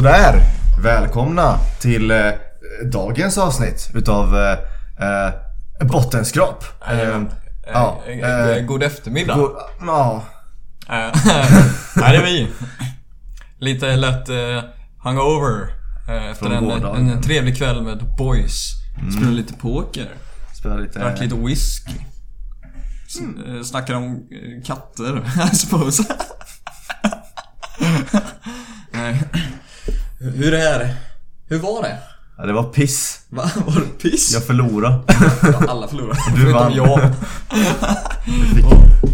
[0.00, 0.42] Sådär,
[0.82, 2.18] välkomna till eh,
[2.92, 4.52] dagens avsnitt utav eh,
[5.08, 5.32] eh,
[5.86, 6.64] Bottenskrap.
[6.90, 7.22] Eh,
[7.72, 9.34] ja, Eh, eh, God eftermiddag.
[9.34, 10.24] go- ja,
[10.88, 10.94] Eh,
[12.02, 12.48] Här är vi.
[13.58, 14.60] Lite lätt eh,
[15.04, 15.68] hungover.
[16.08, 17.10] eh, Efter en, gårdagen.
[17.10, 18.72] en trevlig kväll med boys.
[19.12, 20.08] Spelade lite poker.
[20.58, 20.98] spelar lite...
[20.98, 21.92] Drack lite whisky.
[23.46, 25.22] Eh, Snackade om eh, katter,
[25.52, 26.04] I suppose.
[28.92, 29.22] Nej.
[30.36, 30.96] Hur är det?
[31.48, 31.98] Hur var det?
[32.38, 33.20] Ja, det var piss.
[33.28, 33.50] Va?
[33.66, 34.34] Var det piss?
[34.34, 35.00] Jag förlorade.
[35.42, 36.18] Ja, alla förlorade.
[36.36, 36.72] Du vann.
[36.74, 37.00] jag.
[38.26, 38.64] Du fick,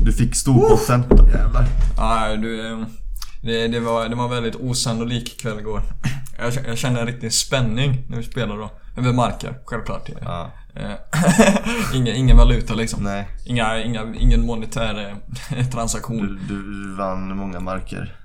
[0.04, 1.04] du fick storbotten.
[1.34, 1.64] Jävlar.
[1.98, 2.72] Nej, du...
[2.72, 2.78] eh,
[3.42, 5.82] Det, det, var, det var en väldigt osannolik kväll igår.
[6.38, 8.70] Jag, jag kände en riktig spänning när vi spelade då.
[8.96, 10.08] Över marker, självklart.
[10.20, 10.90] Ja, Eh,
[11.94, 13.02] ingen, ingen valuta liksom.
[13.04, 13.28] nej.
[13.44, 15.16] Inga, inga, ingen monetär
[15.56, 16.40] eh, transaktion.
[16.48, 18.16] Du, du vann många marker.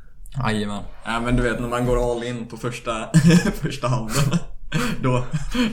[0.44, 0.84] Jajamän.
[1.06, 3.10] Ja men du vet när man går all in på första,
[3.62, 4.38] första handen.
[5.02, 5.24] Då,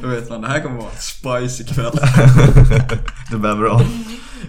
[0.03, 1.93] då vet man det här kommer vara spicy kväll.
[3.31, 3.81] Det blev bra.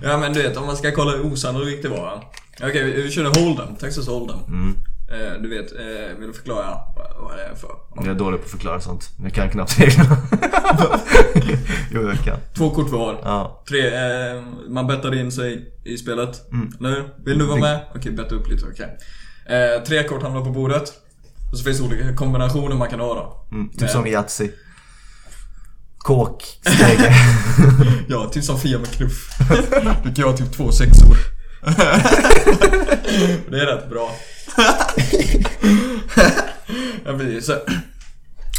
[0.04, 2.24] Ja men du vet om man ska kolla hur osannolikt det var.
[2.64, 4.48] Okej vi, vi körde Hold'em, Texas Hold'em.
[4.48, 4.76] Mm.
[5.08, 7.70] Eh, du vet, eh, vill du förklara vad, vad det är för?
[7.96, 9.10] Jag är dålig på att förklara sånt.
[9.24, 10.18] Jag kan knappt reglerna.
[11.92, 12.38] jo, jag kan.
[12.58, 13.20] Två kort var.
[13.24, 13.64] Ja.
[13.70, 16.52] Tre, eh, man bettar in sig i spelet.
[16.52, 16.72] Mm.
[16.80, 17.26] Hur?
[17.26, 17.80] Vill du vara med?
[17.96, 18.98] Okej, betta upp lite, okej.
[19.50, 20.94] Eh, tre kort hamnar på bordet.
[21.52, 23.56] Och så finns det olika kombinationer man kan ha då.
[23.56, 24.50] Mm, typ Eh, som Yatzy.
[25.98, 26.44] Kåk.
[28.08, 29.30] Ja, typ som Fia med knuff.
[30.04, 31.18] Du kan ha typ två sexor.
[33.50, 34.12] det är rätt bra.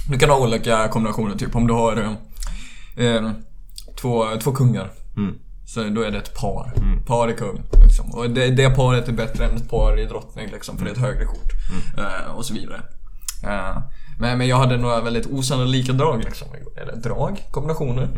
[0.08, 1.96] Du kan ha olika kombinationer, typ om du har
[2.96, 3.30] eh, eh,
[4.00, 4.90] två, två kungar.
[5.16, 5.34] Mm.
[5.66, 6.72] Så då är det ett par.
[7.06, 7.62] Par är kung.
[7.82, 8.10] Liksom.
[8.10, 10.92] Och det, det paret är bättre än ett par i drottning liksom, för det är
[10.92, 11.52] ett högre kort.
[11.98, 12.82] Eh, och så vidare.
[13.44, 13.78] Eh,
[14.18, 16.48] men, men jag hade några väldigt osannolika drag liksom.
[16.76, 17.44] Eller drag?
[17.50, 18.08] Kombinationer.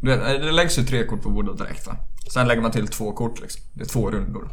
[0.00, 1.96] Du vet, eh, det läggs ju tre kort på bordet direkt va.
[2.32, 3.62] Sen lägger man till två kort liksom.
[3.72, 4.50] Det är två rundor.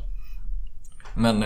[1.16, 1.42] Men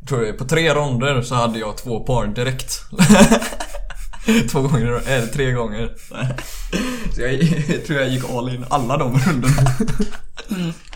[0.00, 2.80] jag tror det, på tre ronder så hade jag två par direkt.
[4.50, 5.90] Två gånger, eller tre gånger.
[7.14, 7.32] Så jag,
[7.68, 9.70] jag tror jag gick all in alla de rundorna.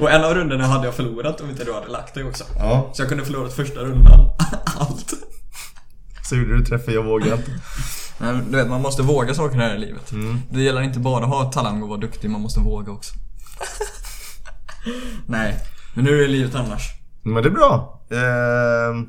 [0.00, 2.44] Och en av rundorna hade jag förlorat om inte du hade lagt dig också.
[2.58, 4.30] Ja, Så jag kunde förlorat första rundan.
[4.78, 5.12] Allt.
[6.28, 7.50] så gjorde du träffen, jag vågade inte.
[8.18, 10.12] Men du vet, man måste våga saker här i livet.
[10.50, 13.14] Det gäller inte bara att ha talang och vara duktig, man måste våga också.
[15.26, 15.58] Nej,
[15.94, 16.82] men hur är livet annars?
[17.22, 18.00] Men det är bra.
[18.10, 19.06] Ehm,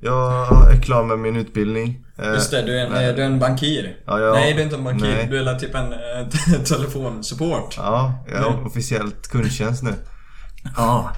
[0.00, 2.04] jag är klar med min utbildning.
[2.18, 3.12] Eh, Just det, du är en, nej.
[3.12, 3.96] du är en bankir.
[4.06, 4.32] Ja, ja.
[4.32, 5.06] Nej, du är inte en bankir.
[5.16, 5.26] Nej.
[5.30, 7.74] Du är typ en eh, telefonsupport.
[7.76, 8.64] Ja, jag har Nej.
[8.66, 9.94] officiellt kundtjänst nu.
[10.76, 11.10] Ja,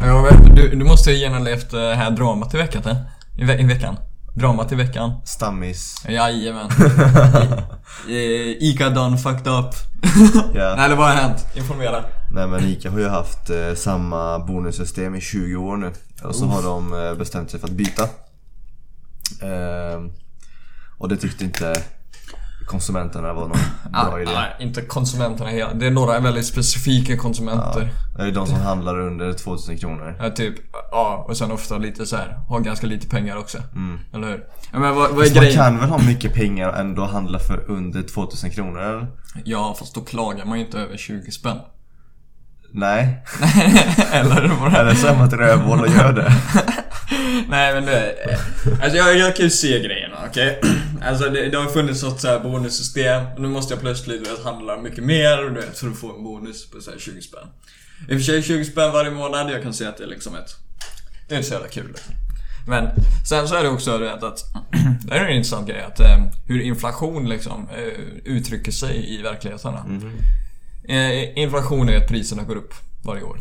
[0.56, 2.96] du, du måste ju genomlevt det här dramat i veckan, eh?
[3.38, 3.96] I, ve- I veckan.
[4.34, 5.12] Dramat i veckan.
[5.24, 6.04] Stammis.
[6.08, 6.68] Jajamän.
[8.60, 9.74] Ica done fucked up.
[10.54, 10.74] Ja.
[10.76, 11.46] Nej, eller vad har hänt?
[11.54, 12.04] Informera.
[12.34, 15.92] Nej men Ica har ju haft eh, samma bonussystem i 20 år nu.
[16.22, 18.08] Och så har de eh, bestämt sig för att byta.
[19.42, 20.10] Ehm,
[20.98, 21.74] och det tyckte inte
[22.66, 23.58] konsumenterna var någon
[23.92, 24.30] bra idé.
[24.34, 25.74] Nej, inte konsumenterna hela.
[25.74, 27.90] Det är några väldigt specifika konsumenter.
[28.16, 30.16] Det är de som handlar under 2000 kronor.
[30.20, 30.54] Ja, typ,
[30.90, 33.58] ja, och sen ofta lite så här, har ganska lite pengar också.
[33.74, 33.98] Mm.
[34.14, 34.44] Eller hur?
[34.72, 35.56] Ja, men vad, vad är Fast man grejen?
[35.58, 39.06] kan väl ha mycket pengar och ändå handla för under 2000 kronor eller?
[39.44, 41.58] Ja, fast då klagar man ju inte över 20 spänn.
[42.74, 43.24] Nej.
[44.12, 44.40] Eller
[44.70, 46.32] det Eller så är man ett rövhål och gör det.
[47.48, 48.14] Nej men det,
[48.82, 50.60] alltså jag, jag kan ju se grejerna, okej?
[51.04, 54.30] Alltså det, det har funnits något så här bonussystem och nu måste jag plötsligt du
[54.30, 57.22] vet, handla mycket mer du vet, för att få en bonus på så här 20
[57.22, 57.48] spänn.
[58.08, 60.34] I och för sig 20 spänn varje månad, jag kan säga att det är liksom
[60.34, 60.56] ett...
[61.28, 61.88] Det är inte så jävla kul.
[61.88, 62.14] liksom.
[62.68, 62.88] Men
[63.28, 64.44] sen så är det också du vet, att
[65.06, 69.74] det är en intressant grej att eh, hur inflation liksom eh, uttrycker sig i verkligheten.
[70.88, 72.74] Eh, inflation är att priserna går upp
[73.04, 73.40] varje år.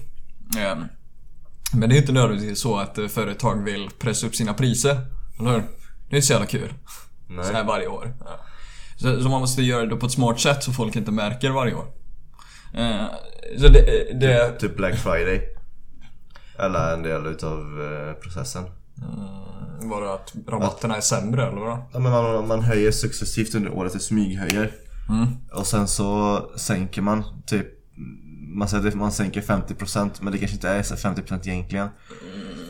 [1.74, 4.98] Eh, men det är inte nödvändigtvis så att eh, företag vill pressa upp sina priser.
[5.40, 5.64] Eller hur?
[6.10, 6.74] Det är inte så jävla kul.
[7.28, 7.64] Så här Nej.
[7.66, 8.14] varje år.
[8.20, 8.40] Ja.
[8.96, 11.74] Så, så man måste göra det på ett smart sätt så folk inte märker varje
[11.74, 11.86] år.
[12.74, 13.06] Eh,
[13.60, 15.42] så det, det, Typ Black Friday.
[16.60, 18.64] Eller en del utav eh, processen.
[18.98, 21.90] Mm, var det att rabatterna är sämre eller vadå?
[21.94, 24.72] Ja, men man, man höjer successivt under året, det smyghöjer.
[25.10, 25.28] Mm.
[25.54, 27.68] Och sen så sänker man typ
[28.54, 31.90] man säger att man sänker 50% men det kanske inte är så 50% egentligen.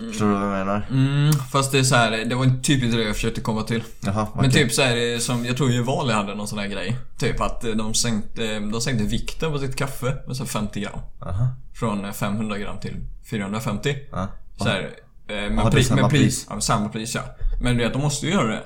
[0.10, 0.88] Förstår du vad jag menar?
[0.90, 3.84] Mm, fast det är så här, det var en typiskt det jag försökte komma till.
[4.00, 4.64] Jaha, Men okej.
[4.64, 6.98] typ så är det som, jag tror ju Vali hade någon sån här grej.
[7.18, 11.00] Typ att eh, de sänkte, de sänkte vikten på sitt kaffe med så 50 gram.
[11.22, 11.48] Aha.
[11.74, 12.96] Från eh, 500 gram till
[13.30, 13.96] 450.
[14.12, 14.28] Ja.
[14.58, 14.82] Så här,
[15.28, 16.48] eh, men, är pri, samma men pris, pris.
[16.50, 17.22] Ja, samma pris ja.
[17.62, 18.64] Men du vet, de måste ju göra det.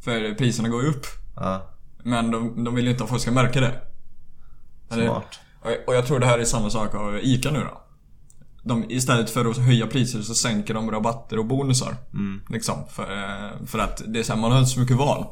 [0.00, 1.06] För priserna går ju upp.
[1.36, 1.70] Ja,
[2.02, 3.80] Men de, de vill ju inte att folk ska märka det.
[4.90, 5.38] Smart.
[5.86, 7.82] Och- jag tror det här är samma sak av ICA nu då.
[8.62, 11.96] De, istället för att höja priser så sänker de rabatter och bonusar.
[12.48, 12.74] Liksom.
[12.90, 15.24] För, eh, för att det är så här, man har inte så mycket val.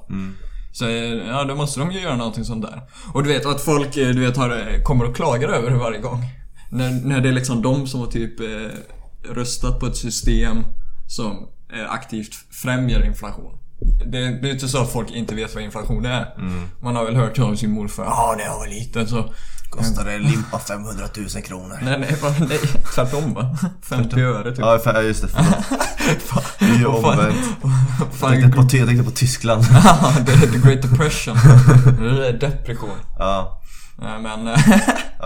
[0.73, 2.83] Så eh, ja, då måste de ju göra någonting sånt där.
[3.15, 6.01] Och du vet att folk eh, du vet, har, kommer och klagar över det varje
[6.01, 6.23] gång.
[6.71, 8.79] När, när det är liksom de som har typ eh,
[9.35, 10.65] röstat på ett system
[11.09, 13.59] som eh, aktivt främjar inflation.
[14.07, 16.27] Det, är inte så att folk inte vet vad inflation är.
[16.83, 19.35] Man har väl hört av sin morfar ja när jag var liten så
[19.71, 21.79] Kostade en limpa 500 000 kronor.
[21.83, 22.59] Nej, nej, bara, nej
[22.95, 23.57] tvärtom va?
[23.83, 24.59] 50 öre typ.
[24.59, 25.29] Ja, just det.
[25.29, 26.45] Förlåt.
[26.59, 27.37] Det är ju omvänt.
[28.21, 29.65] Jag tänkte på, jag tänkte på Tyskland.
[29.85, 31.37] Ja, the great depression.
[32.41, 32.91] Depression.
[33.19, 33.63] Ja.
[33.99, 34.49] Men...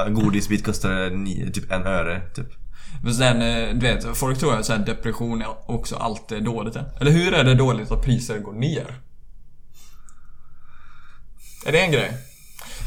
[0.06, 2.59] en godisbit kostade ni, typ en öre, typ.
[3.02, 6.76] Men sen, eh, du vet, folk tror att så här, depression är också alltid dåligt.
[6.76, 6.82] eh.
[7.00, 8.94] Eller hur är det dåligt att priser går ner?
[11.67, 12.12] Är det en grej?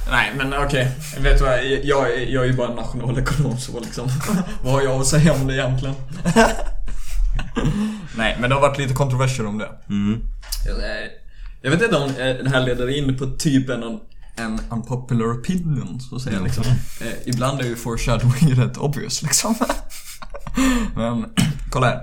[0.09, 1.65] Nej men okej, vet du vad?
[1.65, 4.07] Jag, jag är ju bara en nationalekonom så liksom.
[4.63, 5.95] vad har jag att säga om det egentligen?
[8.17, 9.69] Nej men det har varit lite kontroverser om det.
[9.89, 10.21] Mm.
[10.65, 10.77] Jag,
[11.61, 13.83] jag vet inte om eh, det här leder in på typ en,
[14.35, 16.63] en unpopular opinion, så att säga liksom.
[17.01, 19.55] Eh, ibland är ju foreshadowing rätt obvious liksom.
[20.95, 21.25] Men,
[21.71, 22.01] kolla här.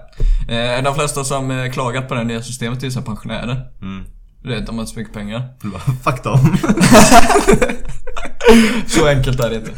[0.78, 3.70] Eh, de flesta som eh, klagat på det nya systemet är här pensionärer.
[3.82, 4.04] Mm.
[4.42, 5.48] Du vet, de har inte så mycket pengar.
[6.04, 6.56] Fuck dem.
[8.86, 9.70] Så enkelt är det inte.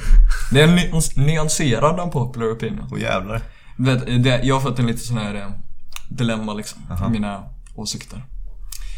[0.51, 2.89] Det är en nyans- nyanserad unpopular opinion.
[2.93, 3.43] Åh jävlar.
[3.77, 5.47] Du vet, det, jag har fått en lite sån här eh,
[6.09, 7.43] dilemma liksom, i mina
[7.75, 8.25] åsikter.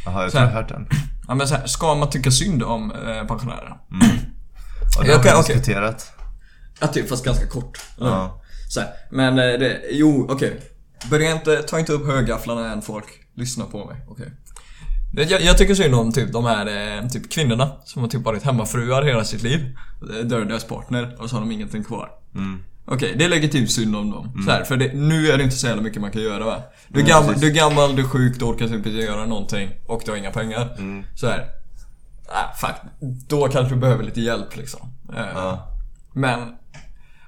[0.05, 0.87] Jaha, jag tror jag har hört den.
[1.29, 3.77] Ja men så här, ska man tycka synd om eh, pensionärer?
[4.97, 5.55] Ja, det har Okej, vi okej.
[5.57, 6.13] diskuterat.
[6.81, 7.79] Ja, typ fast ganska kort.
[8.01, 8.41] Ja.
[8.69, 10.61] Så här, men eh, det, jo, okej.
[11.11, 14.33] Börja inte, ta inte upp högafflarna än folk lyssnar på mig, okej.
[15.13, 18.23] Det- Jag, jag tycker synd om typ de här eh, typ kvinnorna som har typ
[18.25, 19.77] varit hemmafruar hela sitt liv.
[20.19, 22.09] Eh, Dör deras partner och så har de ingenting kvar.
[22.35, 22.59] Mm.
[22.87, 24.43] Okej, det är legitimt synd om dem.
[24.45, 26.63] Så här, för det, nu är det inte så jävla mycket man kan göra va?
[26.89, 27.41] Du är, gammal, precis.
[27.43, 30.19] du är gammal, du är sjuk, du orkar typ inte göra någonting och du har
[30.19, 30.75] inga pengar.
[30.79, 31.05] Mm.
[31.15, 31.47] Så här.
[32.29, 32.75] Ah, fuck.
[33.29, 34.81] Då kanske du behöver lite hjälp liksom.
[35.17, 35.59] Eh.
[36.13, 36.39] Men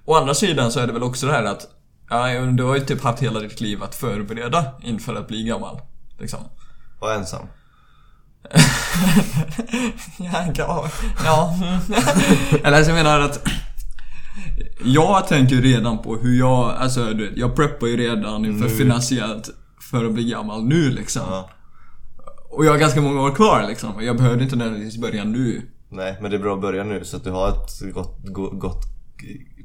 [0.07, 1.67] å andra sidan så är det väl också det här att
[2.11, 5.81] ja, du har ju typ haft hela ditt liv att förbereda inför att bli gammal.
[6.19, 6.41] Liksom.
[6.99, 7.47] Och ensam.
[10.19, 10.91] ja, ja,
[11.25, 11.55] ja.
[12.65, 13.49] Eller alltså jag menar att
[14.85, 19.51] jag tänker redan på hur jag, alltså jag preppar ju redan inför finansiellt
[19.91, 21.23] för att bli gammal nu liksom.
[21.29, 21.51] Ja.
[22.51, 23.95] Och jag har ganska många år kvar liksom.
[23.95, 25.71] Och jag behövde inte nödvändigtvis börja nu.
[25.89, 28.51] Nej, men det är bra att börja nu så att du har ett gott, go-
[28.51, 28.83] gott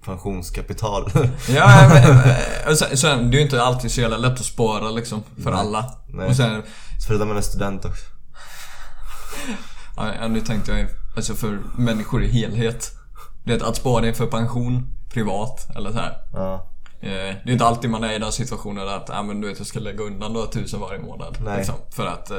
[0.05, 1.11] pensionskapital.
[1.49, 4.89] Ja, men, eh, sen, sen, det är ju inte alltid så jävla lätt att spara
[4.89, 5.85] liksom, för alla.
[6.07, 6.27] Nej.
[6.29, 6.63] Och sen,
[7.07, 8.03] Förutom man är student också.
[9.95, 12.91] ja, nu tänkte jag alltså för människor i helhet.
[13.43, 16.17] Det är att spara inför pension, privat, eller så här.
[16.33, 16.67] Ja.
[17.01, 19.57] Eh, Det är inte alltid man är i den situationen att ah, men du vet,
[19.57, 21.37] jag ska lägga undan några tusen varje månad.
[21.45, 21.57] Nej.
[21.57, 22.37] Liksom, för att eh,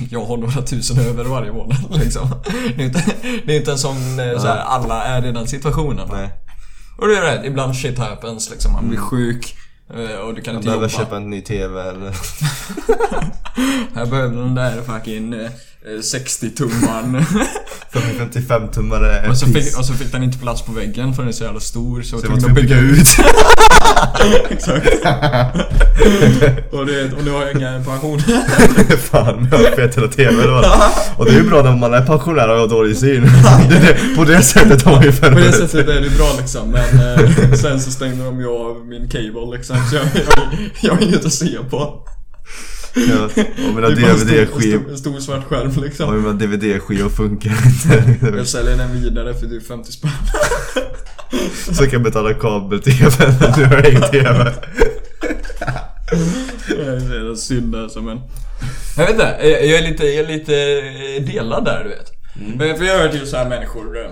[0.10, 1.76] jag har några tusen över varje månad.
[1.90, 2.28] Liksom.
[2.76, 3.04] Det, är inte,
[3.46, 6.08] det är inte en sån, eh, så här, alla är i den situationen.
[6.12, 6.30] Nej.
[6.96, 8.72] Och det är rätt, ibland shit happens liksom.
[8.72, 9.56] Man blir sjuk
[9.94, 10.98] eh, och du kan Jag inte behöver jobba.
[11.04, 12.12] köpa en ny TV eller...
[13.94, 15.34] Här behöver den där fucking
[15.86, 17.24] eh, 60-tummaren.
[18.18, 21.28] 55 tummare och, så fick, och så fick den inte plats på väggen för den
[21.28, 23.08] är så jävla stor så, Så jag jag tvungen måste att bygga ut.
[24.50, 24.88] Exakt.
[26.72, 28.20] och, det, och nu har jag inga pension.
[28.98, 30.64] Fan, jag har fet hela TV vad?
[31.16, 33.22] Och det är ju bra när man är pensionär och har dålig syn.
[33.68, 36.70] Det, det, på det sättet har man ju På det sättet är det bra liksom
[36.70, 40.48] men eh, sen så stängde de ju av min cable liksom så jag, jag,
[40.80, 42.04] jag har inget att se på.
[42.94, 43.24] Ja,
[43.68, 46.22] och mina DVD-skivor en stor svart skärm och liksom.
[46.22, 48.16] mina DVD-skivor funkar inte.
[48.36, 50.10] Jag säljer den vidare för typ 50 spänn.
[51.72, 53.10] Så kan jag betala kabel-TV
[53.40, 54.52] men nu har jag ingen TV.
[56.68, 58.20] Det är synd alltså men...
[58.96, 60.52] Jag vet inte, jag jag är lite, jag är lite
[61.32, 62.12] delad där du vet.
[62.58, 63.98] Men för jag har hört ju så här människor...
[64.04, 64.10] eh,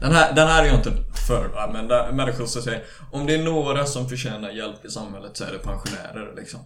[0.00, 0.92] Den här, den här är jag inte
[1.28, 2.82] för men där, människor som säger
[3.12, 6.60] om det är några som förtjänar hjälp i samhället så är det pensionärer liksom.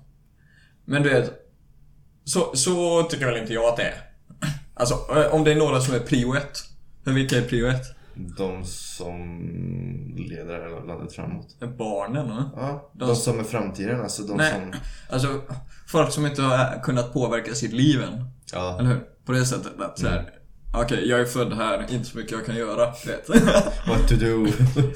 [0.88, 1.32] Men du vet,
[2.24, 3.94] så, så tycker väl inte jag att det är.
[4.74, 6.58] Alltså eh, om det är några som är prio ett.
[7.04, 7.84] För vilka är prio ett?
[8.14, 9.40] De som
[10.16, 11.56] leder det här landet framåt.
[11.78, 12.50] Barnen va?
[12.56, 14.22] Ja, De de som är framtiden alltså.
[14.22, 14.74] De Nej, som...
[15.10, 15.42] alltså
[15.88, 18.24] folk som inte har kunnat påverka sitt liv än.
[18.52, 18.78] Ja.
[18.78, 19.00] Eller hur?
[19.24, 20.30] På det sättet att såhär,
[20.74, 23.28] okej jag är född här, inte så mycket jag kan göra, vet.
[23.88, 24.36] What to do.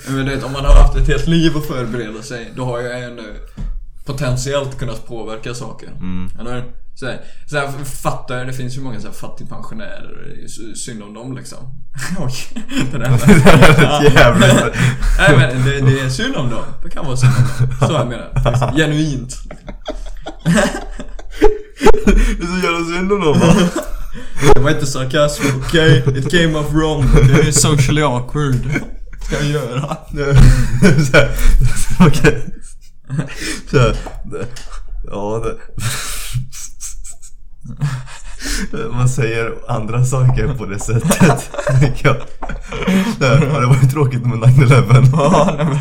[0.09, 2.81] Men du vet, om man har haft ett helt liv att förbereda sig, då har
[2.81, 3.35] jag ännu
[4.07, 5.89] potentiellt kunnat påverka saker.
[5.89, 6.31] Mm.
[6.41, 6.65] Eller?
[6.95, 11.03] Så här, så här, fattar jag, det finns ju många så här fattigpensionärer, sy- synd
[11.03, 11.59] om dem liksom.
[12.19, 12.33] Oj,
[12.93, 13.19] det där var...
[14.15, 14.75] Jävligt.
[15.19, 16.65] Nej men det, det är synd om dem.
[16.83, 17.89] Det kan vara synd om dem.
[17.89, 18.73] Så jag menar.
[18.77, 19.37] Genuint.
[22.05, 23.55] Det är så jävla synd om dem va?
[24.55, 26.05] Det var inte sarkasm, okej?
[26.17, 27.07] It came off wrong.
[27.29, 28.55] Det är socially awkward.
[29.27, 29.97] Ska jag göra?
[32.01, 32.45] Okej.
[33.71, 33.97] Det-
[35.11, 35.57] ja det...
[38.93, 41.19] Man säger andra saker på det sättet.
[43.19, 45.09] Där, ja, det var ju tråkigt med 9-11.
[45.13, 45.79] Ja, nej men...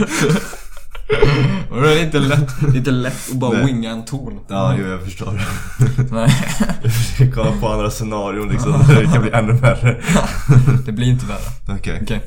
[1.81, 3.65] Det är inte lätt, inte lätt att bara Nej.
[3.65, 4.39] winga en ton.
[4.47, 5.41] Ja, jo, jag förstår.
[6.11, 6.35] Nej,
[6.83, 10.01] Jag försöker komma på andra scenarion liksom, det kan bli ännu värre.
[10.85, 11.77] det blir inte värre.
[11.79, 12.21] Okej, Okej.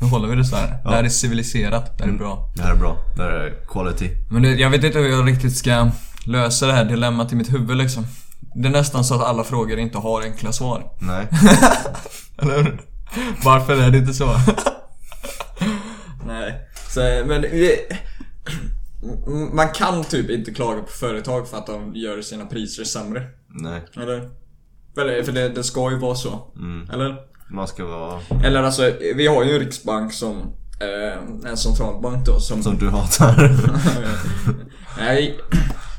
[0.00, 0.82] Nu håller vi det så här.
[0.84, 1.98] Det här är civiliserat.
[1.98, 2.50] Det här är bra.
[2.56, 2.96] det här är bra.
[3.16, 4.10] Det här är quality.
[4.30, 5.90] Men det, jag vet inte hur jag riktigt ska
[6.26, 8.06] lösa det här dilemmat i mitt huvud liksom.
[8.54, 10.84] Det är nästan så att alla frågor inte har enkla svar.
[11.00, 11.26] Nej.
[12.42, 12.80] Eller hur?
[13.44, 14.26] Varför är det inte så?
[16.26, 16.68] Nej.
[16.88, 17.44] Så, men
[19.52, 23.22] man kan typ inte klaga på företag för att de gör sina priser sämre.
[23.48, 23.80] Nej.
[23.96, 24.30] Eller?
[24.94, 26.52] För, för det, det ska ju vara så.
[26.56, 26.90] Mm.
[26.90, 27.16] Eller?
[27.50, 28.20] Man ska vara...
[28.44, 30.36] Eller alltså, vi har ju en riksbank som
[30.80, 32.62] eh, en centralbank då som...
[32.62, 33.50] Som du hatar.
[34.98, 35.38] Nej,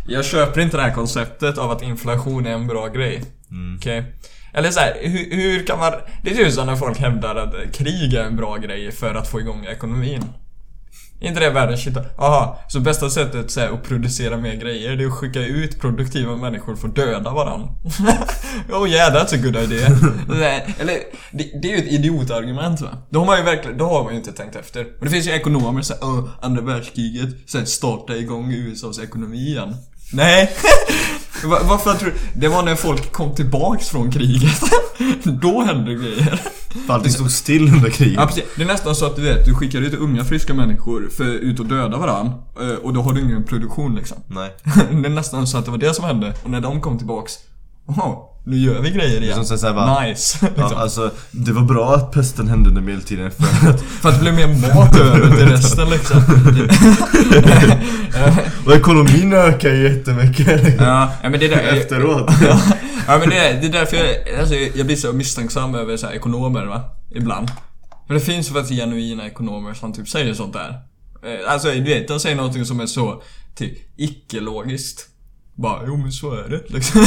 [0.07, 3.23] jag köper inte det här konceptet av att inflation är en bra grej.
[3.51, 3.77] Mm.
[3.77, 4.15] Okej?
[4.53, 5.93] Eller så här, hur, hur kan man...
[6.23, 9.27] Det är typ som när folk hävdar att krig är en bra grej för att
[9.27, 10.25] få igång ekonomin.
[11.21, 11.97] Inte det världens shit?
[12.17, 15.79] Aha, så bästa sättet så här, att producera mer grejer det är att skicka ut
[15.79, 17.69] produktiva människor för att döda varandra.
[18.71, 19.89] oh yeah, that's a good idea.
[20.27, 20.95] Nej, Eller,
[21.31, 22.97] det, det är ju ett idiotargument va?
[23.09, 24.85] Då har man ju verkligen, då har man ju inte tänkt efter.
[24.99, 29.37] Och det finns ju ekonomer som säger oh, andra världskriget, sen starta igång USAs ekonomi
[29.37, 29.75] igen.
[30.13, 30.51] Nej!
[31.43, 32.39] Va- Varför tror du?
[32.39, 34.61] Det var när folk kom tillbaks från kriget.
[35.23, 36.41] Då hände grejer.
[36.87, 38.15] För allting stod still under kriget.
[38.19, 38.43] Ja, precis.
[38.55, 41.59] Det är nästan så att du vet, du skickar ut unga friska människor för ut
[41.59, 42.29] och döda varandn
[42.61, 44.17] eh, och då har du ingen produktion liksom.
[44.27, 44.49] Nej.
[45.01, 47.33] Det är nästan så att det var det som hände och när de kom tillbaks,
[47.85, 49.45] oh, nu gör vi grejer igen.
[49.45, 50.01] som så här, va?
[50.01, 50.37] nice.
[50.41, 50.77] Ja, liksom.
[50.77, 53.81] alltså, det var bra att pesten hände under medeltiden för att...
[53.81, 56.21] För att det blev mer mat över till resten liksom.
[58.65, 62.31] Och ekonomin ökar ju jättemycket ja, ja, men det där efteråt.
[62.41, 62.61] Ja,
[63.07, 66.07] ja men det är, det är därför jag, alltså, jag blir så misstänksam över så
[66.07, 66.81] här, ekonomer va,
[67.15, 67.51] ibland.
[68.07, 70.69] För det finns faktiskt genuina ekonomer som typ säger sånt där.
[71.23, 73.21] Eh, Alltså du vet, de säger någonting som är så,
[73.55, 75.05] typ, icke-logiskt.
[75.55, 77.05] Bara, jo men så är det liksom.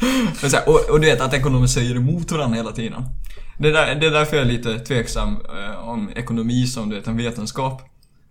[0.42, 3.04] men så här, och, och du vet att ekonomer säger emot varandra hela tiden.
[3.58, 6.96] Det är, där, det är därför jag är lite tveksam eh, om ekonomi som du
[6.96, 7.82] vet, en vetenskap.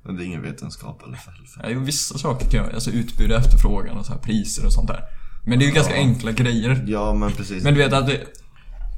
[0.06, 1.34] Men det är ingen vetenskap i alla fall.
[1.64, 4.88] Ja, vissa saker kan jag, alltså utbud och efterfrågan och så här, priser och sånt
[4.88, 5.04] där.
[5.46, 6.84] Men det är ju ganska enkla grejer.
[6.88, 7.64] Ja, men precis.
[7.64, 8.20] Men du vet att det,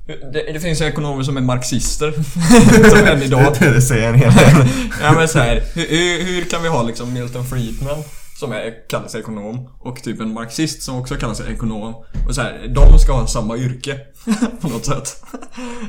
[0.07, 2.11] det, det finns ju ekonomer som är marxister.
[2.89, 3.53] som än idag.
[3.59, 4.67] det säger en hel del.
[5.01, 8.03] Ja men så här, hur, hur, hur kan vi ha liksom Milton Friedman
[8.39, 11.93] som är, kallar sig ekonom och typ en marxist som också kallar sig ekonom.
[12.27, 13.99] Och så här, de ska ha samma yrke
[14.61, 15.23] på något sätt.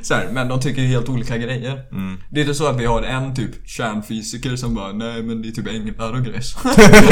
[0.02, 1.84] Så här, men de tycker helt olika grejer.
[1.92, 2.20] Mm.
[2.30, 5.48] Det är inte så att vi har en typ kärnfysiker som bara nej men det
[5.48, 6.50] är typ änglar och grejs.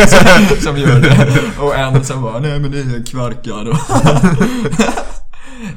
[0.09, 1.53] som, som gör det.
[1.61, 3.79] Och en som bara nej men det är kvarkar och...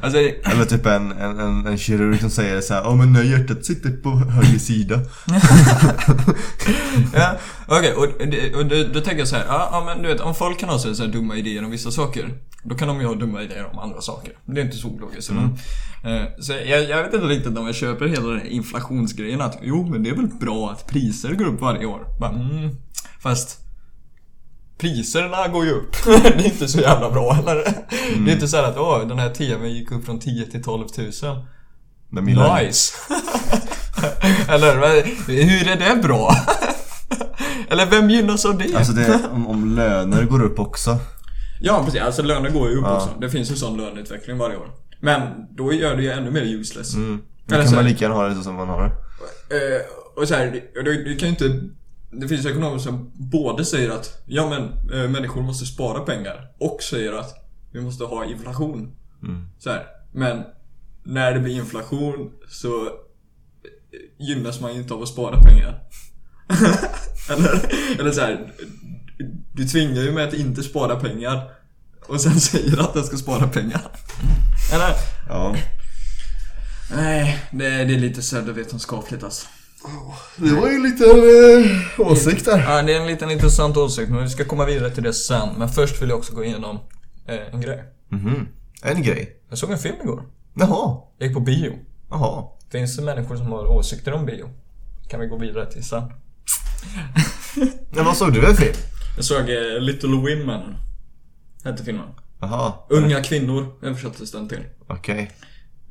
[0.02, 3.66] alltså, Eller typ en, en, en, en kirurg som säger så här, ja men hjärtat
[3.66, 5.00] sitter på höger sida.
[7.14, 10.08] Ja, okej och, det- och det- då tänker jag så här, ja, ja men du
[10.08, 12.34] vet om folk kan ha så så dumma idéer om vissa saker
[12.64, 14.34] Då kan de ju ha dumma idéer om andra saker.
[14.46, 15.30] Det är inte så ologiskt.
[15.32, 15.44] Mm.
[16.04, 19.58] Eh, Så jag, jag vet inte riktigt om jag köper hela den här inflationsgrejen att
[19.64, 22.06] jo men det är väl bra att priser går upp varje år.
[22.20, 22.70] Bara, mm,
[23.20, 23.60] fast
[24.82, 25.96] Priserna går ju upp.
[26.06, 27.54] det är inte så jävla bra eller?
[27.54, 28.26] Mm.
[28.26, 30.64] Det är inte så här att åh, den här TVn gick upp från 10 till
[30.64, 31.12] 12 000.
[32.10, 32.94] Men Nice!
[34.50, 36.36] Eller hur är det bra?
[37.70, 38.76] Eller vem gynnas av det?
[38.76, 40.98] Alltså det, om, om löner går upp också.
[41.62, 42.96] Ja precis, alltså löner går ju upp Ja.
[42.96, 43.10] också.
[43.22, 44.68] Det finns ju sån löneutveckling varje år.
[45.00, 45.22] Men
[45.52, 46.96] då gör det ju ännu mer useless.
[46.96, 47.22] Mm.
[47.46, 48.84] Då kan så man lika gärna ha det så som man har
[49.50, 49.56] det.
[49.56, 49.82] Eh,
[50.22, 51.60] och så här, det, det kan ju inte...
[52.12, 54.64] Det finns ekonomer som både säger att ja men
[54.94, 57.36] eh, människor måste spara pengar och säger att
[57.72, 58.96] vi måste ha inflation.
[59.24, 59.48] Mm.
[59.60, 59.86] Så här.
[60.12, 60.44] Men
[61.04, 62.92] när det blir inflation så eh,
[64.20, 65.84] gynnas man ju inte av att spara pengar.
[67.30, 68.54] eller, eller så här,
[69.54, 71.52] du tvingar ju mig att inte spara pengar
[72.08, 73.82] och sen säger att jag ska spara pengar.
[74.74, 74.94] Eller?
[75.30, 75.56] Ja.
[76.96, 79.48] Nej, det, det är lite pseudovetenskapligt alltså.
[80.36, 81.10] Det var ju en liten
[82.00, 82.60] eh, åsikt där.
[82.60, 85.50] Ja, det är en liten intressant åsikt, men vi ska komma vidare till det sen.
[85.58, 86.80] Men först vill jag också gå igenom
[87.28, 87.84] eh, en grej.
[88.10, 88.48] Mhm.
[88.84, 89.38] En grej.
[89.50, 90.24] Jag såg en film igår.
[90.54, 90.98] Jaha.
[91.18, 91.74] Jag gick på bio.
[92.10, 92.44] Jaha.
[92.72, 94.50] Finns det människor som har åsikter om bio?
[95.10, 96.04] Kan vi gå vidare till sen.
[97.96, 98.74] Men vad såg du för film?
[99.16, 100.76] Jag såg eh, Little Women.
[101.64, 102.08] Hette filmen.
[102.40, 102.74] Jaha.
[102.90, 104.64] Unga kvinnor översattes den till.
[104.88, 105.32] Okej.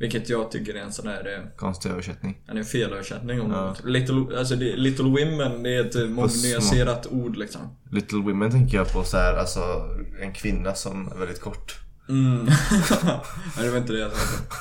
[0.01, 1.35] Vilket jag tycker är en sån där...
[1.39, 2.39] eh, Konstig översättning.
[2.49, 3.67] En är felöversättning om Ja.
[3.67, 3.85] något.
[3.85, 7.61] Little, alltså det, little Women, det är ett eh, mångnyanserat ord liksom.
[7.91, 9.61] Little Women tänker jag på så här, alltså
[10.21, 11.79] en kvinna som är väldigt kort.
[12.09, 12.45] Mm.
[13.05, 14.57] Nej, det var inte det jag tänkte.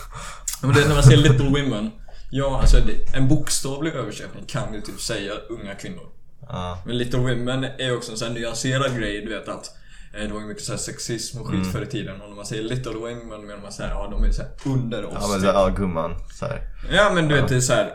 [0.62, 1.92] Men det, är när man säger Little Women.
[2.32, 6.10] Ja, alltså det, en bokstavlig översättning kan ju typ säga unga kvinnor.
[6.42, 6.82] Ja.
[6.86, 9.76] Men Little Women är också en sån här nyanserad grej, du vet att
[10.12, 11.72] det var ju mycket så här sexism och skit Mm.
[11.72, 14.32] förr i tiden och när man säger Little Women menar man såhär, ja de är
[14.32, 15.50] så här under oss Ja men typ.
[15.54, 16.16] ja gumman.
[16.34, 16.62] Så här.
[16.92, 17.92] Ja men du vet det är så här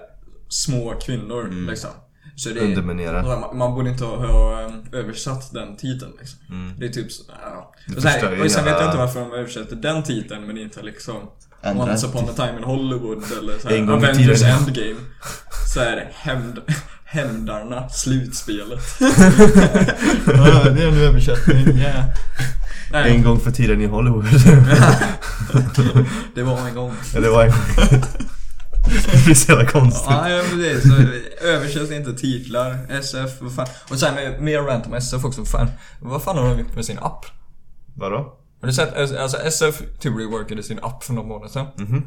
[0.49, 1.66] små kvinnor Mm.
[1.71, 1.90] liksom.
[2.37, 3.52] Så det är, Underminera.
[3.52, 6.38] man, borde inte ha, eh, översatt den titeln liksom.
[6.50, 6.75] Mm.
[6.78, 7.73] Det är typ så, ja.
[7.88, 10.59] Det Och, så här, och sen vet jag inte varför de översätter den titeln men
[10.59, 11.16] inte liksom
[11.76, 14.42] Once upon a time in Hollywood eller så här, Avengers.
[14.42, 15.00] Endgame.
[15.75, 16.59] Så är det hämnd,
[17.14, 18.80] Hämndarna, slutspelet.
[19.00, 22.04] ja, det är en översättning, yeah.
[22.92, 24.25] Nej, En gång för tiden i Hollywood.
[26.35, 26.92] det var en gång.
[27.14, 27.52] ja, det var en
[29.12, 30.06] Det blir så jävla konstigt.
[30.11, 30.83] Ja, ja precis.
[30.83, 30.94] Så
[31.47, 33.66] översätts inte titlar, SF, vad fan.
[33.90, 35.68] Och sen mer rant om SF också, fan.
[36.00, 37.26] Vad fan har de gjort med sin app?
[37.94, 38.16] Vadå?
[38.61, 41.66] Har du sett, alltså SF typ reworkade sin app för några månader sedan.
[41.76, 42.02] Mhm.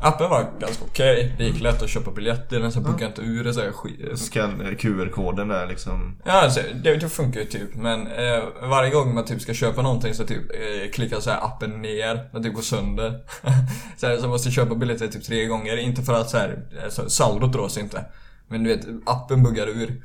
[0.00, 3.44] Appen var ganska okej, det gick lätt att köpa biljetter, den så buggade inte ur
[3.44, 4.18] det så här skit.
[4.18, 6.16] Scan, eh, QR-koden där liksom.
[6.24, 9.82] Ja, alltså, det, det funkar ju typ, men eh, varje gång man typ ska köpa
[9.82, 13.20] någonting så typ eh, klickar så här appen ner, den typ går sönder.
[13.96, 17.10] så, här, så måste köpa biljetter typ tre gånger, inte för att så här, alltså,
[17.10, 18.04] saldot dras inte.
[18.48, 20.02] Men du vet, appen buggar ur.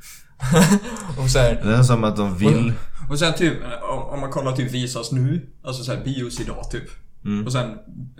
[1.18, 2.72] och så här, Det är som att de vill.
[3.10, 6.70] och sen typ, om om man kollar typ visas nu, alltså så här bios idag
[6.70, 7.03] typ.
[7.24, 7.46] Mm.
[7.46, 7.70] Och sen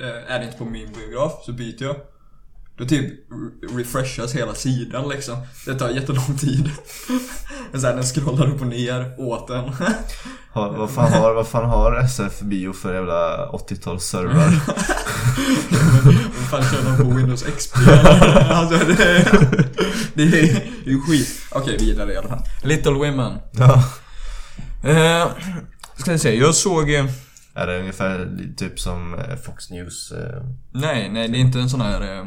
[0.01, 1.97] eh, är det inte på min biograf så byter jag.
[2.79, 5.37] Då typ re- refreshas hela sidan liksom.
[5.67, 6.71] Det tar jättelång tid.
[7.73, 9.71] Men sen den scrollar upp och ner åt den.
[10.53, 14.61] Har, vad, fan har, vad fan har SF Bio för jävla 80-talsservrar?
[16.39, 17.77] Vad fan kör de på Windows XP?
[18.51, 19.51] alltså det är,
[20.15, 21.29] det är ju skit.
[21.51, 22.43] Okej, vidare i alla fall.
[22.63, 23.39] Little Women.
[23.53, 23.85] ja.
[24.91, 25.29] Eh,
[25.97, 26.91] ska vi se, jag såg...
[27.55, 30.13] Är det ungefär typ som eh, Fox News?
[30.13, 32.27] eh, Nej, nej det är inte en sån här eh,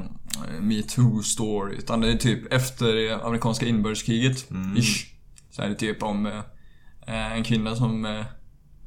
[0.62, 1.74] metoo-story.
[1.78, 4.46] Utan det är typ efter eh, amerikanska inbördeskriget.
[4.78, 5.06] Ish.
[5.52, 6.42] Så är det typ om
[7.06, 8.06] en kvinna som...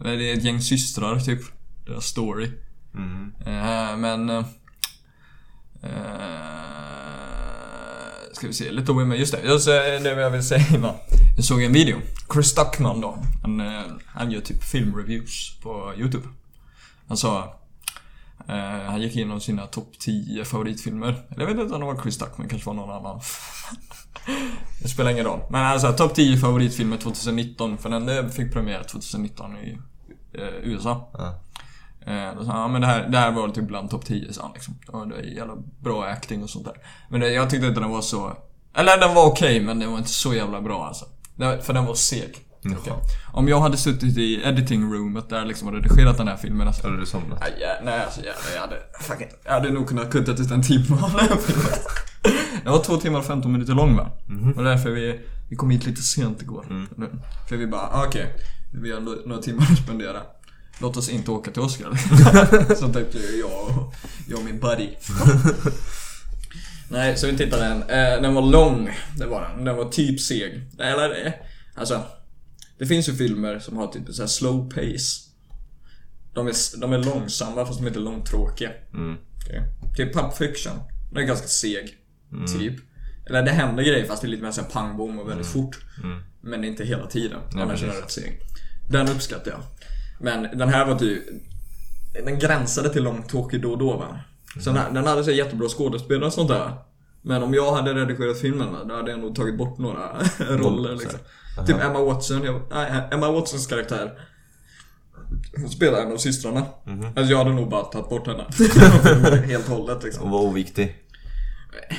[0.01, 1.41] Eller det är ett gäng systrar typ.
[1.87, 2.51] Deras story.
[2.95, 3.33] Mm.
[4.01, 4.31] Men...
[5.83, 6.80] Eh,
[8.41, 9.19] ska vi se, Little Women.
[9.19, 10.95] Just det, just, eh, det var jag vill säga innan.
[11.37, 11.99] Jag såg en video.
[12.33, 13.19] Chris Duckman då.
[13.43, 16.29] Han, eh, han gör typ filmreviews på YouTube.
[17.09, 17.61] Han sa...
[18.49, 21.27] Eh, han gick igenom sina topp 10 favoritfilmer.
[21.31, 23.21] Eller jag vet inte om det var Chris Duckman, kanske var någon annan.
[24.83, 25.41] det spelar ingen roll.
[25.51, 27.79] Men alltså topp 10 favoritfilmer 2019.
[27.79, 29.79] För den eh, fick premiär 2019 i
[30.33, 31.11] eh, USA.
[31.13, 31.41] Ja.
[32.07, 34.33] Eh, då sa han, ja men det här, det här var typ bland topp 10
[34.33, 34.79] sa han liksom.
[34.89, 36.75] Och det är jävla bra acting och sånt där.
[37.09, 38.37] Men det, jag tyckte inte den var så...
[38.77, 41.05] Eller den var okej men den var inte så jävla bra alltså.
[41.37, 42.37] Det, för den var seg.
[42.65, 42.93] Okej.
[43.33, 46.87] Om jag hade suttit i editing roomet där liksom och redigerat den här filmen alltså.
[46.87, 47.41] Hade du somnat?
[47.41, 48.77] Nej, nej alltså jävlar, jag hade...
[49.01, 51.73] Fucking, jag hade nog kunnat kutta ut en timme av den här filmen.
[52.65, 54.11] Den var två timmar och 15 minuter lång va?
[54.57, 56.87] Och därför vi, vi kom hit lite sent igår.
[56.97, 57.07] Nu.
[57.49, 58.35] För vi bara, ah, okej.
[58.73, 60.19] Vi har några timmar att spendera.
[60.81, 61.95] Låt oss inte åka till Oscar.
[62.75, 63.95] Så tänkte jag och,
[64.29, 64.89] jag och min buddy.
[66.89, 67.83] Nej, så vi tittade den.
[67.83, 69.65] Eh, den var lång, det var den.
[69.65, 70.63] Den var typ seg.
[70.79, 71.33] Eller, eh,
[71.75, 72.03] alltså.
[72.79, 75.31] Det finns ju filmer som har typ så här slow pace.
[76.35, 78.71] De är, de är långsamma fast de är inte långtråkiga.
[78.95, 79.17] Mm.
[79.45, 79.61] Okay.
[79.97, 80.73] Typ Pulp Fiction.
[81.13, 81.97] Den är ganska seg.
[82.59, 82.75] Typ.
[83.27, 85.79] Eller det händer grejer fast det är lite mer såhär pang bom och väldigt fort.
[86.05, 86.23] Mm.
[86.41, 87.41] Men inte hela tiden.
[87.55, 88.19] Ja, Annars är den precis.
[88.19, 88.41] rätt seg.
[88.91, 89.61] Den uppskattar jag.
[90.21, 91.23] Men den här var typ...
[92.25, 94.21] Den gränsade till långtråkig då och då va.
[94.61, 96.73] Så den, den hade så jättebra skådespelare och sånt där.
[97.23, 101.19] Men om jag hade redigerat filmen då hade jag nog tagit bort några roller liksom.
[101.67, 104.13] Typ Emma Watson, jag, nej, Emma Watsons karaktär.
[105.57, 106.67] Hon spelar en av systrarna.
[107.17, 108.45] Alltså jag hade nog bara tagit bort henne.
[109.47, 110.25] Helt och hållet liksom.
[110.25, 110.97] Och var oviktig.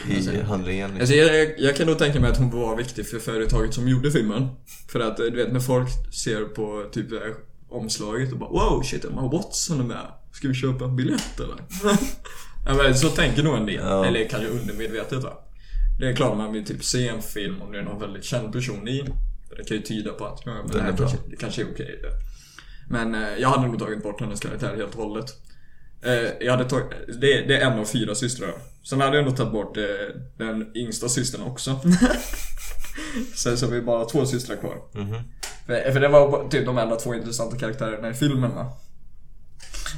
[0.09, 0.89] I Alltså- handlingen.
[0.89, 1.01] Liksom.
[1.01, 3.87] Alltså jag, jag, jag kan nog tänka mig att hon var viktig för företaget som
[3.87, 4.47] gjorde filmen.
[4.91, 7.33] För att du vet när folk ser på typ här
[7.71, 10.07] omslaget och bara Wow shit Emma Watson är med.
[10.31, 11.55] Ska vi köpa en biljett eller?
[12.65, 13.75] ja, men så tänker nog en del.
[13.75, 14.05] Ja.
[14.05, 15.33] Eller kanske undermedvetet va.
[15.99, 18.53] Det är klart man vill typ se en film om det är någon väldigt känd
[18.53, 19.05] person i.
[19.57, 21.99] Det kan ju tyda på att ja, men det, här kanske, det kanske är okej.
[22.01, 22.09] det.
[22.89, 25.25] Men eh, jag hade nog tagit bort hennes karaktär helt och hållet.
[26.01, 28.53] Eh, jag hade tagit, det, det är en av fyra systrar.
[28.83, 29.83] Sen hade jag nog tagit bort eh,
[30.37, 31.79] den yngsta systern också.
[33.35, 34.77] Sen så har vi bara två systrar kvar.
[35.71, 38.77] För, för det var typ de enda två intressanta karaktärerna i filmen va?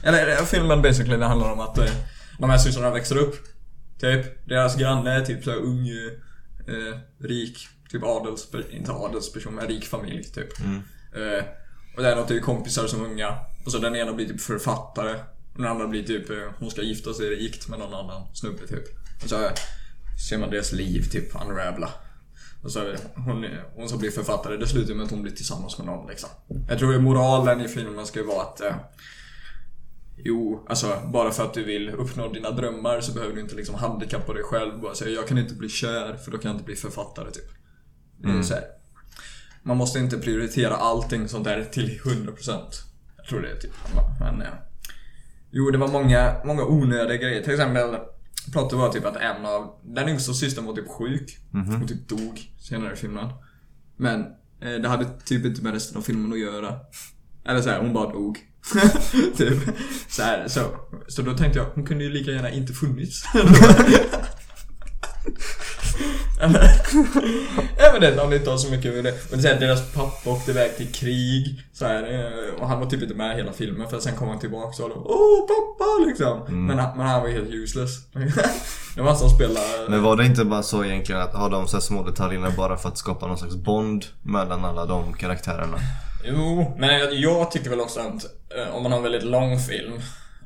[0.03, 1.91] Eller eh, filmen basically, det handlar om att eh,
[2.39, 3.35] de här systrarna växer upp.
[3.99, 7.57] Typ, deras granne är typ såhär ung, eh, rik,
[7.91, 10.59] typ adels, inte adelsperson, men rik familj typ.
[11.15, 11.45] Eh,
[11.95, 13.37] och det är något typ kompisar som unga.
[13.65, 15.13] Och så den ena blir typ författare.
[15.53, 18.67] Och den andra blir typ, eh, hon ska gifta sig rikt med någon annan snubbe
[18.67, 18.83] typ.
[19.23, 19.49] Och så
[20.29, 21.89] ser man deras liv typ unravla.
[22.63, 23.45] Och så är hon,
[23.75, 26.29] hon som blir författare, det slutar med att hon blir tillsammans med någon liksom.
[26.69, 28.75] Jag tror moralen i filmen ska ju vara att eh,
[30.25, 33.75] Jo, alltså bara för att du vill uppnå dina drömmar så behöver du inte liksom
[33.75, 34.81] handikappa dig själv.
[34.81, 37.49] Bara säga jag kan inte bli kär för då kan jag inte bli författare typ.
[38.25, 38.63] Är så här.
[39.63, 42.59] Man måste inte prioritera allting sånt där till 100%.
[43.17, 43.73] Jag tror det är typ.
[44.19, 44.47] Men, eh,
[45.51, 47.43] jo, det var många, många onödiga grejer.
[47.43, 47.95] Till exempel
[48.51, 51.37] Plottet var typ att en av, den yngsta systern var typ sjuk.
[51.51, 53.29] Hon typ dog senare i filmen.
[53.97, 54.21] Men
[54.61, 56.79] eh, det hade typ inte med resten av filmen att göra.
[57.45, 58.37] Eller så här, hon bara dog.
[59.37, 59.59] typ.
[60.09, 60.61] Så, här, så,
[61.07, 63.23] så då tänkte jag, hon kunde ju lika gärna inte funnits.
[67.93, 69.13] Vet inte om det inte har så mycket med det.
[69.31, 71.63] Men här, deras pappa åkte iväg till krig.
[71.73, 74.39] Så här, eh, och han var typ inte med hela filmen för sen kom han
[74.39, 76.65] tillbaka och då Åh pappa liksom.
[76.67, 77.89] Men, han- men han var helt useless.
[78.95, 79.89] det var han som spelade...
[79.89, 82.77] Men var det inte bara så egentligen att ha de så här små detaljerna bara
[82.77, 85.77] för att skapa någon slags bond mellan alla de karaktärerna?
[86.25, 88.25] Jo, men jag, jag tycker väl också att
[88.57, 89.93] eh, om man har en väldigt lång film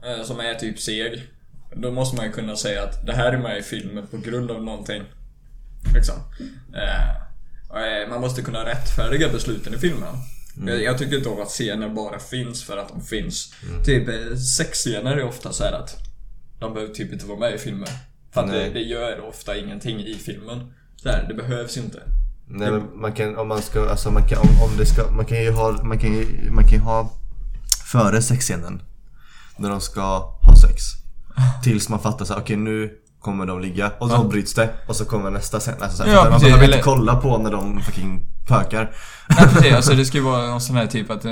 [0.04, 1.24] eh, som är typ seg.
[1.76, 4.52] Då måste man ju kunna säga att det här är med i filmen på grund
[4.52, 5.04] av någonting.
[5.94, 6.16] Liksom.
[6.74, 7.10] Eh,
[7.82, 10.16] eh, man måste kunna rättfärdiga besluten i filmen.
[10.66, 13.54] Jag, jag tycker inte om att scener bara finns för att de finns.
[13.86, 15.96] Typ eh, sexscener är ofta så här att
[16.60, 17.90] de behöver typ inte vara med i filmen.
[18.32, 20.74] För att det, det gör ofta ingenting i filmen.
[20.96, 22.04] Så här, det behövs inte.
[22.50, 25.26] Nej men man kan, om man ska, alltså man kan, om, om det ska, man
[25.26, 27.14] kan ju ha, man kan ju, man kan ha
[27.92, 28.82] före sexscenen.
[29.58, 30.02] När de ska
[30.42, 30.84] ha sex.
[31.64, 32.98] Tills man fattar så här, okej nu
[33.28, 34.24] kommer de ligga och så Ja.
[34.24, 35.74] bryts det och så kommer nästa scen.
[35.82, 38.92] Alltså, Ja, man precis, behöver eller- inte kolla på när de fucking pökar.
[39.30, 41.32] Nej precis, alltså det ska ju vara någon sån här typ att, eh,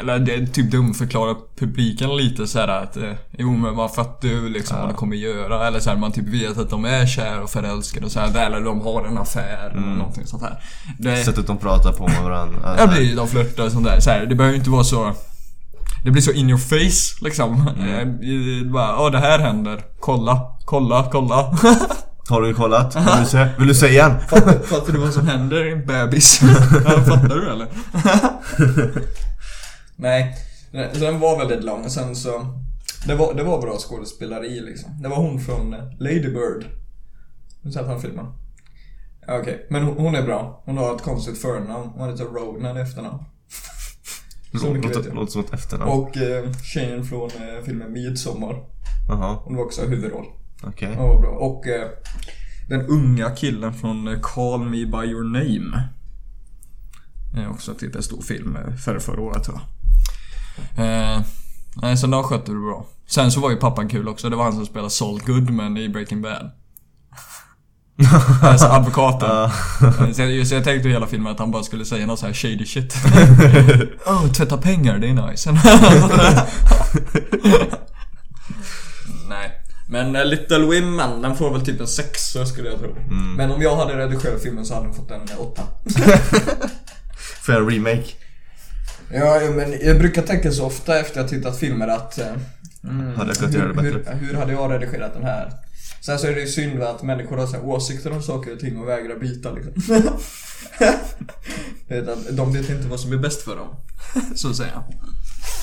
[0.00, 4.28] eller det är typ dumförklara publiken lite så här att eh, Jo men vad fattar
[4.28, 5.66] du liksom vad det kommer göra?
[5.66, 8.46] Eller så här, man typ vet att de är kär och förälskade och så här,
[8.46, 10.62] eller de har en affär eller någonting sånt här.
[10.98, 12.74] Det, Sättet de pratar på med varandra.
[12.78, 14.00] ja, det, de flörtar och sånt där.
[14.00, 15.12] Så här, det behöver ju inte vara så
[16.04, 17.68] det blir så in your face liksom.
[17.78, 18.72] Mm.
[18.72, 19.84] bara, ja det här händer.
[20.00, 21.54] Kolla, kolla, kolla.
[22.28, 22.96] Har du kollat?
[22.96, 23.48] Vill du se?
[23.58, 24.20] Vill du se igen?
[24.64, 26.38] Fattar du vad som händer i en bebis?
[27.08, 27.68] fattar du eller?
[29.96, 30.36] Nej,
[31.00, 32.46] den var väldigt lång och sen så...
[33.06, 35.02] Det var, det var bra skådespeleri liksom.
[35.02, 36.66] Det var hon från eh, Lady Bird.
[37.62, 38.26] Du sett den filmen?
[39.26, 40.62] Ja, Okej, men hon, hon är bra.
[40.64, 41.90] Hon har ett konstigt förnamn.
[41.94, 43.24] Hon heter Ronan efternamn.
[44.52, 45.14] Låter, jag.
[45.14, 45.90] låter som ett efternamn.
[45.90, 48.56] Och eh, tjejen från eh, filmen Midsommar.
[49.08, 50.26] Jaha, Hon var också huvudroll.
[50.62, 50.92] okej.
[50.96, 51.30] Ja, vad bra.
[51.30, 51.88] Och eh,
[52.68, 55.88] den unga killen från eh, Call Me By Your Name.
[57.36, 59.60] Är också typ en stor film eh, förra, förra året tror
[60.76, 60.86] jag.
[60.86, 61.20] Eh,
[61.82, 62.86] nej, så de skötte det bra.
[63.06, 64.30] Sen så var ju pappan kul också.
[64.30, 66.50] Det var han som spelade Saul Goodman i Breaking Bad.
[68.42, 69.28] alltså advokaten.
[69.30, 69.50] Ja.
[70.14, 72.32] Så jag, så jag tänkte hela filmen att han bara skulle säga något så här
[72.32, 72.94] shady shit.
[74.06, 75.50] oh, tvätta pengar, det är nice.
[79.28, 79.50] Nej.
[79.88, 82.96] Men eh, Little Women, den får väl typ en sexa skulle jag tro.
[83.36, 85.62] Men om jag hade redigerat filmen så hade den fått en eh, åtta.
[87.48, 88.04] Jag en remake?
[89.12, 92.18] Ja, men jag brukar tänka så ofta efter att jag tittat filmer att...
[92.18, 92.26] eh,
[92.84, 94.16] Mm, Hade jag kunnat göra det bättre?
[94.20, 95.52] hur, hur hade jag redigerat den här?
[96.00, 98.60] Sen så är det ju synd att människor har så här åsikter om saker och
[98.60, 99.72] ting och vägrar byta liksom.
[101.88, 103.68] Att de vet inte vad som är bäst för dem.
[104.34, 104.82] Så att säga.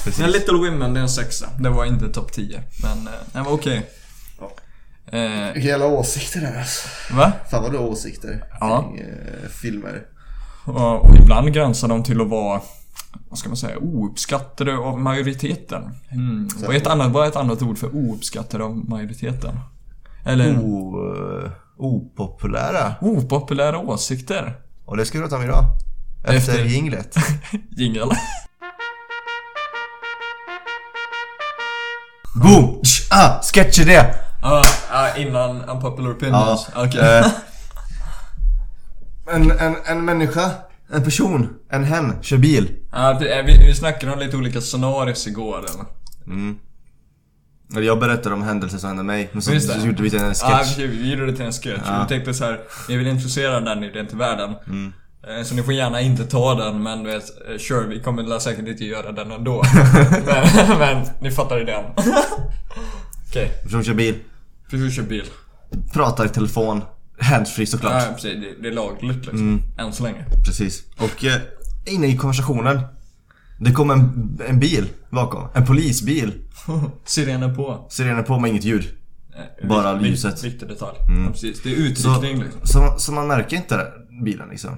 [0.04, 0.20] Precis.
[0.22, 1.50] Men Little Women, det är en sexa.
[1.60, 2.64] Det var inte topp 10.
[2.84, 3.90] Men eh, den var okej.
[5.12, 6.88] Eh, Hela åsikter där alltså.
[7.16, 7.34] va?
[7.52, 8.82] Fan vad du har åsikter Ja.
[8.84, 10.06] kring eh, filmer.
[10.66, 12.62] Och, och ibland gränsar de till att vara,
[13.30, 15.84] vad ska man säga, ouppskattade av majoriteten.
[16.12, 16.50] Mm.
[16.66, 19.60] Vad, är ett annat, vad är ett annat ord för ouppskattade av majoriteten?
[20.28, 20.96] Eller O,
[21.44, 22.96] eh, opopulära.
[23.02, 24.56] opopulära åsikter.
[24.86, 25.64] Och det ska du prata om idag.
[26.24, 27.16] Efter, Efter- jinglet.
[27.78, 28.10] Jingel.
[32.36, 32.82] Boom!
[32.84, 33.42] Tsch, Ah!
[33.42, 34.04] Sketchidé!
[34.42, 36.68] Ja, ah, innan unpopular opinions.
[36.76, 37.00] Okej.
[37.20, 37.28] Eh,
[39.32, 40.52] En, en, en människa,
[40.94, 42.76] en person, en hen, kör bil.
[42.92, 45.86] Ja, det- vi, vi snackade om lite olika scenarios igår eller?
[46.28, 46.58] Mm.
[47.72, 50.34] Eller jag berättade om händelser som hände mig, men så, så gjorde vi till en
[50.42, 50.78] Ja, sketch.
[50.78, 51.82] vi, vi gjorde det till en sketch.
[51.86, 52.02] Ja.
[52.02, 54.56] Vi tänkte så här, ni vill introducera den idén till världen.
[54.68, 54.94] Mm.
[55.38, 58.40] Eh, Så ni får gärna inte ta den, men du vet, eh, sure, vi kommer
[58.40, 59.64] säkert inte göra den ändå.
[60.26, 61.84] men, men, ni fattar idén.
[63.30, 64.16] Okej, Person kör bil,
[64.70, 65.24] precis kör bil.
[65.94, 66.82] pratar i telefon,
[67.20, 68.04] handsfree såklart.
[68.08, 68.34] Ja, precis.
[68.34, 69.38] Det, det är lagligt liksom.
[69.40, 69.62] Mm.
[69.78, 70.26] Än så länge.
[70.46, 70.84] Precis.
[70.98, 71.38] Och eh,
[71.86, 72.80] inne i konversationen,
[73.60, 75.48] det kom en, en bil bakom.
[75.54, 76.34] En polisbil.
[77.06, 77.86] Sirenen på.
[77.90, 78.84] Sirenen på med inget ljud.
[79.62, 80.44] Eh, Bara vik- ljuset.
[80.44, 80.98] Viktig detalj.
[81.10, 81.24] Mm.
[81.26, 81.62] Ja, precis.
[81.64, 82.62] Det är Så, utryckning liksom.
[82.64, 83.88] så, så man märker inte
[84.24, 84.72] bilen liksom.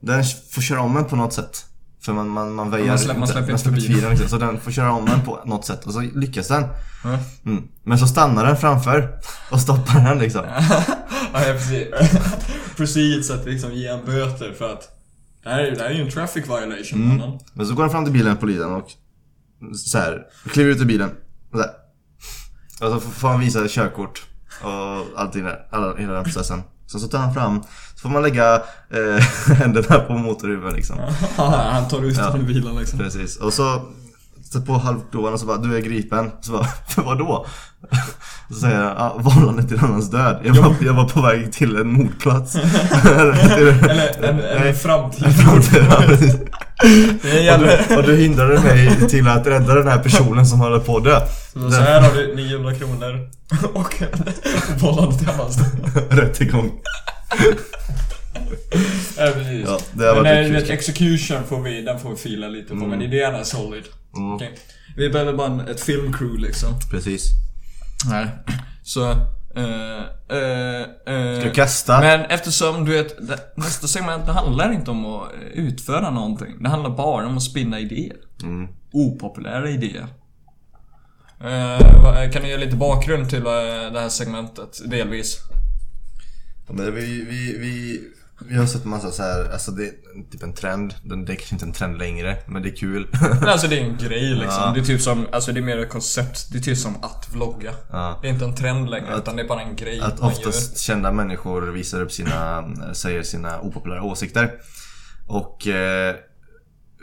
[0.00, 1.64] Den får köra om en på något sätt.
[2.04, 4.10] För man, man, man väjar Man släpper- man släpper inte bilen.
[4.10, 6.64] liksom, Så den får köra om en på något sätt och så lyckas den.
[7.04, 7.18] Ja.
[7.46, 7.62] Mm.
[7.84, 9.18] Men så stannar den framför
[9.50, 10.42] och stoppar den liksom.
[11.34, 11.86] Ja, precis.
[12.76, 14.88] precis att liksom ge en böter för att
[15.42, 17.08] det här, är- det här är ju en traffic violation Mm.
[17.18, 17.38] mannen.
[17.54, 18.88] Men så går den fram till bilen, polisen och
[19.76, 21.10] så här, kliver ut ur bilen.
[21.52, 21.70] Och, så här.
[22.94, 24.26] och så får han visa körkort
[24.62, 26.62] och allting där, alla, hela den processen.
[26.86, 27.62] Sen så tar han fram,
[27.94, 28.54] så får man lägga
[28.90, 29.22] eh,
[29.56, 30.98] händerna på motorhuven liksom.
[31.36, 32.30] Han tar ut Ja.
[32.30, 32.98] den ur bilen liksom.
[32.98, 33.36] Precis.
[33.36, 33.82] Och så,
[34.52, 36.30] så på halvklubban och så bara, du är gripen.
[36.40, 37.46] Så bara, för vadå?
[38.48, 40.40] Så säger han, ah, vållande till annans död.
[40.44, 42.56] Jag var, jag var på väg till en mordplats.
[43.04, 44.74] Eller en, en Nej.
[44.74, 45.24] framtid.
[47.52, 50.96] Och, du, och du hindrade mig till att rädda den här personen som håller på
[50.96, 51.20] att dö.
[51.52, 53.28] Så så här har du 900 kronor
[53.74, 54.02] och
[54.80, 56.06] vållande till annans död.
[56.10, 56.70] Rättegång.
[59.16, 59.68] Ja, precis.
[59.68, 59.78] Ja,
[60.14, 62.88] men nej, vet, execution får vi, den får vi fila lite på, Mm.
[62.90, 63.84] men idén är solid.
[64.16, 64.32] Mm.
[64.32, 64.58] Okej.
[64.96, 66.74] Vi behöver bara en, ett filmcrew liksom.
[66.90, 67.30] Precis.
[68.10, 68.28] Nej.
[68.82, 72.00] Så, eh, eh, eh, Ska du kasta?
[72.00, 76.62] Men eftersom du vet, det, nästa segment det handlar inte om att utföra någonting.
[76.62, 78.16] Det handlar bara om att spinna idéer.
[78.42, 78.68] Mm.
[78.92, 80.06] Opopulära idéer.
[82.32, 85.38] Kan du ge lite bakgrund till det här segmentet, delvis?
[86.66, 88.00] Ja, men vi, vi, vi,
[88.48, 89.92] vi har sett massa så här, alltså det är
[90.30, 90.94] typ en trend.
[91.04, 93.08] Den- Det är kanske inte en trend längre, men det är kul.
[93.40, 94.62] Men alltså det är en grej liksom.
[94.62, 94.72] Ja.
[94.74, 96.52] Det är typ som, alltså det är mer ett koncept.
[96.52, 97.72] Det är typ som att vlogga.
[97.90, 98.18] Ja.
[98.22, 100.28] Det är inte en trend längre, Att- utan det är bara en grej Att man
[100.30, 104.52] oftast kända människor visar upp sina, säger sina opopulära åsikter.
[105.28, 106.14] Och eh,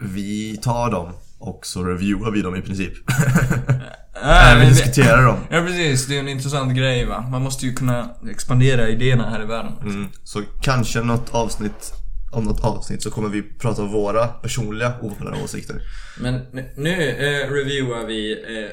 [0.02, 2.94] vi tar dem och så reviewar vi dem i princip.
[2.94, 3.80] gör.
[4.24, 5.38] Nej, Äh, vi diskuterar dem.
[5.50, 7.22] Ja precis, det är en intressant grej va.
[7.32, 9.72] Man måste ju kunna expandera idéerna här i världen.
[9.82, 10.08] Mm.
[10.24, 11.94] Så kanske något avsnitt,
[12.32, 15.82] om något avsnitt så kommer vi prata om våra personliga opopulära åsikter.
[16.20, 18.72] Men nu- nu eh, reviewar vi eh,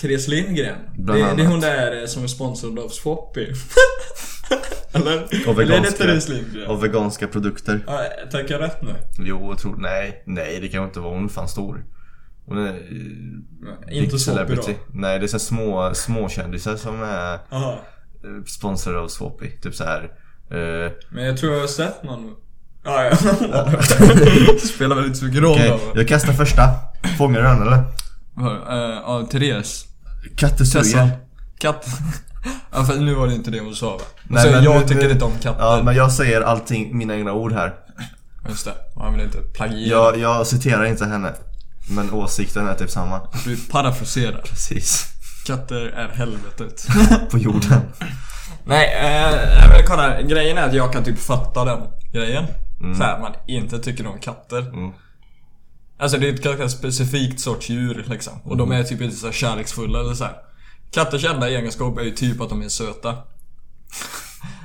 [0.00, 0.78] Therese Lindgren.
[0.96, 3.46] Det, det är hon där eh, som är sponsrad av Swappy.
[4.92, 5.22] Eller?
[5.46, 6.66] Och Eller veganska, Lindgren?
[6.66, 7.80] och veganska produkter.
[7.86, 8.00] Ja,
[8.32, 8.94] tänker jag rätt nu?
[9.18, 11.14] Jo, jag tror, nej, nej det kan inte vara.
[11.14, 11.84] Hon är fan stor.
[12.46, 14.62] Hon är eh, Inte big Swappy då?
[14.92, 17.80] Nej, det är så små, små kändisar som är Aha.
[18.24, 19.50] eh, sponsrade av Swappy.
[19.62, 20.02] Typ så här.
[20.50, 22.34] Eh, Men jag tror jag har sett någon...
[22.84, 23.68] Ja, ja.
[24.52, 26.00] det spelar väl inte så mycket roll Okej, då.
[26.00, 26.62] jag kastar första.
[27.18, 27.84] Fångar du den eller?
[28.46, 29.84] Uh, ja, Therese.
[30.36, 30.84] Katter Tessan.
[30.84, 31.10] suger.
[31.58, 31.86] Katt.
[32.72, 34.02] ja, för nu var det inte det hon sa va?
[34.28, 35.64] Nej, men jag nu- tycker nu- inte om katter.
[35.64, 37.74] Ja, men jag säger allting, mina egna ord här.
[38.48, 38.74] Just det.
[38.96, 39.88] Han vill inte plagiera.
[39.98, 41.32] Jag, jag citerar inte henne.
[41.90, 43.20] Men åsikten är typ samma.
[43.44, 44.40] Du parafraserar.
[44.44, 45.06] Precis.
[45.46, 46.86] Katter är helvetet.
[47.30, 47.80] På jorden.
[48.64, 50.22] Nej, eh, men kolla.
[50.22, 51.80] Grejen är att jag kan typ fatta den
[52.12, 52.44] grejen.
[52.80, 52.94] Mm.
[52.98, 54.58] Så här, man inte tycker om katter.
[54.58, 54.92] Mm.
[56.00, 58.32] Alltså det är ett ganska specifikt sorts djur liksom.
[58.44, 60.34] Och de är typ inte så kärleksfulla eller så här.
[60.90, 63.16] Katters enda egenskap är ju typ att de är söta.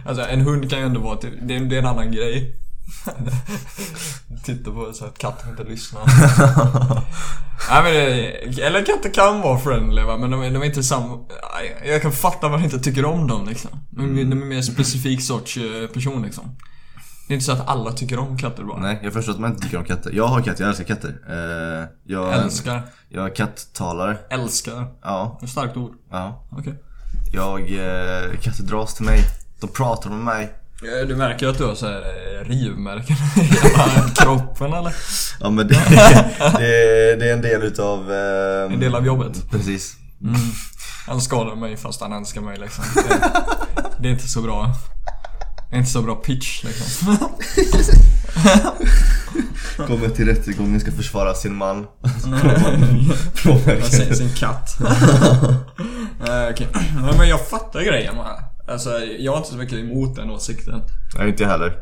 [0.07, 2.55] Alltså en hund kan ju ändå vara typ, det är, det är en annan grej.
[4.43, 6.01] Titta på så att katten inte lyssnar.
[7.69, 11.19] Nej men det, eller katter kan vara friendly va, men de, de är inte samma...
[11.85, 13.69] Jag kan fatta varför man inte tycker om dem liksom.
[13.89, 16.55] De, är- de är mer specifik sorts eh, person liksom.
[17.27, 18.79] Det är inte så att alla tycker om katter bara.
[18.81, 20.11] Nej, jag förstår att man inte tycker om katter.
[20.13, 21.15] Jag har katt, jag älskar katter.
[21.29, 22.81] Eh, jag, Älskar.
[23.09, 24.17] Jag är kattalare.
[24.29, 24.87] Älskar.
[25.01, 25.91] Ja, Ett starkt ord.
[26.11, 26.47] ja.
[26.51, 26.73] Okej.
[27.33, 29.19] Jag, eh, katter dras till mig.
[29.61, 30.43] De pratar med mig.
[31.01, 34.93] Eh, Du märker att du har så här eh, rivmärken i hela kroppen eller?
[35.39, 35.73] Ja men det,
[36.57, 38.11] det, det är en del utav...
[38.11, 39.51] Eh, En del av jobbet.
[39.51, 39.95] Precis.
[40.21, 40.35] Mm.
[41.07, 42.83] Han skadar mig fast han älskar mig liksom.
[42.95, 43.31] Det,
[43.99, 44.73] det är inte så bra.
[45.75, 47.17] Inte så bra pitch liksom.
[49.87, 51.87] Kommer till rättegången, ska försvara sin man.
[53.83, 54.77] Säger sin katt.
[56.51, 56.67] Okej.
[56.73, 58.39] Nej, Men jag fattar grejen va.
[58.67, 60.81] Alltså jag har inte så mycket emot den åsikten.
[61.17, 61.73] Nej, inte jag heller.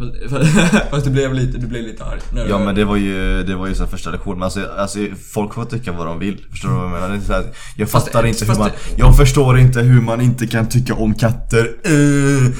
[0.90, 2.20] Fast- du blev lite, du blev lite arg.
[2.48, 4.38] Ja men det var ju, det var ju så första lektionen.
[4.38, 4.98] Men alltså, alltså
[5.32, 6.44] folk får tycka vad de vill.
[6.50, 7.08] Förstår du vad jag menar?
[7.08, 7.44] Det är så här,
[7.76, 10.94] jag Fast fattar inte hur man, det- jag förstår inte hur man inte kan tycka
[10.94, 11.68] om katter.
[11.90, 12.50] Uh.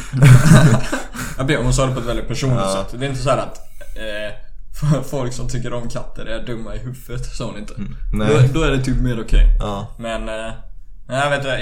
[1.37, 2.85] Jag ber, hon sa det på ett väldigt personligt Ja.
[2.91, 3.01] sätt.
[3.01, 3.59] Det är inte så här att
[3.97, 7.75] eh, folk som tycker om katter är dumma i huvudet, sa hon inte.
[7.75, 7.97] Mm.
[8.13, 8.29] nej.
[8.53, 9.57] Då, då är det typ mer okej.
[9.61, 9.95] Ja.
[9.99, 10.53] Men, eh,
[11.09, 11.59] jag vet inte,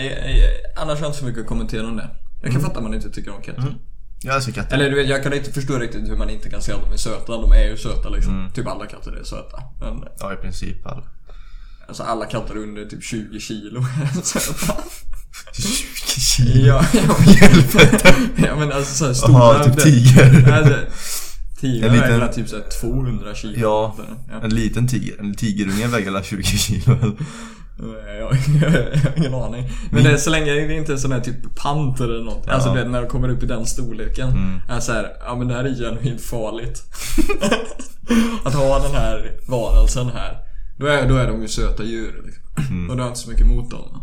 [0.76, 2.08] annars har jag inte så mycket att kommentera om det.
[2.42, 3.74] Jag kan fatta att man inte tycker om katter.
[4.20, 4.74] Jag älskar katter.
[4.76, 6.92] Eller du vet, jag kan inte förstå riktigt hur man inte kan säga att de
[6.92, 7.32] är söta.
[7.32, 8.50] De är ju söta liksom.
[8.54, 9.62] Typ alla katter är söta.
[9.80, 11.02] Men Ja i princip alla.
[11.88, 14.76] alltså alla katter under typ 20 kilo är söta.
[15.52, 16.66] 20 kilo.
[16.66, 19.32] Ja, ja, ja men alltså såhär stora...
[19.32, 20.52] Jaha, typ tiger.
[20.52, 20.76] Alltså,
[21.60, 23.54] tiger En liten- väger typ såhär 200 kilo.
[23.58, 23.96] Ja,
[24.30, 24.40] ja.
[24.42, 25.16] en liten tiger.
[25.20, 27.16] En tigerunge väger alla 20 kilo?
[27.78, 28.70] Jag, jag, jag
[29.10, 29.70] har ingen aning.
[29.90, 32.48] Men det är så länge det inte är sån här typ panter eller något.
[32.48, 32.74] Alltså Ja.
[32.74, 34.28] det, när de kommer upp i den storleken.
[34.28, 34.60] Mm.
[34.68, 36.82] Är så här, ja men det här är genuint farligt.
[38.44, 40.38] att ha den här varelsen här.
[40.78, 42.44] Då är, då är de ju söta djur liksom.
[42.76, 42.90] Mm.
[42.90, 44.02] Och du har inte så mycket emot dem.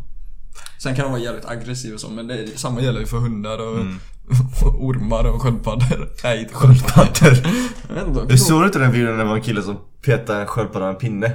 [0.84, 3.58] Sen kan de vara jävligt aggressiva och så, men det, samma gäller ju för hundar
[3.68, 4.00] och, Mm.
[4.80, 6.10] ormar och sköldpaddor.
[6.24, 8.26] Nej, inte sköldpaddor.
[8.28, 10.94] Du såg inte den videon när det var en kille som petade en sköldpadda med
[10.94, 11.34] en pinne?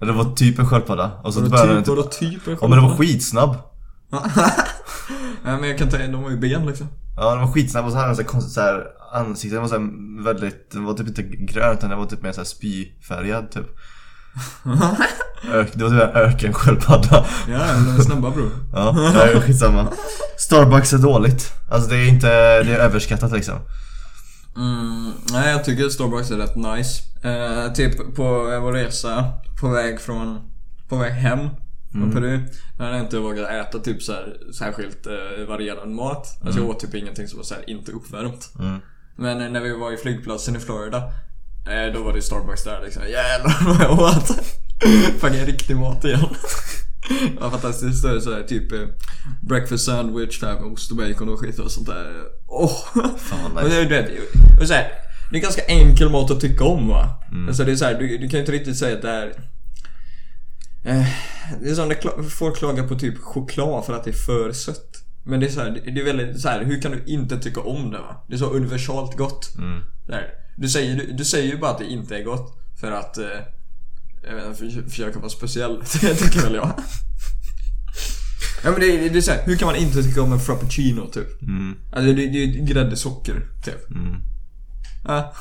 [0.00, 1.10] Det var typ en sköldpadda.
[1.22, 2.44] Och så Vadå började den typ, typ...
[2.44, 2.96] typ en Ja men det var sköldpadda?
[2.98, 3.56] skitsnabb.
[5.44, 6.86] Nej men jag kan tänka, de har ju ben liksom.
[7.16, 9.54] Ja den var skitsnabb och så hade den så här konstigt så här ansikte.
[9.54, 12.32] Den var så här väldigt, den var typ inte grön utan den var typ mer
[12.32, 13.66] så här spyfärgad typ.
[15.52, 17.26] Ök, det var typ en ökensköldpadda.
[17.48, 18.50] Ja, de är snabba bror.
[18.72, 19.86] Ja, det är skitsamma.
[20.38, 21.52] Starbucks är dåligt.
[21.70, 22.28] Alltså det är inte,
[22.62, 23.54] det är överskattat liksom.
[24.56, 27.02] Mm, nej, jag tycker Starbucks är rätt nice.
[27.28, 28.22] Eh, typ på
[28.62, 29.24] vår resa,
[29.64, 30.40] på väg från,
[30.88, 31.48] på väg hem
[31.92, 32.40] från Peru.
[32.78, 36.26] När jag inte vågat äta typ så här, särskilt eh, varierad mat.
[36.44, 38.52] Alltså jag åt typ ingenting som var så här, inte uppvärmt.
[38.58, 38.78] Mm.
[39.16, 40.96] Men eh, när vi var i flygplatsen i Florida,
[41.68, 43.02] eh, då var det Starbucks där liksom.
[43.02, 44.28] Jävlar vad jag åt!
[45.20, 46.20] Fucking riktig mat igen.
[47.40, 48.02] Ja fantastiskt.
[48.02, 48.78] Det är så här, typ eh,
[49.42, 52.12] breakfast sandwich där med ost och bacon och skit och sånt där.
[52.46, 52.72] Åh!
[53.18, 53.76] Fan vad nice.
[53.76, 54.88] det, är- du vet, och så här,
[55.30, 57.22] det är ganska enkel mat att tycka om va?
[57.48, 59.32] Alltså det är så här, du, du kan ju inte riktigt säga att det är...
[60.84, 61.06] Eh,
[61.62, 65.04] det är som när folk klagar på typ choklad för att det är för sött.
[65.24, 67.38] Men det är så här, det det är väldigt så här, hur kan du inte
[67.38, 68.24] tycka om det va?
[68.28, 69.54] Det är så universalt gott.
[69.58, 69.80] Mm.
[70.56, 73.18] Du, säger, du, du säger ju bara att det inte är gott för att...
[73.18, 73.24] Eh,
[74.22, 75.78] jag vet inte, för, försöka vara speciell.
[76.00, 76.72] Det tycker väl jag.
[78.64, 81.06] Ja men det, det är så här, hur kan man inte tycka om en frappuccino
[81.06, 81.42] typ?
[81.42, 81.76] Mm.
[81.92, 83.90] Alltså det, det är ju grädde socker, typ.
[83.90, 84.16] Mm.
[85.04, 85.34] Ja.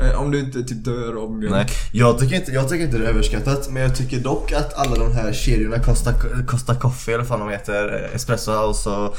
[0.00, 1.52] Eh, Om du inte typ dör av mjölk.
[1.54, 4.74] Nej, jag tycker, inte, jag tycker inte det är överskattat men jag tycker dock att
[4.74, 6.12] alla de här kedjorna Costa,
[6.46, 9.16] Costa Coffee eller vad de heter eh, Espresso House och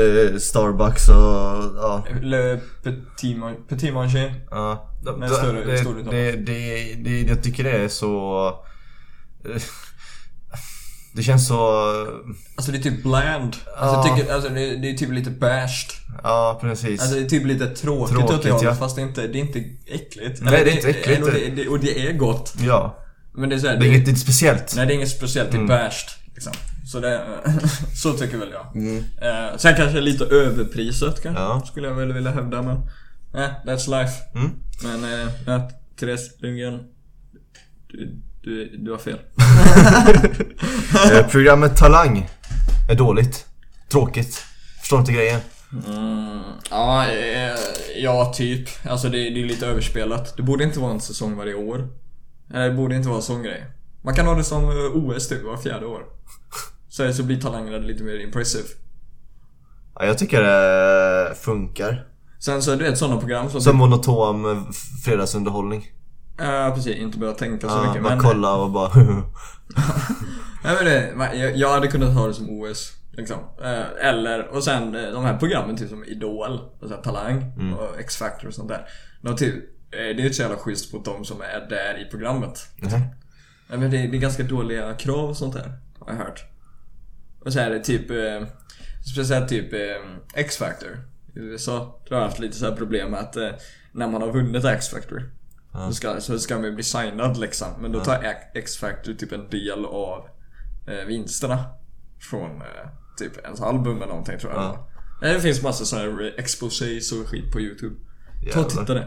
[0.00, 1.14] eh, Starbucks och
[1.76, 4.34] ja, Le petit, man, petit manger.
[4.50, 6.12] ja de- större- det, större utav.
[6.12, 8.46] det, det, det, Jag tycker det är så
[9.44, 9.62] eh,
[11.14, 11.56] Det känns så
[12.56, 13.56] Alltså det är typ bland.
[13.76, 14.16] Alltså, Ja.
[14.16, 15.90] tycker, alltså det, det är typ lite bashed.
[16.22, 18.74] Ja precis Alltså det är typ lite tråkigt, Tråkigt, åt det hållet, ja.
[18.74, 20.40] fast det är inte, det är inte äckligt.
[20.42, 21.22] Nej, Eller det är inte äckligt.
[21.22, 22.54] Och det, och det är gott.
[22.60, 22.98] Ja,
[23.34, 25.10] Men det är såhär, det är inget, det är inte speciellt Nej det är inget
[25.10, 25.68] speciellt, det är Mm.
[25.68, 26.08] bashed.
[26.34, 26.52] Liksom.
[26.86, 27.26] Så det,
[28.02, 28.76] så tycker väl jag.
[28.76, 28.96] mm.
[28.98, 31.62] Eh, sen kanske lite överprisat kanske, Ja.
[31.66, 32.76] skulle jag väl vilja hävda men...
[33.34, 34.14] Eh, that's life.
[34.34, 34.50] Mm.
[34.82, 35.04] Men,
[35.48, 35.62] eh,
[36.00, 36.80] Therese Lundgren.
[38.42, 39.18] Du, du, du har fel.
[41.12, 42.28] eh, Programmet Talang
[42.90, 43.46] är dåligt
[43.90, 44.42] Tråkigt
[44.80, 45.40] Förstår inte grejen
[45.86, 47.56] Mm, ja, eh,
[47.96, 48.68] ja, typ.
[48.84, 50.36] Alltså det, det är lite överspelat.
[50.36, 51.88] Det borde inte vara en säsong varje år.
[52.54, 53.64] Eller det borde inte vara en sån grej.
[54.02, 56.02] Man kan ha det som eh, OS typ, var fjärde år.
[56.88, 58.64] Så, så blir talangerna lite mer impressive.
[59.94, 62.06] ja, Jag tycker det funkar
[62.38, 63.60] Sen så är det ett sådana program som...
[63.60, 64.62] Som monotom eh,
[65.04, 65.86] fredagsunderhållning
[66.38, 66.96] Ja, precis.
[66.96, 68.02] Inte behöva tänka så Ja, mycket.
[68.02, 68.92] bara Men, kolla och bara
[70.64, 72.92] Nej, men det, jag, jag hade kunnat ha det som OS.
[73.12, 73.38] Liksom.
[73.62, 77.52] Eh, Eller, och sen eh, de här programmen typ som Idol, och så här, Talang
[77.58, 77.74] Mm.
[77.74, 78.86] och X-Factor och sånt där.
[79.20, 79.54] De typ,
[79.90, 82.66] eh, det är ju inte så jävla schysst mot de som är där i programmet.
[82.76, 83.00] Nej.
[83.70, 86.44] Ja, men det, det är ganska dåliga krav och sånt där, har jag hört.
[87.44, 88.48] Och så är det typ, eh,
[89.12, 89.80] speciellt typ eh,
[90.34, 90.90] X-Factor
[91.36, 92.00] i USA.
[92.10, 93.48] Har jag haft lite så här problem med att eh,
[93.92, 95.30] när man har vunnit X-Factor
[95.74, 95.88] Ja.
[95.88, 97.68] så, ska, så ska man ju bli signad liksom.
[97.80, 100.28] Men då tar X-Factor typ en del av
[100.88, 101.64] eh, vinsterna
[102.30, 104.62] från eh, typ ens album eller någonting tror jag.
[104.62, 104.88] Ja.
[105.28, 107.94] Eh, Det finns massa sådana här exposés och skit på YouTube.
[108.52, 109.06] Ta och titta det.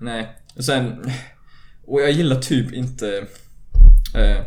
[0.00, 1.10] Nej, och sen...
[1.86, 3.26] Och jag gillar typ inte...
[4.14, 4.42] Eh,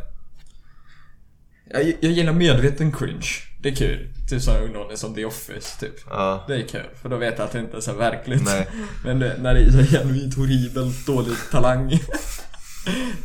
[1.72, 3.28] Jag, jag gillar medveten cringe.
[3.62, 4.08] Det är kul.
[4.30, 5.96] Typ sån underhållning som The Office, typ.
[6.10, 6.44] Ja.
[6.48, 8.46] Det är kul, för då vet jag att det inte är så verkligt.
[8.46, 8.68] Nej.
[9.04, 11.90] Men det, när det är så genuint horribelt dålig talang.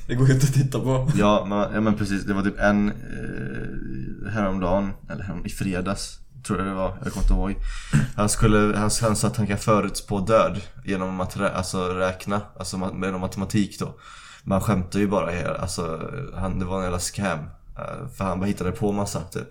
[0.07, 1.11] det går ju inte att titta på.
[1.17, 6.21] Ja men, ja, men precis, det var typ en eh, häromdagen, eller härom, i fredags
[6.47, 7.55] Tror jag det var, jag kommer inte ihåg
[8.17, 12.41] Han skulle, han, han sa att han kan förutspå död genom att rä, alltså, räkna,
[12.59, 13.99] alltså med matematik då
[14.43, 17.39] Man skämtar ju bara, alltså, han, det var en jävla scam
[17.79, 19.49] eh, För han bara hittade på massa typ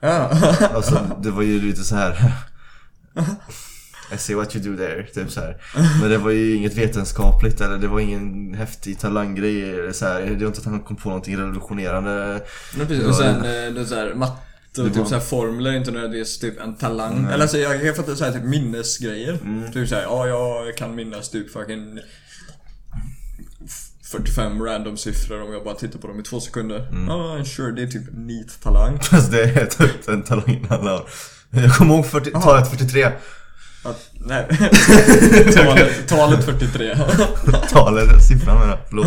[0.00, 0.30] Ja.
[0.74, 2.32] Alltså det var ju lite så här.
[4.12, 5.56] I see what you do there, typ så här.
[6.00, 10.20] Men det var ju inget vetenskapligt eller det var ingen häftig talanggrej eller så här.
[10.20, 12.42] Det var inte att han kom på någonting revolutionerande
[12.76, 15.72] Men precis, och sen eh, det så här, matte och typ var- så här formler
[15.72, 17.22] inte nödvändigtvis typ en talang.
[17.22, 17.32] Nej.
[17.32, 19.32] Eller alltså jag kan fatta så här typ minnesgrejer.
[19.44, 19.72] Mm.
[19.72, 21.98] Typ såhär, ja jag kan minnas typ fucking
[24.06, 26.88] 45 random siffror om jag bara tittar på dem i två sekunder.
[26.90, 27.08] Mm.
[27.08, 28.98] Ja, sure, det är typ neat talang.
[29.00, 31.08] Fast det är typ den talangen han har.
[31.50, 33.04] Jag kommer ihåg 40, talet 43.
[33.84, 34.46] Att, nej.
[35.54, 36.96] talet, talet 43.
[37.70, 38.78] Talet, siffran menar jag.
[38.88, 39.06] Förlåt.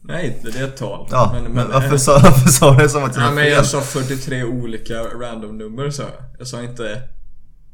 [0.00, 1.08] nej, inte det är ett tal.
[1.10, 3.80] Ja, men, varför, sa, varför sa du det som att det Ja, men jag sa
[3.80, 6.12] 43 olika random nummer sa jag.
[6.38, 7.02] Jag sa inte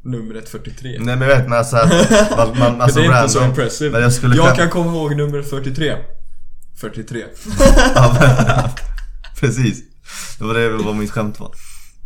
[0.05, 0.99] numret 43.
[1.01, 3.51] Nej men jag vet men såhär, man, man, alltså det är inte så random.
[3.51, 3.91] impressive.
[3.91, 5.97] Men jag jag kan komma ihåg nummer 43.
[6.81, 7.25] 43.
[7.95, 8.69] Ja, men,
[9.41, 9.83] Precis.
[10.39, 11.51] Det var det vad mitt skämt var.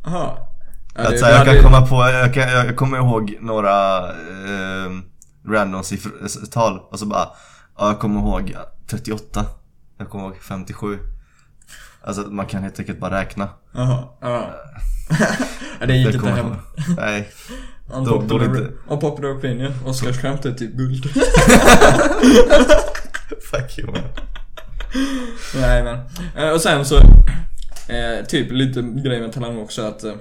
[0.06, 0.48] Aha.
[0.94, 3.98] Ja, det- så här, jag kan hade- komma på, jag, kan, jag kommer ihåg några
[4.10, 4.90] eh,
[5.48, 7.28] random siffror, tal och så bara
[7.78, 8.54] Ja jag kommer ihåg
[8.86, 9.46] 38
[9.98, 10.98] Jag kommer ihåg 57
[12.04, 14.50] Alltså man kan helt enkelt bara räkna Jaha, ja.
[15.80, 16.54] ja, det gick inte hem.
[16.96, 17.30] Nej
[17.92, 18.70] Unpopular, dåligt.
[18.88, 19.72] unpopular opinion.
[19.86, 21.04] Oscars skämt är typ guld.
[23.50, 24.00] Fuck you man
[25.54, 25.98] Nej men.
[26.36, 26.96] Eh, Och sen så,
[27.88, 30.14] eh, typ lite grej med talang också att eh,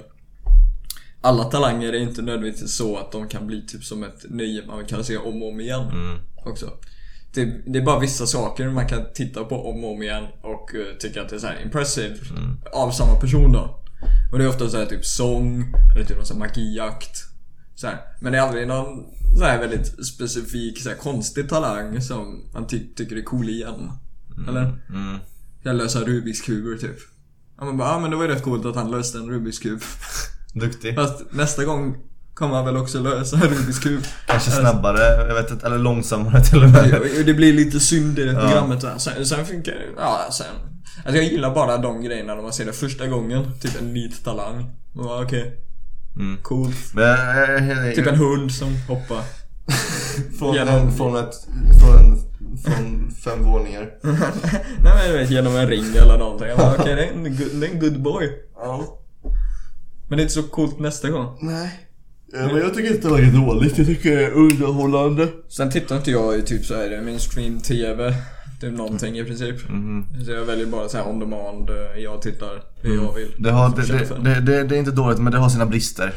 [1.20, 4.84] alla talanger är inte nödvändigtvis så att de kan bli typ som ett nöje man
[4.86, 6.18] kan se om och om igen mm.
[6.44, 6.70] också.
[7.34, 10.70] Det, det är bara vissa saker man kan titta på om och om igen och
[11.00, 12.16] tycka att det är så impressive
[12.72, 13.80] av samma person då.
[14.32, 17.24] Och det är ofta så här typ sång, eller typ någon här magijakt.
[17.74, 18.00] Så här.
[18.20, 19.04] Men det är aldrig någon
[19.38, 23.90] så här väldigt specifik så här konstig talang som man ty- tycker är cool igen.
[24.48, 24.62] Eller?
[24.62, 25.18] Mm.
[25.62, 26.96] Jag lösa Rubiks kuber typ.
[27.58, 29.58] Ja men bara, ja men det var ju rätt coolt att han löste en Rubiks
[29.58, 29.80] kub.
[30.54, 31.96] Duktig Fast nästa gång
[32.34, 34.02] kommer han väl också lösa en Rubiks kub.
[34.26, 38.24] Kanske snabbare, jag vet inte, eller långsammare till och med det blir lite synd i
[38.24, 38.40] det Ja.
[38.40, 38.98] programmet där.
[38.98, 40.46] Sen, sen funkar det, ja sen.
[40.96, 43.50] Alltså jag gillar bara de grejerna när man ser det första gången.
[43.60, 44.70] Typ en neat talang.
[44.94, 45.52] Och bara, Okej,
[46.16, 46.38] mm.
[46.42, 46.94] coolt.
[46.94, 49.22] Men, eh, eh, Typ en hund som hoppar.
[50.38, 51.34] från, en, från ett,
[51.80, 52.18] från, en,
[52.58, 56.48] från fem våningar Nej men du vet, genom en ring eller någonting.
[56.48, 58.30] Jag bara, Okej, det, är en good- det är en good boy.
[58.56, 58.98] Ja
[60.08, 61.38] Men det är inte så coolt nästa gång.
[61.40, 61.80] Nej
[62.32, 66.10] Men jag tycker inte det var dåligt, jag tycker det är underhållande Sen tittar inte
[66.10, 68.14] jag i typ så här mainstream TV.
[68.60, 69.68] Typ någonting i princip.
[69.68, 70.06] Mhm.
[70.24, 71.70] Så jag väljer bara så här on demand.
[71.70, 73.34] eh, Jag tittar det jag vill.
[73.38, 76.12] Det, har, det, det, det, det, det är inte dåligt men det har sina brister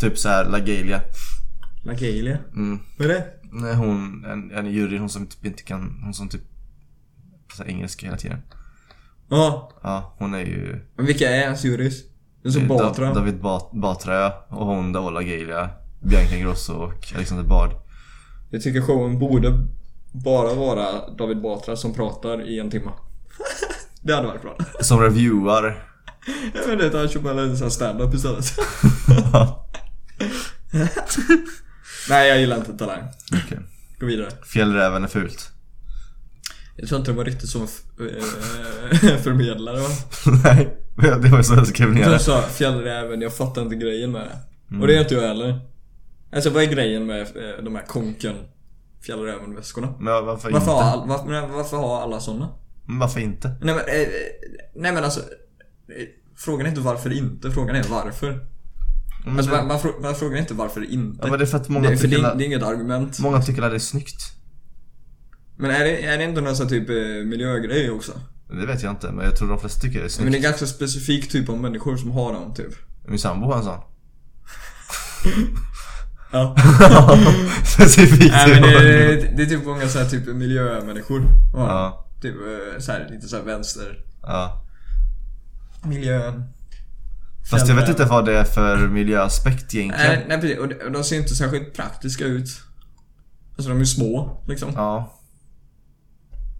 [0.00, 1.00] Typ såhär Lagalia
[1.84, 2.38] Lagalia?
[2.54, 2.78] mm.
[2.98, 3.24] Vad är det?
[3.60, 6.42] Nej hon, en, en jury, hon som typ inte kan, hon som typ
[7.48, 8.38] pratar engelska hela tiden
[9.28, 9.72] Ja.
[9.82, 12.02] Ja, hon är ju Men vilka är ens jurys?
[12.42, 13.06] Det är så eh, Batra.
[13.08, 14.46] Da- David Bat- Batra ja.
[14.48, 15.70] och hon Daola Lagalia
[16.02, 17.70] Bianca Ingrosso och Alexander Bard
[18.50, 19.52] Jag tycker showen borde
[20.12, 22.90] bara vara David Batra som pratar i en timme.
[24.02, 24.56] det hade varit bra.
[24.80, 25.84] Som reviewar
[26.54, 28.44] Jag vet inte, han kör bara en sån stand-up istället.
[32.08, 33.02] Nej, jag gillar inte Talang.
[33.44, 33.58] Okej.
[34.00, 34.30] Gå vidare.
[34.46, 35.50] Fjällräven är fult
[36.76, 37.68] Jag tror inte det var riktigt som eh,
[39.22, 39.88] förmedlare va?
[40.44, 40.76] Nej,
[41.22, 44.22] det var så jag skrev ner De det sa fjällräven, jag fattar inte grejen med
[44.22, 44.38] det.
[44.70, 44.80] Mm.
[44.82, 45.60] Och det är inte jag heller.
[46.32, 48.34] Alltså vad är grejen med eh, de här konken
[49.06, 49.94] fjällräven-väskorna?
[49.98, 50.90] Men varför, Varför har, inte?
[50.90, 52.48] all, varför, men varför har alla såna?
[52.84, 53.48] Men varför inte?
[53.48, 54.08] Nej men, eh,
[54.74, 55.20] nej men alltså
[56.36, 58.46] Frågan är inte varför inte, frågan är varför.
[59.26, 61.18] Men Alltså det- man, man, frå- man frågar inte varför inte.
[61.22, 63.18] Ja men det är för att många det, det, tycker är- det är inget argument.
[63.18, 64.20] Många tycker att det är snyggt
[65.56, 66.94] Men är det, är det inte någon sån typ eh,
[67.26, 68.12] miljögrej också?
[68.60, 70.38] Det vet jag inte, men jag tror de flesta tycker det är Men snyggt det
[70.38, 72.72] är ganska specifik typ av människor som har dem typ.
[73.08, 73.78] Min sambo har en sån
[76.32, 76.56] Ja.
[77.64, 81.22] Specifikt Nej men det, det, det är typ många så här typ miljömänniskor.
[81.54, 81.58] Ja.
[81.68, 84.04] Ja, Typ eh, så här, lite så här vänster.
[84.22, 84.62] ja
[85.84, 86.44] Miljön.
[87.50, 90.58] Fast jag vet inte vad det är för miljöaspekt egentligen Nej, nej precis.
[90.58, 92.48] Och de, ser inte särskilt praktiska ut.
[93.56, 94.72] Alltså de är små liksom.
[94.74, 95.16] Ja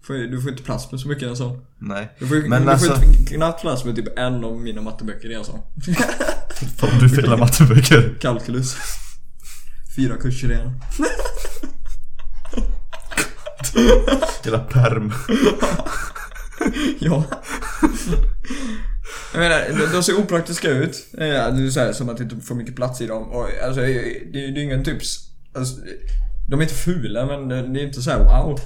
[0.08, 1.60] du får inte plats med så mycket i en sån.
[1.78, 2.16] Nej.
[2.18, 5.30] Du får, Men du alltså- får inte knappt plats med typ en av mina matteböcker
[5.30, 5.60] i en sån.
[6.76, 8.16] Fan du felar matteböcker.
[8.20, 8.76] Kalkylus.
[9.96, 10.80] Fyra kurser i en.
[14.44, 15.12] Hela perm.
[16.98, 17.24] Ja.
[19.32, 21.06] Jag menar, de- ser opraktiska ut.
[21.12, 23.22] Ja, Det är så här, som att det inte får mycket plats i dem.
[23.22, 25.30] Och, alltså, det, är ingen typs...
[25.54, 25.76] Alltså,
[26.48, 28.60] de är inte fula men det är inte så här wow.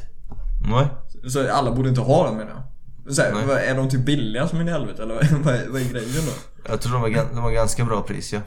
[0.70, 0.86] Nej.
[1.30, 3.14] Så alla borde inte ha dem menar jag.
[3.14, 5.92] Så här, vad, är de typ billiga som in i helvete eller vad, vad, är,
[5.92, 6.32] grejen då?
[6.70, 8.40] Jag tror de var, de var ganska bra pris ja.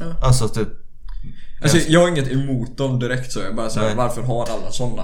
[0.00, 0.26] Ja.
[0.26, 0.68] Alltså typ.
[1.62, 5.02] Alltså jag har inget emot dem direkt så jag bara säger varför har alla sådana?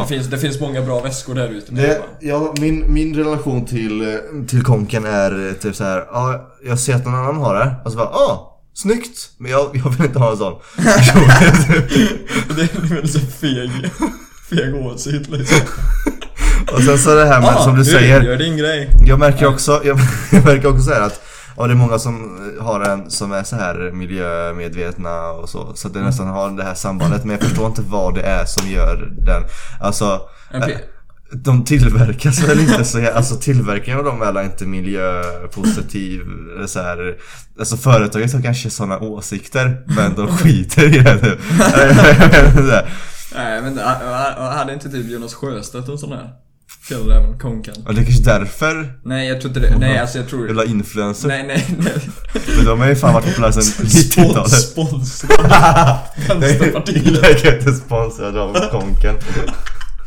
[0.00, 1.74] Det finns, det finns många bra väskor där ute.
[1.74, 4.16] Det, ja, min, min relation till, eh,
[4.48, 5.98] till konken är eh, typ så här.
[6.12, 7.74] Ja, jag ser att någon annan har det.
[7.84, 9.30] Och så bara, ah, snyggt!
[9.38, 10.60] Men jag, jag vill inte ha en sån.
[12.56, 13.70] det är väldigt så feg,
[14.50, 15.58] feg åsikt liksom.
[16.72, 18.22] och sen så det här med, som du säger.
[18.22, 18.90] Gör din grej.
[19.06, 19.98] Jag märker också, jag,
[20.32, 21.20] jag märker också så här att
[21.56, 25.72] Ja, det är många som har en som är så här miljömedvetna och så.
[25.74, 27.24] Så att det nästan har det här sambandet.
[27.24, 29.42] Men jag förstår inte vad det är som gör den.
[29.80, 30.68] Alltså, En eh,
[31.32, 36.20] de tillverkas väl inte så Alltså tillverkningen av dem är väl inte miljöpositiv
[36.66, 37.16] så här.
[37.58, 41.10] Alltså företaget har kanske sådana åsikter men de skiter i det.
[41.10, 41.38] Här.
[43.34, 43.84] Nej men äh,
[44.36, 46.43] hade inte typ Jonas Sjöstedt en sån här?
[46.88, 47.74] Fjällräven, konken.
[47.86, 49.78] Och det är kanske därför Nej jag tror inte det.
[49.78, 50.46] Nej alltså jag tror...
[50.46, 51.28] Jävla influencer.
[51.28, 51.92] Nej nej nej.
[52.56, 54.50] Men de har ju fan varit populära sedan Spons, 90-talet.
[54.50, 55.98] sponsrad.
[56.40, 57.06] Vänsterpartiet.
[57.06, 59.14] Jag är inte sponsrad av Konken.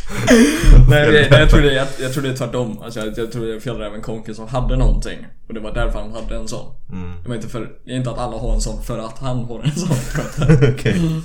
[0.89, 2.79] Nej jag, jag, tror det, jag, jag tror det är tvärtom.
[2.81, 5.27] Alltså, jag, jag tror det är Fjällräven Konken som hade någonting.
[5.47, 6.75] Och det var därför han hade en sån.
[6.91, 7.23] Mm.
[7.23, 9.63] Det var inte för, det inte att alla har en sån för att han har
[9.63, 9.89] en sån.
[10.73, 11.21] Okej.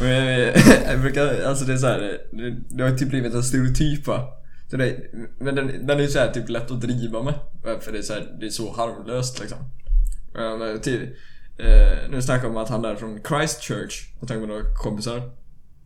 [0.00, 0.54] Men jag,
[0.90, 4.28] jag brukar, alltså det är så här, det, det har typ blivit en stereotyp va.
[4.70, 4.96] Så det,
[5.38, 7.34] men den, den är ju så här typ lätt att driva med.
[7.80, 9.58] För det är så, här, det är så harmlöst liksom.
[10.38, 11.02] Eh, men Till,
[11.58, 14.12] eh, nu snackar vi om att han är från Christchurch.
[14.20, 15.41] Jag tänker på några kompisar.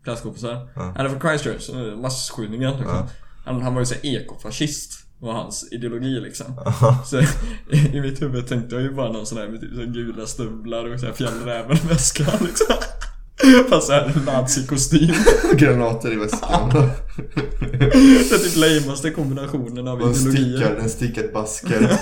[0.06, 0.68] Klasskompisar.
[0.74, 0.92] Ja.
[0.96, 1.70] Han är från Christchurch,
[2.02, 2.94] massskjutningen liksom.
[2.96, 3.08] Ja.
[3.44, 4.92] Han, han var ju så här ekofascist.
[5.18, 6.58] Var hans ideologi liksom.
[6.66, 6.98] Aha.
[7.06, 7.20] Så
[7.70, 10.92] i, mitt huvud tänkte jag ju bara någon sån här med typ så gula stövlar
[10.94, 12.76] och så här fjällrävenväska liksom.
[13.68, 15.14] Fast såhär nazikostym.
[15.52, 16.70] Granater i väskan.
[17.72, 20.76] Det är typ lamaste kombinationen av Och en stickad, ideologier.
[20.82, 21.98] en stickad basker.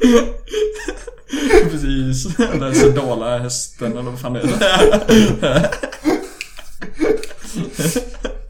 [1.70, 2.36] Precis.
[2.36, 5.70] Den Sedala hästen eller vad fan är det?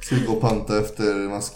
[0.00, 1.52] Ska gå och panta efter mask.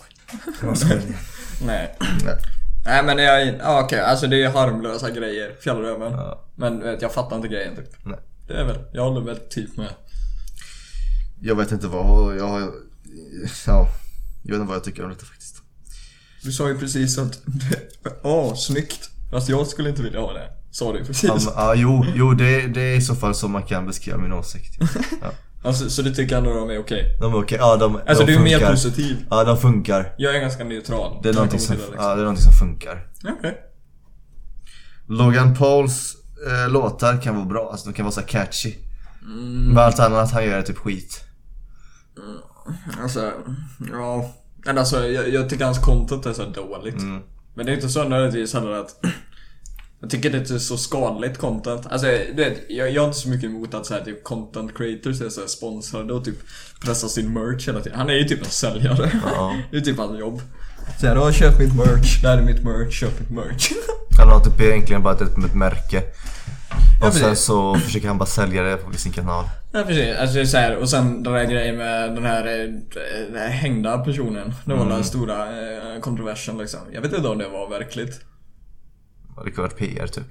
[1.66, 1.96] Nej.
[2.24, 2.36] Nej.
[2.84, 6.12] Nej men jag, ja, okej, alltså det är harmlösa grejer, fjällräven.
[6.12, 6.44] Ja.
[6.56, 8.04] Men vet, jag fattar inte grejen typ.
[8.04, 8.18] Nej.
[8.46, 9.94] Det är väl, jag håller väl typ med.
[11.40, 12.60] Jag vet inte vad, jag har...
[13.66, 13.88] Ja.
[14.42, 15.62] Jag vet inte vad jag tycker om detta faktiskt.
[16.42, 17.40] Du sa ju precis att,
[18.22, 19.10] åh snyggt.
[19.30, 20.48] Fast jag skulle inte vilja ha det.
[20.70, 21.24] Sa du precis.
[21.24, 24.18] Ja, men, ja, jo, jo det, det är i så fall så man kan beskriva
[24.18, 24.78] min åsikt.
[25.22, 25.30] Ja.
[25.64, 27.16] Alltså, så du tycker ändå de är okej?
[27.20, 29.26] De är okej, ja de, Alltså de du är mer positiv.
[29.30, 30.14] Ja, de funkar.
[30.18, 31.20] Jag är ganska neutral.
[31.22, 31.94] Det är någonting som, liksom.
[31.98, 33.06] ja, det är någonting som funkar.
[33.38, 33.58] Okej.
[35.08, 38.74] Logan Pauls eh, låtar kan vara bra, alltså de kan vara så här catchy.
[39.22, 39.68] Mm.
[39.68, 41.24] Men allt annat han gör är typ skit.
[43.02, 43.32] Alltså,
[43.92, 44.30] ja.
[44.64, 46.98] Men alltså jag, jag tycker hans content är så här dåligt.
[47.02, 47.22] Mm.
[47.54, 48.90] Men det är inte så nödvändigtvis heller att
[50.00, 51.86] Jag tycker det är så skadligt content.
[51.86, 54.76] Alltså du vet, jag, jag har inte så mycket emot att så här, typ content
[54.76, 56.36] creators är så här sponsrade och typ
[56.84, 57.98] pressar sin merch hela tiden.
[57.98, 59.10] Han är ju typ en säljare.
[59.24, 59.56] Ja.
[59.70, 60.40] Det är typ hans jobb.
[61.00, 63.70] Såhär, då köp mitt merch, det här är mitt merch, köp mitt merch.
[64.18, 66.02] Han har typ egentligen bara ett, ett märke.
[67.00, 67.44] Ja, Och sen precis.
[67.44, 69.44] så försöker han bara sälja det på sin kanal.
[69.72, 72.46] Ja precis, alltså det är så här, och sen den där grejen med den här,
[72.46, 72.64] eh,
[73.30, 74.54] den här hängda personen.
[74.64, 76.80] Det var den stora eh, kontroversen liksom.
[76.92, 78.20] Jag vet inte om det var verkligt.
[79.38, 80.24] Och det kan vara PR typ.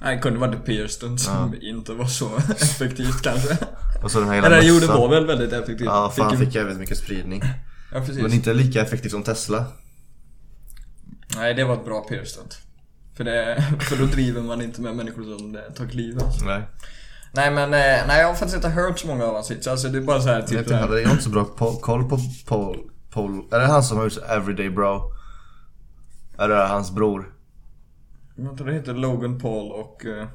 [0.00, 3.58] Nej, det kunde varit PR-stunt som inte var så effektivt kanske.
[4.02, 4.96] Och så den här hela Eller jo, det mössan.
[5.00, 5.86] var väl väldigt effektivt.
[5.86, 7.42] Ja, fan han ju- fick jävligt mycket spridning.
[7.92, 8.22] Ja, precis.
[8.22, 9.64] Men inte lika effektivt som Tesla.
[11.36, 12.58] Nej, det var ett bra PR-stunt.
[13.16, 16.22] För, det, för då driver man inte med människor som tar livet.
[16.22, 16.44] Alltså.
[16.44, 16.62] Nej.
[17.32, 19.66] Nej men, eh, nej jag har faktiskt inte hört så många av hans hits.
[19.66, 21.44] Alltså det är bara så här Jag typ det inte, jag har inte så bra
[21.80, 22.78] koll på Paul.
[23.10, 23.42] Paul.
[23.52, 25.12] Är det han som har gjort Everyday Bro?
[26.38, 27.32] Är det hans bror?
[28.38, 30.04] Vänta, det heter Logan Paul och...
[30.04, 30.26] Eh,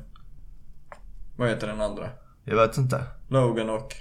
[1.35, 2.09] vad heter den andra?
[2.43, 3.03] Jag vet inte.
[3.27, 3.95] Logan och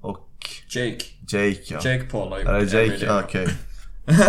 [0.00, 0.28] Och
[0.68, 1.04] Jake.
[1.28, 1.80] Jake ja.
[1.84, 3.20] Jake Paul har gjort Är det Jake?
[3.24, 3.48] Okej.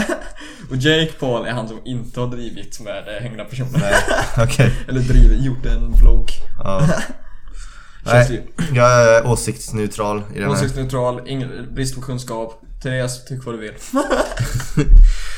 [0.70, 3.80] Och Jake Paul är han som inte har drivit med eh, hängda personer.
[3.80, 3.94] Nej,
[4.46, 4.74] okej.
[4.88, 6.30] Eller drivit, gjort en vlogg.
[6.64, 6.88] Ja.
[8.06, 10.52] Nej, jag är åsiktsneutral i den här.
[10.52, 12.62] Åsiktsneutral, ingen, brist på kunskap.
[12.84, 13.74] Therese, tyck vad du vill.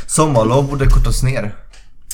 [0.07, 1.55] Sommarlov borde kortas ner.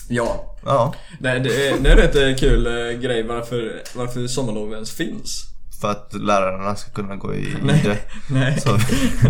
[0.09, 0.55] Ja.
[0.65, 0.95] Ja.
[1.19, 5.43] Nej, det är, det är rätt eh, kul eh, grej varför, varför sommarlov ens finns.
[5.81, 7.81] För att lärarna ska kunna gå i Nej.
[7.83, 7.97] det.
[8.33, 8.59] Nej.
[8.61, 8.77] Så,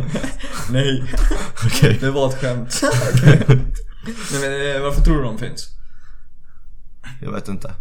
[0.72, 1.04] Nej.
[1.66, 1.98] okej.
[2.02, 2.82] Det var ett skämt.
[4.32, 5.68] Nej men eh, varför tror du de finns?
[7.22, 7.74] Jag vet inte.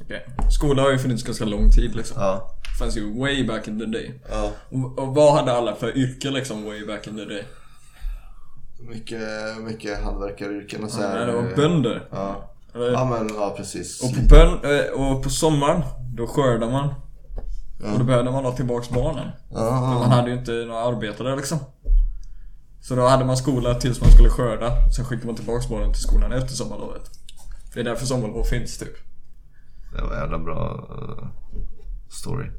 [0.00, 0.26] Okej.
[0.50, 2.16] Skola har ju funnits ganska lång tid liksom.
[2.20, 2.50] Ja.
[2.78, 4.20] Fanns ju way back in the day.
[4.30, 4.52] Ja.
[4.70, 7.44] Och, och vad hade alla för yrke liksom way back in the day?
[8.88, 12.08] Mycket, mycket hantverkaryrken och så Ja, det var bönder.
[12.10, 12.50] Ja.
[12.74, 14.02] Ja men ja precis.
[14.02, 15.82] Och på, bön, eh, och på sommaren,
[16.14, 16.94] då skördar man.
[17.82, 17.92] Ja.
[17.92, 19.28] Och då behövde man ha tillbaks barnen.
[19.48, 20.06] För man Ja.
[20.06, 21.58] hade ju inte några arbetare liksom.
[22.80, 24.72] Så då hade man skola tills man skulle skörda.
[24.96, 27.02] Sen skickade man tillbaks barnen till skolan efter sommarlovet.
[27.74, 28.94] Det är därför sommarlov finns typ.
[29.96, 31.26] Det var en jävla bra eh,
[32.10, 32.50] story.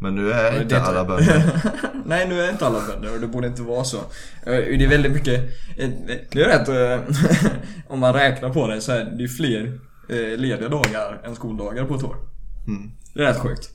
[0.00, 1.42] Men nu är det inte är alla bönder.
[2.06, 3.96] Nej, nu är inte alla bönder och det borde inte vara så.
[3.96, 5.40] Eh, Det är väldigt mycket...
[5.78, 5.90] eh,
[6.30, 6.68] Det är rätt...
[6.68, 7.16] eh,
[7.88, 9.78] Om man räknar på det så är det är fler
[10.36, 12.16] lediga dagar än skoldagar på ett år.
[12.66, 12.90] Mm.
[13.14, 13.70] Det är rätt sjukt.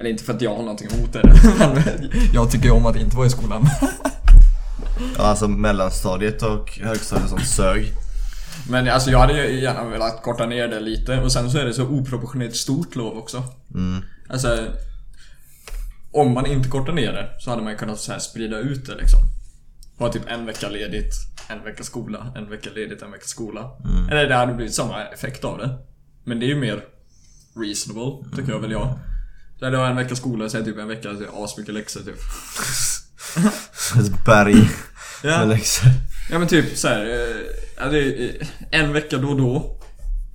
[0.00, 1.22] Eller inte för att jag har någonting emot det.
[1.58, 3.66] Men jag tycker om att inte vara i skolan.
[5.18, 7.92] Ja, alltså mellanstadiet och högstadiet som sög.
[8.70, 11.64] Men alltså jag hade ju gärna velat korta ner det lite och sen så är
[11.64, 13.42] det så oproportionerligt stort lov också.
[13.74, 14.02] Mm.
[14.28, 14.58] Alltså...
[16.14, 18.86] Om man inte kortar ner det så hade man ju kunnat så här sprida ut
[18.86, 19.20] det liksom.
[19.98, 21.14] Ha typ en vecka ledigt,
[21.48, 23.70] en vecka skola, en vecka ledigt, en vecka skola.
[24.10, 25.78] Eller det hade blivit samma effekt av det.
[26.24, 26.84] Men det är ju mer
[27.56, 28.98] reasonable, tycker jag väl jag.
[29.58, 32.16] Så hade jag en vecka skola, det typ en vecka asmycket läxor typ.
[34.00, 34.70] Ett berg
[35.22, 35.38] Ja.
[35.38, 35.90] med läxor.
[36.30, 39.80] Ja men typ så här, eh, alltså, eh, en vecka då och då.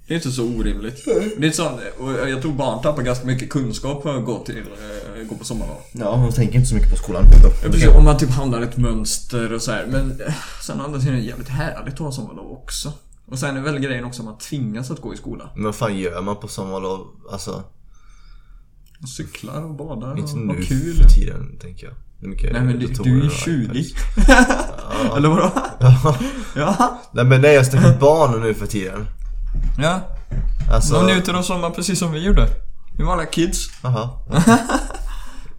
[0.09, 1.05] Det är inte så orimligt.
[1.05, 4.43] Det är inte så, och jag tror barn tappar ganska mycket kunskap för att gå
[4.43, 5.77] till, eh, gå på sommarlov.
[5.91, 7.23] Ja, hon tänker inte så mycket på skolan.
[7.63, 9.85] Precis, om man typ handlar ett mönster och så här.
[9.91, 12.93] Men eh, sen å andra sidan är det jävligt härligt att ha sommarlov också.
[13.25, 15.49] Och sen är väl grejen också att man tvingas att gå i skola.
[15.55, 17.07] Men vad fan gör man på sommarlov?
[17.31, 17.63] Alltså,
[18.99, 20.95] Man cyklar och badar inte och nu har kul.
[20.95, 21.95] för tiden tänker jag.
[22.29, 23.63] Mycket Nej men du, du är och 20.
[23.63, 23.93] iPads.
[25.17, 25.51] Eller vadå?
[25.79, 26.17] Ja.
[26.55, 27.01] Ja.
[27.11, 29.05] Nej men nej, jag snackar barn nu för tiden.
[29.77, 30.01] Ja.
[30.71, 32.47] Alltså, De njuter av sommaren precis som vi gjorde.
[32.97, 33.67] Vi var alla kids.
[33.83, 34.09] Jaha.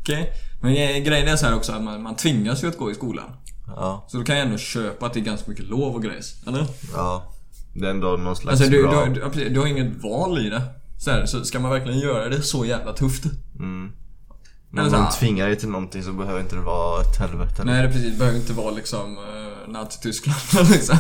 [0.00, 0.32] Okej.
[0.60, 2.94] Men eh, grejen är så här också att man, man tvingas ju att gå i
[2.94, 3.30] skolan.
[3.66, 6.34] Ja, Så då kan jag ändå köpa att det är ganska mycket lov och grejs.
[6.46, 6.66] Eller?
[6.94, 7.32] ja.
[7.74, 9.06] Det är ändå någon slags Alltså du, bra...
[9.06, 10.62] du, du, du har inget val i det.
[10.98, 13.24] Så, här, så ska man verkligen göra det så jävla tufft?
[13.58, 13.92] Mm.
[14.72, 17.62] Eller Men om de tvingar dig till någonting så behöver inte det vara ett helvete.
[17.64, 20.96] Nej det precis, det behöver inte vara liksom uh, Nazityskland liksom.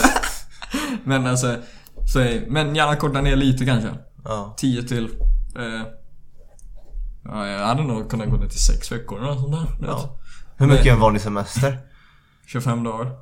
[1.04, 1.56] Men alltså,
[2.06, 3.88] så, men gärna korta ner lite kanske.
[4.24, 4.54] Ja.
[4.58, 5.04] 10 till...
[5.56, 5.82] eh,
[7.24, 9.86] ja, jag hade nog kunnat gå ner till 6 veckor eller något sånt där.
[9.88, 10.16] ja.
[10.56, 11.78] Hur mycket är en vanlig semester?
[12.46, 13.12] 25 dagar.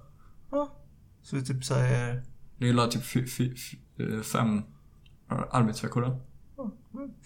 [1.23, 2.23] Så vi typ säger...
[2.59, 4.63] Det är typ 5
[5.51, 6.21] arbetsveckor då.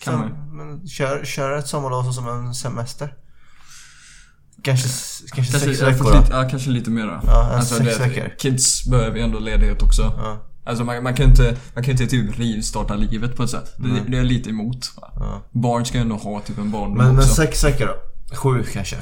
[0.01, 3.15] Kan man men kör, kör ett sommarlov som en semester.
[4.63, 7.21] Kanske, s- kanske, sex ja, veckor lite, ja, kanske lite mer då.
[7.27, 8.37] Ja, sex det- veckor.
[8.39, 10.03] Kids behöver ju ändå ledighet också.
[10.03, 13.75] Ja, Alltså man, man kan inte, man kan inte typ rivstarta livet på ett sätt.
[13.77, 14.91] Det, det är jag lite emot.
[15.17, 15.43] Ja.
[15.51, 17.35] Barn ska ändå ha typ en barndom Men, men också.
[17.35, 17.95] sex veckor då?
[18.37, 18.97] Sju kanske?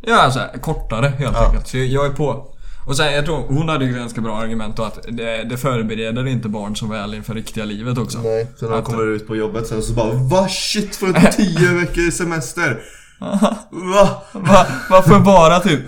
[0.00, 1.46] Ja, alltså kortare helt Ja.
[1.46, 1.68] enkelt.
[1.68, 2.48] Så jag, jag är på.
[2.86, 6.26] Och sen, jag tror hon hade ju ganska bra argument då att det, det förbereder
[6.26, 8.18] inte barn så väl inför riktiga livet också.
[8.18, 11.20] Nej, så när de kommer ut på jobbet sen så bara Va shit, får du
[11.32, 12.80] tio veckor semester?
[13.20, 14.22] Va?
[14.32, 15.80] Va, varför bara typ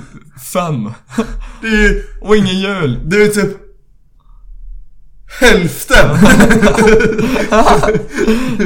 [0.52, 0.92] fem?
[1.62, 3.00] Det är ju, Och ingen jul?
[3.04, 3.56] det är typ
[5.40, 6.16] hälften!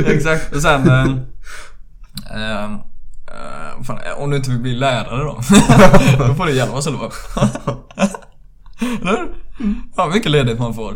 [0.07, 0.55] Exakt.
[0.55, 0.89] Och sen...
[0.89, 1.07] Eh,
[2.35, 5.41] eh, eh, fan, om du inte vill bli lärare då?
[6.27, 7.13] då får du hjälpa oss lov.
[9.03, 9.29] Eller?
[9.97, 10.95] Ja, mycket ledigt man får.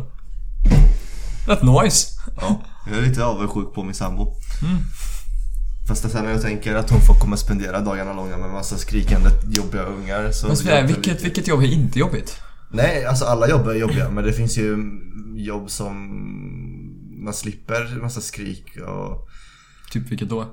[1.46, 2.08] Rätt nice.
[2.40, 4.34] ja, jag är lite avundsjuk på min sambo.
[5.88, 8.76] Fast sen när jag tänker att hon får komma och spendera dagarna långa med massa
[8.76, 10.46] skrikande jobbiga ungar så...
[10.46, 12.40] Jag inte vilket, vilket jobb är inte jobbigt?
[12.72, 14.76] Nej, alltså alla jobb är jobbiga men det finns ju
[15.36, 15.94] jobb som
[17.24, 19.28] man slipper massa skrik och...
[19.92, 20.46] Typ vilket då?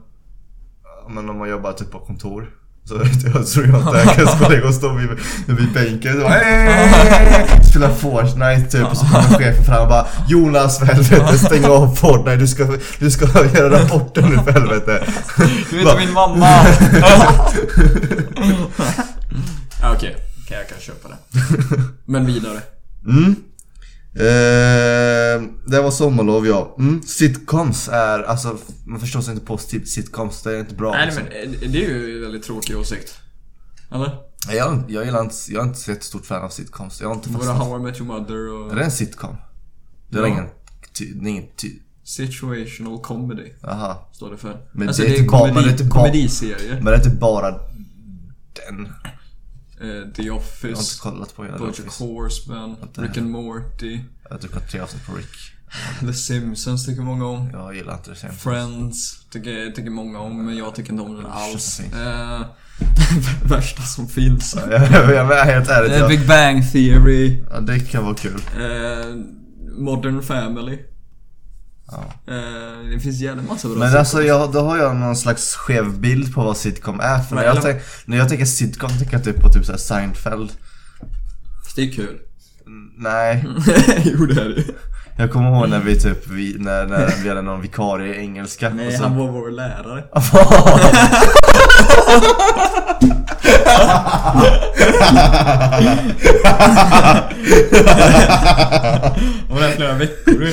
[1.10, 2.50] Men om man jobbar typ på kontor
[2.86, 2.96] så
[3.34, 5.10] jag tror jag inte jag kan spela och stå vid,
[5.58, 10.08] vid bänken och bara, "Hey!" Spela Fortnite typ och så kommer chefen fram och bara
[10.28, 15.04] Jonas för helvete stäng av Fortnite du ska, du ska göra rapporten nu för helvete
[15.70, 16.46] Du är inte min mamma!
[19.96, 20.16] Okej,
[20.50, 21.18] Okej, jag kan köpa det.
[22.06, 22.62] Men vidare.
[23.06, 23.36] Mm.
[24.16, 26.76] Eh, det var sommarlov ja.
[26.80, 27.02] Mm.
[27.04, 31.06] Sitcoms är, alltså man förstår sig inte på sit- sitcoms, det är inte bra Nej
[31.06, 31.24] liksom.
[31.24, 33.20] men eh, det är ju en väldigt tråkig åsikt.
[33.92, 34.12] Eller?
[34.52, 37.02] Jag, jag gillar inte, jag är inte så jättestort fan av sitcoms.
[37.02, 37.58] Jag har inte fastnat.
[37.58, 39.36] How I Met Your Mother och Är det en sitcom?
[40.10, 40.28] Det är Ja.
[40.28, 40.46] ingen,
[40.94, 41.70] ty, det är ingen ty,
[42.04, 43.52] Situational Comedy.
[43.64, 44.10] Aha.
[44.14, 44.62] Står det för.
[44.74, 46.74] Men alltså det är inte bara- komedi, komediserie.
[46.76, 48.88] Men det är inte bara den.
[49.82, 52.04] Eh, The Jag har inte Office, kollat på hela Office.
[52.04, 55.28] Horseman, Inte Rick and Morty, Jag har typ kollat tre avsnitt på Rick.
[56.02, 57.50] The Simpsons tycker många om.
[57.54, 58.34] Jag gillar inte det sen.
[58.34, 61.80] Friends tycker, tycker många om, men jag tycker inte om den alls.
[61.80, 62.42] Eh,
[63.50, 64.56] värsta som finns.
[64.72, 65.92] Jag, jag, jag är helt ärligt.
[65.92, 68.42] Eh, Jag, Big Bang Theory, ja, det kan vara kul.
[68.60, 69.16] eh,
[69.78, 70.78] Modern Family.
[71.92, 72.34] Ja.
[72.34, 76.00] Eh, det finns jävligt massa bra Men alltså jag, då har jag någon slags skev
[76.00, 77.20] bild på vad sitcom är.
[77.20, 79.80] För när Men jag, tänk, när jag tänker sitcom tänker jag typ på typ såhär
[79.80, 80.52] Seinfeld.
[81.76, 82.18] Det är kul.
[82.98, 83.46] Nej.
[84.04, 84.64] jo det är det
[85.18, 88.70] Jag kommer ihåg när vi typ, vi, när, när vi hade någon vikarie i engelska.
[88.70, 90.04] Nej, och så- han var vår lärare.
[99.50, 100.44] Var där flera veckor.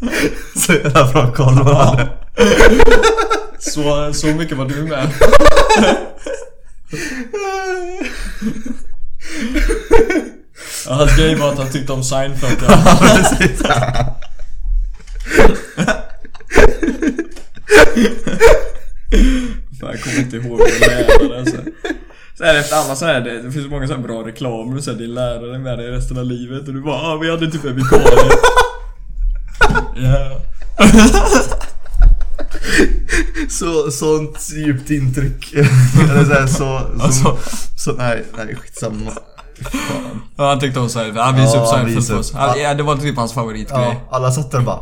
[0.56, 2.08] Så jävla bra koll man hade.
[3.58, 5.08] Så, så mycket var du med.
[10.86, 12.58] Ja, hans grej var att han tyckte om Seinfeld.
[12.68, 12.98] Ja.
[13.00, 13.62] Precis.
[19.80, 21.56] Fan, jag kommer inte ihåg vad lärare alltså.
[22.38, 24.90] Så här efter alla så här, det, det finns så många så bra reklamer så
[24.90, 27.50] här, din lärare är med dig resten av livet och du bara ah, vi hade
[27.50, 28.30] typ en vikarie.
[30.02, 30.40] Ja.
[33.48, 35.52] Så, sånt djupt intryck.
[35.54, 37.38] Eller så, här, så, så, Alltså.
[37.76, 39.10] så, nej, nej skitsamma.
[39.62, 40.22] Fan.
[40.36, 41.18] Ja, han tyckte om Seinfeld.
[41.18, 42.18] Han visade Ja, upp Seinfeld upp.
[42.18, 42.32] oss.
[42.32, 43.80] Han, ja, det var typ hans favoritgrej.
[44.10, 44.80] Ja, alla satt där och bara.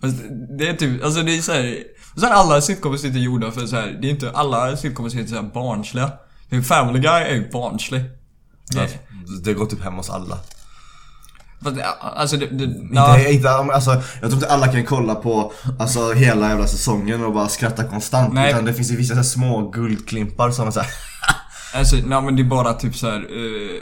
[0.00, 0.16] Fast
[0.58, 1.78] det är typ, alltså det är såhär...
[2.16, 5.14] Så här, alla sitcoms är inte gjorda för så här, det är inte, alla sitcoms
[5.14, 6.10] är inte såhär barnsliga.
[6.50, 8.00] Typ Family Guy är ju barnslig.
[8.72, 8.96] Det, Alltså,
[9.44, 10.38] det går typ hem hos alla.
[11.64, 16.12] Fast, alltså det, Inte, ja, inte, alltså, jag tror inte alla kan kolla på alltså,
[16.12, 18.34] hela jävla säsongen och bara skratta konstant.
[18.34, 18.50] Nej.
[18.50, 20.88] Utan det finns ju vissa så här, små guldklimpar som är såhär.
[21.74, 23.80] alltså, nej men det är bara typ så här, eh,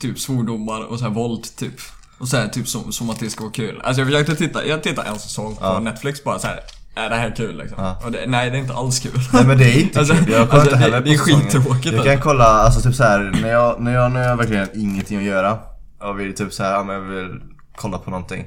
[0.00, 1.74] typ svordomar och så här våld typ.
[2.18, 3.80] Och så här, typ som, som att det ska vara kul.
[3.84, 5.80] Alltså jag försökte titta, jag tittade en säsong på Ja.
[5.80, 6.60] Netflix bara så här.
[6.94, 7.84] Är det här kul liksom?
[7.84, 8.10] Ja.
[8.10, 9.20] Det, nej det är inte alls kul.
[9.32, 10.32] Nej men det är inte Alltså, kul.
[10.32, 11.84] Jag kollar alltså, inte heller det, det är på skittråkigt.
[11.84, 12.10] Jag alltså.
[12.10, 15.18] kan kolla, alltså typ så här när jag, när jag, när jag verkligen har ingenting
[15.18, 15.58] att göra
[16.02, 17.40] och vill typ så här, ja men jag vill
[17.76, 18.44] kolla på någonting.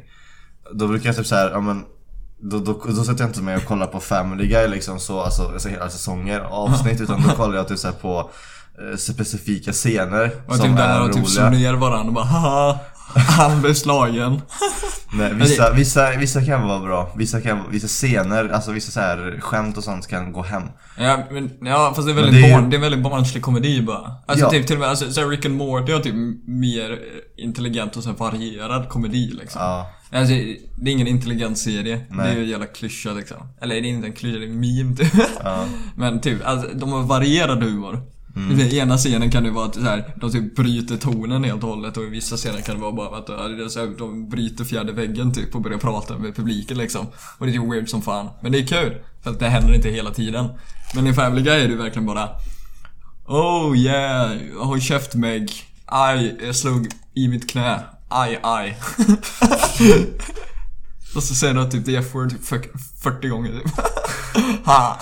[0.74, 1.84] Då brukar jag typ så här, ja men
[2.40, 5.48] då, då, då sätter jag inte mig och kollar på Family Guy liksom så, alltså,
[5.54, 8.30] alltså hela säsonger och avsnitt utan då kollar jag typ så här på
[8.92, 11.50] eh, specifika scener Och som typ där är när de typ roliga.
[11.50, 12.80] ner varandra och bara haha.
[13.16, 14.42] Han blev slagen.
[15.14, 19.40] Nej, vissa, vissa, vissa kan vara bra, vissa, kan, vissa scener, alltså vissa så här
[19.42, 20.64] skämt och sånt kan gå hem.
[20.98, 23.04] Ja, men, ja fast det är Men väldigt det är ju- barn, det är väldigt
[23.04, 24.12] barnslig komedi bara.
[24.28, 24.50] Alltså Ja.
[24.52, 26.16] typ till och med, alltså, så här, Rick and Morty har typ
[26.48, 27.00] mer
[27.38, 29.62] intelligent och så här varierad komedi liksom.
[29.62, 29.92] Ja.
[30.12, 30.34] Alltså,
[30.82, 31.96] det är ingen intelligent serie.
[32.10, 32.32] Det Nej.
[32.32, 33.38] är ju en jävla klyscha liksom.
[33.62, 35.14] Eller det är inte en klyscha, det är en meme typ.
[35.44, 35.66] Ja.
[35.96, 38.02] Men typ, alltså, de har varierad humor.
[38.36, 38.60] Mm.
[38.60, 41.70] I ena scenen kan det vara att så här, de typ bryter tonen helt och
[41.70, 45.34] hållet och i vissa scener kan det vara bara att här, de bryter fjärde väggen
[45.34, 47.08] typ och börjar prata med publiken liksom.
[47.38, 48.30] Och det är ju weird som fan.
[48.42, 48.98] Men det är kul.
[49.24, 50.50] För att det händer inte hela tiden.
[50.96, 52.30] Men i Family Guy är det verkligen bara
[53.28, 55.52] Oh yeah, håll käft Meg.
[55.86, 57.80] Aj, jag slog i mitt knä.
[58.10, 58.78] Aj, aj.
[61.16, 62.46] och så säger de typ the F-word typ
[63.04, 63.72] 40 gånger typ.
[64.66, 65.00] ha.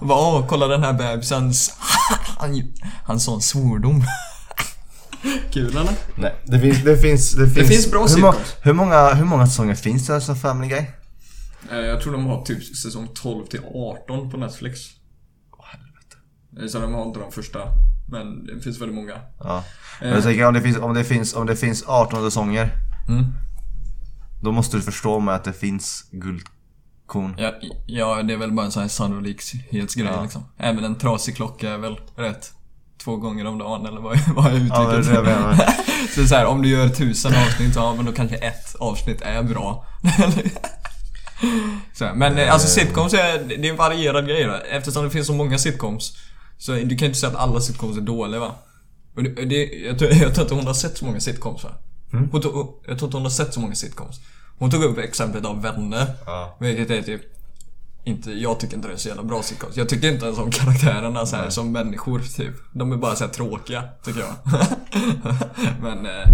[0.00, 1.52] Bara, åh, kolla den här bebisen.
[2.36, 2.72] Han,
[3.04, 4.02] han sa en svordom.
[5.52, 5.96] Kul eller?
[6.14, 9.46] Nej, det finns, det finns, det finns, finns bra hur, må, hur många, hur många
[9.46, 10.84] säsonger finns det alltså Family Guy?
[11.70, 14.80] Eh, Jag tror de har typ säsong 12 till 18 på Netflix.
[15.52, 16.16] Åh helvete.
[16.62, 17.58] Eh, Så de har inte de första.
[18.08, 19.14] Men det finns väldigt många.
[19.38, 19.64] Ja.
[20.00, 20.14] Men Eh.
[20.14, 22.70] jag tänker om det finns, om det finns, om det finns 18 säsonger.
[23.08, 23.24] Mm.
[24.42, 26.04] Då måste du förstå med att det finns
[27.08, 27.34] guldkorn.
[27.38, 27.52] Ja,
[27.86, 30.22] ja, det är väl bara en sån här sannolikhetsgrej Ja.
[30.22, 30.44] liksom.
[30.58, 32.52] Även en trasig klocka är väl rätt.
[33.04, 35.22] Två gånger om dagen eller vad, vad jag Ja, det är uttrycker.
[35.22, 35.74] det
[36.14, 39.42] så, så här, om du gör tusen avsnitt, ja men då kanske ett avsnitt är
[39.42, 39.86] bra.
[41.94, 44.52] så men eh, alltså sitcoms är, det är en varierad grej då.
[44.70, 46.12] Eftersom det finns så många sitcoms.
[46.58, 48.54] Så du kan ju inte säga att alla sitcoms är dåliga va?
[49.16, 51.70] Och det, det, jag, tror, jag tror inte hon har sett så många sitcoms va?
[52.32, 54.20] Hon tog, jag tror inte hon har sett så många sitcoms.
[54.58, 56.06] Hon tog upp exemplet av Vänner.
[56.26, 56.56] Ja.
[56.60, 57.22] Vilket är typ
[58.04, 59.76] inte, jag tycker inte det är så jävla bra sitcoms.
[59.76, 62.54] Jag tycker inte ens om karaktärerna så här, som människor typ.
[62.72, 64.34] De är bara så här tråkiga, tycker jag.
[65.82, 66.28] Men, eh,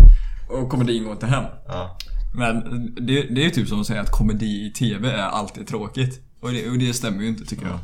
[0.49, 1.45] och komedin går inte hem.
[1.69, 1.99] Ja.
[2.35, 5.67] Men det, det är ju typ som att säga att komedi i TV är alltid
[5.67, 6.21] tråkigt.
[6.41, 7.79] Och det, och det stämmer ju inte tycker jag.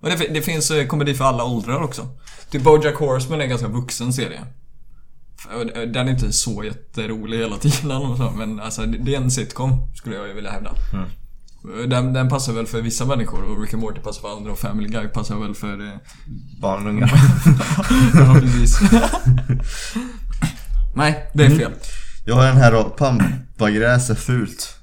[0.00, 2.08] Och det, det finns eh, komedi för alla åldrar också.
[2.50, 4.40] Typ Bojack Horseman är en ganska vuxen serie.
[5.56, 9.30] Och Den är inte så jätterolig hela tiden och så, men alltså det är en
[9.30, 10.74] sitcom skulle jag vilja hävda.
[11.88, 14.58] Den, den passar väl för vissa människor och Rick and Morty passar för andra och
[14.58, 15.86] Family Guy passar väl för...
[15.86, 15.92] eh,
[16.60, 17.06] Barn och unga.
[18.14, 18.80] ja, precis.
[20.94, 21.72] Nej, det är fel.
[22.24, 24.78] Jag har den här då, pampagräs är fult.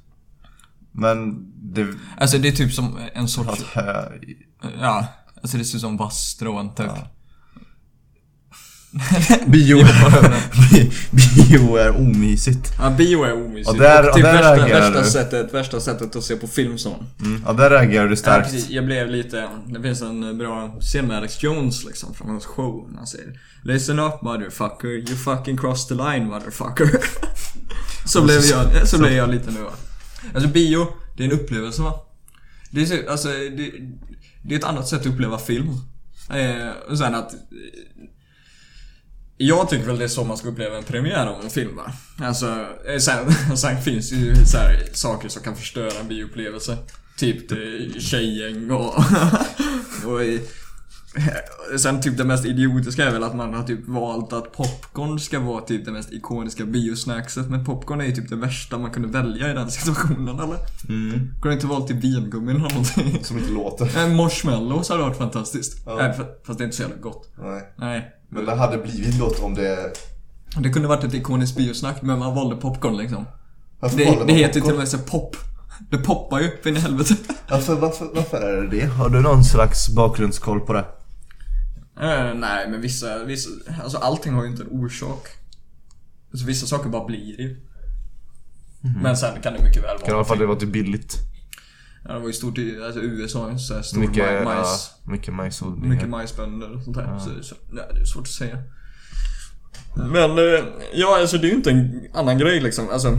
[0.91, 1.88] Men det...
[2.18, 3.64] Alltså det är typ som en sorts...
[3.74, 4.10] Hö...
[4.82, 5.07] Ja,
[5.41, 6.86] alltså det ser ut som vasstrån typ.
[6.95, 7.12] Ja.
[9.45, 9.77] Bio...
[10.71, 10.91] Bi-
[11.35, 12.71] Bio är omysigt.
[12.79, 13.69] Ja, bio är omysigt.
[13.69, 15.09] Och där- och och typ där värsta, reagerar värsta, du.
[15.09, 17.05] sättet, värsta sättet att se på film sån.
[17.21, 17.43] Mm.
[17.45, 18.51] Ja, där reagerar du Ja, starkt.
[18.51, 18.69] precis.
[18.69, 19.47] Jag blev lite...
[19.67, 22.87] Det finns en bra scen med Alex Jones liksom från hans show.
[22.89, 26.89] När han säger Listen up motherfucker, you fucking crossed the line motherfucker.
[28.05, 29.71] så blev jag, så blev jag lite nu va.
[30.33, 30.87] Alltså bio,
[31.17, 31.93] det är en upplevelse va.
[32.71, 33.71] Det är, så- alltså, det,
[34.43, 35.67] det är ett annat sätt att uppleva film.
[36.33, 37.31] Eh, och sen att...
[39.39, 41.75] eh, Jag tycker väl det är så man ska uppleva en premiär av en film
[41.75, 41.91] va.
[42.27, 46.77] Alltså, eh, sen, sen finns det ju så här, saker som kan förstöra en bioupplevelse.
[47.17, 48.93] Typ det, tjejgäng och...
[50.05, 50.41] och i,
[51.77, 55.39] sen typ det mest idiotiska är väl att man har typ valt att popcorn ska
[55.39, 57.49] vara typ det mest ikoniska biosnackset.
[57.49, 60.57] Men popcorn är ju typ det värsta man kunde välja i den situationen eller?
[60.89, 61.33] Mm.
[61.41, 63.23] Kunde inte valt typ vingummin eller någonting?
[63.23, 63.97] Som inte låter.
[63.97, 65.83] En marshmallows hade varit fantastiskt.
[65.85, 65.99] Ja.
[65.99, 67.29] Fa- fast det är inte så jävla gott.
[67.37, 67.73] Nej.
[67.77, 68.15] Nej.
[68.30, 69.93] Men det hade blivit gott om det...
[70.57, 73.25] Det kunde varit ett ikoniskt biosnack, men man valde popcorn liksom.
[73.80, 74.75] Varför Det, valde det man heter till popcorn?
[74.75, 75.36] och med så pop.
[75.89, 77.15] Det poppar ju, för in i helvete.
[77.49, 78.86] Varför, varför, varför är det det?
[78.86, 80.86] Har du någon slags bakgrundskoll på det?
[82.01, 83.49] Eh, nej, men vissa, vissa,
[83.84, 85.27] alltså allting har ju inte en orsak.
[86.32, 87.57] Alltså vissa saker bara blir ju.
[89.01, 90.05] Men sen kan det mycket väl vara Mhm.
[90.05, 91.17] Kan i alla fall det var typ billigt.
[92.10, 94.91] Ja, det var ju stort i alltså, USA, så här stor Mycket, maj- majs.
[95.05, 95.95] ja, mycket majsodlingar.
[95.95, 97.20] Mycket majsbönder och sånt där.
[97.20, 98.57] Så, så, nej, det är svårt att säga.
[99.95, 102.89] Men, eh, ja alltså det är ju inte en annan grej liksom.
[102.89, 103.18] Alltså,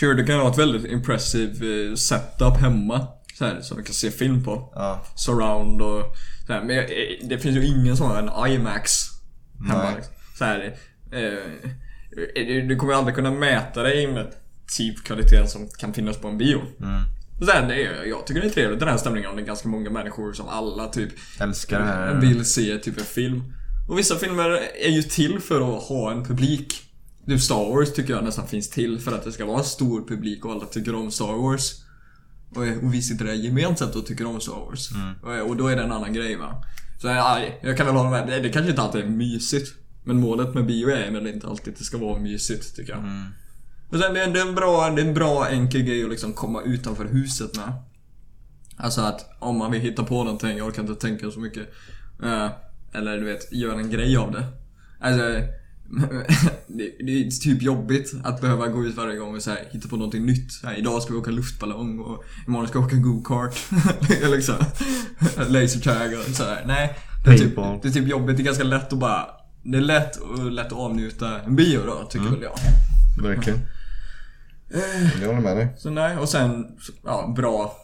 [0.00, 3.06] sure det kan vara ett väldigt impressive eh, setup hemma.
[3.38, 4.72] Så här, som vi kan se film på.
[4.74, 5.04] Ja.
[5.14, 6.16] Surround och
[6.46, 8.92] så här, Men eh, det finns ju ingen sån här en IMAX
[9.68, 9.82] hemma.
[9.82, 9.94] Nej.
[9.96, 10.14] Liksom.
[10.38, 10.76] Så här,
[11.12, 14.26] eh, du, kommer aldrig kunna mäta dig med
[14.76, 16.60] typ kvaliteten som kan finnas på en bio.
[16.80, 17.02] Mm.
[17.46, 19.68] Sen, det är, jag tycker det är trevligt den här stämningen om det är ganska
[19.68, 21.10] många människor som alla typ
[21.40, 22.20] Älskar det här.
[22.20, 23.42] vill se typ en film.
[23.88, 26.82] Och vissa filmer är ju till för att ha en publik.
[27.26, 30.08] Typ Star Wars tycker jag nästan finns till för att det ska vara en stor
[30.08, 31.72] publik och alla tycker om Star Wars.
[32.54, 34.88] Och, och vi sitter där gemensamt och tycker om Star Wars.
[35.22, 36.64] Och, och då är det en annan grej va.
[37.00, 38.26] Så ja, jag kan väl hålla med.
[38.26, 39.72] Det, det kanske inte alltid är mysigt.
[40.04, 43.02] Men målet med bio är väl inte alltid att det ska vara mysigt tycker jag.
[43.90, 46.62] Och sen det, är- en bra, det är en bra enkel grej att liksom komma
[46.62, 47.72] utanför huset med.
[48.76, 51.68] Alltså att om man vill hitta på någonting, jag orkar inte tänka så mycket.
[52.24, 52.48] Eh,
[52.92, 54.44] eller du vet, göra en grej av det.
[55.00, 55.22] Alltså,
[56.66, 59.88] det, det är typ jobbigt att behöva gå ut varje gång och så här, hitta
[59.88, 60.64] på någonting nytt.
[60.64, 63.56] Här, idag ska vi åka luftballong och imorgon ska vi åka go-kart.
[64.30, 64.54] liksom.
[65.48, 66.62] Lasertag och sådär.
[66.66, 68.36] Nej, det är, typ, det är typ jobbigt.
[68.36, 69.26] Det är ganska lätt att bara...
[69.62, 72.58] Det är lätt, och lätt att avnjuta en bio då, tycker väl jag.
[73.22, 73.58] Verkligen.
[75.20, 75.68] Jag håller med dig.
[75.78, 76.66] Så nej, och sen,
[77.04, 77.76] ja, bra.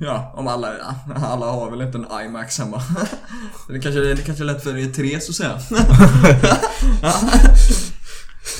[0.00, 0.68] Ja, om alla,
[1.16, 2.82] alla har väl inte en IMAX hemma.
[3.68, 5.80] Det kanske, det kanske är lätt för er tre så att säga.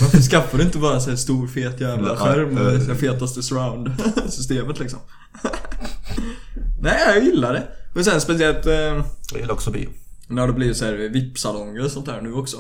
[0.00, 4.78] Varför skaffar du inte bara så här stor fet jävla skärm med det fetaste surround-systemet
[4.80, 4.98] liksom?
[6.80, 7.62] Nej, jag gillar det.
[7.94, 9.04] Och sen speciellt eh, Jag
[9.40, 9.88] gillar också bio.
[10.28, 12.56] när det blir så här VIP-salonger och sånt där nu också.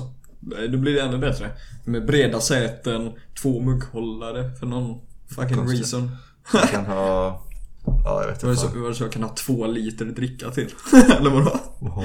[0.70, 1.50] Då blir det ännu bättre.
[1.84, 5.80] Med breda säten, två mugghållare för någon fucking Konstigt.
[5.80, 6.16] reason.
[6.52, 7.40] Jag kan ha...
[7.86, 8.68] Ja, jag vet Var det, inte.
[8.72, 10.68] så, var det så jag kan ha två liter dricka till?
[11.18, 11.60] Eller vadå?
[11.80, 12.04] Oho.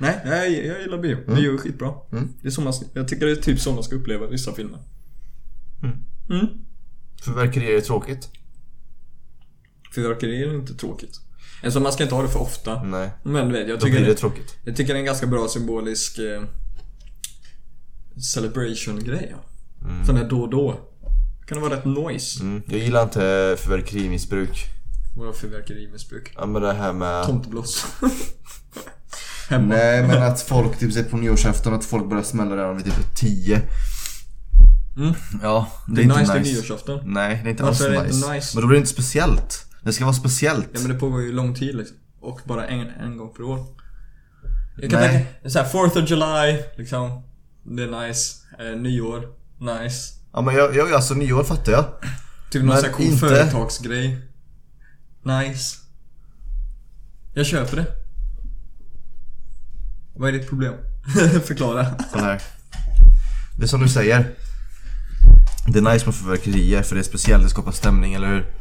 [0.00, 1.34] Nej, jag, jag gillar bio.
[1.34, 1.94] Bio är skitbra.
[2.42, 4.78] Det är så man, jag tycker det är typ så man ska uppleva vissa filmer.
[6.30, 6.48] Mm.
[7.24, 8.28] Fyrverkerier är tråkigt.
[9.94, 11.20] Fyrverkerier är inte tråkigt.
[11.64, 12.82] Alltså man ska inte ha det för ofta.
[12.82, 13.10] Nej.
[13.22, 14.56] Men vet, jag Då tycker, blir det det, tråkigt.
[14.64, 16.42] jag tycker det är en ganska bra symbolisk eh,
[18.34, 19.34] celebration-grej.
[19.80, 20.04] Ja.
[20.06, 20.80] Sån här då och då.
[21.46, 22.40] Kan det vara rätt noise?
[22.42, 22.62] Mm.
[22.66, 24.64] Jag gillar inte fyrverkerimissbruk.
[25.16, 26.32] Vadå fyrverkerimissbruk?
[26.36, 27.24] Ja men det här med...
[27.26, 27.86] Tomtebloss.
[29.48, 29.74] Hemma.
[29.74, 33.16] Nej men att folk, typ säg på nyårsafton, att folk börjar smälla redan vid typ
[33.16, 33.62] 10.
[34.96, 35.14] Mm.
[35.42, 36.44] Ja, det Det är, är inte nice nice.
[36.44, 37.00] till nyårsafton.
[37.04, 38.16] Nej, det är inte Varför alls är det nice.
[38.16, 38.50] inte nice?
[38.56, 39.65] Men då blir det inte speciellt.
[39.86, 40.68] Det ska vara speciellt.
[40.74, 41.96] Ja men det pågår ju lång tid liksom.
[42.20, 43.66] Och bara en, en gång per år.
[44.76, 45.10] Jag kan Nej.
[45.42, 47.22] tänka, såhär 4th of July, liksom.
[47.62, 48.34] Det är nice.
[48.58, 49.28] Eh, nyår,
[49.58, 50.14] nice.
[50.32, 51.84] Ja men jag, jag, alltså nyår fattar jag.
[52.50, 54.18] Typ någon sån här cool inte- företagsgrej.
[55.22, 55.76] Nice.
[57.34, 57.86] Jag köper det.
[60.16, 60.74] Vad är ditt problem?
[61.44, 61.86] Förklara.
[62.12, 62.42] Kolla här.
[63.58, 64.34] Det är som du säger.
[65.68, 68.52] Det är nice med fyrverkerier för det är speciellt, det skapar stämning, eller hur?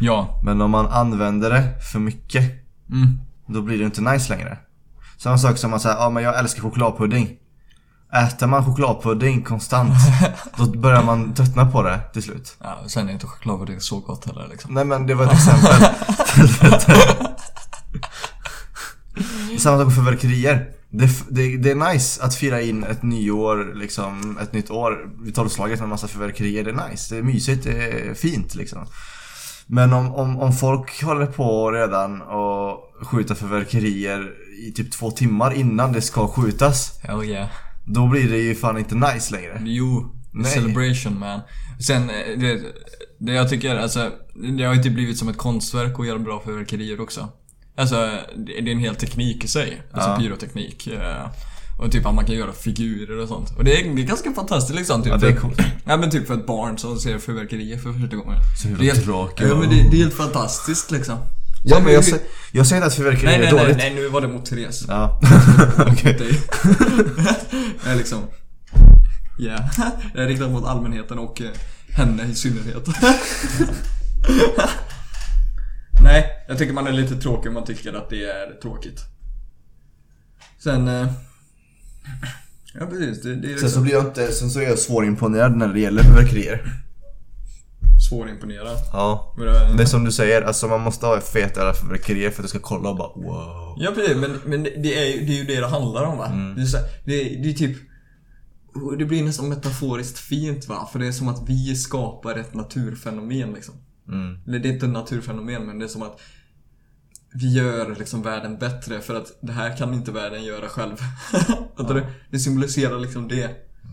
[0.00, 0.40] Ja.
[0.44, 2.44] Men om man använder det för mycket,
[2.90, 3.18] Mm.
[3.46, 4.58] då blir det inte nice längre.
[5.18, 7.30] Samma sak som att säga, ja men jag älskar chokladpudding.
[8.26, 9.94] Äter man chokladpudding konstant,
[10.56, 12.56] då börjar man tröttna på det till slut.
[12.60, 14.74] Ja, sen är inte chokladpudding så gott heller liksom.
[14.74, 15.74] Nej men det var ett exempel.
[19.58, 20.70] Samma sak med fyrverkerier.
[20.90, 25.34] Det, det, det är nice att fira in ett nyår, liksom, ett nytt år vid
[25.34, 26.64] tolvslaget med massa fyrverkerier.
[26.64, 28.86] Det är nice, det är mysigt, det är fint liksom.
[29.66, 34.32] Men om, om, om folk håller på redan och skjuter fyrverkerier
[34.68, 37.00] i typ två timmar innan det ska skjutas.
[37.02, 37.48] Hell yeah.
[37.84, 39.62] Då blir det ju fan inte nice längre.
[39.64, 40.52] Jo, Nej.
[40.52, 41.40] celebration man.
[41.86, 42.60] Sen, eh, det,
[43.18, 44.10] det jag tycker, alltså,
[44.56, 47.28] det har ju inte blivit som ett konstverk att göra bra fyrverkerier också.
[47.76, 47.96] Alltså,
[48.36, 49.82] det det är en hel teknik i sig.
[49.92, 50.16] Alltså Ja.
[50.18, 50.88] pyroteknik.
[51.78, 53.50] Eh, Och typ att man kan göra figurer och sånt.
[53.58, 55.02] Och det är, det är ganska fantastiskt liksom.
[55.02, 55.60] Typ, Ja, det är coolt.
[55.86, 58.38] Ja men typ för ett barn som ser fyrverkerier för första gången.
[58.62, 61.18] Så Det är, drake ja, men det, det är helt fantastiskt liksom.
[61.66, 62.04] Ja men jag,
[62.52, 63.76] jag säger inte att fyrverkerier Nej, är nej, nej, dåligt.
[63.76, 64.84] nej, nu var det mot Therese.
[64.88, 65.20] Ja.
[65.92, 66.40] Okej.
[67.86, 68.18] Nej, liksom.
[69.38, 69.58] Ja.
[70.14, 71.48] Jag är riktad mot allmänheten och eh,
[71.90, 72.88] henne i synnerhet.
[76.02, 79.00] Nej, jag tycker man är lite tråkig om man tycker att det är tråkigt.
[80.58, 80.90] Sen...
[82.80, 84.78] Ja precis, det, det är Sen liksom så blir jag inte, sen så är jag
[84.78, 86.62] svårimponerad när det gäller fyrverkerier.
[88.08, 88.76] svårimponerad.
[88.92, 89.34] Ja.
[89.38, 92.48] Men, Det är som du säger, alltså man måste ha feta fyrverkerier för att du
[92.48, 93.76] ska kolla och bara wow.
[93.78, 96.28] Ja precis, men, men det, är, ju- det är ju det det handlar om va?
[96.56, 97.76] Det, är så, det, det är typ...
[98.98, 100.88] Det blir nästan metaforiskt fint va?
[100.92, 103.74] För det är som att vi skapar ett naturfenomen liksom.
[104.08, 104.38] Mm.
[104.46, 106.20] Eller det är inte ett naturfenomen men det är som att
[107.36, 110.96] vi gör liksom världen bättre för att det här kan inte världen göra själv.
[111.76, 112.06] Du?
[112.30, 113.50] Det symboliserar liksom det.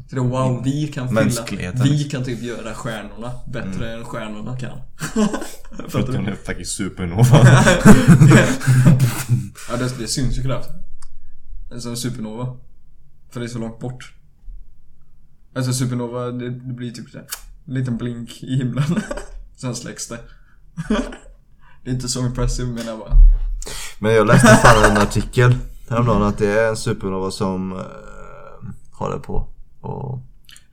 [0.09, 1.45] Så det är wow, vi kan fylla,
[1.83, 4.77] vi kan typ göra stjärnorna bättre än stjärnorna kan.
[5.91, 6.31] Du?
[6.31, 7.23] är fucking supernova.
[9.69, 10.69] Ja, det, det syns ju knappt.
[11.71, 12.57] Alltså en supernova.
[13.29, 14.13] För det är så långt bort.
[15.55, 19.01] Alltså supernova, det, det blir typ en liten blink i himlen.
[19.55, 20.19] Sen släcks det.
[21.83, 23.13] Det är inte så impressive menar jag bara.
[23.99, 25.55] Men jag läste fan en artikel
[25.89, 27.79] häromdagen att det är en supernova som uh,
[28.91, 29.47] håller på
[29.81, 30.19] och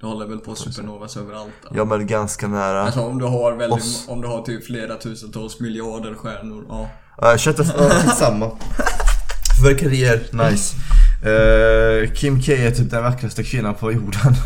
[0.00, 1.52] Det håller väl på supernovas överallt.
[1.62, 1.68] då.
[1.76, 2.82] Ja men ganska nära.
[2.82, 4.04] Alltså om du har väldigt, Oss.
[4.09, 6.88] om du har typ flera tusentals miljarder stjärnor, ja.
[7.32, 8.50] Uh, Kött uh, samma.
[9.62, 10.76] Fyrverkerier, nice.
[11.22, 14.34] Eh, Kim K är typ den vackraste kvinnan på jorden.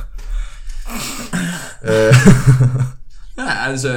[1.84, 2.16] Eh,
[3.36, 3.88] Nej, alltså,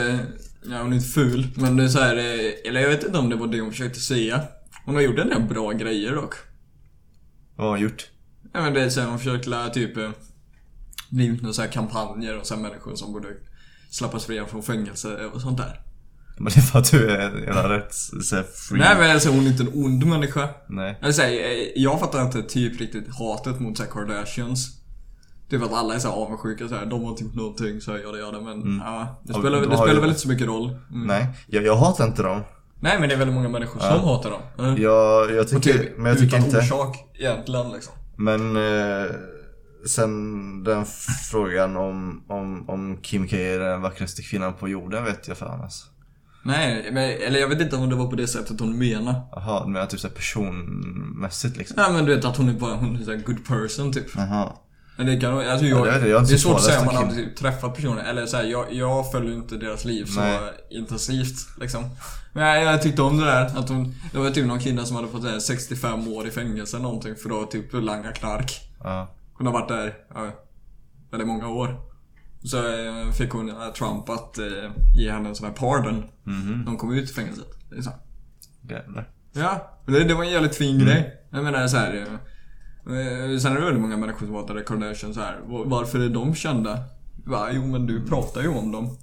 [0.72, 1.47] ja, hon är inte ful.
[1.55, 3.72] Men det är så här, eh, eller jag vet inte om det var det hon
[3.72, 4.43] försökte säga.
[4.86, 6.34] Hon har gjort en del bra grejer dock.
[7.55, 8.09] vad har hon gjort?
[8.53, 10.09] Ja men det är så här, hon försöker lära typ eh,
[11.09, 13.28] Blivit några så här kampanjer och så här människor som borde
[13.89, 15.82] släppas fria från fängelse och sånt där.
[16.38, 18.80] Men det är för att du är en jävla rätt så free.
[18.80, 20.49] Nej men alltså hon är inte en ond människa.
[20.70, 20.99] Nej.
[21.01, 23.84] Alltså, eh, jag fattar inte typ riktigt hatet mot så
[25.52, 25.70] här Kardashians.
[25.70, 28.12] Typ att alla är så avundsjuka så här, de har typ någonting så här, ja
[28.12, 30.48] det gör det men ja, det Ja, spelar, de det spelar väl inte så mycket
[30.48, 30.70] roll.
[30.91, 31.08] Mm.
[31.08, 32.41] Nej, jag, jag hatar inte dem.
[32.80, 34.41] Nej men det är väldigt många människor som hatar dem.
[34.60, 34.82] Mm.
[34.82, 36.58] Jag, jag tycker, typ men jag tycker utan inte.
[36.58, 37.93] orsak egentligen liksom.
[38.18, 39.12] Men eh,
[39.88, 40.86] sen den
[41.32, 45.62] frågan om, om, om Kim K är den vackraste kvinnan på jorden vet jag fan
[45.62, 45.86] alltså.
[46.43, 49.22] Nej, men, eller jag vet inte om det var på det sättet hon menade.
[49.32, 51.76] Jaha, du menar typ såhär personmässigt liksom?
[51.78, 54.06] Nej men du vet att hon är bara hon är så här good person typ.
[54.16, 54.52] Jaha.
[54.98, 56.80] Men det kan alltså Ja, jag, det jag har inte det är svårt att säga
[56.80, 58.04] om man aldrig typ träffat personer.
[58.04, 60.39] Eller så här, jag, jag följer inte deras liv så Nej.
[60.70, 61.84] intensivt liksom.
[62.34, 63.46] Men jag, jag tyckte om det där.
[63.46, 66.32] Att hon, det var typ någon kvinna som hade fått så här, 65 år i
[66.32, 68.52] fängelse eller någonting för att typ langa knark.
[68.84, 69.16] Ja.
[69.34, 70.32] Hon har varit där ja,
[71.12, 71.80] väldigt många år.
[72.43, 76.04] Så eh, fick hon eh, Trump att eh, ge henne en sån här pardon.
[76.24, 76.60] Mhm.
[76.60, 77.48] När hon kom ut i fängelset.
[77.70, 77.91] Det är så.
[78.62, 79.10] Jävlar.
[79.34, 81.14] Ja, det, det var en jävligt fin grej.
[81.30, 82.08] Jag menar så här.
[82.88, 85.40] Eh, Sen är det väldigt många människor som hatar Kardashian så här.
[85.48, 86.80] "Va- Varför är de kända?
[87.26, 88.98] Va, jo men du pratar ju om dem.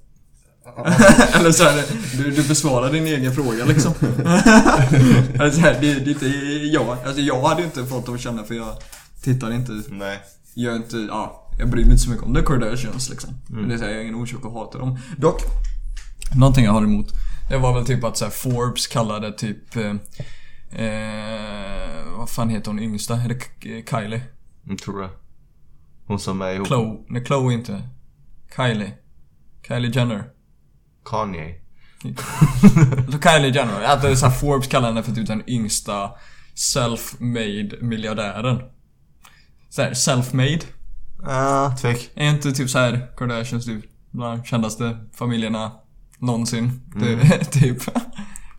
[1.39, 1.83] Eller så här,
[2.17, 3.93] du, du besvarar din egen fråga liksom.
[5.39, 6.25] alltså, här, det, det är inte
[6.73, 6.97] jag.
[7.05, 8.75] Alltså jag hade inte fått dem kända för jag
[9.23, 10.19] tittar inte, Nej.
[10.53, 11.39] gör inte, ja.
[11.59, 13.29] Jag bryr mig inte så mycket om The Kardashians liksom.
[13.47, 14.99] Men det är så här, jag har ingen orsak att hata dem.
[15.17, 15.41] Dock,
[16.35, 17.07] någonting jag har emot.
[17.49, 19.93] Det var väl typ att så Forbes kallade typ eh,
[20.83, 23.15] eh, vad fan heter hon yngsta?
[23.15, 24.21] Är det Kylie?
[24.63, 25.09] Jag tror det.
[26.05, 27.03] Hon som är ihop Chloe?
[27.07, 27.89] Nej, Chloe inte.
[28.55, 28.93] Kylie.
[29.67, 30.23] Kylie Jenner.
[31.05, 31.55] Kanye.
[33.11, 36.11] Så Kylie Jenner, att det är så här Forbes kallar henne för typ den yngsta
[36.55, 38.61] self-made miljardären.
[39.69, 40.63] Så här, self-made.
[41.21, 42.11] Ja, tvek.
[42.15, 45.71] Är inte typ så här Kardashians typ bland kändaste familjerna
[46.19, 46.81] någonsin?
[46.95, 47.19] Mm.
[47.51, 47.77] Typ.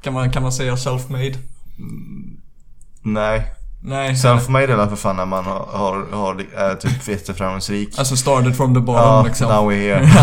[0.03, 1.37] Kan man, kan man säga self-made?
[3.05, 3.53] Nej.
[3.87, 4.13] Nej.
[4.15, 7.99] Self-made är väl för fan när man har, har, har är typ jätteframgångsrik.
[7.99, 9.49] Alltså started from the bottom Ja, liksom.
[9.49, 10.11] now we're here.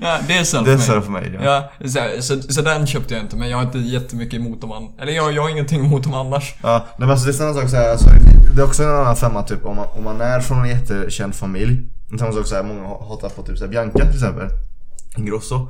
[0.00, 0.64] ja, det är self-made.
[0.64, 1.70] Det är self-made ja.
[1.80, 4.72] Ja, så, så, så den köpte jag inte men jag har inte jättemycket emot dem
[4.72, 6.54] an- Eller jag, jag har ingenting emot dem annars.
[6.62, 8.08] Ja, nej, men alltså det är samma sak såhär, alltså,
[8.54, 11.34] det är också en annan femma typ om man, om man är från en jättekänd
[11.34, 11.80] familj.
[12.18, 14.48] Samma sak såhär, många hatar på typ såhär, Bianca till exempel.
[15.16, 15.68] Ingrosso.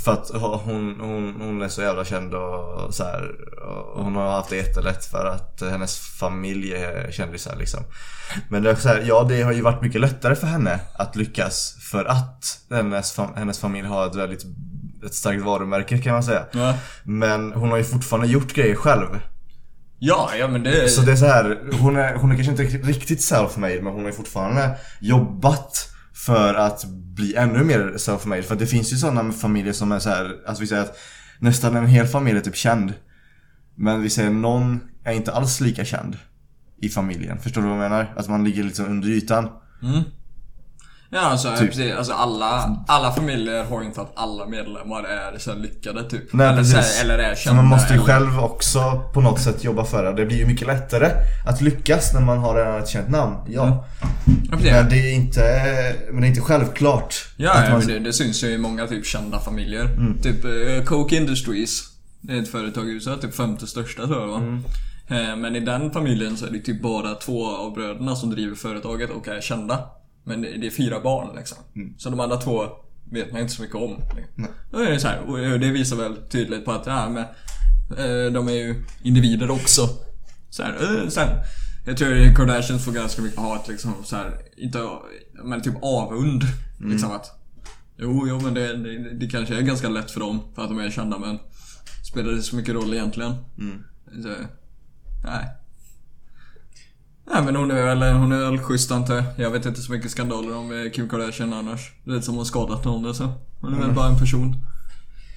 [0.00, 0.30] För att
[0.64, 3.30] hon, hon, hon är så jävla känd och så här,
[3.96, 7.80] och hon har haft det jättelätt för att hennes familj är kändisar liksom.
[8.48, 11.16] Men det är så här, ja det har ju varit mycket lättare för henne att
[11.16, 14.44] lyckas för att hennes, hennes familj har ett väldigt
[15.06, 16.44] ett starkt varumärke kan man säga.
[16.52, 16.74] Ja.
[17.04, 19.06] Men hon har ju fortfarande gjort grejer själv.
[19.98, 20.88] Ja, ja men det...
[20.88, 24.02] Så det är så här, hon är, hon är kanske inte riktigt self-made men hon
[24.02, 25.92] har ju fortfarande jobbat
[26.26, 28.42] för att bli ännu mer self-made.
[28.42, 30.98] För det finns ju sådana familjer som är så här, alltså vi säger att
[31.38, 32.92] nästan en hel familj är typ känd.
[33.74, 36.18] Men vi säger någon är inte alls lika känd
[36.82, 37.38] i familjen.
[37.38, 38.14] Förstår du vad jag menar?
[38.16, 39.48] Att man ligger liksom under ytan.
[39.82, 40.02] Mm.
[41.10, 41.68] Ja, alltså, Typ.
[41.68, 46.32] precis, alltså alla, alla familjer har inte att alla medlemmar är så lyckade typ.
[46.32, 46.96] Nej, eller, så precis.
[46.96, 47.62] här, eller är Så kända.
[47.62, 50.12] man måste ju eller- själv också på något sätt jobba för det.
[50.12, 51.10] Det blir ju mycket lättare
[51.46, 53.34] att lyckas när man har redan ett känt namn.
[53.48, 53.84] Ja.
[54.50, 54.70] Ja, precis.
[54.72, 55.40] Men det är inte,
[56.12, 57.14] men det är inte självklälart.
[57.36, 59.84] Ja, ja man- det, det syns ju i många typ kända familjer.
[59.84, 60.18] Mm.
[60.22, 61.82] Typ eh, Coke Industries.
[62.20, 64.36] Det är ett företag i USA, typ femte största tror jag va?
[64.36, 64.64] Mm.
[65.08, 68.56] Eh, Men i den familjen så är det typ bara två av bröderna som driver
[68.56, 69.78] företaget och är kända.
[70.26, 71.58] Men det, är fyra barn liksom.
[71.76, 71.94] Mm.
[71.98, 72.62] Så de andra två
[73.10, 74.00] vet man inte så mycket om.
[74.70, 77.24] Då är det så här, och det visar väl tydligt på att ja, men,
[77.98, 79.88] eh, de är ju individer också.
[80.50, 81.28] Så här, eh, sen,
[81.86, 83.94] jag tror Kardashians får ganska mycket hat liksom.
[84.04, 84.88] Så här, inte,
[85.44, 86.42] men typ avund.
[86.90, 87.32] Liksom att
[87.98, 90.78] Jo, jo men det, det, det kanske är ganska lätt för dem för att de
[90.78, 91.38] är kända men
[92.06, 93.34] Spelar det så mycket roll egentligen?
[94.22, 94.28] Så,
[95.24, 95.48] nej.
[97.32, 99.24] Nej men hon är väl, hon är väl schysst antar jag.
[99.36, 101.92] Jag vet inte så mycket skandaler om eh, Kim Kardashian annars.
[102.04, 103.32] Det är som har skadat någon eller så.
[103.60, 104.66] Hon är väl bara en person.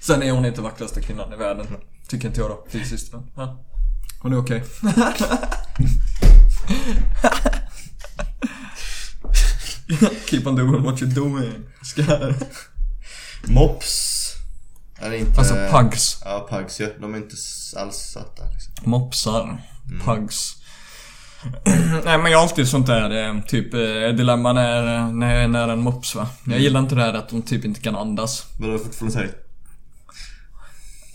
[0.02, 1.68] Sen är hon inte vackraste kvinnan i världen.
[2.08, 3.14] Tycker inte jag då, fysiskt.
[3.14, 3.64] Men, ja.
[4.20, 4.64] Hon är okej.
[10.30, 11.54] Keep on doing what you're doing.
[11.82, 12.34] Ska...
[13.48, 14.20] Mops.
[14.96, 15.40] Är inte...
[15.40, 16.22] Alltså pugs.
[16.26, 16.88] Ja, pugs ja.
[17.00, 17.36] De är inte
[17.78, 18.74] alls söta liksom.
[18.92, 19.62] Mopsar.
[20.06, 20.59] Pugs.
[22.06, 23.80] Nej men jag har alltid sånt där eh, typ eh,
[24.18, 26.28] dilemma när, när, när en mops va.
[26.46, 28.46] Jag gillar inte det här att de typ inte kan andas.
[28.60, 29.30] Men de är fortfarande såhär...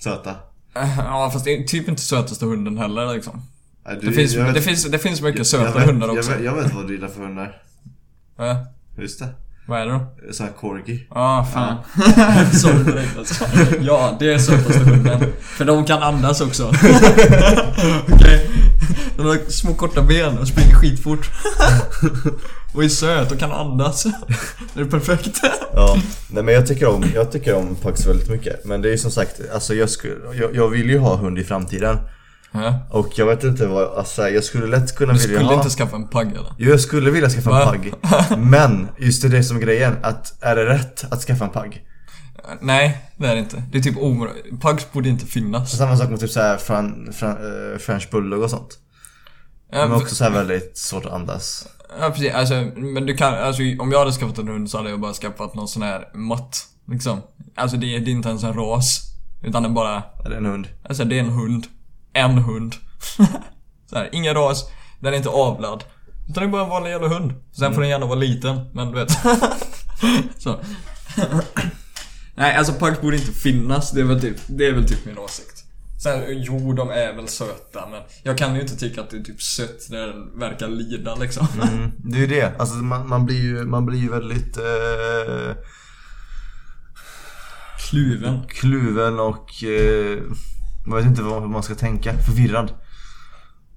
[0.05, 0.35] Söta.
[0.99, 3.43] Ja fast det är typ inte sötaste hunden heller liksom.
[3.87, 6.09] Nej, du- Det finns, jag vet- det finns, det finns mycket jag söta vet- hundar
[6.09, 6.31] också.
[6.31, 7.63] Jag vet, jag vet vad du gillar för hundar.
[8.39, 8.67] Ja,
[8.99, 9.29] Just det.
[9.67, 10.33] vad är det då?
[10.33, 11.07] Såhär corgi.
[11.11, 11.77] Ja, ah, fan.
[12.53, 13.45] Så direkt alltså.
[13.81, 15.21] Ja, det är sötaste hunden.
[15.41, 16.73] För de kan andas också.
[18.13, 18.51] Okej.
[19.17, 21.31] De har små korta ben och springer skitfort.
[22.75, 24.07] Och är söt och kan andas.
[24.75, 25.41] Det är perfekt.
[25.77, 25.97] Ja,
[26.29, 28.65] nej men jag tycker om, jag tycker om pugs väldigt mycket.
[28.65, 31.39] Men det är ju som sagt, alltså jag, skulle, jag, jag vill ju ha hund
[31.39, 31.99] i framtiden.
[32.53, 32.79] Ja.
[32.91, 35.55] Och jag vet inte vad, alltså jag skulle lätt kunna Du vilja skulle ha...
[35.55, 36.55] inte skaffa en pagg eller?
[36.59, 37.95] Jo, jag skulle vilja skaffa en pug.
[38.39, 39.97] Men, just det, det som är grejen.
[40.03, 41.83] Att, är det rätt att skaffa en pug?
[42.61, 43.63] Nej, det är det inte.
[43.73, 44.61] Det är typ omöjligt.
[44.63, 45.77] Pugs borde inte finnas.
[45.79, 47.31] Samma sak med typ såhär fran, fran,
[47.73, 48.79] eh, French bulldog och sånt.
[49.73, 51.69] De är också såhär väldigt svårt att andas.
[52.01, 52.35] ja precis.
[52.35, 55.13] Alltså, men du kan, alltså om jag hade skaffat en hund så hade jag bara
[55.15, 56.67] skaffat någon sån här mått.
[56.89, 57.21] Liksom.
[57.57, 59.01] Alltså det, är- det är inte ens en ras.
[59.43, 60.67] Utan det är bara, Är det en hund?
[60.89, 61.67] alltså det är en hund.
[62.13, 62.75] En hund.
[63.91, 64.65] så här, ingen ras.
[65.01, 65.85] Den är inte avlad.
[66.29, 67.33] Utan det är bara en vanlig jävla hund.
[67.53, 69.11] Sen får den gärna vara liten, men du vet.
[70.39, 70.61] så.
[72.37, 73.91] Nej, alltså pugs borde inte finnas.
[73.91, 75.65] Det är väl typ, det är väl typ min åsikt.
[76.03, 79.23] Sen, jo, de är väl söta, men jag kan ju inte tycka att det är
[79.23, 81.47] typ sött när den verkar lida liksom.
[81.63, 82.53] Mm, det är ju det.
[82.59, 85.57] Alltså man, man blir ju, man blir ju väldigt eh,
[87.91, 88.41] Kluven.
[88.49, 90.19] kluven och eh,
[90.87, 92.13] man vet inte vad man ska tänka.
[92.19, 92.73] Förvirrad.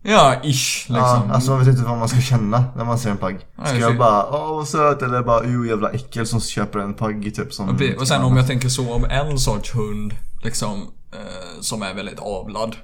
[0.02, 0.95] Ja, ish liksom.
[0.95, 3.40] Ja, alltså man vet inte vad man ska känna när man ser en pug.
[3.40, 6.94] Ska Nej, jag bara åh vad söt eller bara oh jävla äckel som köper en
[6.94, 7.80] pug typ som...
[7.99, 10.14] Och sen om jag tänker så om en sorts hund,
[10.44, 10.82] liksom,
[11.14, 12.76] eh, som är väldigt avlad.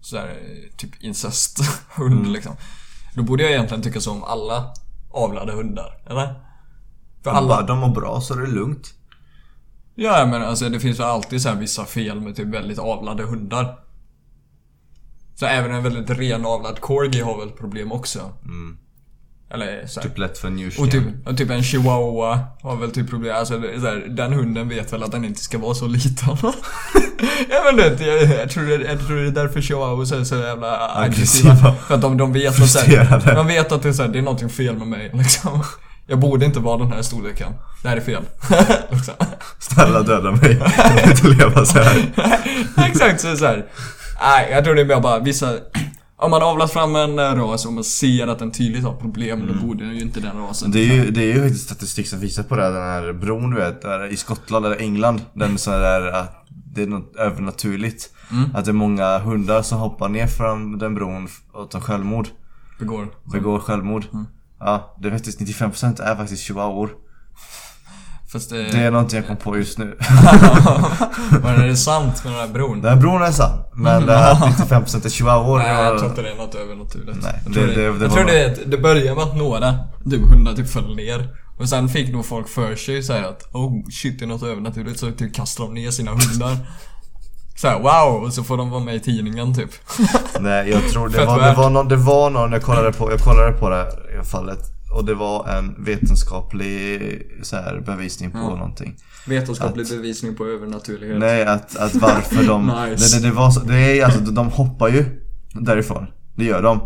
[0.00, 2.52] Så där, eh, typ incesthund liksom.
[3.14, 4.64] Då borde jag egentligen tycka så om alla
[5.10, 6.34] avlade hundar, eller?
[7.24, 7.48] För Alla...
[7.48, 8.94] Bara, de mår bra så är det lugnt.
[9.94, 13.22] Ja men alltså det finns ju alltid så här vissa fel med typ väldigt avlade
[13.22, 13.78] hundar.
[15.38, 18.32] Så även en väldigt renavlad corgi har väl problem också.
[19.50, 20.08] Eller så här.
[20.08, 20.84] Typ lätt för njursken.
[20.84, 23.36] Och typ, och typ en chihuahua har väl typ problem.
[23.36, 26.28] Alltså så här, den hunden vet väl att den inte ska vara så liten.
[27.48, 30.36] jag vet inte, jag, jag, tror det, jag tror det är därför chihuahuas är så
[30.36, 31.52] jävla aggressiva.
[31.52, 31.74] Aggressiva.
[31.74, 34.10] För att de, de vet att så här, de vet att det är, så här,
[34.10, 35.64] det är någonting fel med mig liksom.
[36.06, 37.52] Jag borde inte vara den här storleken.
[37.82, 38.22] Det här är fel.
[38.90, 39.14] liksom.
[39.58, 40.60] Snälla döda mig.
[40.76, 42.12] Jag vill inte leva så här.
[42.88, 43.66] Exakt så, så här.
[44.20, 45.54] Nej, jag tror det är mer bara vissa...
[46.20, 49.46] Om man avlat fram en eh, ras och man ser att den tydligt har problem,
[49.46, 50.70] då borde ju inte den rasen...
[50.70, 53.12] Det är ju, det är ju faktiskt statistik som visar på det här, den här
[53.12, 55.20] bron du vet, där i Skottland eller England.
[55.32, 58.10] Den så där att det är något övernaturligt.
[58.54, 62.28] Att det är många hundar som hoppar ner från den bron och tar självmord.
[62.78, 63.08] begår.
[63.32, 64.04] Begår självmord.
[64.60, 66.90] Ja, det är faktiskt 95% är faktiskt chihuahuor.
[68.32, 68.62] Fast det...
[68.62, 69.96] Det är någonting jag kom på just nu.
[71.42, 72.80] Men är det sant med den här bron?
[72.82, 73.58] Den här bron är sann.
[73.74, 74.38] Men det här att
[74.70, 75.58] 95% är chihuahuor.
[75.58, 77.18] Nej, jag tror inte det är något övernaturligt.
[77.22, 79.74] Nej, jag tror det- det, det jag tror det, det börjar med att några
[80.10, 81.28] typ hundar typ föll ner.
[81.58, 84.42] Och sen fick nog folk för sig så här att oh shit det är något
[84.42, 86.56] övernaturligt så typ kastar de ner sina hundar.
[87.56, 88.22] Så här, wow!
[88.24, 89.70] Och så får de vara med i tidningen typ.
[90.40, 93.20] Nej, jag tror det var, det var någon, det var någon, jag kollade på, jag
[93.20, 94.58] kollade på det här fallet.
[94.90, 98.96] Och det var en vetenskaplig så här, bevisning på någonting.
[99.26, 101.18] Vetenskaplig bevisning på övernaturlighet.
[101.18, 102.66] Nej, att, att varför de...
[102.90, 103.16] Nice.
[103.16, 105.04] det, det, det var så, det är alltså, de hoppar ju
[105.52, 106.06] därifrån.
[106.36, 106.80] Det gör de.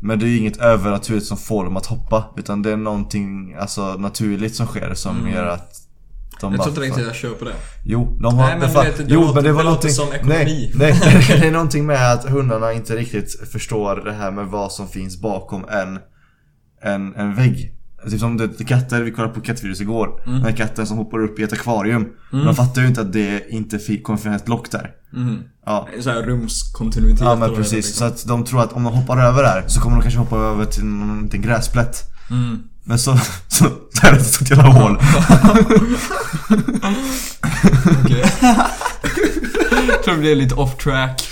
[0.00, 2.24] Men det är ju inget övernaturligt som får dem att hoppa.
[2.36, 5.88] Utan det är någonting alltså, naturligt som sker som gör att
[6.40, 6.56] de Mm.
[6.56, 7.52] Jag tror inte riktigt jag köper det.
[7.84, 8.46] Jo, de har...
[8.46, 9.90] Nej, men vet, det jo, låter- men det var någonting...
[9.90, 10.72] som ekonomi.
[10.74, 14.72] Nej, nej, det är någonting med att hundarna inte riktigt förstår det här med vad
[14.72, 15.98] som finns bakom en,
[16.82, 17.74] en, en vägg.
[18.10, 20.22] Typ som det, katter, vi kollade på kattvirus igår.
[20.26, 20.34] Mm.
[20.34, 22.08] Den här katten som hoppar upp i ett akvarium.
[22.30, 24.90] De fattar ju inte att det inte kommer finnas ett lock där.
[25.12, 25.42] Mhm.
[25.66, 25.88] Ja.
[26.00, 27.20] Så här rumskontinuitet.
[27.20, 27.94] Ja men precis, liksom.
[27.94, 30.36] så att de tror att om de hoppar över där så kommer de kanske hoppa
[30.36, 31.96] över till någon liten gräsplätt.
[32.30, 32.62] Mm.
[32.84, 33.18] Men så,
[33.48, 33.64] så,
[33.94, 34.98] så är det ett stort jävla hål.
[38.04, 38.24] Okej.
[39.88, 41.28] Jag tror det är lite off track.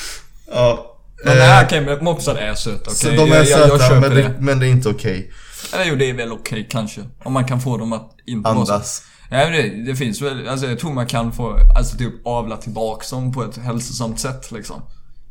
[0.52, 0.95] Ja.
[1.24, 2.90] Men eh, nej okej, men mopsar är söta.
[2.90, 4.22] Så de är jag, jag, jag söta men, det.
[4.22, 5.32] det, men det är inte okej.
[5.74, 7.00] Eller jo, det är väl okej kanske.
[7.24, 8.48] Om man kan få dem att inte.
[8.50, 9.02] Andas.
[9.30, 13.10] Men det, det finns väl, alltså jag tror man kan få, alltså typ avla tillbaks
[13.10, 14.82] dem på ett hälsosamt sätt liksom.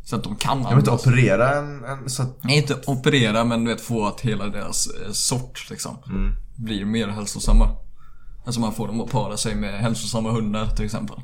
[0.05, 1.07] Så att de kan Jag vill inte andas.
[1.07, 4.87] operera en, en så att, Nej, inte operera men du vet få att hela deras
[4.87, 6.31] eh, sort liksom Mm.
[6.55, 7.69] blir mer hälsosamma.
[8.45, 11.17] Alltså man får dem att para sig med hälsosamma hundar till exempel.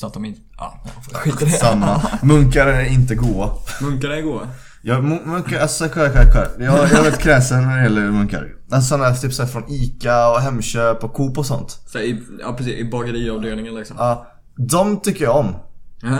[0.00, 0.80] Så att de inte, ja,
[1.26, 1.50] i det.
[1.50, 2.02] samma.
[2.22, 3.50] Munkar är inte goa.
[3.80, 4.48] Munkar är goda.
[4.82, 6.46] Jag, mun- munkar, alltså kolla, kolla, kolla.
[6.58, 8.48] Jag, jag är väldigt kräsen när det gäller munkar.
[8.70, 11.70] Alltså sådana typ så här från Ica och Hemköp och Coop och sånt.
[11.86, 13.96] Så i, ja precis, i bageriavdelningen liksom.
[13.98, 14.26] Ja,
[14.56, 15.56] de tycker jag om.
[16.02, 16.16] Ja.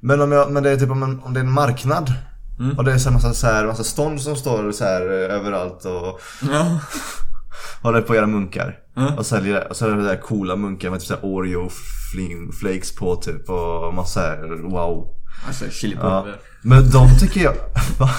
[0.00, 2.12] Men om, jag, men det är typ om, en, om det är en marknad.
[2.60, 2.78] Mm.
[2.78, 5.36] Och det är så här massa, så här, massa stånd som står så här eh,
[5.36, 6.20] överallt och
[6.52, 6.80] Ja.
[7.82, 8.76] håller på att göra munkar.
[9.00, 9.18] Mm.
[9.18, 9.64] Och säljer det.
[9.66, 11.70] Och så är det där coola munkar med typ så här Oreo
[12.12, 15.08] fling, flakes på typ och massa här, wow.
[15.46, 15.70] Alltså Ja.
[15.70, 16.36] chilipulver.
[16.62, 17.54] Men de tycker jag...
[17.98, 18.10] Va?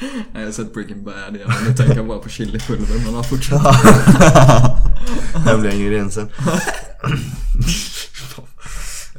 [0.00, 1.50] Nej, jag har sett Breaking Bad igen.
[1.68, 3.76] Nu tänker jag bara på chilipulver men har fortsatt.
[5.46, 6.28] Hemliga ingrediensen.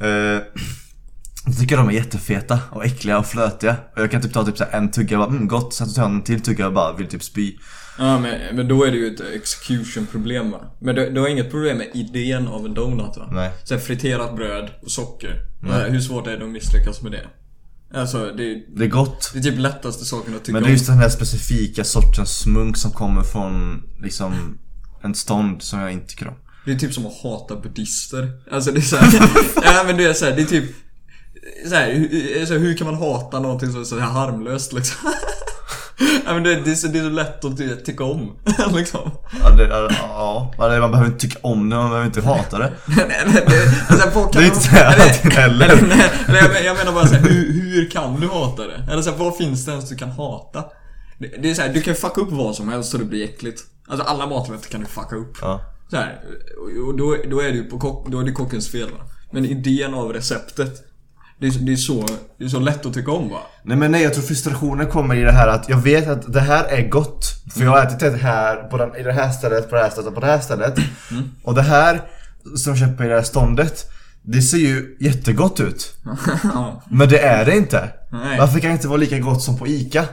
[0.00, 0.42] Eh,
[1.46, 3.76] Jag tycker de är jättefeta och äckliga och flötiga.
[3.96, 5.74] Och jag kan typ ta typ så en tugga och bara mm gott.
[5.74, 7.56] Sen så tar jag en till tugga och bara vill typ spy.
[8.00, 10.60] Ja men, men då är det ju ett execution problem va?
[10.78, 13.28] Men du, du har inget problem med idén av en donut va?
[13.32, 13.50] Nej.
[13.64, 15.46] Så här, friterat bröd och socker.
[15.88, 17.26] Hur svårt är det att misslyckas med det?
[17.94, 19.30] Alltså det är, Det är gott.
[19.32, 22.38] det är typ lättaste saken att tycka Men det är just den här specifika sortens
[22.38, 24.58] smunk som kommer från liksom
[25.02, 26.34] en stånd som jag inte tycker om.
[26.64, 28.28] Det är typ som att hata buddhister.
[28.50, 29.30] Alltså det är såhär,
[29.76, 30.64] ja men det är såhär, det är typ
[31.68, 34.72] så här, hur, så här, hur kan man hata någonting som är så här harmlöst
[34.72, 34.96] liksom?
[36.26, 38.36] ja men det, det, är så, det är så lätt att ty- tycka om,
[38.76, 39.10] liksom.
[39.42, 42.72] Ja, det, ja, man behöver inte tycka om det, man behöver inte hata det.
[42.86, 45.86] nej, nej, det, alltså, folk Det kan är inte såhär eller- antingen eller.
[45.88, 48.86] nej, eller jag, jag menar bara såhär, hur, hur kan du hata det?
[48.92, 50.64] Eller såhär, vad finns det ens du kan hata?
[51.18, 53.60] Det, det är såhär, du kan fucka upp vad som helst så det blir äckligt.
[53.88, 55.32] Alltså alla maträtter kan du fucka upp.
[55.40, 55.60] Ja.
[55.90, 56.20] Så här,
[56.58, 59.04] och- och då, då är det ju på kock, då är det kockens fel va?
[59.32, 60.72] Men idén av receptet
[61.40, 62.06] det är, det, är så,
[62.38, 63.38] det är så lätt att tycka om va?
[63.62, 66.40] Nej men nej, jag tror frustrationen kommer i det här att jag vet att det
[66.40, 67.24] här är gott.
[67.54, 69.90] För jag har ätit det här på den, i det här stället, på det här
[69.90, 70.74] stället och på det här stället.
[71.42, 72.02] Och det här
[72.56, 73.90] som jag köper i det här ståndet,
[74.22, 75.94] det ser ju jättegott ut.
[76.90, 77.90] Men det är det inte.
[78.12, 78.38] Nej.
[78.38, 80.04] Varför kan det inte vara lika gott som på ICA?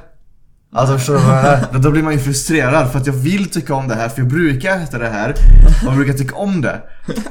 [0.71, 1.79] Alltså förstår du vad jag menar?
[1.79, 4.27] Då blir man ju frustrerad för att jag vill tycka om det här för jag
[4.29, 5.35] brukar äta det här
[5.87, 6.81] och brukar tycka om det.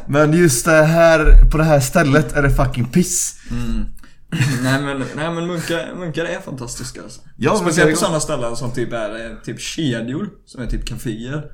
[0.06, 3.36] Men just det här, på det här stället är det fucking piss.
[4.62, 7.20] nej men, nej men munkar, munkar är fantastiska alltså.
[7.36, 11.44] Ja, Speciellt på sådana ställen som typ är eh, typ kedjor, som är typ kaféer.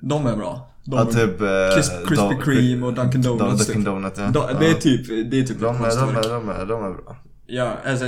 [0.00, 0.70] De är bra.
[0.84, 1.40] De, Ja, typ...
[1.40, 3.84] eh, Kris- Krispy Kreme och Dunkin' Donuts, Dunkin' typ.
[3.84, 4.22] Donut ja.
[4.32, 4.76] de, det är Ja.
[4.80, 7.16] typ, det är typ De är, de, är, de, är, de är bra.
[7.46, 8.04] Ja, alltså,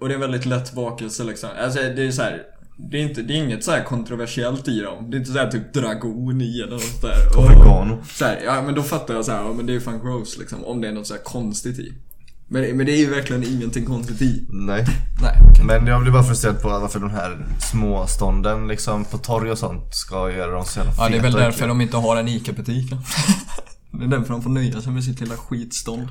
[0.00, 1.50] och det är väldigt lätt bakelse liksom.
[1.62, 2.42] Alltså det är så här.
[2.90, 5.10] Det är, inte, det är inget så här kontroversiellt i dem.
[5.10, 7.38] Det är inte så här typ dragon i eller något sånt där.
[7.38, 8.04] Oregano.
[8.04, 10.00] Så här, ja men då fattar jag så här, ja men det är ju fan
[10.04, 10.64] gross liksom.
[10.64, 11.92] Om det är något så här konstigt i.
[12.48, 14.46] Men, men det är ju verkligen ingenting konstigt i.
[14.48, 14.84] Nej.
[15.22, 15.64] Nej, okej.
[15.64, 19.58] Men jag blir bara frustrerad på varför de här små stånden liksom på torg och
[19.58, 22.16] sånt ska göra dem så jävla Ja, det är väl feta därför de inte har
[22.16, 22.90] en ICA-butik.
[23.90, 26.08] det är därför de får nöja sig med sitt lilla skitstånd.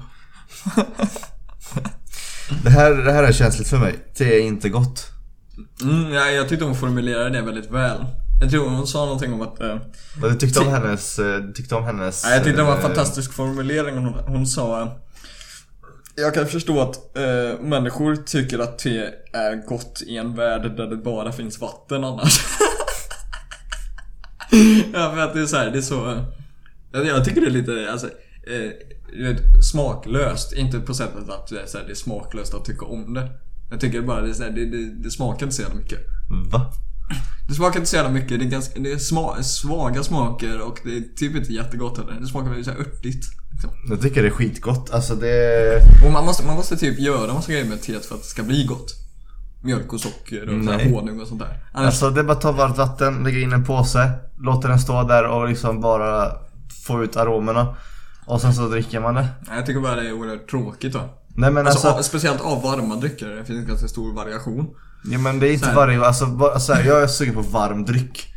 [2.64, 3.95] Det här, det här är känsligt för mig.
[4.18, 5.06] Det är inte gott.
[5.84, 8.06] Mm, ja, jag tyckte hon formulerade det väldigt väl.
[8.41, 9.61] Jag tror hon sa någonting om att...
[9.61, 9.76] Eh,
[10.22, 12.24] du tyckte om hennes, eh, du tyckte om hennes...
[12.24, 13.98] ja, jag tyckte det var en eh, fantastisk formulering.
[13.98, 14.98] Hon, hon sa...
[16.15, 18.99] Jag kan förstå att eh, människor tycker att te
[19.34, 22.40] är gott i en värld där det bara finns vatten annars.
[24.94, 26.11] ja, för att det är så här, det är så...
[26.11, 26.24] eh,
[26.91, 28.10] jag- Jag tycker det är lite, alltså...
[28.53, 28.72] Eh,
[29.24, 29.41] vet,
[29.72, 30.53] smaklöst.
[30.53, 33.30] Inte på sättet att det är, så här, det är smaklöst att tycka om det.
[33.69, 35.99] Jag tycker bara det, är så här, det, det, det smakar inte så jävla mycket.
[36.52, 36.74] Va?
[37.48, 38.40] Det smakar inte så jävla mycket.
[38.40, 42.18] Det är, ganska, det är sma, svaga smaker och det är typ inte jättegott heller.
[42.22, 43.26] Det smakar väldigt så här örtigt.
[43.52, 43.69] Liksom.
[43.90, 44.90] Jag tycker det är skitgott.
[44.90, 45.82] Alltså det...
[46.06, 48.44] Och man måste, man måste typ göra massa grejer med teet för att det ska
[48.44, 48.94] bli gott.
[49.64, 51.64] Mjölk och socker och honung och sånt där.
[51.74, 54.80] Annars, Alltså det är bara att ta varmt vatten, lägga in en påse, låta den
[54.80, 56.32] stå där och liksom bara
[56.88, 57.76] få ut aromerna.
[58.28, 59.28] Och sen så dricker man det.
[59.49, 61.10] jag tycker bara det är oerhört tråkigt då.
[61.28, 63.30] Nej men Alltså, alltså, speciellt av varma drycker.
[63.30, 64.76] Det finns ganska stor variation.
[65.12, 65.76] ja, men det är inte här.
[65.76, 68.34] varje, alltså, va- så här, jag är sugen på varm dryck.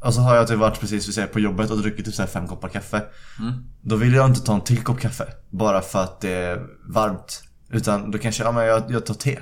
[0.00, 2.22] Och så har jag typ varit precis vi säger, på jobbet och druckit typ så
[2.22, 3.02] här fem koppar kaffe.
[3.40, 3.52] Mm.
[3.82, 5.24] Då vill jag inte ta en till kopp kaffe.
[5.50, 7.42] Bara för att det är varmt.
[7.70, 9.38] Utan då kanske, ja men jag, jag tar te.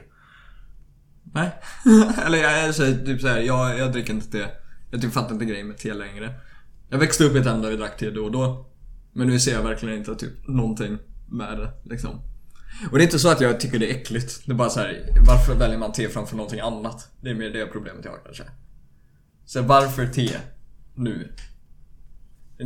[1.35, 1.51] Nej.
[2.27, 4.45] Eller jag är så, typ så här, jag, jag dricker inte te.
[4.91, 6.35] Jag typ fattar inte grejen med te längre.
[6.89, 8.67] Jag växte upp i ett hem där vi drack te då och då.
[9.13, 10.99] Men nu ser jag verkligen inte typ någonting
[11.29, 12.21] med det liksom.
[12.91, 14.43] Och det är inte så att jag tycker det är äckligt.
[14.47, 17.09] Det är bara så här, varför väljer man te framför någonting annat?
[17.21, 18.45] Det är mer det problemet jag har kanske.
[19.45, 20.31] Så varför te?
[20.95, 21.33] Nu?
[22.59, 22.65] Det,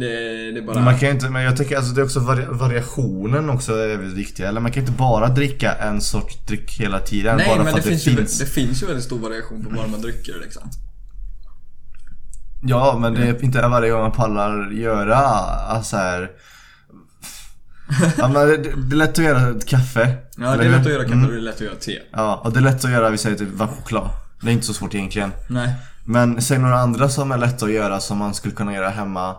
[0.53, 0.81] det är bara...
[0.81, 4.19] Man kan inte, men jag tycker alltså det är också vari, variationen också är väldigt
[4.19, 4.45] viktig.
[4.45, 7.73] Eller man kan inte bara dricka en sorts dryck hela tiden Nej bara men för
[7.73, 8.07] det att det finns.
[8.41, 10.71] Ju, det finns ju väldigt stor variation på varma drycker liksom.
[12.63, 16.31] Ja men det är inte varje gång man pallar göra alltså här.
[18.19, 20.17] Ja men det, det är lätt att göra ett kaffe.
[20.37, 21.25] Ja det är lätt att göra kaffe Mm.
[21.27, 21.99] och det är lätt att göra te.
[22.13, 24.09] Ja och det är lätt att göra, vi säger typ varm choklad.
[24.41, 25.33] Det är inte så svårt egentligen.
[25.49, 25.75] Nej.
[26.05, 29.37] Men säg några andra som är lätta att göra som man skulle kunna göra hemma.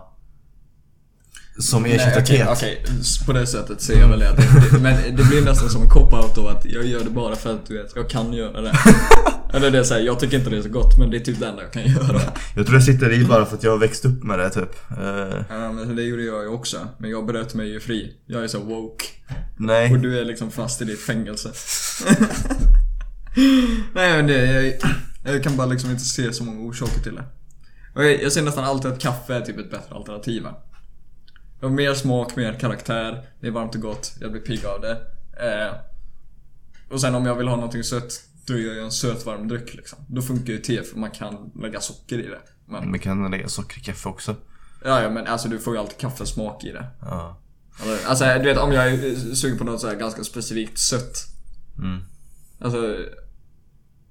[1.60, 2.48] Som ersätter okej, teet.
[2.50, 2.84] okej.
[3.26, 4.36] På det sättet ser jag väl det.
[4.82, 7.66] Men det blir nästan som en cop-out då att jag gör det bara för att
[7.66, 8.72] du vet, jag kan göra det.
[9.54, 11.40] Eller det är såhär, jag tycker inte det är så gott men det är typ
[11.40, 12.20] det enda jag kan göra.
[12.56, 14.76] Jag tror det sitter i bara för att jag har växt upp med det typ.
[14.90, 16.76] Eh, Ja men det gjorde jag ju också.
[16.98, 18.12] Men jag bröt mig ju fri.
[18.26, 19.04] Jag är så woke.
[19.56, 19.92] nej.
[19.92, 21.48] Och du är liksom fast i ditt fängelse.
[23.94, 24.74] Nej men det, jag,
[25.34, 27.24] jag kan bara liksom inte se så många orsaker till det.
[27.94, 30.42] Och jag, jag ser nästan alltid att kaffe är typ ett bättre alternativ.
[30.42, 30.54] va?
[31.60, 34.80] Det har mer smak, mer karaktär, det är varmt och gott, jag blir pigg av
[34.80, 34.92] det.
[35.40, 35.74] Eh,
[36.90, 39.74] och sen om jag vill ha någonting sött, då gör jag en söt varm dryck
[39.74, 39.98] liksom.
[40.08, 42.40] Då funkar ju te för man kan lägga socker i det.
[42.66, 44.36] Men, Man kan lägga socker i kaffe också.
[44.84, 46.86] ja, ja men alltså du får ju alltid kaffesmak i det.
[47.00, 47.40] Ja.
[48.06, 51.26] Alltså du vet om jag är sugen på något så här ganska specifikt sött.
[51.78, 52.00] Mm.
[52.60, 52.96] Alltså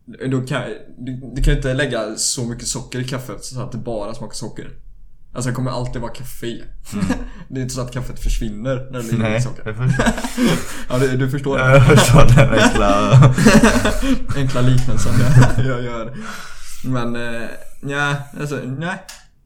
[0.06, 0.64] då kan,
[0.98, 4.14] du, du kan ju inte lägga så mycket socker i kaffet så att det bara
[4.14, 4.72] smakar socker.
[5.38, 6.64] Alltså det kommer alltid vara kaffe i.
[7.50, 9.76] det är inte så att kaffet försvinner när det ligger Nej, i socker.
[10.90, 13.12] Ja, du, du förstår jag förstår den enkla...
[14.36, 15.14] enkla liknelsen
[15.58, 16.14] jag, jag gör.
[16.84, 17.50] Men, eh,
[17.82, 18.98] ja, alltså nej.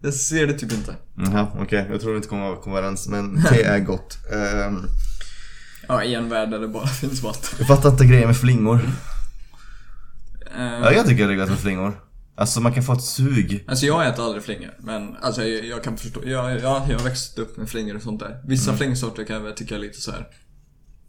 [0.01, 0.95] Jag ser det typ inte.
[1.15, 1.87] Jaha, okej.
[1.91, 4.17] Jag tror vi inte kommer att komma överens, men te är gott.
[4.33, 4.87] Ehm,
[5.87, 7.49] Ja, i en värld där det bara finns vatten.
[7.57, 8.79] jag fattar inte grejen med flingor.
[10.57, 11.93] Eh, Ja, jag tycker det är gott med flingor.
[12.41, 13.65] Alltså man kan få ett sug.
[13.67, 16.19] Alltså jag äter aldrig flingor, men alltså jag, jag kan förstå.
[16.25, 18.41] Jag, jag, jag har växt upp med flingor och sånt där.
[18.47, 18.77] Vissa Mm.
[18.77, 20.27] flingsorter kan jag väl tycka lite så här.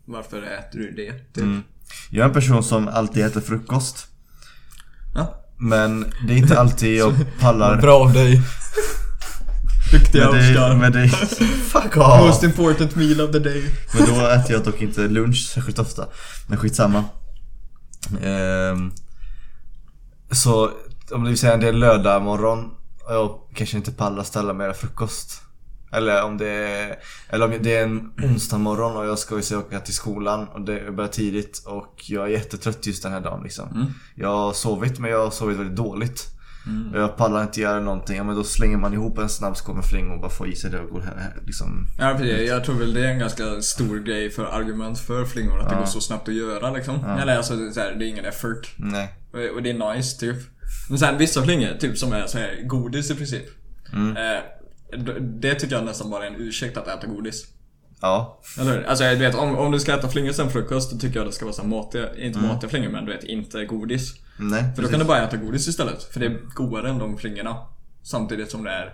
[0.05, 1.13] Varför äter du det?
[1.13, 1.37] Typ.
[1.45, 1.63] Mm.
[2.11, 4.07] Jag är en person som alltid äter frukost.
[5.15, 5.45] Ja.
[5.59, 7.81] Men det är inte alltid jag pallar.
[7.81, 8.43] Bra av dig.
[9.93, 10.77] Duktiga Men det, Oskar.
[10.77, 11.09] men det,
[11.73, 12.21] fuck off!
[12.27, 13.65] Most important meal of the day.
[13.95, 16.09] Men då äter jag dock inte lunch särskilt ofta.
[16.49, 17.05] Men skitsamma.
[18.23, 18.93] Ehm,
[20.31, 20.71] Så
[21.15, 22.71] om det vill säga en del lördag morgon
[23.05, 25.43] och jag kanske inte pallar ställa mig frukost.
[25.93, 26.97] Eller om det är,
[27.29, 30.61] eller om det är en onsdag morgon och jag ska ju åka till skolan och
[30.61, 33.69] det börjar tidigt och jag är jättetrött just den här dagen liksom.
[33.75, 33.87] Mm.
[34.15, 36.29] Jag har sovit men jag har sovit väldigt dåligt.
[36.93, 39.29] Och jag pallar inte göra någonting, ja men då slänger man ihop en
[39.83, 41.87] flingor och bara får i sig det och går här, här liksom.
[41.99, 45.59] Ja precis, jag tror väl det är en ganska stor grej för argument för flingor
[45.61, 45.79] att det Ja.
[45.79, 46.99] går så snabbt att göra liksom.
[47.07, 47.19] Ja.
[47.19, 48.75] Eller alltså det är, det är ingen effort.
[48.77, 49.15] Nej.
[49.55, 50.37] Och det är nice typ.
[50.89, 53.45] Men sen vissa flingor, typ som är så här godis i princip.
[53.93, 54.17] Mm.
[54.17, 54.41] Eh,
[55.21, 57.45] det tycker jag nästan bara är en ursäkt att äta godis.
[58.01, 58.41] Ja.
[58.61, 58.85] Eller hur?
[58.87, 61.33] Alltså jag vet, om, om du ska äta flingor sen frukost, då tycker jag det
[61.33, 62.51] ska vara så matiga, inte Mm.
[62.51, 64.15] matiga flingor men du vet, inte godis.
[64.37, 64.65] Nej.
[64.77, 66.03] För då kan du bara äta godis istället.
[66.05, 67.57] För det är godare än de flingorna.
[68.03, 68.93] Samtidigt som det är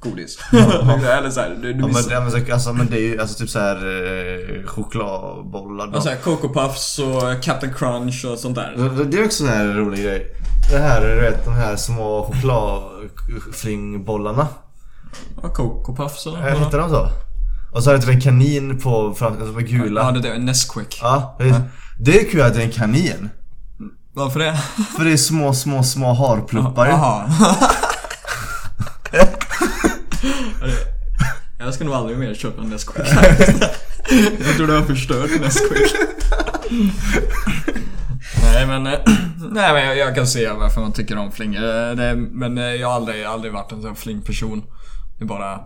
[0.00, 0.38] godis.
[0.52, 3.38] Eller såhär, du, du Ja, men, ja, men, så- alltså, men det är ju alltså
[3.38, 5.96] typ såhär eh, chokladbollar.
[5.96, 8.74] Och såhär Coco Puffs och Captain Crunch och sånt där.
[8.96, 10.26] Det- Det är också en här rolig grej.
[10.70, 14.48] Det här, du vet de här små chokladflingbollarna.
[15.42, 17.08] Ja, Coco Puffs eller Äh, Heter de så?
[17.72, 20.00] Och så har det typ en kanin på framsidan som är gula.
[20.00, 20.98] Ja, det är Nesquik.
[21.02, 21.62] Ja, det,
[21.98, 23.30] det är kul att det är en kanin.
[24.12, 24.60] Varför det?
[24.96, 26.92] För det är små, små, små harpluppar ju.
[26.92, 27.30] Jaha.
[31.58, 33.06] Jag ska nog aldrig mer köpa en Nesquik.
[34.46, 35.94] jag tror du har förstört Nesquik.
[38.42, 38.98] nej men, eh,
[39.50, 41.62] nej men jag, jag kan se varför man tycker om flingor.
[41.64, 44.62] Eh, Det, men eh, jag har aldrig, aldrig varit en sån flingperson.
[45.18, 45.60] Det är bara...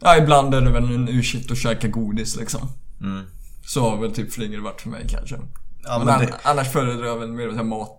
[0.00, 2.68] Ja, ibland är det väl en ursäkt att käka godis liksom.
[3.00, 3.24] Mm.
[3.66, 5.36] Så har väl typ flingor varit för mig kanske.
[5.84, 7.90] Ja, men men det, annars föredrar jag väl mer mat...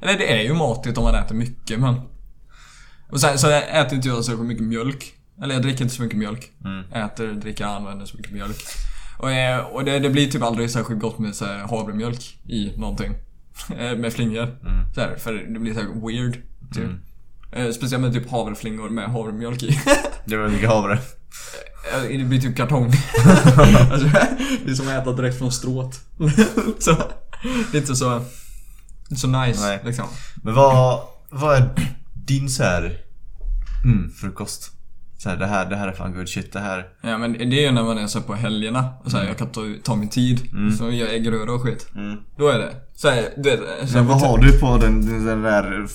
[0.00, 2.00] Eller det är ju matigt om man äter mycket men...
[3.10, 5.14] Och sen så äter inte jag så mycket mjölk.
[5.42, 6.50] Eller jag dricker inte så mycket mjölk.
[6.64, 7.04] Mm.
[7.04, 8.56] Äter, dricker, använder så mycket mjölk.
[9.18, 13.14] Och, eh, och det, det blir typ aldrig särskilt gott med så havremjölk i någonting.
[13.78, 14.42] Eh, med flingor.
[14.42, 14.94] Mm.
[14.94, 16.34] Så här, för det blir så weird.
[16.74, 16.90] Typ.
[17.52, 19.80] Eh, Speciellt med typ havreflingor med havremjölk i.
[20.24, 20.92] det väl mycket havre.
[21.94, 22.84] Eh, Det blir typ kartong.
[23.92, 24.08] alltså,
[24.64, 26.00] det är som att äta direkt från strået.
[26.78, 26.90] så,
[27.72, 28.24] det är inte så,
[29.16, 29.80] så nice Nej.
[29.84, 30.06] liksom.
[30.42, 31.00] Men vad,
[31.30, 31.68] vad är
[32.14, 32.98] din så här
[33.84, 34.72] mm, frukost?
[35.18, 36.86] Så här, det här, det här är fan good shit, det här.
[37.02, 39.24] Ja men det är ju när man är så här på helgerna och så här,
[39.26, 40.40] jag kan ta, ta min tid.
[40.78, 41.86] Så gör äggröra och skit.
[41.94, 42.16] Mm.
[42.38, 42.74] Då är det.
[42.94, 45.86] Så här, det, så Men vad har du på den, den där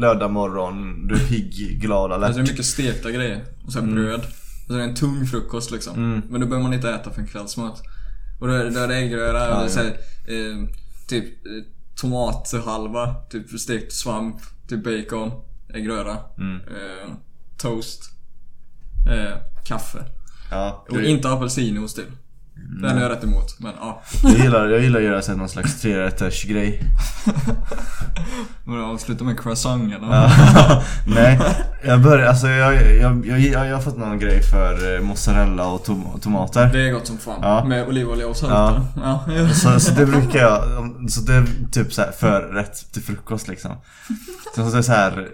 [0.00, 1.06] lördag morgon?
[1.08, 2.36] Du är pigg, glad, Alltså det alert?
[2.48, 3.44] är mycket stekta grejer.
[3.66, 4.20] Och så här bröd.
[4.20, 5.94] Och så är det en tung frukost liksom.
[5.96, 6.22] Mm.
[6.30, 7.82] Men då behöver man inte äta för en kvällsmat.
[8.40, 9.86] Och då är det, då är det äggröra, Ja, och så här,
[10.28, 10.68] eh,
[11.08, 11.52] typ eh,
[12.00, 14.36] tomathalva, typ stekt svamp,
[14.68, 15.30] typ bacon,
[15.74, 16.56] äggröra, Mm.
[16.56, 17.12] eh,
[17.58, 18.02] toast,
[19.08, 19.98] eh, kaffe.
[20.50, 22.06] Ja, Och du, inte apelsinost till.
[22.80, 24.02] Den är jag rätt emot, men ja.
[24.22, 26.82] jag, gillar, jag gillar att göra så någon slags trerätters grej.
[28.84, 30.06] Avsluta med croissant eller?
[30.06, 30.82] Ja.
[31.06, 31.40] Nej,
[31.84, 35.66] jag börjar, alltså jag, jag, jag, jag, jag har fått någon grej för eh, mozzarella
[35.66, 36.70] och tom, tomater.
[36.72, 37.38] Det är gott som fan.
[37.42, 37.64] Ja.
[37.64, 38.52] Med olivolja och salt.
[38.96, 39.24] Ja.
[39.26, 39.48] Ja.
[39.54, 40.62] Så, så det brukar jag,
[41.10, 43.72] så det är typ så här förrätt till frukost liksom.
[44.54, 45.28] Sen så är det så här.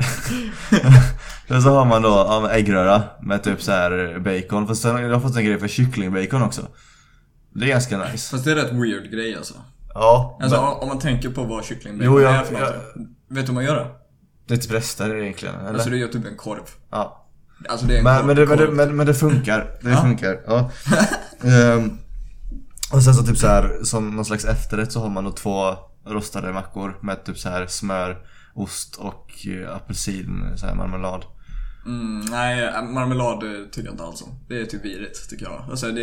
[1.48, 4.66] Sen så har man då ja, äggröra med typ så här bacon.
[4.66, 6.62] Fast sen har jag fått en grej för kycklingbacon också.
[7.54, 8.30] Det är ganska nice.
[8.30, 9.54] Fast det är rätt weird grej alltså.
[9.94, 12.80] Ja, Alltså men om man tänker på vad kycklingbacon Jo, jag- är för någonting.
[13.30, 13.86] Vet du hur man gör det?
[14.46, 15.74] det är typ rester egentligen, eller?
[15.74, 16.62] Alltså det är typ en korv.
[16.90, 17.16] ja.
[17.68, 18.26] Alltså det är en Men, korv.
[18.26, 19.78] men, det, men, det, men, men det funkar.
[19.82, 19.96] Det Ja.
[20.02, 20.40] funkar.
[20.46, 20.70] Ja.
[21.48, 21.98] Ehm,
[22.92, 25.74] och sen så typ så här som någon slags efterrätt så har man då två
[26.06, 28.16] rostade mackor med typ så här smör,
[28.54, 31.24] ost och eh, apelsin, så här marmelad.
[31.86, 34.28] Mm, nej, marmelad eh, tycker jag inte alls om.
[34.48, 35.64] Det är typ virigt tycker jag.
[35.70, 36.02] Alltså det,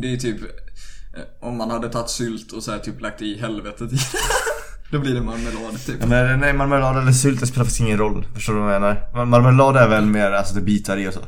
[0.00, 0.40] det är typ...
[0.42, 3.98] eh, Om man hade tagit sylt och så här, typ lagt i helvetet i
[4.90, 5.96] Då blir det marmelad typ.
[6.00, 8.26] Ja, men nej, marmelad eller sylt det spelar faktiskt ingen roll.
[8.34, 9.10] Förstår du vad jag menar?
[9.14, 11.20] Mar- Marmelad är väl mer alltså det bitar i och så.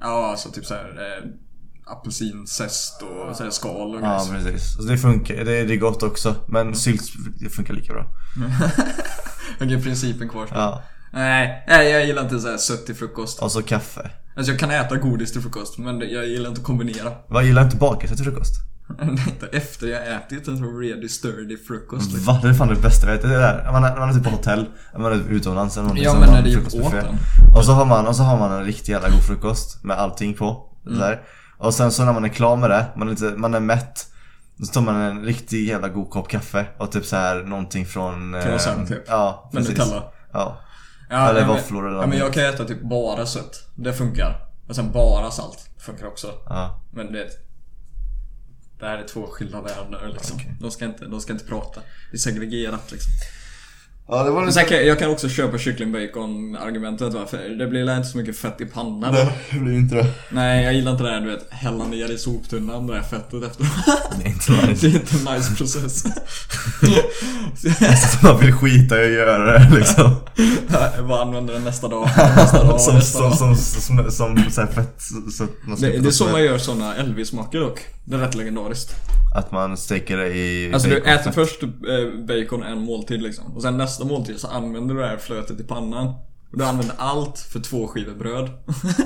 [0.00, 0.88] Ja, alltså typ så här
[1.22, 1.30] eh,
[1.92, 4.74] apelsinzest och så här skal och Ja precis.
[4.76, 6.34] Så det funkar, det, det är gott också.
[6.48, 7.02] Men sylt
[7.40, 8.06] det funkar lika bra.
[9.56, 10.58] Okej, principen kvarstår.
[10.58, 10.82] Ja.
[11.12, 13.42] Nej, nej, jag gillar inte så här sött till frukost.
[13.42, 14.10] Och så kaffe.
[14.36, 17.12] Alltså jag kan äta godis till frukost, men jag gillar inte att kombinera.
[17.28, 18.54] Vad gillar inte bakelser till frukost?
[19.02, 22.12] inte efter jag ätit en så ready sturdy frukost.
[22.12, 22.34] Liksom.
[22.34, 22.40] Va?
[22.42, 23.22] Det är fan det bästa jag vet.
[23.22, 23.72] Det är där.
[23.72, 24.66] Man är, man är typ på hotell,
[24.98, 26.96] man är utomlands eller någonting Ja, men när det frukostbuffé.
[26.96, 27.16] båten.
[27.56, 30.34] Och så har man, och så har man en riktig jävla god frukost med allting
[30.34, 30.66] på.
[30.86, 31.18] Mm.
[31.58, 34.06] Och sen så när man är klar med det, man är, lite, man är mätt.
[34.58, 38.34] Då tar man en riktig jävla god kopp kaffe och typ så här någonting från...
[38.34, 39.02] eh, Croissant, typ.
[39.06, 39.78] Ja, Med precis.
[39.78, 40.12] Nutella.
[40.32, 40.60] Ja.
[41.10, 43.68] Ja, Eller men- våfflor eller Ja men jag kan äta typ bara sött.
[43.74, 44.46] Det funkar.
[44.68, 45.70] Och sen bara salt.
[45.76, 46.26] Det funkar också.
[46.46, 46.80] ja.
[46.92, 47.26] Men det...
[48.80, 50.36] Det här är två skilda världar liksom.
[50.36, 50.56] Okej.
[50.60, 51.80] De, ska inte, de ska inte prata.
[52.10, 53.12] Det är segregerat liksom.
[54.10, 54.52] Ja, det var lite...
[54.52, 57.26] sen kan, jag kan också köpa kyckling-bacon-argumentet va?
[57.30, 59.14] För det blir inte så mycket fett i pannan.
[59.14, 60.06] Nej, det blir inte det.
[60.30, 63.42] Nej, jag gillar inte det här du vet, hälla ner i soptunnan det där fettet
[63.44, 63.66] efter.
[64.18, 64.86] Det är inte nice.
[64.88, 66.04] Det är inte en nice process.
[68.22, 70.14] Man vill skita i att göra det liksom.
[70.96, 73.38] jag bara använder den nästa dag, nästa dag, Som, nästa som, dag.
[73.38, 75.02] som, som, som, som så fett...
[75.36, 77.80] Så att man Det, det är så man gör såna Elvis-mackor dock.
[78.04, 78.94] Det är rätt legendariskt.
[79.34, 81.20] Att man steker det i Alltså du baconfett.
[81.20, 81.68] äter först eh,
[82.26, 83.56] bacon en måltid liksom.
[83.56, 86.06] Och sen nästa måltid så använder du det här flötet i pannan.
[86.52, 88.50] Och du använder allt för två skivor bröd.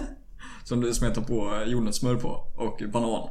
[0.64, 2.28] Som du smetar på jordnötssmör på.
[2.56, 3.28] Och banan.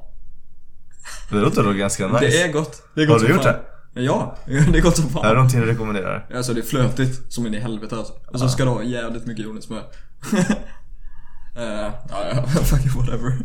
[1.30, 2.20] Det låter då ganska nice.
[2.20, 2.84] Det är gott.
[2.96, 3.56] Det är Har gott du som gjort fan.
[3.94, 5.36] Ja, det är gott som Det är fan.
[5.36, 6.28] någonting du rekommenderar.
[6.36, 8.14] Alltså det är flötigt som in i helvete alltså.
[8.28, 9.84] Och så ska du ha jävligt mycket jordnötssmör.
[11.56, 13.38] Eh, ja, ja, fucking whatever.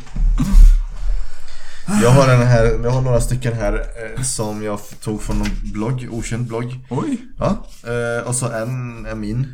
[1.88, 5.72] Jag har den här, jag har några stycken här eh, som jag tog från någon
[5.72, 6.80] blogg, okänd blogg.
[6.90, 7.18] Oj.
[7.38, 9.46] Ja, eh, och så en är min.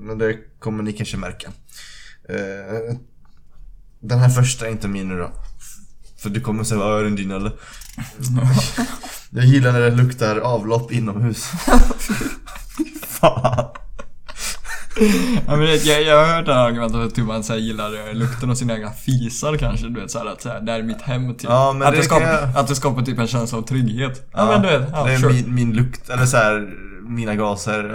[0.00, 1.48] Men det kommer ni kanske märka.
[2.28, 2.96] Eh,
[4.00, 5.30] den här första är inte min nu då.
[6.18, 7.52] För du kommer säga, är den din eller?
[9.30, 11.44] Jag gillar när det luktar avlopp inomhus.
[13.06, 13.77] Fan.
[15.46, 18.14] Ja, men jag, jag har hört det här argumentet att typ man så här, gillar
[18.14, 19.86] lukten av sina egna fisar kanske.
[19.88, 21.42] Du vet såhär att så här, det här är mitt hem typ.
[21.50, 24.28] Ja, att, det det skapar, jag- att det skapar typ en känsla av trygghet.
[24.32, 25.32] Ja, men du vet, ja, det är sure.
[25.32, 26.68] min, min lukt, eller så här,
[27.08, 27.92] mina gaser.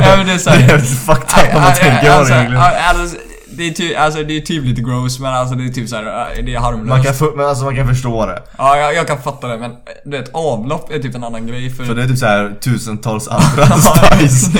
[0.00, 3.10] Ja, men det är så här- Det är fucked up om man tänker på det
[3.56, 6.42] det är typ, alltså det är typ lite gross men alltså det är typ såhär,
[6.42, 6.88] det är harmlöst.
[6.88, 8.42] Man kan, få- men alltså man kan förstå det.
[8.58, 9.70] Ja, jag, jag kan fatta det men
[10.04, 11.84] du vet avlopp är typ en annan grej för...
[11.84, 14.50] För det är typ så här tusentals andra spice.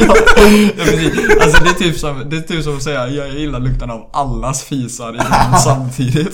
[0.00, 1.12] ja, ja, precis.
[1.42, 4.10] Alltså det är typ som, det är typ som att säga jag gillar lukten av
[4.12, 5.20] allas fisar i
[5.64, 6.32] samtidigt.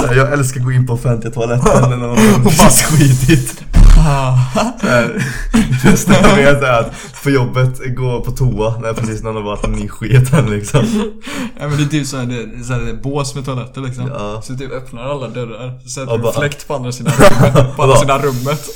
[0.00, 3.62] Så här, Jag älskar att gå in på offentliga toaletten eller någon precis skitigt.
[4.80, 6.92] Så här, Det bästa jag vet är att
[7.24, 11.12] på jobbet gå på toa när precis någon har varit ny sketen liksom.
[11.60, 14.08] Ja men det är typ såhär, det är, såhär, det är bås med toaletter liksom.
[14.08, 14.42] Ja.
[14.42, 17.76] Så typ öppnar alla dörrar, så sätter Och du bara- fläkt på andra sidan rummet.
[17.76, 18.68] På andra sidan rummet.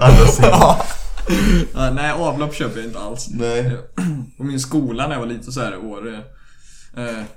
[0.00, 0.48] Alla ser.
[0.48, 0.84] ja.
[1.74, 3.26] ja, nej avlopp köper jag inte alls.
[3.30, 3.76] Nej.
[4.36, 6.02] På min skola när jag var lite så här år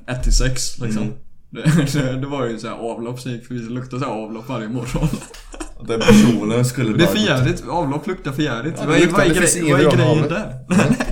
[0.08, 1.04] 1 till 6 liksom.
[1.04, 1.14] Mm.
[1.50, 1.62] Det,
[1.94, 4.50] det, det var ju så här avlopp som gick förbi, det luktade så här avlopp
[4.50, 5.08] varje morgon.
[5.88, 8.76] Den personen skulle Det är bara- för jävligt, avlopp luktar för jävligt.
[8.80, 10.54] Ja, vad, är, vad, är grej, vad är grejen där?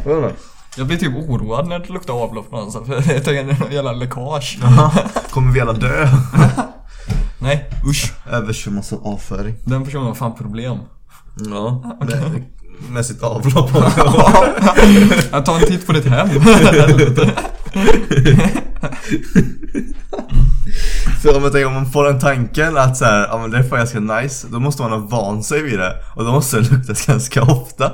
[0.22, 0.32] Då?
[0.78, 3.72] Jag blir typ oroad när det luktar avlopp någonstans för jag tänker det är någon
[3.72, 4.58] jävla läckage.
[5.32, 6.08] Kommer vi alla dö?
[7.42, 8.14] Nej, usch.
[8.32, 9.56] Överkör massa avföring.
[9.66, 10.78] Den personen har fan problem.
[11.50, 11.98] Ja.
[12.00, 12.44] Med,
[12.90, 13.70] med sitt avlopp.
[15.32, 16.30] Jag tar en titt på ditt hem.
[21.22, 23.58] För om jag tänker, om man får den tanken att så här, ja men det
[23.58, 25.94] är fan ganska nice, då måste man ha vant sig vid det.
[26.16, 27.86] Och då måste det luktas ganska ofta.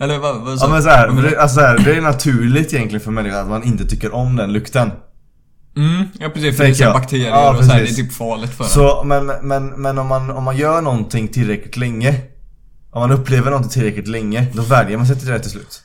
[0.00, 3.00] Eller vad, vad Ja men så här, det, alltså, så här, det är naturligt egentligen
[3.00, 4.90] för människan att man inte tycker om den lukten.
[5.76, 6.56] Mm, ja precis.
[6.56, 6.92] För det är så jag.
[6.92, 7.96] bakterier Ja, och så här, det är precis.
[7.96, 8.70] typ farligt för en.
[8.70, 12.20] Så, men, men, men om, man, om man gör någonting tillräckligt länge
[12.90, 15.82] Om man upplever någonting tillräckligt länge, då värjer man sig till det till slut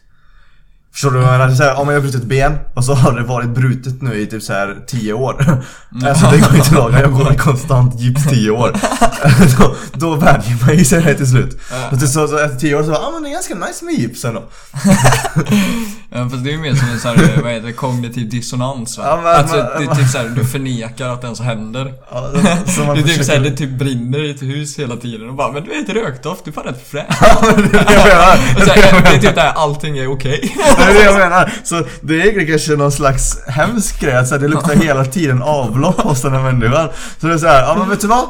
[0.91, 1.55] Förstår du vad jag menar?
[1.55, 4.21] Så här, om jag har brutit ett ben och så har det varit brutet nu
[4.21, 5.63] i typ så här 10 år.
[6.05, 8.73] Alltså det går inte laga, jag går i konstant gips 10 år.
[9.59, 11.61] Då, då värjer man ju sig till slut.
[11.91, 13.85] Och till så, så efter 10 år så, ja ah, men det är ganska nice
[13.85, 14.43] med gips ändå
[16.13, 18.97] Ja, fast det är ju mer som en sån här, vad heter det, kognitiv dissonans
[18.97, 19.03] va?
[19.07, 21.93] Ja, men- alltså, men- det är typ såhär, du förnekar att det ens händer.
[22.11, 22.31] ja,
[22.67, 25.35] så Det är typ försöker- såhär, det typ brinner i ett hus hela tiden och
[25.35, 27.05] bara, men du vet rökdoft, du är fan rätt fräsch.
[27.21, 28.33] Ja, men det är det jag menar.
[28.55, 30.55] Och så här, Det är typ där allting är okej.
[30.77, 31.53] Det är det jag menar.
[31.63, 35.41] Så det är egentligen kanske någon slags hemsk grej att så det luktar hela tiden
[35.41, 36.89] avlopp hos den här människan.
[37.21, 38.25] Så det är så här, ja men vet du vad?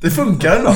[0.00, 0.74] Det funkar ändå.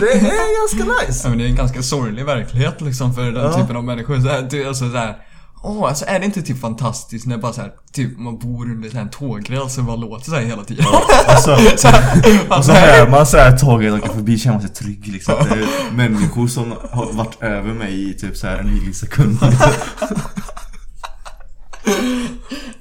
[0.00, 0.20] Det är
[0.60, 1.28] ganska Ja nice.
[1.28, 3.52] men det är en ganska sorglig verklighet liksom för den Ja.
[3.60, 4.20] typen av människor.
[4.20, 5.16] Så här, alltså såhär,
[5.64, 8.94] Åh, alltså är det inte typ fantastiskt när bara såhär, typ man bor under så
[8.96, 10.84] här en tågräls och bara låter såhär hela tiden?
[11.26, 12.22] Alltså, Så här,
[12.58, 15.34] och så hör man så här tåget åka förbi känner man sig trygg liksom.
[15.50, 19.38] Det är människor som har varit över mig i typ så här en millisekund.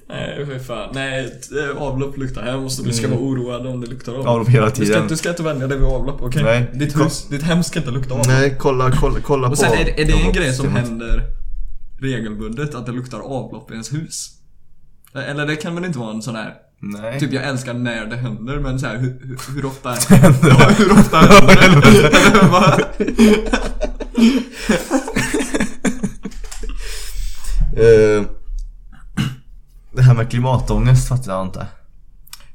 [0.10, 0.90] Nej fy fan.
[0.94, 4.28] Nej, t- avlopp luktar hemskt och du ska vara oroad om det luktar avlopp.
[4.28, 5.08] Avlopp hela Du ska, tiden.
[5.08, 6.44] du ska inte vänja dig vid avlopp, okej?
[6.44, 6.72] Nej.
[6.74, 8.28] Ditt hus, ditt hem ska inte lukta avlopp.
[8.28, 11.24] Nej, kolla, kolla, kolla på Och sen är det, är det en grej som händer
[12.02, 14.30] regelbundet, att det luktar avlopp i ens hus?
[15.14, 17.20] Eller det kan väl inte vara en sån här Nej.
[17.20, 19.90] Typ jag älskar när det händer men så här, hur, hur, hur ofta
[20.42, 21.18] ja, hur ofta
[21.62, 23.08] händer det?
[27.76, 28.26] Eh,
[29.92, 31.68] det här med klimatångest fattar jag inte.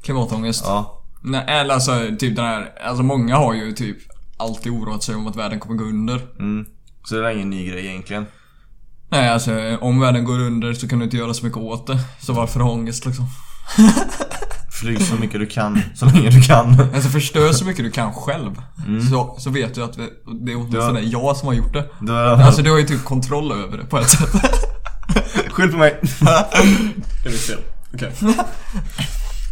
[0.02, 0.64] Klimatångest?
[0.64, 1.05] Ja.
[1.23, 3.97] Nej, eller alltså typ den här, alltså många har ju typ
[4.36, 6.20] alltid oroat sig om att världen kommer gå under.
[6.39, 6.66] Mm.
[7.05, 8.27] Så det är ingen ny grej egentligen.
[9.08, 11.98] Nej, alltså om världen går under så kan du inte göra så mycket åt det.
[12.20, 13.24] Så varför ha ångest liksom?
[14.80, 16.80] Flyg så mycket du kan, så länge du kan.
[16.94, 18.50] Alltså förstör så mycket du kan själv.
[19.10, 20.10] Så, så vet du att vi-
[20.44, 21.84] det är åtminstone jag som har gjort det.
[22.00, 24.28] Du har Alltså du har ju typ kontroll över det på ett sätt.
[25.50, 26.00] Skyll på mig.
[27.24, 27.58] Det är fel.
[27.94, 28.12] Okej.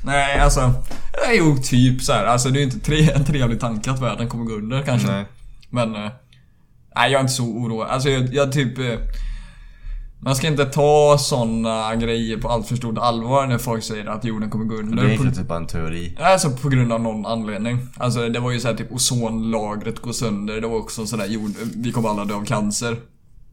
[0.05, 0.75] Nej, alltså.
[1.13, 2.25] Det är ju typ så här.
[2.25, 5.09] Alltså det är ju inte tre, en trevlig tanke att världen kommer gå under kanske.
[5.09, 5.25] Nej.
[5.71, 5.95] Men...
[5.95, 6.11] eh,
[6.97, 7.89] Nej, jag är inte så oroad.
[7.91, 8.79] Alltså jag, jag typ...
[10.25, 14.25] Man ska inte ta såna grejer på allt för stort allvar när folk säger att
[14.25, 14.97] jorden kommer gå under.
[14.97, 16.17] Det är egentligen typ bara en teori.
[16.21, 17.79] Alltså på grund av någon anledning.
[17.97, 20.61] Alltså det var ju så här typ ozonlagret går sönder.
[20.61, 21.51] Det var också sådär jord...
[21.77, 22.97] Vi kommer alla dö av cancer.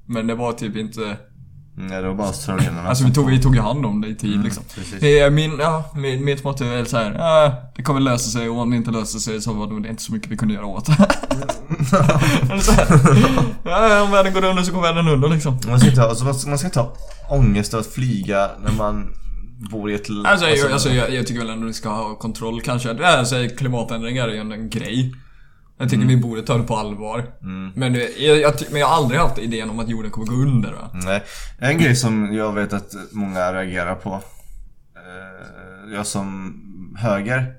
[0.05, 1.17] Men det var typ inte...
[1.75, 2.87] Nej, det var bara australierna.
[2.89, 4.63] Alltså vi tog, vi tog ju hand om det i tid liksom.
[4.75, 5.03] precis.
[5.03, 7.13] Är min, ja, min, mitt motto är så här.
[7.17, 10.03] Ja, det kommer lösa sig och om det inte löser sig så var det inte
[10.03, 11.07] så mycket vi kunde göra åt det.
[13.65, 15.57] Ja, om världen går under så går världen under liksom.
[15.67, 16.93] Man ska inte ha, alltså, man ska- man ska inte ha
[17.29, 19.13] ångest av att flyga när man
[19.71, 20.09] bor i ett...
[20.09, 23.05] l- Alltså, jag, alltså jag, jag tycker väl ändå vi ska ha kontroll kanske.
[23.07, 25.15] Alltså, klimatändringar är ju ändå en grej.
[25.81, 27.25] Jag tycker vi borde ta det på allvar.
[27.75, 30.33] Men, det- jag, jag, men jag har aldrig haft idén om att jorden kommer gå
[30.35, 30.89] under va?
[30.93, 31.23] Nej.
[31.59, 34.21] En grej som jag vet att många reagerar på.
[34.95, 36.53] Eh, jag som
[36.97, 37.53] höger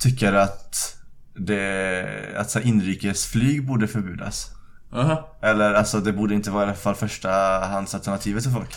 [0.00, 0.96] tycker att
[1.38, 4.50] det, att så inrikesflyg borde förbjudas.
[4.92, 5.36] Aha.
[5.42, 7.30] Eller alltså det borde inte vara i alla fall första
[7.70, 8.70] handsalternativet för folk.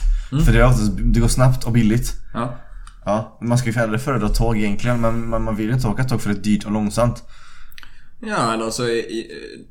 [0.46, 2.14] För det, är oftast, det går snabbt och billigt.
[2.34, 2.56] Ja.
[3.06, 6.22] Ja, man ska ju hellre föredra tåg egentligen men man, man vill inte åka tåg
[6.22, 7.24] för det är dyrt och långsamt.
[8.20, 8.84] Ja, men alltså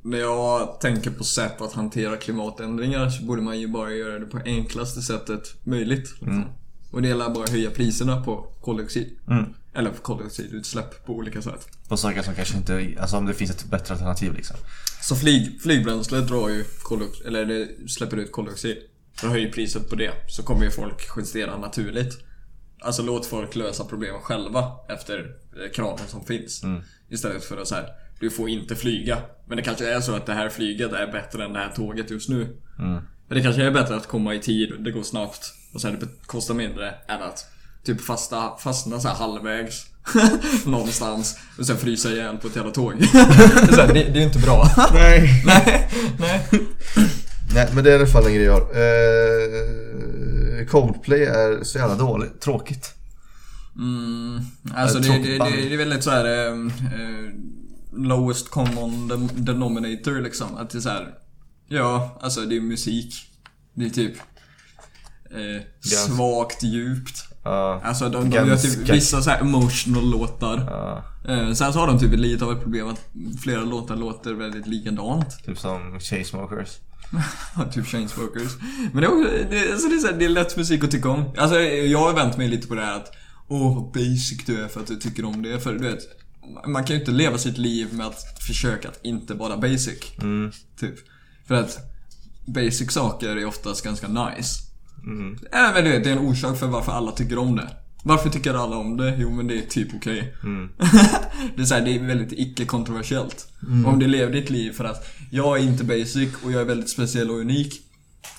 [0.02, 4.26] när jag tänker på sätt att hantera klimatändringar så borde man ju bara göra det
[4.26, 6.14] på enklaste sättet möjligt.
[6.20, 6.44] Liksom.
[6.90, 9.18] Och det gäller bara att höja priserna på koldioxid.
[9.28, 9.44] Mm.
[9.74, 11.68] Eller på koldioxidutsläpp på olika sätt.
[11.88, 14.56] På saker som kanske inte, alltså om det finns ett bättre alternativ liksom.
[15.02, 18.76] Så flyg, flygbränsle drar ju koldioxid, eller det släpper ut koldioxid.
[19.20, 22.18] Så höjer priset på det, så kommer ju folk justera naturligt.
[22.80, 26.62] Alltså låt folk lösa problemen själva efter eh, kraven som finns.
[27.08, 27.86] Istället för att så här,
[28.20, 29.18] du får inte flyga.
[29.48, 32.10] Men det kanske är så att det här flyget är bättre än det här tåget
[32.10, 32.56] just nu.
[33.28, 36.06] Men det kanske är bättre att komma i tid, det går snabbt och sen det
[36.26, 37.44] kostar mindre än att
[37.84, 39.86] typ fasta, fastna så här halvvägs
[40.66, 42.92] någonstans och sen frysa ihjäl på ett jävla tåg.
[42.98, 44.70] det, är så här, det, det är ju inte bra.
[44.92, 45.42] Nej.
[45.46, 45.88] nej,
[46.18, 46.40] nej.
[47.54, 48.60] Nej men det är i alla fall en grej jag har.
[48.60, 52.94] Eh, Coldplay är så jävla dåligt, tråkigt.
[53.76, 54.40] Mm,
[54.74, 57.32] alltså det, det, det, det är väldigt så här eh, eh,
[57.92, 60.56] lowest common denominator liksom.
[60.56, 61.14] Att det är så här,
[61.68, 63.14] ja, alltså det är musik.
[63.74, 64.16] Det är typ
[65.30, 67.24] eh, svagt djupt.
[67.44, 67.80] Ja.
[67.84, 70.66] Alltså de, de gör typ vissa så här emotional låtar.
[70.70, 71.04] ja.
[71.32, 73.00] Eh, sen så har de typ lite av ett problem att
[73.42, 75.44] flera låtar låter väldigt likadant.
[75.44, 76.68] Typ som Chainsmokers.
[77.56, 78.52] Ja, typ Chainsmokers.
[78.92, 80.90] Men det är, också, det, alltså det, är så här, det är lätt musik att
[80.90, 81.24] tycka om.
[81.38, 83.12] Alltså jag har vänt mig lite på det här att
[83.48, 85.60] Åh vad basic du är för att du tycker om det.
[85.60, 86.02] För du vet,
[86.66, 90.18] man kan ju inte leva sitt liv med att försöka att inte vara basic.
[90.18, 90.50] Mm.
[90.80, 90.94] Typ.
[91.46, 91.78] För att
[92.46, 94.62] basic saker är oftast ganska nice.
[95.06, 95.38] Mm.
[95.52, 97.70] Äh, men du vet, det är en orsak för varför alla tycker om det.
[98.04, 99.16] Varför tycker alla om det?
[99.18, 100.34] Jo men det är typ okej.
[100.42, 100.68] Mm.
[101.56, 103.48] det, är så här, det är väldigt icke-kontroversiellt.
[103.86, 106.90] Om du lever ditt liv för att jag är inte basic och jag är väldigt
[106.90, 107.82] speciell och unik.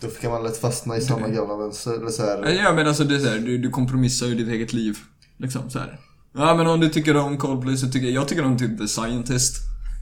[0.01, 2.49] Då kan man lätt fastna i samma gamla vänster, eller så här.
[2.63, 4.97] Ja men alltså det är så här, du, du kompromissar ju ditt eget liv.
[5.37, 5.99] Liksom så här.
[6.37, 8.87] Ja men om du tycker om Coldplay så tycker jag, jag tycker om typ The
[8.87, 9.55] Scientist.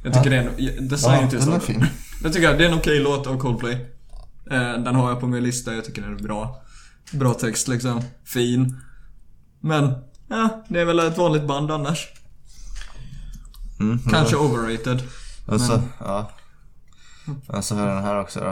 [0.04, 1.46] Jag tycker det är en, The Ja, Scientist.
[1.46, 1.86] den är fin.
[2.24, 3.74] Jag tycker det är en okej låt av Coldplay.
[4.52, 6.62] Eh, den har jag på min lista, jag tycker den är bra.
[7.12, 8.80] Bra text liksom, fin.
[9.60, 9.94] Men,
[10.30, 12.08] ja, det är väl ett vanligt band annars.
[13.80, 14.00] Mm.
[14.12, 15.02] Kanske overrated.
[15.48, 16.32] Alltså, ja.
[17.48, 18.50] Alltså har jag den här också då.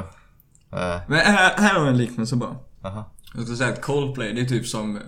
[0.77, 2.55] Eh, Men här, här har jag en liknelse bara.
[2.83, 3.05] Jaha.
[3.33, 5.01] Jag skulle säga att Coldplay, det är typ som eh,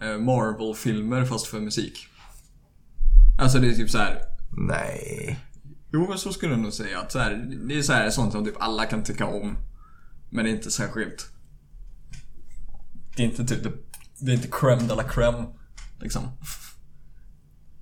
[0.00, 2.08] Marvel-filmer fast för musik.
[3.38, 4.18] Alltså det är typ så här.
[4.50, 5.38] Nej.
[5.92, 7.34] Jo men så skulle jag nog säga att så här,
[7.68, 9.56] det är så här sånt som typ alla kan tycka om.
[10.30, 11.30] Men det är inte särskilt.
[13.16, 13.72] Det är inte typ det,
[14.18, 15.46] det är inte crème de la crème.
[16.00, 16.22] Liksom.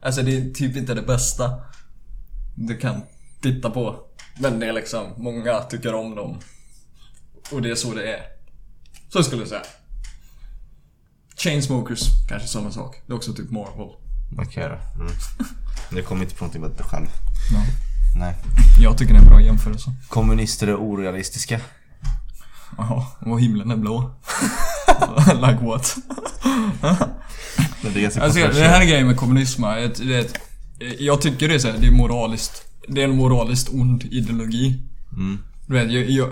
[0.03, 1.61] Alltså det är typ inte det bästa
[2.55, 3.01] du kan
[3.41, 4.07] titta på.
[4.39, 6.39] Men det är liksom, många tycker om dem.
[7.53, 8.23] Och det är så det är.
[9.09, 9.63] Så skulle jag säga.
[11.37, 12.97] Chainsmokers, kanske samma sak.
[13.07, 13.89] Det är också typ Marvel.
[14.39, 15.01] Okej då.
[15.01, 15.13] Mm.
[15.93, 17.07] Jag kommer inte på någonting bättre själv.
[17.53, 17.65] Ja.
[18.17, 18.35] Nej.
[18.81, 19.93] Jag tycker det är en bra jämförelse.
[20.09, 21.61] Kommunister är orealistiska.
[22.77, 24.15] Jaha, och himlen är blå.
[25.35, 25.97] like what?
[27.95, 30.41] Det Alltså, det här grejen med kommunism, det ett,
[30.99, 32.65] jag tycker det är så här, det är moraliskt.
[32.89, 34.83] Det är en moraliskt ond ideologi.
[35.13, 35.39] Mm.
[35.67, 36.11] Du vet, jag...
[36.11, 36.31] jag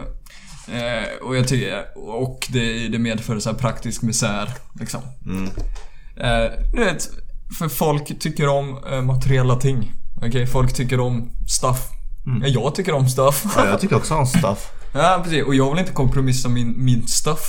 [0.68, 1.84] eh, och jag tycker...
[1.96, 4.48] Och det, det medför så praktisk misär,
[4.80, 5.00] liksom.
[5.26, 5.44] Mm.
[6.16, 7.10] Eh, du vet,
[7.58, 9.92] för folk tycker om eh, materiella ting.
[10.16, 11.88] Okej, folk tycker om stuff.
[12.24, 13.44] Ja, jag tycker om stuff.
[13.56, 14.72] Ja, jag tycker också om stuff.
[14.94, 15.44] Ja, precis.
[15.44, 17.40] Och jag vill inte kompromissa min, min stuff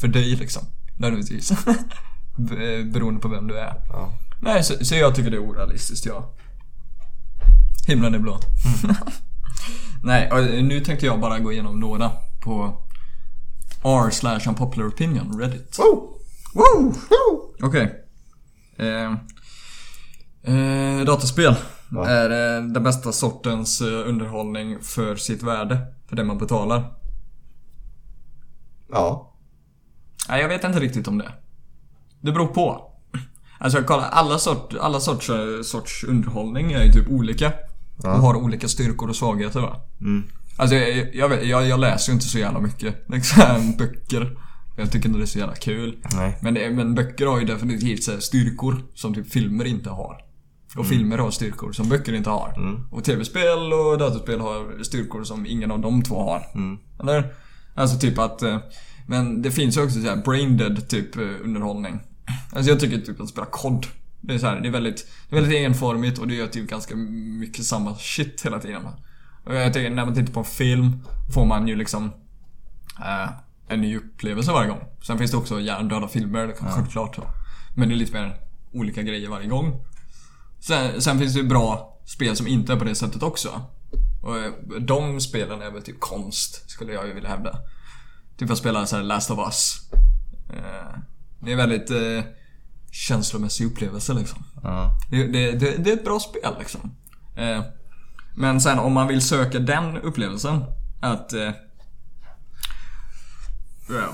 [0.00, 0.62] för dig liksom.
[0.96, 1.52] Nödvändigtvis.
[2.92, 3.74] Beroende på vem du är.
[3.88, 4.12] Ja.
[4.40, 6.34] Nej, så, så jag tycker det är orealistiskt, ja.
[7.86, 8.40] Himlen är blå.
[10.02, 12.82] Nej, och nu tänkte jag bara gå igenom några på
[13.84, 15.78] r slash unpopular opinion, Reddit.
[15.78, 16.18] Oh!
[16.54, 16.94] Woo!
[17.62, 18.04] Okej.
[18.76, 19.12] Eh,
[20.54, 21.54] eh, dataspel
[21.90, 22.08] Va?
[22.08, 25.78] är eh, den bästa sortens eh, underhållning för sitt värde.
[26.08, 26.92] För det man betalar.
[28.90, 29.34] Ja.
[30.28, 31.32] Nej, jag vet inte riktigt om det.
[32.20, 32.92] Det beror på.
[33.58, 37.52] Alltså kolla, alla, sort, alla sorts, eh, sorts underhållning är ju typ olika.
[38.02, 38.14] Ja.
[38.14, 39.80] Och har olika styrkor och svagheter va.
[40.00, 40.24] Mm.
[40.58, 44.38] Alltså jag, jag, jag, jag läser ju inte så jävla mycket liksom, böcker.
[44.76, 45.96] Jag tycker inte det är så jävla kul.
[46.14, 46.38] Nej.
[46.42, 50.16] Men, det, men böcker har ju definitivt så styrkor som typ filmer inte har.
[50.76, 52.54] Och filmer har styrkor som böcker inte har.
[52.56, 52.86] Mm.
[52.90, 56.46] Och tv-spel och dataspel har styrkor som ingen av de två har.
[56.54, 56.78] Mm.
[57.00, 57.32] Eller?
[57.74, 58.42] Alltså typ att...
[58.42, 58.58] eh,
[59.06, 62.00] Men det finns ju också så här braindead typ eh, underhållning.
[62.52, 63.86] Alltså jag tycker typ att spela kod.
[64.20, 66.70] Det är så här, det är väldigt, det är väldigt enformigt och det gör typ
[66.70, 66.96] ganska
[67.40, 68.82] mycket samma shit hela tiden.
[69.48, 71.02] Jag tycker när man tittar på en film
[71.34, 72.04] får man ju liksom
[73.00, 73.30] eh,
[73.68, 74.80] en ny upplevelse varje gång.
[75.06, 77.16] Sen finns det också hjärndöda filmer, det kan självklart.
[77.16, 77.22] så.
[77.76, 78.40] Men det är lite mer
[78.72, 79.84] olika grejer varje gång.
[80.60, 83.60] Sen, sen finns det ju bra spel som inte är på det sättet också.
[84.22, 87.58] Och eh, de spelen är väl typ konst, skulle jag ju vilja hävda.
[88.36, 89.90] Typ att spela så här Last of Us.
[90.50, 90.98] Eh,
[91.40, 92.24] Det är en väldigt eh,
[92.92, 94.44] känslomässig upplevelse liksom.
[94.62, 94.98] Ja.
[95.10, 96.94] Det, det, det, det är ett bra spel liksom.
[98.40, 100.64] Men sen om man vill söka den upplevelsen,
[101.00, 101.32] att...
[101.32, 101.50] eh,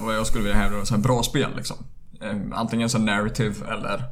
[0.01, 1.77] Vad jag skulle vilja hävda så här bra spel liksom.
[2.21, 4.05] Eh, Antingen så narrative eller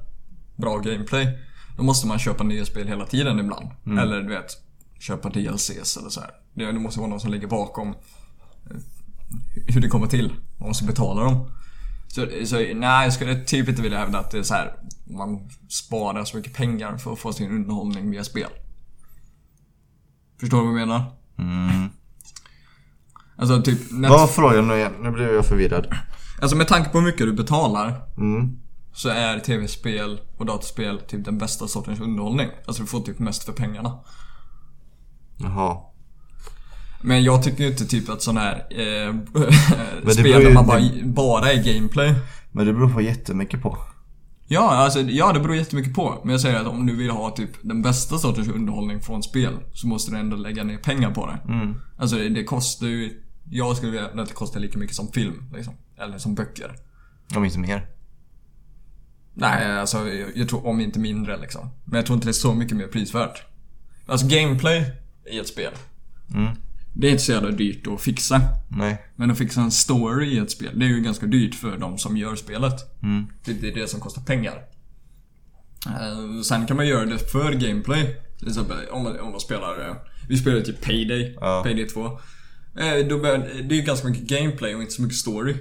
[0.57, 1.39] bra gameplay.
[1.77, 3.69] Då måste man köpa nya spel hela tiden ibland.
[3.99, 4.47] Eller du vet,
[5.01, 6.31] köpa DLCs eller så här.
[6.55, 8.77] Det, det måste vara någon som ligger bakom eh,
[9.69, 10.33] hur det kommer till.
[10.59, 11.51] Man måste betala dem.
[12.09, 14.75] Så, så nej, jag skulle typ inte vilja hävda att det är så här.
[15.07, 18.51] Man sparar så mycket pengar för att få sin underhållning via spel.
[20.43, 21.05] Förstår du vad jag menar?
[21.39, 21.89] Mm.
[23.37, 23.91] Alltså typ...
[23.93, 24.93] Net- Vad var frågan nu igen?
[25.01, 25.87] Nu blev jag förvirrad.
[26.41, 28.59] Alltså med tanke på hur mycket du betalar Mm.
[28.95, 32.49] så är tv-spel och dataspel typ den bästa sortens underhållning.
[32.67, 33.99] Alltså du får typ mest för pengarna.
[35.37, 35.77] Jaha.
[37.03, 39.15] Men jag tycker ju inte typ att sån här eh,
[40.13, 42.15] spel där man bara, bara är gameplay.
[42.53, 43.79] Men det beror på jättemycket på.
[44.53, 46.21] Ja, alltså, ja, det beror jättemycket på.
[46.25, 49.59] Men jag säger att om du vill ha typ den bästa sortens underhållning från spel
[49.73, 51.53] så måste du ändå lägga ner pengar på det.
[51.53, 51.75] Mm.
[51.99, 53.23] Alltså det, det kostar ju...
[53.51, 55.75] Jag skulle vilja att det kostar lika mycket som film, liksom.
[55.99, 56.77] Eller som böcker.
[57.37, 57.87] Om inte mer.
[59.35, 61.71] Nej, alltså jag, jag tror om inte mindre liksom.
[61.85, 63.43] Men jag tror inte det är så mycket mer prisvärt.
[64.07, 64.93] Alltså gameplay
[65.33, 65.73] i ett spel.
[66.35, 66.57] Mm.
[66.95, 68.41] Det är inte så jävla dyrt att fixa.
[68.69, 69.03] Nej.
[69.17, 71.99] Men att fixa en story i ett spel, det är ju ganska dyrt för de
[71.99, 73.03] som gör spelet.
[73.03, 73.27] Mm.
[73.45, 74.63] Det, det är det som kostar pengar.
[75.87, 78.17] Eh, sen kan man göra det för gameplay.
[78.39, 79.89] Till exempel om man, om man spelar...
[79.89, 79.97] eh,
[80.29, 81.37] vi spelar typ Payday.
[81.41, 81.63] Ja.
[81.65, 82.05] Payday 2.
[82.07, 85.55] Eh, då, bör- det är ju ganska mycket gameplay och inte så mycket story.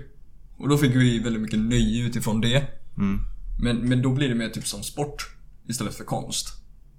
[0.57, 2.63] Och då fick vi väldigt mycket nöje utifrån det.
[2.97, 3.19] Mm.
[3.63, 5.29] Men, men då blir det mer typ som sport
[5.69, 6.47] istället för konst.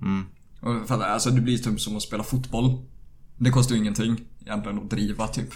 [0.02, 0.24] Mm.
[1.02, 2.86] Alltså det blir typ som att spela fotboll.
[3.36, 5.50] Det kostar ju ingenting egentligen att driva typ.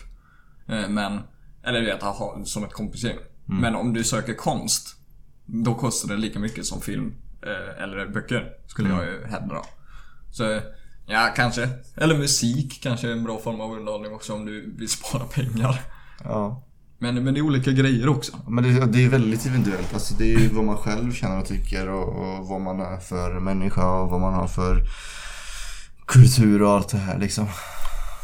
[0.66, 1.20] Eh, Men,
[1.62, 3.16] eller du vet, ha som ett kompisgäng.
[3.44, 4.96] Men om du söker konst,
[5.44, 8.52] då kostar det lika mycket som film eh, eller böcker.
[8.66, 9.62] Skulle jag ju hävda.
[10.32, 10.60] Så,
[11.06, 11.68] ja kanske.
[11.96, 15.80] Eller musik kanske är en bra form av underhållning också om du vill spara pengar.
[16.24, 16.62] Ja.
[16.98, 18.36] Men, men det är olika grejer också.
[18.48, 19.94] Men det, det är väldigt individuellt.
[19.94, 22.96] Alltså det är ju vad man själv känner och tycker och, och vad man är
[23.00, 24.82] för människa och vad man har för
[26.06, 27.46] kultur och allt det här liksom.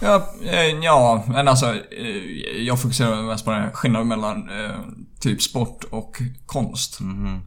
[0.00, 4.76] Ja, eh, ja men alltså eh, jag fokuserar mest på den skillnaden mellan eh,
[5.20, 7.00] typ sport och konst.
[7.00, 7.40] Mhm.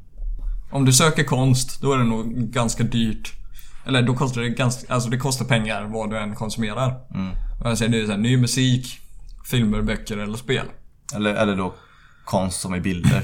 [0.72, 3.34] Om du söker konst, då är det nog ganska dyrt.
[3.86, 6.94] Eller då kostar det ganska, alltså det kostar pengar vad du än konsumerar.
[7.14, 7.76] Mm.
[7.78, 9.00] Säger det är så här, ny musik,
[9.46, 10.66] filmer, böcker eller spel.
[11.16, 11.76] Eller, eller då
[12.26, 13.24] konst som är bilder.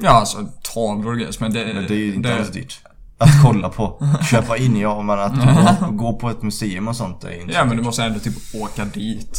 [0.00, 1.74] Ja, alltså tavlor och grejer, men det...
[1.74, 2.80] Men det är ju inte alls dyrt.
[3.18, 4.02] Att kolla på.
[4.30, 5.34] Köpa in ja, men att
[5.80, 8.34] gå, gå på ett museum och sånt är inte Ja, men du måste ändå typ
[8.54, 9.38] åka dit.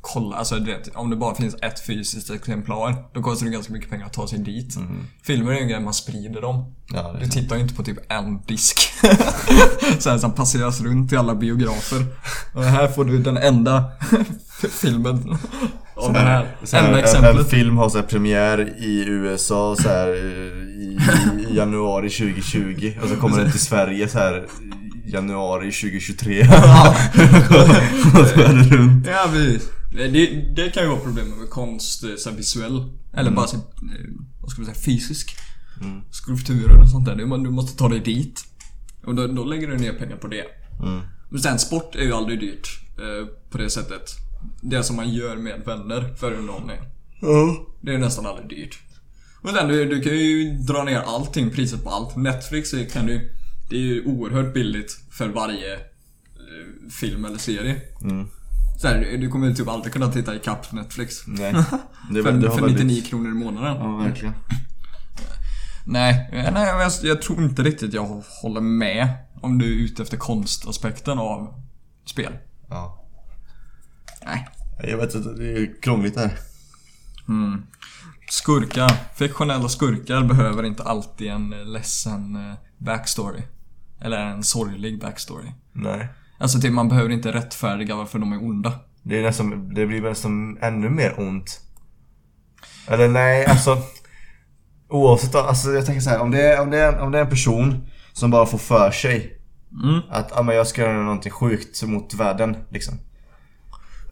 [0.00, 3.72] kolla, alltså du vet, om det bara finns ett fysiskt exemplar, då kostar det ganska
[3.72, 4.76] mycket pengar att ta sig dit.
[5.22, 6.74] Filmer är ju en grej man sprider dem.
[6.92, 8.78] Ja, det Du tittar ju inte på typ en disk.
[9.98, 12.06] så här, som passeras runt i alla biografer.
[12.54, 13.84] Och här får du den enda
[14.80, 15.38] filmen
[15.94, 16.56] av det här.
[16.72, 17.50] Enda en, en exemplet.
[17.50, 20.08] film har så premiär i USA så här,
[20.80, 20.98] i,
[21.50, 24.46] i januari 2020 och så kommer den till Sverige så här
[25.06, 26.40] januari 2023.
[28.20, 29.06] och så är det runt.
[29.06, 29.60] Ja, vi,
[29.92, 30.26] det,
[30.56, 32.84] det kan ju vara problemet med konst, eh, så visuell.
[33.12, 33.62] Eller bara så, eh,
[34.40, 35.36] vad ska man säga, fysisk.
[36.10, 37.16] Skulpturer och sånt där.
[37.16, 38.44] Du måste ta dig dit.
[39.04, 40.44] Och då, då lägger du ner pengar på det.
[40.82, 41.00] Mm.
[41.28, 44.10] Men sen sport är ju aldrig dyrt eh, på det sättet.
[44.60, 46.78] Det som man gör med vänner för underhållning.
[47.80, 48.78] Det är nästan aldrig dyrt.
[49.42, 52.16] Och sen du, du kan ju dra ner allting, priset på allt.
[52.16, 53.32] Netflix kan du...
[53.70, 57.76] Det är ju oerhört billigt för varje eh, film eller serie.
[58.80, 61.26] Så här, du- kommer ju typ alltid kunna titta ikapp Netflix.
[61.26, 61.52] Nej.
[62.10, 63.76] Det, För, det för väldigt- 99 kronor i månaden.
[63.76, 64.34] Ja, verkligen.
[65.86, 69.08] Nej, nej jag, jag tror inte riktigt jag håller med.
[69.40, 71.62] Om du är ute efter konstaspekten av
[72.06, 72.32] spel.
[72.68, 73.04] Ja.
[74.24, 74.48] Nej.
[74.82, 76.38] Jag vet inte, det är krångligt här.
[78.30, 78.92] Skurkar.
[79.14, 83.42] Fiktionella skurkar behöver inte alltid en eh, ledsen eh, backstory.
[84.00, 85.48] Eller en sorglig backstory.
[85.72, 86.08] Nej.
[86.38, 88.72] Alltså typ, man behöver inte rättfärdiga varför de är onda.
[89.02, 91.60] Det, är nästan, det blir nästan ännu mer ont.
[92.86, 93.78] Eller nej, alltså.
[94.88, 97.22] Oavsett, alltså jag tänker så här, om det, är, om, det är, om det är
[97.22, 99.36] en person som bara får för sig
[99.84, 100.00] Mm.
[100.10, 102.94] att ah, men jag ska göra någonting sjukt mot världen liksom.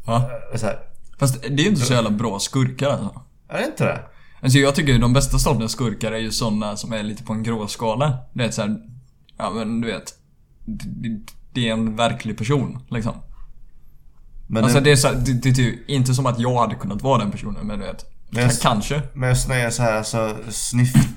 [0.07, 0.31] Ja.
[0.57, 0.79] Så här,
[1.19, 3.23] Fast det är ju inte så jävla bra skurkar alltså.
[3.49, 4.01] Är det inte det?
[4.43, 7.33] Alltså jag tycker ju de bästa sortens skurkar är ju sådana som är lite på
[7.33, 8.19] en gråskala.
[8.33, 8.77] Det är så här,
[9.39, 10.15] ja men du vet.
[10.65, 11.21] Det,
[11.53, 13.13] det är en verklig person liksom.
[14.47, 16.59] Men, Alltså det, det är så här, det, det är typ inte som att jag
[16.61, 18.05] hade kunnat vara den personen men du vet.
[18.31, 19.03] Men jag- Kanske.
[19.15, 20.37] men jag säger så här, alltså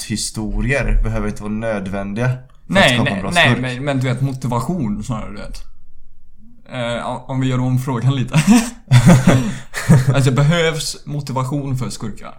[0.01, 2.27] snyfthistorier behöver inte vara nödvändiga.
[2.27, 3.61] för att Nej, en nej, bra nej skurk.
[3.61, 5.61] men, men du vet motivation snarare du vet.
[6.71, 8.35] Eh, om- om vi gör om frågan lite.
[10.15, 12.33] alltså behövs motivation för skurkar?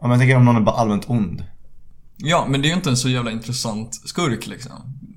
[0.00, 1.44] Ja, men jag tänker om någon är bara allmänt ond.
[2.16, 4.72] Ja, men det är ju inte en så jävla intressant skurk liksom.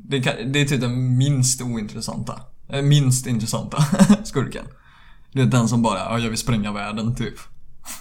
[0.09, 2.41] Det, kan, det är typ den minst ointressanta.
[2.69, 3.77] eh, Minst intressanta
[4.23, 4.65] skurken.
[5.33, 7.33] Det är den som bara, ja jag vill spränga världen typ.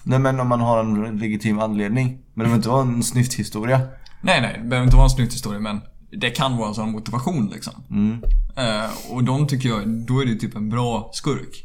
[0.02, 2.06] Nej men om man har en legitim anledning.
[2.06, 3.80] Men det behöver inte vara en snyfthistoria.
[4.22, 6.90] Nej, nej, det behöver inte vara en snygg historia men det kan vara en sån
[6.90, 7.72] motivation liksom.
[7.90, 8.22] Mm.
[8.56, 11.64] Eh, och de tycker jag, då är det typ en bra skurk.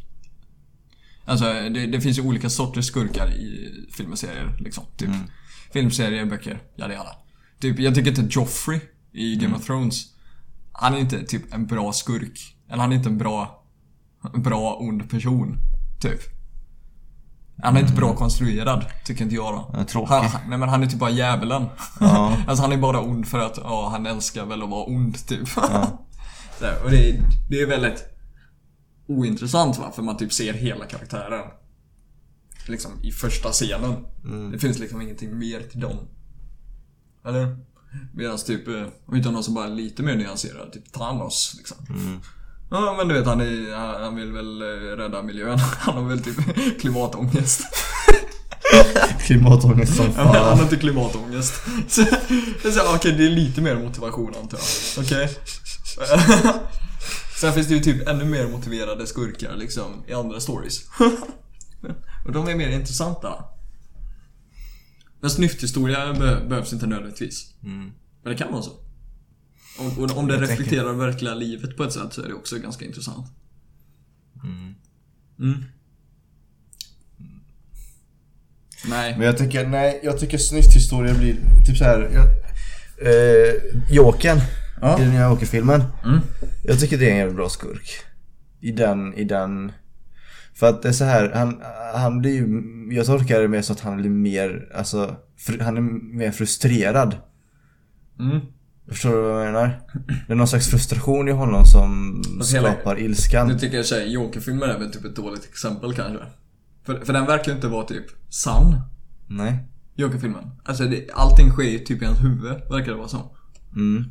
[1.25, 4.83] Alltså det, det finns ju olika sorters skurkar i filmer och serier liksom.
[4.97, 5.09] Typ
[5.73, 7.15] filmserier, böcker, jada jada.
[7.59, 8.79] Typ, jag tycker inte Joffrey
[9.11, 10.05] i Game of Thrones,
[10.71, 12.57] han är inte typ en bra skurk.
[12.69, 13.65] Eller han är inte en bra,
[14.33, 15.57] en bra ond person.
[16.01, 16.19] Typ.
[17.61, 19.69] Han är inte bra konstruerad, tycker inte jag då.
[19.73, 20.13] Ja, tråkig.
[20.13, 21.65] Han, nej men han är typ bara djävulen.
[21.99, 22.37] Ja.
[22.47, 25.47] alltså han är bara ond för att, ja han älskar väl att vara ond typ.
[26.59, 27.19] Så här, och det,
[27.49, 28.03] det är väldigt
[29.07, 31.41] ointressant va, för man typ ser hela karaktären.
[32.67, 34.05] Liksom i första scenen.
[34.51, 35.97] Det finns liksom ingenting mer till dem.
[37.25, 37.57] Eller?
[38.13, 41.53] Medan typ, eh, om vi tar någon som bara är lite mer nyanserad, typ Thanos
[41.57, 41.77] liksom.
[42.73, 44.65] Ja men du vet han, är, han- vill väl eh,
[44.97, 45.59] rädda miljön.
[45.79, 46.35] Han har väl typ
[46.81, 47.61] klimatångest.
[49.25, 50.57] Klimatångest som Ja, han fan.
[50.57, 51.53] har inte klimatångest.
[51.87, 52.05] Så,
[52.71, 54.57] så, okej, det är lite mer motivation antar
[54.97, 55.03] jag.
[55.05, 55.29] Okej?
[57.41, 60.81] Sen finns det ju typ ännu mer motiverade skurkar liksom i andra stories.
[62.25, 63.43] Och de är mer intressanta.
[65.21, 67.53] Men snyfthistoria be- behövs inte nödvändigtvis.
[67.63, 67.91] Mm.
[68.23, 68.71] Men det kan vara så.
[69.79, 72.33] Och, och om det Jag tänker- reflekterar verkliga livet på ett sätt så är det
[72.33, 73.27] också ganska intressant.
[75.39, 75.63] Mm.
[78.89, 79.17] Nej.
[79.17, 81.35] Men jag tycker, nej, jag tycker snyfthistorier blir
[81.65, 82.09] typ så här.
[82.13, 82.25] Jag,
[83.07, 83.53] eh,
[83.89, 84.39] Jokern.
[84.81, 84.99] Ja.
[84.99, 85.83] I den nya Joker-filmen.
[86.05, 86.19] Mm.
[86.63, 87.89] Jag tycker det är en jävligt bra skurk.
[88.59, 89.71] I den, i den...
[90.53, 91.61] För att det är så här, han,
[91.95, 92.47] han blir ju...
[92.95, 95.15] Jag tolkar det mer så att han blir mer, alltså...
[95.37, 95.81] Fr, han är
[96.17, 97.15] mer frustrerad.
[98.19, 98.39] Mm.
[98.87, 99.79] Förstår du vad jag menar?
[100.27, 102.21] Det är någon slags frustration i honom som
[102.53, 103.47] hela- skapar ilskan.
[103.47, 106.25] Nu tycker jag tjej, Joker-filmer är väl typ ett dåligt exempel kanske.
[106.83, 108.81] För, för den verkar ju inte vara typ sann.
[109.27, 109.67] Nej.
[109.95, 110.51] Joker-filmen.
[110.63, 113.35] Alltså det, allting sker ju typ i hans huvud, verkar det vara så.
[113.75, 114.05] Mm.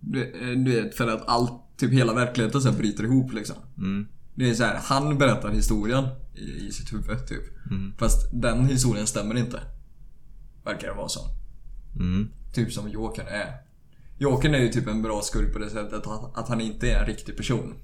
[0.00, 3.56] Du, eh, du vet, för att allt, typ hela verkligheten så här bryter ihop liksom.
[3.78, 4.06] Mm.
[4.34, 6.04] Det är så här, han berättar historien
[6.34, 7.42] i, i sitt huvud typ.
[7.98, 9.60] Fast den historien stämmer inte.
[10.64, 11.20] Verkar det vara så.
[11.96, 12.28] Mm.
[12.54, 13.46] Typ som Jokern är.
[14.18, 17.00] Jokern är ju typ en bra skurk på det sättet att, att han inte är
[17.00, 17.74] en riktig person.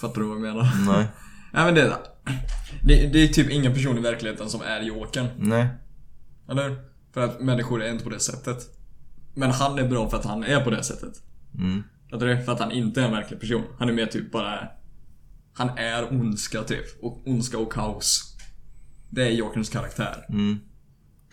[0.00, 0.72] Fattar du vad jag menar?
[0.86, 1.06] Nej.
[1.52, 1.88] Nej men det är
[2.82, 3.10] det.
[3.12, 5.26] Det, är typ ingen person i verkligheten som är Jokern.
[5.36, 5.68] Nej.
[6.48, 6.76] Eller?
[7.12, 8.58] För att människor är inte på det sättet.
[9.34, 11.22] Men han är bra för att han är på det sättet.
[11.54, 11.82] Mm.
[12.10, 12.42] Fattar du?
[12.42, 13.62] För att han inte är en verklig person.
[13.78, 14.68] Han är mer typ bara...
[15.52, 17.02] Han är ondska typ.
[17.02, 18.36] Och ondska och kaos.
[19.10, 20.26] Det är Jokerns karaktär.
[20.28, 20.58] Mm.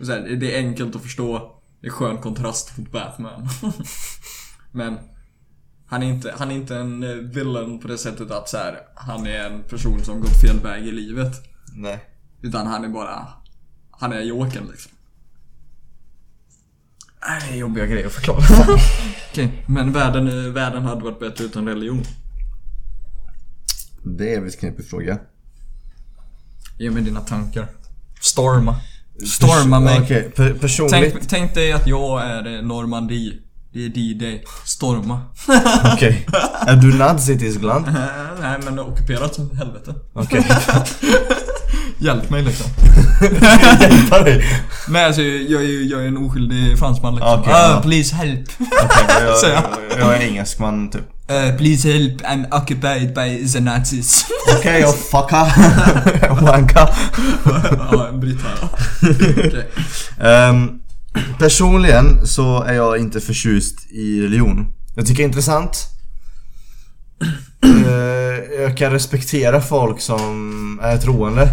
[0.01, 1.60] Så här, det är enkelt att förstå.
[1.81, 3.49] Det är skön kontrast mot Batman.
[4.71, 4.99] Men
[5.85, 8.79] han är, inte, han är inte en eh, villain på det sättet att så här,
[8.95, 11.33] han är en person som gått fel väg i livet.
[11.73, 12.05] Nej.
[12.41, 13.27] Utan han är bara...
[13.91, 14.91] Han är Jokern liksom.
[17.27, 18.39] Nej, det är jobbiga grejer att förklara.
[19.31, 22.03] Okej, men världen, världen hade varit bättre utan religion.
[24.03, 25.19] Det är en viss knepig fråga.
[26.79, 27.67] Ge mig dina tankar.
[28.21, 28.75] Storma.
[29.27, 29.99] Storma mig.
[30.03, 30.91] Okej, per- personligt.
[31.13, 33.33] Tänk, tänk dig att jag är eh, Normandie.
[33.73, 34.43] Det är D-Day.
[34.65, 35.19] Storma.
[35.93, 36.27] Okej.
[36.67, 37.85] Är du nazi i Tyskland?
[38.41, 39.93] Nej men det är ockuperat som helvete.
[40.13, 40.43] Okej.
[41.99, 42.67] Hjälp mig liksom.
[43.81, 44.45] Hjälpa dig.
[44.87, 47.39] Nej alltså jag är ju jag är en oskyldig fransman liksom.
[47.39, 47.81] Okej, Ah, ja.
[47.81, 48.49] please help.
[48.59, 49.05] Okej,
[49.43, 49.63] jag, jag,
[49.99, 51.01] jag är engelsman typ.
[51.31, 54.25] Uh, please help, I'm occupied by the Nazis.
[54.57, 55.47] Okej, jag fucka.
[56.41, 56.89] Wanka.
[57.91, 58.69] ja, en britt här.
[60.19, 60.81] Ehm,
[61.39, 64.73] personligen så är jag inte förtjust i religion.
[64.95, 65.87] Jag tycker det är intressant.
[67.63, 71.49] Eh, jag kan respektera folk som är troende.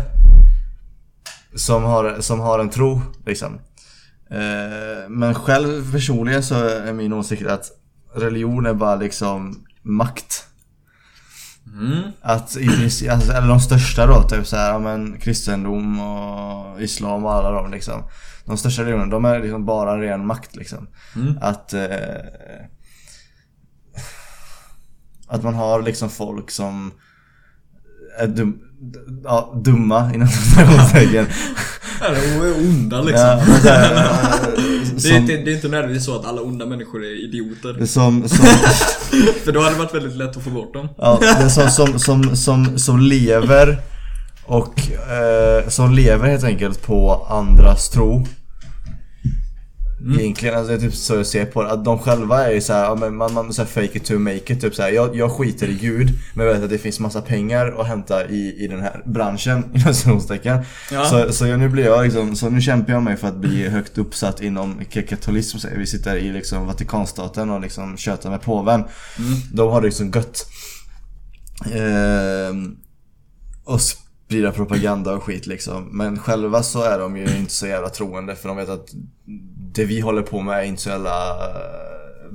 [1.54, 3.58] Som har, som har en tro, liksom.
[4.30, 7.64] Eh, men själv personligen så är min åsikt att
[8.14, 10.44] religion är bara liksom makt.
[11.72, 12.02] Mm.
[12.20, 17.24] Att i princip, alltså, eller de största då, typ såhär, ja men kristendom och islam
[17.24, 18.02] och alla de liksom.
[18.44, 20.88] De största religionerna, de är liksom bara ren makt liksom.
[21.16, 21.38] Mm.
[21.40, 21.88] Att eh,
[25.28, 26.92] Att man har liksom folk som
[28.18, 28.60] är dum,
[29.24, 31.26] ja, dumma inom citationstecken.
[32.08, 33.26] Ja, de är onda liksom.
[33.26, 34.62] Ja, här, eh,
[35.02, 37.86] det, är inte, det är inte nödvändigtvis så att alla onda människor är idioter.
[37.86, 38.38] som, som,
[39.44, 40.88] För då hade det varit väldigt lätt att få bort dem.
[40.98, 43.78] Ja, men som, som, som, som, som lever
[44.44, 48.26] och eh, som lever helt enkelt på andras tro.
[50.00, 51.70] Egentligen, alltså det är typ så jag ser på det.
[51.70, 54.18] Att de själva är ju såhär, ja, men man, man så här fake it to
[54.18, 54.60] make it.
[54.60, 57.22] Typ så här, jag, jag skiter i Gud, men jag vet att det finns massa
[57.22, 60.64] pengar att hämta i, i den här branschen, inom.
[60.92, 61.04] Ja.
[61.04, 63.68] Så, så jag, nu blir jag liksom, så nu kämpar jag mig för att bli
[63.68, 65.58] högt uppsatt inom katolism.
[65.76, 68.84] Vi sitter i liksom Vatikanstaten och liksom tjötar med påven.
[69.52, 70.46] De har det liksom gött.
[71.74, 72.76] Ehm,
[73.64, 73.80] och
[74.28, 75.88] sprida propaganda och skit liksom.
[75.92, 78.88] Men själva så är de ju inte så jävla troende för de vet att
[79.74, 82.34] det vi håller på med är inte så jävla eh,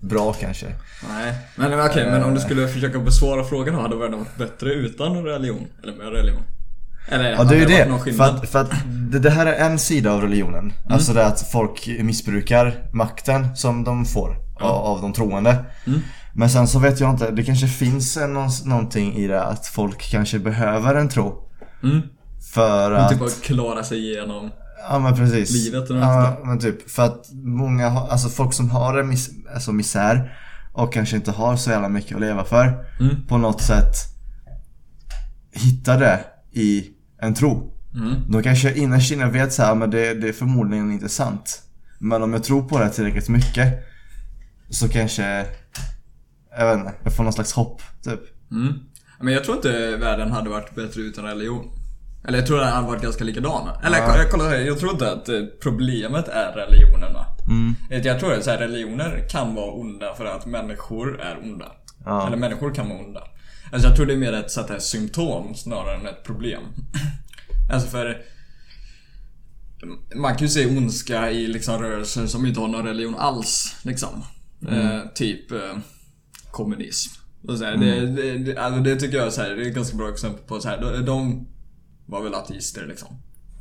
[0.00, 0.66] bra kanske.
[1.08, 1.34] Nej.
[1.56, 5.24] Men okej, men om du skulle försöka besvara frågan då, hade världen varit bättre utan
[5.24, 5.66] religion?
[5.82, 6.42] Eller med religion?
[7.08, 8.12] Eller Ja det är ju det.
[8.12, 10.72] För att, för att det, det här är en sida av religionen.
[10.88, 15.64] Alltså det att folk missbrukar makten som de får av, av de troende.
[16.32, 19.66] Men sen så vet jag inte, det kanske finns en, någon- någonting i det att
[19.66, 21.48] folk kanske behöver en tro.
[21.82, 22.00] Mm.
[22.54, 23.10] För att...
[23.10, 24.50] typ att klara sig igenom.
[24.90, 25.50] Ja men precis.
[25.50, 29.72] Livet eller ja, men typ för att många alltså folk som har en mis, alltså
[29.72, 30.38] misär
[30.72, 32.86] och kanske inte har så jävla mycket att leva för.
[33.00, 33.26] Mm.
[33.26, 33.94] På något sätt
[35.52, 36.20] hittar det
[36.52, 36.86] i
[37.20, 37.72] en tro.
[37.94, 38.14] Mm.
[38.28, 41.62] De kanske innerst inne vet så här, men det, det är förmodligen inte sant.
[41.98, 43.74] Men om jag tror på det tillräckligt mycket
[44.70, 45.46] så kanske,
[46.58, 48.20] jag vet inte, jag får någon slags hopp typ.
[48.50, 48.74] Mm.
[49.20, 51.70] Men jag tror inte världen hade varit bättre utan religion.
[52.24, 53.68] Eller jag tror den hade varit ganska likadan.
[53.84, 54.16] Eller Ja.
[54.16, 57.26] jag, kolla här, jag tror inte att eh, problemet är religionerna.
[57.48, 57.74] Mm.
[58.04, 61.72] Jag tror att så här, religioner kan vara onda för att människor är onda.
[62.04, 62.26] Ja.
[62.26, 63.22] Eller människor kan vara onda.
[63.72, 66.24] Alltså jag tror det är mer ett så att det är symptom snarare än ett
[66.24, 66.62] problem.
[67.72, 68.22] alltså för...
[70.14, 73.76] Man kan ju se ondska i liksom rörelser som inte har någon religion alls.
[73.82, 74.24] Liksom.
[74.68, 75.76] Eh, typ eh,
[76.50, 77.10] kommunism.
[77.48, 79.66] Och så här, det, det, det, alltså det tycker jag är så här, det är
[79.68, 81.48] ett ganska bra exempel på så här, de, de
[82.06, 83.08] var väl ateister liksom.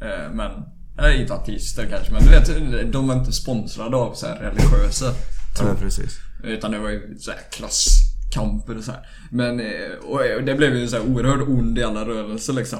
[0.01, 0.51] Eh, men,
[0.97, 5.13] eller inte ateister kanske, men du vet, de var inte sponsrade av så här religiösa
[5.59, 6.17] Ja, precis.
[6.43, 9.07] utan det var ju så här klasskamper och så här.
[9.31, 12.79] Men, eh, och det blev ju så här oerhört ond i alla rörelser liksom.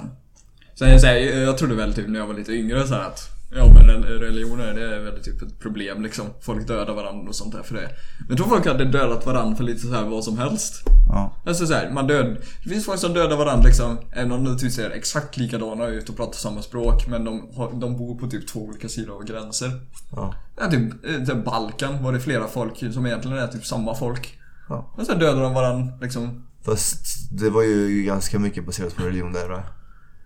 [0.76, 3.37] Sen så här, jag trodde väl typ när jag var lite yngre så här att
[3.50, 6.26] Ja men rel- religioner det är väl typ ett problem liksom.
[6.42, 7.90] Folk dödar varandra och sånt där för det.
[8.20, 10.84] Men jag tror folk hade dödat varandra för lite så här vad som helst.
[11.10, 11.34] Ja.
[11.46, 12.38] Alltså så här, man död...
[12.64, 16.10] Det finns folk som dödar varandra liksom, även om de typ ser exakt likadana ut
[16.10, 19.24] och pratar samma språk, men de, har, de bor på typ två olika sidor av
[19.24, 19.72] gränser.
[20.12, 20.34] Ja.
[20.60, 24.40] Ja, typ, eh, typ Balkan var det flera folk som egentligen är typ samma folk.
[24.70, 24.94] Ja.
[24.98, 26.44] Och sen dödade de varandra liksom.
[26.66, 29.64] Fast det var ju ganska mycket baserat på religion där va?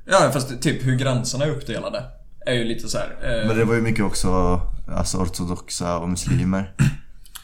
[0.06, 2.03] Ja, fast typ hur gränserna är uppdelade.
[2.45, 3.15] Är ju lite så här.
[3.41, 6.73] Eh, Men det var ju mycket också alltså ortodoxa och muslimer.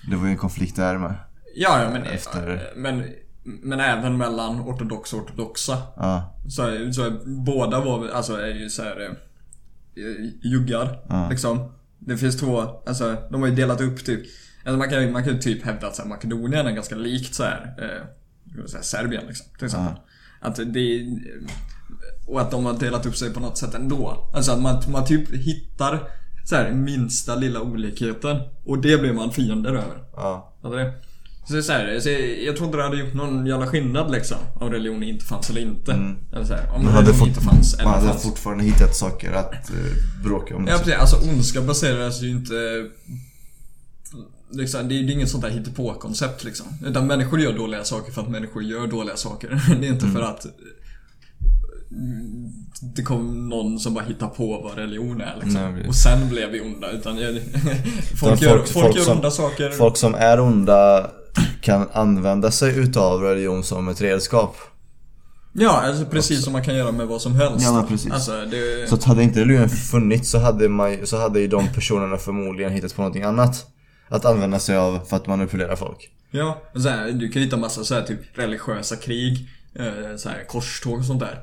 [0.09, 1.13] Det var ju en konflikt där med.
[1.55, 3.03] ja, ja, men, efter- men,
[3.43, 5.77] men även mellan ortodoxa och ortodoxa.
[5.95, 9.01] Ja, Så, så båda var, alltså är ju så här
[9.95, 10.99] eh, juggar.
[11.09, 11.29] Ja.
[11.29, 11.71] Liksom.
[11.99, 14.19] Det finns två, alltså de har ju delat upp typ.
[14.65, 17.35] Alltså man kan man kan ju typ hävda att så här, Makedonien är ganska likt
[17.35, 19.45] så här, eh, Serbien liksom.
[19.57, 19.93] Till exempel.
[20.41, 21.05] Att det
[22.27, 24.29] och att de har delat upp sig på något sätt ändå.
[24.33, 26.09] Alltså att man, man typ hittar
[26.45, 30.03] så här minsta lilla olikheten och det blir man fiender över.
[30.15, 30.53] ja.
[30.61, 30.93] Alltså det,
[31.47, 32.09] så så här, så
[32.45, 34.37] jag, tror inte det hade gjort någon jävla skillnad liksom.
[34.55, 35.91] Om religion inte fanns eller inte.
[36.33, 38.23] Eller så här, om Man hade, fort, inte fanns eller man hade fanns.
[38.23, 40.67] fortfarande hittat saker att eh, bråka om.
[40.67, 42.85] Ja precis, alltså ondska baseras ju inte...
[44.51, 46.65] Liksom, det är ju inget sånt där hittepå-koncept liksom.
[46.85, 49.61] Utan människor gör dåliga saker för att människor gör dåliga saker.
[49.79, 50.55] Det är inte för att mm,
[52.95, 55.73] det kom någon som bara hittar på vad religion är liksom.
[55.73, 56.91] Nej, och sen blev vi onda.
[56.91, 57.33] Utan jag,
[58.19, 59.69] folk, gör, folk- folk, folk gör som- onda saker.
[59.69, 61.11] Folk som är onda
[61.61, 64.55] kan använda sig utav religion som ett redskap.
[65.53, 67.65] Ja, alltså precis som man kan göra med vad som helst.
[67.65, 68.11] Ja, precis.
[68.11, 68.89] Alltså, det...
[68.89, 72.71] Så att hade inte religionen funnits så hade, man, så hade ju de personerna förmodligen
[72.71, 73.65] hittat på någonting annat.
[74.09, 76.11] Att använda sig av för att manipulera folk.
[76.31, 79.49] Ja, och så här, du kan hitta massa så här, typ religiösa krig,
[79.79, 81.39] eh, så här, korståg och sånt där.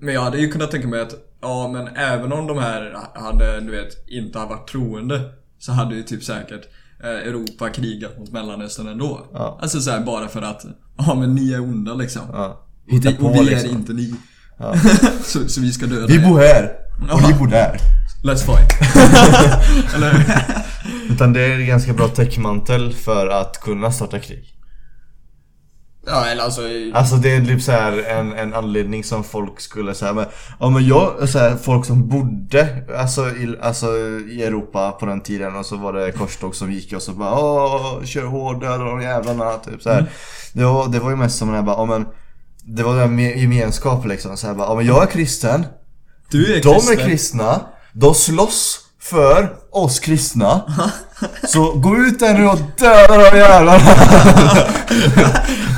[0.00, 3.60] Men jag hade ju kunnat tänka mig att, ja men även om de här hade,
[3.60, 5.20] du vet, inte har varit troende
[5.58, 6.68] så hade ju typ säkert
[7.02, 9.26] eh, Europa krigat mot Mellanöstern ändå.
[9.32, 9.58] Ja.
[9.62, 10.66] Alltså så här, bara för att,
[10.98, 12.22] ja men ni är onda liksom.
[12.32, 12.66] Ja.
[12.92, 13.70] Och på och vi är liksom.
[13.70, 14.14] inte ni.
[14.58, 14.74] Ja.
[15.22, 16.72] så, så vi ska döda Vi bor här!
[17.12, 17.80] Och ni bor där.
[18.24, 18.72] Let's fight.
[19.94, 20.24] Eller?
[21.10, 24.55] Utan det är en ganska bra täckmantel för att kunna starta krig.
[26.08, 26.60] Ja eller alltså,
[26.94, 30.26] Alltså det är typ så här en, en anledning som folk skulle säga men
[30.60, 32.68] Ja men jag, så här, folk som bodde
[32.98, 33.86] alltså i, alltså
[34.30, 37.34] i Europa på den tiden och så var det korståg som gick och så bara
[37.40, 40.06] Åh, kör hårt, döda de jävlarna typ så här.
[40.52, 42.06] Det, var, det var ju mest som den här bara, ja men
[42.64, 45.64] Det var den med gemenskap liksom så här, bara, ja men jag är kristen
[46.30, 46.98] du är De kristen.
[46.98, 47.60] är kristna,
[47.92, 48.80] de slåss
[49.10, 50.62] för oss kristna
[51.48, 53.78] Så gå ut där nu och döda de jävlarna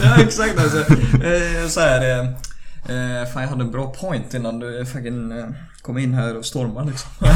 [0.02, 0.78] ja exakt alltså.
[1.24, 5.46] Eh, så här, eh, eh, fan jag hade en bra point innan du fucking eh,
[5.82, 7.10] kom in här och stormade liksom.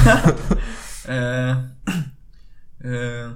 [1.09, 3.31] eh, eh,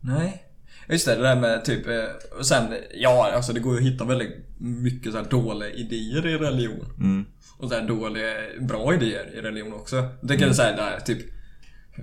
[0.00, 0.49] nej.
[0.90, 3.92] Just det, det där med typ, eh, och sen, ja alltså det går ju att
[3.92, 6.86] hitta väldigt mycket så dåliga idéer i religion.
[6.98, 7.26] mm.
[7.58, 9.96] Och så dåliga, bra idéer i religion också.
[9.96, 10.54] Jag tänker mm.
[10.54, 11.18] såhär där typ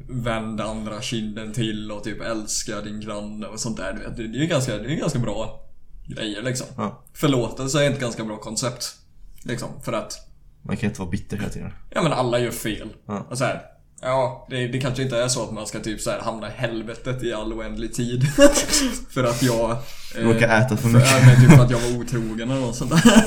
[0.10, 4.14] Vänd andra kinden till och typ älska din granne och sånt där.
[4.18, 5.68] Det är ju ganska, det är ganska bra
[6.08, 6.68] grejer liksom.
[6.78, 7.04] Ja.
[7.14, 8.96] Förlåtelse är ett ganska bra koncept.
[9.44, 10.14] Liksom, för att
[10.62, 12.90] Man kan inte vara bitter hela tiden Ja men alla gör fel.
[13.06, 13.28] Ja.
[13.30, 13.62] Och så här,
[14.02, 16.52] Ja, det, det kanske inte är så att man ska typ så här hamna i
[16.56, 18.28] helvetet i all oändlig tid.
[19.14, 19.72] för att jag...
[20.16, 21.12] eh, Råkar äta för för, mycket.
[21.12, 23.24] ja, men typ för att jag var otrogen eller något sånt där.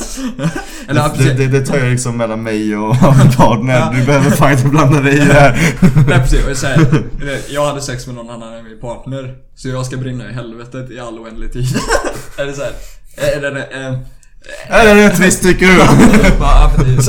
[0.89, 3.95] eller, det, det, det tar ju liksom mellan mig och min partner.
[3.95, 5.53] Du behöver fan inte blanda dig i det här.
[6.09, 7.03] Nej precis, och så här,
[7.49, 9.37] jag hade sex med någon annan än min partner.
[9.55, 11.77] Så jag ska brinna i helvetet i all oändlig tid.
[12.39, 12.73] är det såhär?
[13.17, 14.01] Är det,
[14.69, 15.79] eh, Är det tycker du?
[16.41, 17.09] Ja, precis.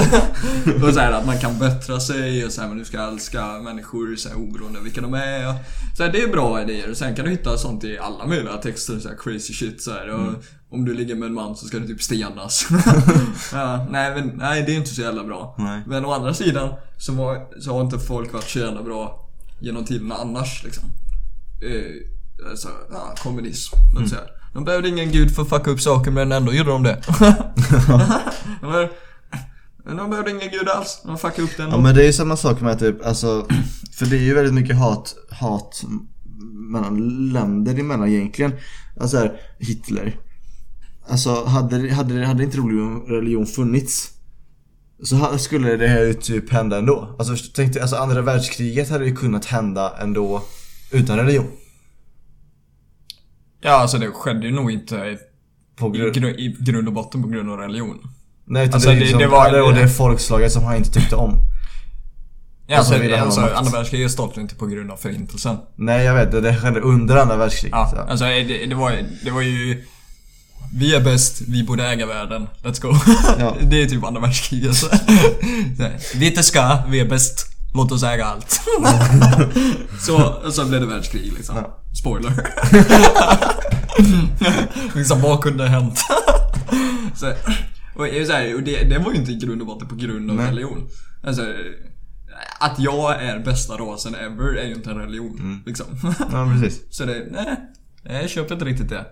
[0.84, 3.46] Och så här att man kan bättra sig och så här, men du ska älska
[3.46, 5.50] människor så här, oberoende av vilka de är.
[5.50, 5.56] Och
[5.98, 6.90] så här, det är bra idéer.
[6.90, 9.92] Och sen kan du hitta sånt i alla möjliga texter, så här, crazy shit så
[9.92, 10.10] här.
[10.10, 10.34] Och
[10.70, 12.68] Om du ligger med en man så ska du typ stenas.
[13.54, 15.56] ja, nej, men, nej, det är inte så jävla bra.
[15.58, 15.82] Nej.
[15.88, 19.30] Men å andra sidan så, var, så har inte folk varit så jävla bra
[19.60, 20.84] genom tiderna annars liksom.
[21.64, 23.76] Eh, alltså, ja, kommunism.
[23.98, 24.10] Mm.
[24.10, 24.22] Säga.
[24.54, 27.02] De behövde ingen gud för att fucka upp saker men ändå gjorde de det.
[29.86, 31.02] Men de behövde ingen gud alls.
[31.06, 31.70] De fuckade upp den.
[31.70, 33.48] Ja men det är ju samma sak med typ, alltså
[33.92, 35.84] För det är ju väldigt mycket hat, hat
[36.72, 38.54] mellan länder emellan egentligen
[39.00, 40.18] Alltså här, Hitler
[41.08, 44.10] Alltså hade, hade, hade inte religion, funnits
[45.04, 49.06] Så skulle det här ju typ hända ändå Alltså tänk dig, alltså andra världskriget hade
[49.06, 50.44] ju kunnat hända ändå
[50.92, 51.48] Utan religion
[53.62, 55.18] Ja, alltså det skedde ju nog inte
[55.76, 57.98] På i, grund, gru- i grund och botten på grund av religion.
[58.46, 60.92] nej utan alltså, det, är det- liksom, det var- och det folkslaget som han inte
[60.92, 61.38] tyckte om
[62.68, 65.58] Ja, Alltså, alltså, andra världskriget startade inte på grund av förintelsen.
[65.76, 68.12] Nej jag vet, det, skedde under andra världskriget Ja, så.
[68.12, 68.94] alltså det, det, var,
[69.24, 69.84] det var ju...
[70.74, 72.48] Vi är bäst, vi borde äga världen.
[72.64, 72.94] Let's go.
[73.40, 73.56] Ja.
[73.70, 74.76] Det är typ andra världskriget.
[76.16, 77.51] Vi inte ska, vi är bäst.
[77.74, 78.52] Låt oss äga allt.
[80.00, 81.56] så, så blev det världskrig liksom.
[81.56, 81.84] Ja.
[82.02, 82.48] Spoiler.
[84.96, 86.00] liksom, vad kunde ha hänt?
[87.16, 87.28] så,
[87.96, 90.32] och, så här, och det, det var ju inte i grund och botten på grund
[90.32, 90.48] av Nej.
[90.48, 90.88] religion.
[91.24, 91.42] Alltså,
[92.60, 95.64] att jag är bästa rasen ever är ju inte en religion.
[95.66, 95.86] Liksom.
[96.32, 96.82] Ja, precis.
[96.90, 97.58] Så det, nej.
[98.04, 99.06] Jag köper inte riktigt det.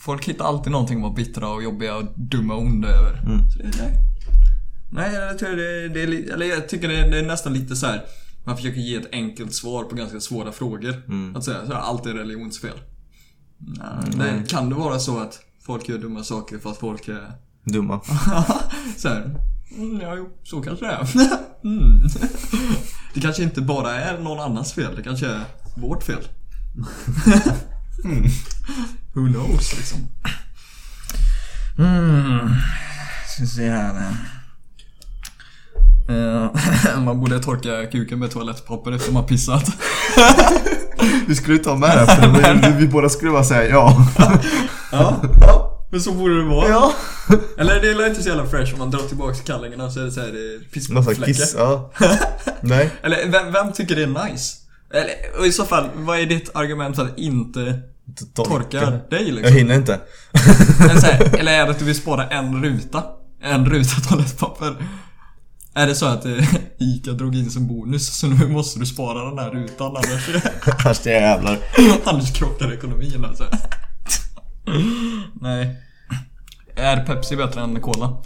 [0.00, 3.22] Folk hittar alltid någonting att vara bittra och jobbiga och dumma och onda över.
[3.52, 4.11] Så det, nej.
[4.92, 7.76] Nej, jag tror det, det är eller jag tycker det är, det är nästan lite
[7.76, 8.04] så här.
[8.44, 11.02] Man försöker ge ett enkelt svar på ganska svåra frågor.
[11.36, 12.80] Att säga så här, allt är religionsfel.
[14.16, 17.32] Nej, det, kan det vara så att folk gör dumma saker för att folk är
[17.64, 18.00] Dumma.
[18.96, 19.40] så här,
[19.76, 21.08] mm, ja, jo, så kanske det är.
[21.64, 22.08] mm.
[23.14, 25.44] Det kanske inte bara är någon annans fel, det kanske är
[25.76, 26.22] vårt fel.
[28.04, 28.24] mm.
[29.12, 29.98] Who knows liksom.
[31.78, 32.50] Mm.
[33.28, 34.16] Ska se här nu.
[36.08, 39.64] Eh, man borde torka kuken med toalettpapper efter man pissat.
[41.26, 44.06] Vi skulle ta med det för vi, båda skulle bara säga ja.
[44.92, 45.68] Ja, ja.
[45.90, 46.68] Men så borde det vara.
[46.68, 46.92] Ja.
[47.58, 50.10] Eller det är inte så jävla fresh om man drar tillbaka kallingarna så är det
[50.10, 51.60] såhär, här pissfläckar.
[51.60, 51.90] ja.
[52.60, 52.90] Nej.
[53.02, 54.54] Eller vem, vem tycker det är nice?
[54.94, 57.80] Eller och i så fall, vad är ditt argument för att inte
[58.34, 58.80] torka
[59.10, 59.56] dig Jag liksom?
[59.56, 60.00] hinner inte.
[60.90, 63.02] Eller, här, eller är det att du vill spara en ruta?
[63.42, 64.76] En ruta toalettpapper?
[65.74, 69.28] Är det så att eh, ICA drog in som bonus så nu måste du spara
[69.30, 70.28] den här rutan annars,
[70.82, 71.58] Fast jävlar.
[72.04, 73.44] annars krockar ekonomin alltså.
[75.40, 75.76] Nej.
[76.76, 78.22] Är Pepsi bättre än Cola?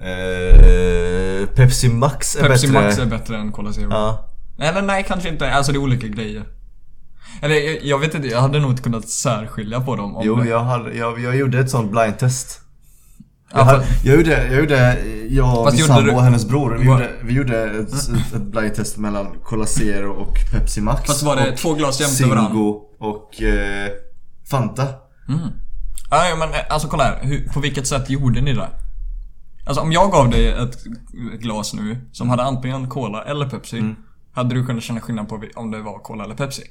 [0.00, 2.82] Eh, Pepsi Max är Pepsi bättre.
[2.82, 3.88] Max är bättre än Cola Zero.
[3.90, 4.28] Ja.
[4.58, 5.54] Eller nej, kanske inte.
[5.54, 6.44] Alltså det är olika grejer.
[7.42, 10.36] Eller jag, jag vet inte, jag hade nog inte kunnat särskilja på dem om Jo,
[10.36, 10.48] det.
[10.48, 12.60] jag, hade, jag, jag gjorde ett sånt blindtest.
[13.52, 16.86] Ja, Jag, hade, jag gjorde, jag gjorde, jag och min sambo och hennes bror, vi
[16.86, 21.06] gjorde, vi gjorde ett, ett, ett blindtest mellan Cola Zero och Pepsi Max.
[21.06, 22.50] Fast var det två glas jämte varandra?
[22.50, 23.90] Zingo och eh,
[24.50, 24.86] Fanta.
[26.10, 27.18] Ja, ja, men eh, alltså kolla här.
[27.22, 28.68] Hur, på vilket sätt gjorde ni det?
[29.66, 30.84] Alltså om jag gav dig ett
[31.40, 33.78] glas nu som hade antingen Cola eller Pepsi.
[33.78, 33.96] Mm.
[34.32, 36.62] Hade du kunnat känna skillnad på om det var Cola eller Pepsi?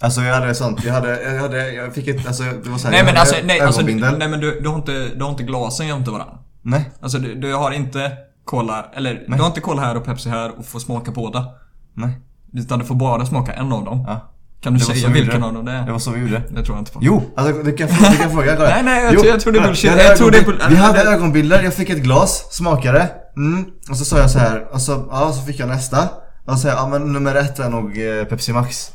[0.00, 2.90] Alltså jag hade sånt, jag hade, jag hade, jag fick ett, alltså det var såhär,
[2.90, 5.42] Nej jag men alltså, nej, alltså, nej men du, du, har inte, du har inte
[5.42, 6.38] glasen jämte varandra.
[6.62, 6.90] Nej.
[7.00, 8.12] Alltså du, du har inte
[8.44, 11.46] Cola, eller du har inte Cola här och Pepsi här och får smaka båda.
[11.94, 12.18] Nej.
[12.54, 14.04] Utan du får bara smaka en av dem.
[14.06, 14.32] Ja.
[14.60, 15.86] Kan du säga vi vilken av dem det är?
[15.86, 16.42] Det var så vi gjorde.
[16.50, 16.98] Det tror jag inte på.
[17.02, 18.56] Jo, alltså du kan, du kan fråga.
[18.56, 18.68] kolla.
[18.68, 19.68] Nej, nej, jag Jo, jag tror det är kolla.
[19.68, 19.90] bullshit.
[19.90, 23.10] Hade Jag tror det är Vi hade ögonbilder, jag fick ett glas, smakade.
[23.36, 23.64] Mm.
[23.90, 26.08] Och så sa jag så här, och så, ja, så fick jag nästa.
[26.44, 28.92] Och så sa jag, ja men nummer ett är nog eh, Pepsi Max.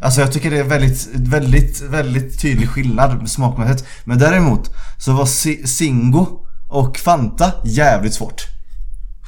[0.00, 3.88] Alltså jag tycker det är väldigt, väldigt, väldigt tydlig skillnad smakmässigt.
[4.04, 6.26] Men däremot så var Singo Zingo
[6.68, 8.53] och Fanta jävligt svårt.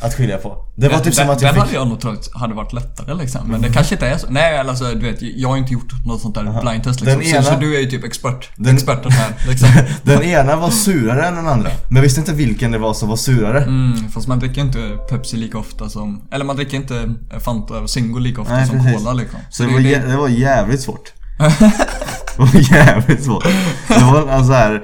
[0.01, 0.56] Att skilja på.
[0.77, 1.62] Det var typ som att jag Den fick...
[1.64, 3.40] hade jag nog trott hade varit lättare liksom.
[3.48, 4.27] Men det kanske inte är så.
[4.31, 7.18] Nej alltså du vet, jag har inte gjort något sånt där blindtest liksom.
[7.20, 8.48] Den Så, ena- så du är ju typ expert.
[8.56, 9.68] Den- Experten här liksom.
[10.02, 11.70] Den ena var surare än den andra.
[11.89, 13.62] Men jag visste inte vilken det var som var surare.
[13.62, 16.23] Mm, fast man dricker inte Pepsi lika ofta som...
[16.32, 18.98] Eller man dricker inte Fanta och Zingo lika ofta Nej, som precis.
[18.98, 19.39] Cola liksom.
[19.51, 21.12] Så det var, jä- det var jävligt svårt.
[21.39, 23.44] det var jävligt svårt.
[23.89, 24.82] Det var alltså här.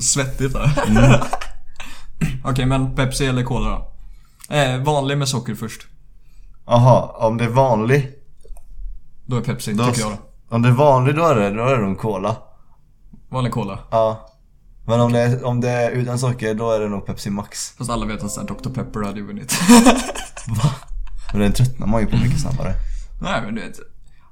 [0.00, 0.70] Svettigt där.
[0.88, 1.20] Mm.
[2.44, 3.92] Okej, men Pepsi eller Cola då?
[4.50, 5.86] Eh, vanlig med socker först.
[6.66, 8.12] Aha, om det är vanlig.
[9.26, 10.56] Då är Pepsi, Då, tycker jag då.
[10.56, 12.36] om det är vanlig då är det, då är det nog cola.
[13.28, 13.78] Vanlig Cola.
[13.90, 14.30] Ja.
[14.86, 17.70] Men om det, är, om det är utan socker då är det nog Pepsi Max.
[17.70, 19.54] Fast alla vet att så Dr Pepper hade ju vunnit.
[21.32, 22.74] Men den tröttnar man ju på mycket snabbare.
[23.22, 23.78] Nej men du vet.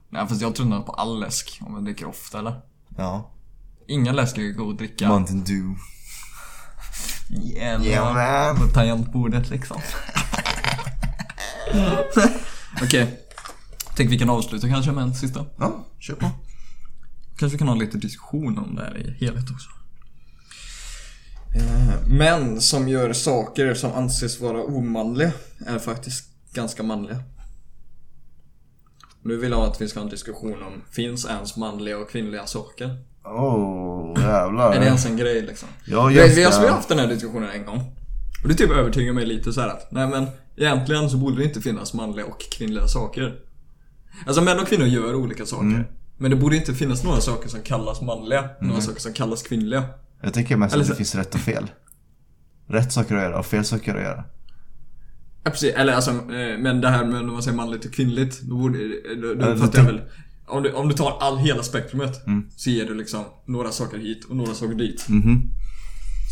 [0.09, 2.61] Nej fast jag tröttnar på all läsk om man dricker ofta eller?
[2.97, 3.31] Ja.
[3.89, 5.09] Ingen läsk är god att dricka.
[5.09, 5.75] Mountain Dew.
[7.31, 8.57] Yeah, man.
[8.57, 9.81] På tangentbordet liksom.
[12.83, 13.21] Okej.
[13.97, 15.47] Tänk vi kan avsluta kanske med en sista.
[15.59, 16.31] Ja, kör på.
[17.37, 19.69] Kanske vi kan ha lite diskussion om det här i helhet också.
[21.57, 25.33] Eh, Män som gör saker som anses vara omanliga
[25.67, 27.23] är faktiskt ganska manliga.
[29.23, 32.47] Nu vill jag att vi ska ha en diskussion om, finns ens manliga och kvinnliga
[32.47, 32.99] saker?
[33.25, 34.73] Oh, jävlar.
[34.75, 35.69] Är det ens en grej liksom?
[35.87, 36.41] Ja, just det.
[36.41, 37.83] vi har haft den här diskussionen en gång.
[38.43, 40.27] Och det typ övertygar mig lite så att, nej men
[40.57, 43.35] egentligen så borde det inte finnas manliga och kvinnliga saker.
[44.27, 45.67] Alltså män och kvinnor gör olika saker.
[45.67, 45.85] Mm.
[46.19, 49.85] Men det borde inte finnas några saker som kallas manliga, några saker som kallas kvinnliga.
[50.23, 51.71] Jag tänker mest Eller att det så- finns rätt och fel.
[52.67, 54.25] Rätt saker att göra och fel saker att göra.
[55.45, 55.75] Ja, precis.
[55.75, 58.79] Eller alltså, eh, men det här med när man säger manligt och kvinnligt, då borde,
[59.23, 60.01] då, då uppfattar det- jag väl
[60.47, 62.47] om du, om du tar all, hela spektrumet Mm.
[62.57, 65.09] så ger du liksom några saker hit och några saker dit.
[65.09, 65.51] Mhm.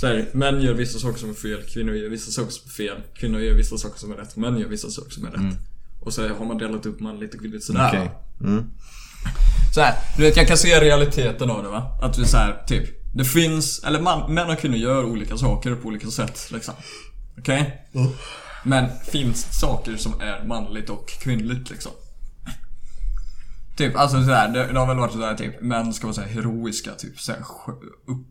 [0.01, 2.73] Så här, män gör vissa saker som är fel, kvinnor gör vissa saker som är
[2.73, 5.59] fel, kvinnor gör vissa saker som är rätt, män gör vissa saker som är rätt.
[6.01, 7.89] Och så har man delat upp manligt och kvinnligt sådär.
[7.89, 8.11] Okej.
[8.41, 8.65] Mm.
[9.75, 11.99] Så här, du vet jag kan se realiteten av det va.
[12.03, 12.85] Att vi så här, typ.
[13.15, 16.75] Det finns, eller man, män och kvinnor gör olika saker på olika sätt liksom.
[17.39, 17.87] Okej?
[18.65, 21.93] Men finns saker som är manligt och kvinnligt liksom.
[23.77, 26.91] Typ, alltså sådär, det, det har väl varit sådär typ, män ska vara såhär heroiska,
[26.91, 27.41] typ såhär,
[28.07, 28.27] upp,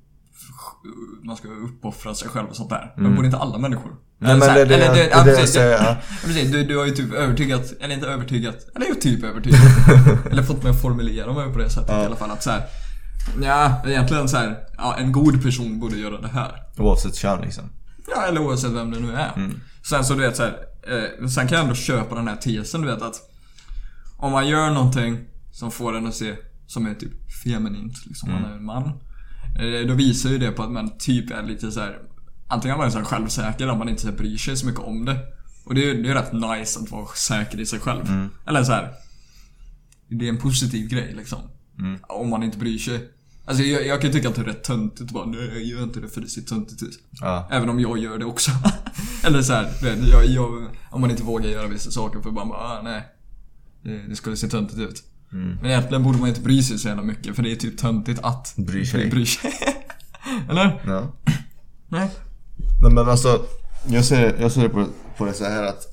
[1.24, 2.94] man ska uppoffra sig själv och sånt där.
[2.98, 3.92] Men borde inte alla människor?
[4.18, 5.84] Nej, men det är det eller det ja, det jag precis, säger, ja.
[5.88, 9.60] Ja, precis, du, du har ju typ övertygat, eller inte övertygat, eller jo typ övertygat.
[10.32, 12.32] eller fått mig att formulera mig på det sättet i alla fall.
[12.32, 12.64] Att så här,
[13.44, 16.52] ja, egentligen så här, ja, en god person borde göra det här.
[16.78, 17.64] Oavsett kön liksom.
[18.16, 19.32] Ja, eller oavsett vem det nu är.
[19.90, 20.58] Sen så du vet så här,
[20.88, 23.16] eh, sen kan jag ändå köpa den här tesen du vet att
[24.18, 25.20] om man gör någonting
[25.52, 26.36] som får en att se
[26.68, 27.12] som är typ
[27.44, 28.84] feminint, liksom man är en man.
[29.60, 32.00] Eh, då visar ju det på att man typ är lite så här
[32.52, 35.06] antingen man är så här självsäker om man inte så bryr sig så mycket om
[35.06, 35.20] det.
[35.66, 38.30] Och det är ju rätt nice att vara säker i sig själv.
[38.48, 38.94] Eller så här.
[40.08, 41.40] Det är en positiv grej liksom.
[42.02, 43.10] Om man inte bryr sig.
[43.46, 46.00] Alltså jag, jag kan tycka att det är rätt töntigt att bara nej, gör inte
[46.00, 47.00] det för det ser töntigt ut.
[47.12, 47.48] Ja.
[47.52, 48.52] Även om jag gör det också.
[49.24, 49.72] Eller så här,
[50.12, 53.04] jag, jag, om man inte vågar göra vissa saker för bara, bara ah, nej.
[53.84, 55.04] Det, det skulle se töntigt ut.
[55.32, 58.20] Men egentligen borde man inte bry sig så jävla mycket för det är typ töntigt
[58.24, 59.10] att Bry sig.
[59.10, 59.54] bry sig.
[60.50, 60.82] Eller?
[60.86, 61.12] Ja.
[61.90, 62.10] Nej.
[62.82, 63.46] Nej men alltså,
[63.88, 64.88] jag ser, jag ser det på,
[65.18, 65.88] på det så här att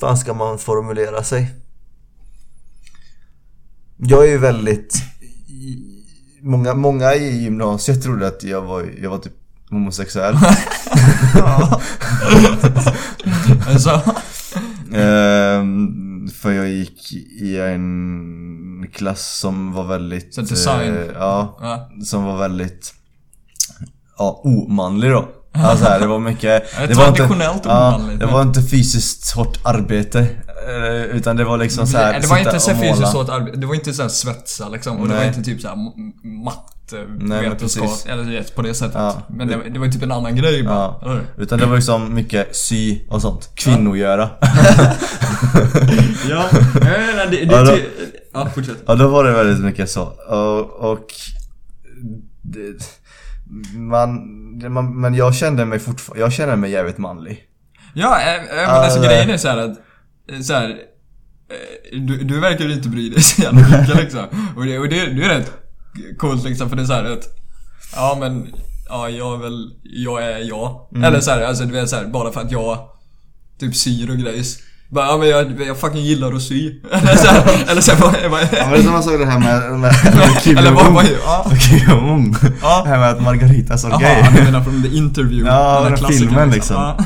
[0.00, 1.50] fan ska man formulera sig?
[3.96, 4.94] Jag är ju väldigt...
[6.40, 9.32] Många, många i gymnasiet trodde att jag var, jag var typ
[9.72, 10.36] homosexuell.
[13.68, 14.00] Alltså,
[14.94, 17.12] Ehm, för jag gick
[17.42, 20.34] i en klass som var väldigt...
[20.34, 20.94] Så design.
[20.96, 21.90] eh, ja, ja.
[22.04, 22.94] som var väldigt
[24.18, 25.28] ja, omanlig då.
[25.54, 26.64] Alltså här, det var mycket...
[26.88, 30.18] Det var inte, traditionellt ja, Det var inte fysiskt hårt arbete.
[30.68, 33.56] eh, Utan det var liksom så här, det var inte så fysiskt hårt arbete.
[33.56, 34.96] Det var inte så här svetsa liksom.
[34.96, 35.28] Och det var Nej.
[35.28, 36.12] inte typ så här m-
[36.44, 37.88] matte, men vetenskap.
[37.88, 38.06] precis.
[38.06, 38.94] Eller på det sättet.
[38.94, 39.22] Ja.
[39.28, 40.74] Men det, det var typ en annan grej bara.
[40.74, 41.00] Ja.
[41.04, 41.20] Eller?
[41.36, 43.50] Utan det var liksom mycket sy och sånt.
[43.54, 44.30] Kvinnogöra.
[46.30, 46.48] Ja,
[46.80, 47.78] nej, nej, det, det, Ja, då-
[48.32, 48.76] ja, fortsätt.
[48.86, 50.02] Ja, då var det väldigt mycket så.
[50.28, 50.90] Och...
[50.92, 51.06] och
[52.42, 52.98] det,
[53.76, 54.20] man,
[54.68, 57.44] man, men jag kände mig fortfarande, jag kände mig jävligt manlig.
[57.94, 59.78] Ja, äh, äh, men alltså grejen är så här att,
[60.32, 64.52] eh, så här, eh, du, du verkar inte bry dig så jävla mycket liksom.
[64.56, 65.52] Och det, och det, det är rätt
[66.18, 67.24] coolt liksom för det är så här att,
[67.94, 68.54] ja men,
[68.88, 70.88] ja jag är väl, jag är jag.
[70.92, 71.04] Mm.
[71.04, 72.88] Eller så här, alltså du vet så här, bara för att jag
[73.58, 74.58] typ syr och grejs.
[74.94, 76.80] Bara, ja men jag, jag fucking gillar att sy.
[76.92, 79.70] eller så här, eller så här, Ja men det är samma sak det här med,
[79.70, 80.58] med, med Kim
[81.88, 82.36] Jong-Un.
[82.62, 82.82] ja.
[82.84, 84.22] Det här med att Margarita sa Jaha, gay.
[84.36, 85.50] du menar från The Interview?
[85.50, 86.76] Ja, den klassikern, filmen liksom.
[86.76, 86.96] Ja.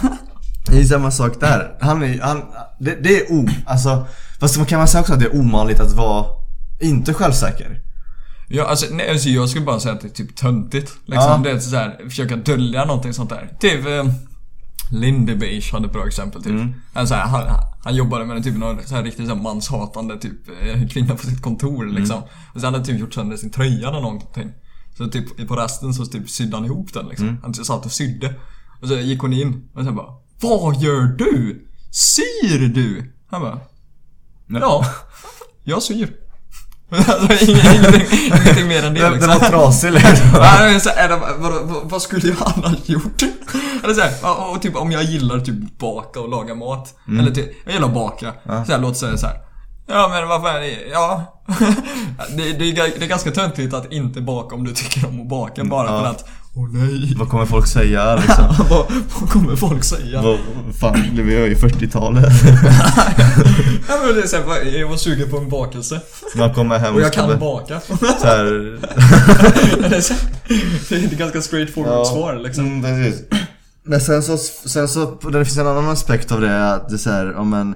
[0.67, 1.77] Det är samma sak där.
[1.81, 2.43] Han är, han,
[2.81, 4.07] det, det är o, alltså,
[4.41, 6.27] fast man kan man säga också att det är omanligt att vara
[6.81, 7.81] inte självsäker.
[8.49, 10.93] Ja, alltså, nej, alltså jag skulle bara säga att det är typ töntigt.
[11.07, 11.31] Liksom.
[11.31, 11.41] Ja.
[11.45, 13.49] Det är så här, försöka dölja någonting sånt där.
[13.61, 14.05] Typ eh,
[14.93, 16.53] Lindebeige hade ett bra exempel typ.
[16.53, 16.75] Mm.
[16.95, 19.43] Han, så här, han, han jobbade med en typ av så här riktigt så här
[19.43, 21.95] manshatande typ eh, kvinna på sitt kontor Mm.
[21.97, 22.23] liksom.
[22.23, 24.53] Och sen hade han typ gjort sönder sin tröja eller någonting.
[24.99, 27.29] Så typ på resten så typ sydde han ihop den liksom.
[27.29, 27.41] Mm.
[27.43, 28.35] Han satt och sydde.
[28.83, 30.07] Och så gick hon in och sen bara
[30.41, 31.67] Vad gör du?
[31.91, 33.13] Syr du?
[33.31, 33.61] Han bara
[34.47, 34.85] Ja,
[35.65, 36.17] jag syr.
[36.91, 39.29] alltså, ing- ingenting, ingenting mer än det liksom.
[39.31, 40.27] den var trasig liksom.
[40.35, 41.09] Ja, så här,
[41.39, 43.23] vadå, vad, vad skulle jag annars gjort?
[43.85, 46.95] Eller så här, och, typ om jag gillar typ baka och laga mat.
[47.21, 48.33] Eller typ, jag gillar att baka.
[48.45, 49.37] Så här, låt säga så här.
[49.89, 50.55] Ja men vad fan,
[50.93, 51.41] ja.
[52.37, 55.65] det, det, det är ganska töntigt att inte baka om du tycker om att baka
[55.65, 56.01] bara Ja.
[56.01, 57.15] för att, åh nej.
[57.17, 58.45] Vad kommer folk säga liksom?
[58.71, 58.87] vad,
[59.21, 60.23] vad kommer folk säga?
[60.23, 60.39] Vad
[60.81, 62.33] fan, det var ju 40-talet.
[63.89, 66.01] Ja, men det är så här, jag var sugen på en bakelse.
[66.37, 67.81] Man kommer hem Och jag kan baka.
[68.21, 68.45] så här,
[69.89, 70.15] det, är så,
[70.89, 72.67] det är ett ganska straightforward svar liksom.
[72.67, 73.23] Mm, precis.
[73.83, 74.39] Men sen så,
[74.69, 77.55] sen så, det finns en annan aspekt av det att det är så här, om
[77.55, 77.75] en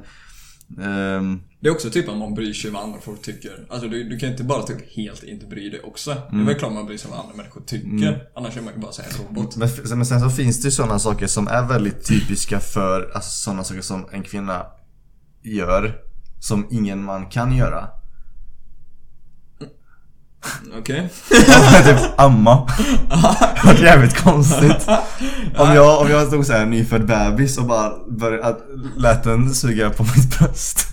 [0.85, 3.67] ehm, Det är också typ att man bryr sig vad andra folk tycker.
[3.71, 6.11] Alltså du, du kan inte bara typ helt inte bry dig också.
[6.11, 6.41] Det Mm.
[6.41, 8.29] är väl klart man bryr sig vad andra människor tycker.
[8.35, 9.57] Annars är man ju bara såhär en robot.
[9.57, 13.31] men, men sen så finns det ju sådana saker som är väldigt typiska för, alltså
[13.31, 14.67] sådana saker som en kvinna
[15.43, 16.01] gör
[16.41, 17.89] Som ingen man kan göra
[20.79, 21.09] Okej?
[21.85, 22.69] typ amma
[23.63, 24.89] Det var jävligt konstigt
[25.57, 28.57] Om jag, om jag stod såhär nyfödd bebis och bara började,
[28.97, 30.87] lät den suga på mitt bröst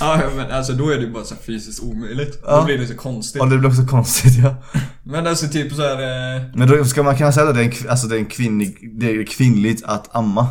[0.00, 2.42] Ja men alltså då är det ju bara så fysiskt omöjligt.
[2.46, 2.56] Ja.
[2.56, 3.42] Då blir det så konstigt.
[3.42, 4.54] Och det blir också konstigt ja
[5.02, 6.36] Men alltså typ så här.
[6.36, 8.26] Eh, Men då ska man kunna säga att det är en, alltså det är en
[8.26, 10.48] kvinnig, det är kvinnligt att amma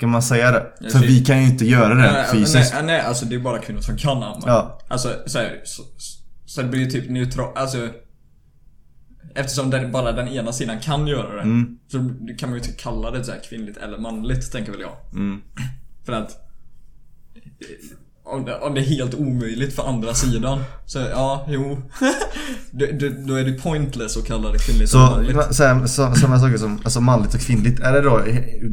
[0.00, 0.66] Kan man säga det?
[0.80, 2.72] Jag För vi kan ju inte göra det Nej, fysiskt.
[2.74, 4.42] Nej, nej, alltså det är bara kvinnor som kan amma.
[4.46, 4.80] Ja.
[4.88, 6.21] Alltså, så, här, så, så
[6.60, 7.88] det blir ju typ neutral, alltså
[9.34, 11.42] Eftersom den, bara den ena sidan kan göra det.
[11.42, 11.78] Mm.
[11.88, 11.98] Så
[12.38, 14.96] kan man ju inte kalla det så här kvinnligt eller manligt, tänker väl jag.
[15.12, 15.40] Mm.
[16.04, 16.30] För att
[18.24, 21.82] om det, om det är helt omöjligt för andra sidan Så ja, jo
[22.70, 26.14] då, då, då är det pointless att kalla det kvinnligt Så, manligt så, här, så,
[26.14, 28.22] sådana saker som alltså manligt och kvinnligt, är det då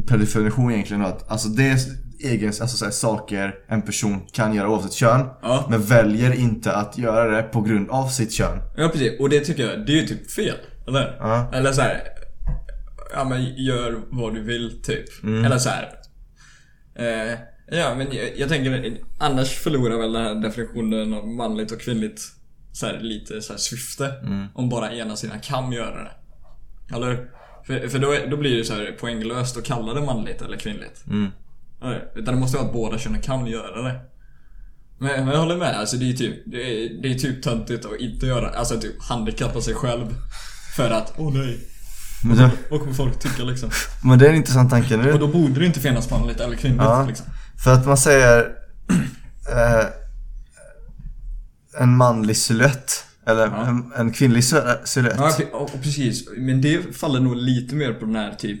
[0.06, 1.78] per definition egentligen att alltså det
[2.24, 5.66] egen, alltså så här, saker en person kan göra oavsett kön, Ja.
[5.70, 8.58] men väljer inte att göra det på grund av sitt kön.
[8.76, 10.56] Ja precis, och det tycker jag, det är ju typ fel.
[10.88, 11.16] Eller?
[11.20, 11.50] Ja.
[11.54, 12.00] Eller så här.
[13.12, 15.22] Ja men gör vad du vill typ.
[15.22, 15.44] Mm.
[15.44, 15.88] Eller så här.
[16.94, 17.38] Eh,
[17.78, 22.22] ja men jag, jag tänker, annars förlorar väl den här definitionen av manligt och kvinnligt
[22.72, 24.06] så här, lite så här syfte.
[24.22, 24.46] Mm.
[24.54, 26.10] Om bara ena sidan kan göra det.
[26.96, 27.30] Eller?
[27.66, 31.04] För, för då, då blir det så här poänglöst att kalla det manligt eller kvinnligt.
[31.06, 31.30] Mm.
[32.14, 34.00] Utan det måste vara att båda könen kan göra det.
[34.98, 37.84] Men, men jag håller med, alltså det är typ, det är, det är typ töntigt
[37.84, 40.06] att inte göra, alltså typ handikappa sig själv.
[40.76, 41.58] För att, åh nej,
[42.24, 43.70] Men, det, vad kommer folk tycka liksom?
[44.04, 45.12] men det är en intressant tanke nu.
[45.12, 47.04] Och då borde det inte finnas manligt eller kvinnligt Ja.
[47.08, 47.26] liksom.
[47.64, 48.40] För att man säger
[49.52, 49.86] eh,
[51.82, 53.04] en manlig silhuett.
[53.26, 53.66] Eller Ja.
[53.66, 55.16] en, en kvinnlig sil- silhuett.
[55.18, 56.28] Ja, och precis.
[56.36, 58.60] Men det faller nog lite mer på den här typ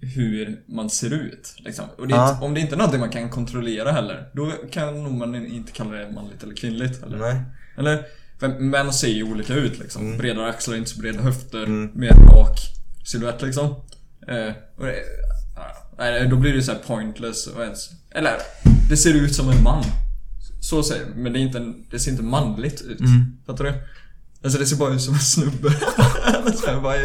[0.00, 1.54] hur man ser ut.
[1.58, 1.84] Liksom.
[1.98, 2.30] Och det Ja.
[2.32, 5.72] inte, om det inte är någonting man kan kontrollera heller, då kan nog man inte
[5.72, 7.02] kalla det manligt eller kvinnligt.
[7.02, 7.18] Eller?
[7.18, 7.42] Nej.
[7.78, 8.04] Eller?
[8.60, 10.06] Män ser ju olika ut liksom.
[10.06, 10.18] Mm.
[10.18, 11.64] Bredare axlar, inte så breda höfter.
[11.64, 11.90] Mm.
[11.94, 12.58] Mer rak
[13.04, 13.64] silhuett liksom.
[14.28, 14.94] Eh, och det,
[15.56, 17.90] ja, nej, då blir det så här pointless och ens...
[18.10, 18.34] Eller,
[18.88, 19.84] det ser ut som en man.
[20.60, 23.00] Så säger men det, är inte en, det ser inte manligt ut.
[23.00, 23.36] Mm.
[23.46, 23.72] Fattar du?
[24.44, 25.68] Alltså det ser bara ut som en snubbe.
[26.26, 26.96] Eller så här, bara,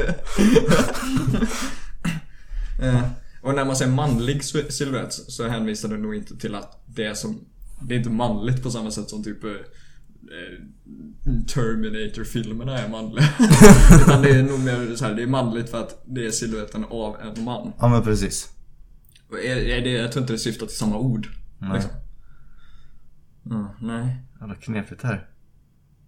[2.81, 3.01] eh,
[3.41, 7.05] och när man säger manlig sil- silhuett så hänvisar det nog inte till att det
[7.05, 7.45] är som...
[7.81, 9.51] Det är inte manligt på samma sätt som typ eh,
[11.47, 13.29] Terminator-filmerna är manliga.
[14.01, 16.85] Utan det är nog mer så här, det är manligt för att det är silhuetten
[16.89, 17.73] av en man.
[17.79, 18.49] Ja men precis.
[19.43, 21.27] Är, är det, jag tror inte det syftar till samma ord.
[21.57, 21.69] Nej.
[21.73, 21.91] Liksom.
[23.45, 24.15] Mm, nej.
[24.39, 25.27] Jävla knepigt här.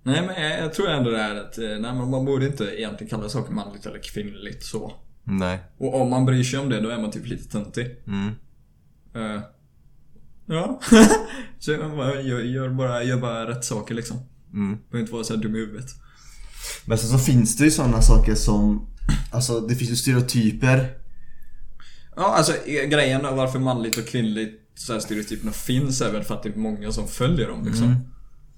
[0.03, 3.09] Nej men jag, jag tror ändå det är att eh, nej, man borde inte egentligen
[3.09, 4.93] kalla saker manligt eller kvinnligt så.
[5.23, 5.59] Nej.
[5.77, 7.87] Och om man bryr sig om det då är man typ lite töntig.
[8.07, 8.27] Mm.
[9.15, 9.41] Eh,
[10.45, 10.79] ja.
[11.59, 14.17] så jag bara, gör, gör, bara, gör bara rätt saker liksom.
[14.53, 14.77] Mm.
[14.89, 15.89] Behöver inte vara så här dum i huvudet.
[16.85, 18.87] Men sen så finns det ju sådana saker som
[19.31, 20.97] Alltså det finns ju stereotyper
[22.15, 26.23] Ja, alltså eh, grejen av varför manligt och kvinnligt så här stereotyperna finns är väl
[26.23, 27.95] för att det är många som följer dem liksom.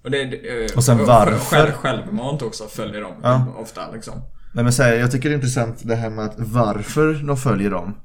[0.04, 1.40] Och, det, eh, Och sen varför?
[1.40, 3.56] Själv, självmant också följer dem Ja.
[3.58, 4.22] ofta liksom.
[4.56, 7.38] Nej men så här, jag tycker det är intressant det här med att varför de
[7.38, 7.96] följer dem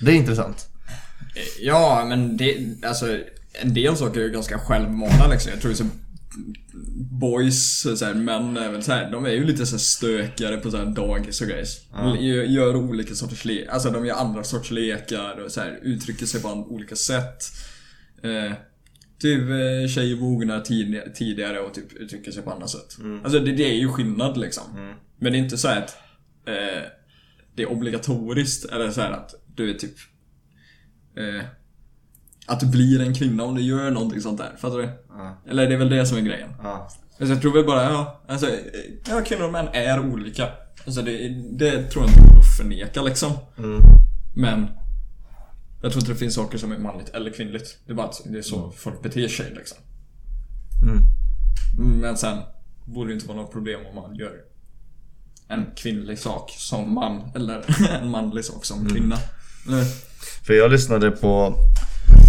[0.00, 0.66] Det är intressant
[1.60, 3.18] Ja, men det, alltså
[3.52, 5.52] en del saker är ju ganska självmana liksom.
[5.52, 5.84] Jag tror så
[7.20, 10.70] Boys, så här, män väl så här, de är ju lite så här stökigare på
[10.70, 11.80] så här dagis och grejs.
[12.20, 16.26] Gör, gör olika sorters le- alltså de gör andra sorters lekar och så här, uttrycker
[16.26, 17.44] sig på olika sätt.
[18.22, 18.52] Eh,
[19.20, 22.96] typ eh, tjejer mognar tid, tidigare och typ uttrycker sig på andra sätt.
[23.24, 24.64] Alltså det, det är ju skillnad liksom.
[25.18, 25.96] Men det är inte så att
[26.46, 26.82] eh,
[27.54, 29.94] det är obligatoriskt eller så här att du är typ
[31.16, 31.44] eh,
[32.46, 34.52] att du blir en kvinna om du gör någonting sånt där.
[34.58, 34.90] Fattar du?
[35.08, 35.42] Ja.
[35.48, 36.50] Eller det är väl det som är grejen.
[36.62, 36.88] Ja.
[37.20, 38.54] Alltså jag tror väl bara, ja, alltså, eh,
[39.08, 40.48] ja kvinnor och män är olika.
[40.86, 43.32] Alltså det, det tror jag inte går att förneka liksom.
[43.58, 43.82] Mm.
[44.36, 44.68] Men
[45.82, 47.78] jag tror inte det finns saker som är manligt eller kvinnligt.
[47.86, 49.78] Det är bara att det är så folk beter sig liksom.
[50.82, 51.02] Mm.
[52.00, 52.38] Men sen
[52.84, 54.32] borde det inte vara något problem om man gör
[55.48, 57.64] en kvinnlig sak som man, eller
[58.02, 59.16] en manlig sak som kvinna.
[59.68, 59.84] Eller,
[60.46, 61.54] För jag lyssnade på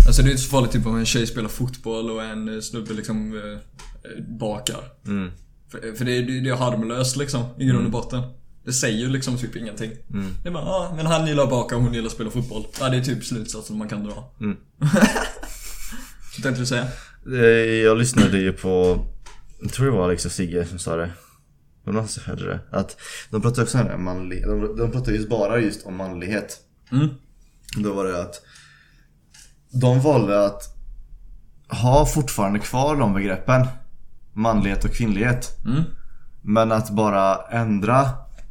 [0.08, 2.62] Alltså det är inte så farligt typ om en tjej spelar fotboll och en eh,
[2.62, 3.52] snubbe liksom eh,
[4.12, 4.84] eh, bakar.
[5.08, 5.32] mm.
[5.72, 8.22] För, för det, är- det, är harmlöst liksom, i grund och botten.
[8.66, 9.92] Det säger ju liksom typ ingenting.
[10.14, 10.36] Mm.
[10.44, 12.66] Det är bara, ja men han gillar att baka och hon gillar att spela fotboll.
[12.80, 14.32] Ja, det är typ slutsatsen man kan dra.
[14.42, 14.58] Mm.
[16.36, 16.88] Så tänkte du säga?
[17.84, 19.06] Jag lyssnade ju på
[19.62, 21.10] Jag tror det var Alex och Sigge som sa det
[21.90, 22.98] Det var någon som hörde det Att
[23.30, 26.60] de pratade också om det här manlig De, de pratade just bara just om manlighet
[26.92, 27.10] Mm.
[27.78, 28.42] Då var det att
[29.72, 30.64] De valde att
[31.70, 33.68] Ha fortfarande kvar de begreppen
[34.34, 35.84] Manlighet och kvinnlighet Mm.
[36.42, 38.10] Men att bara ändra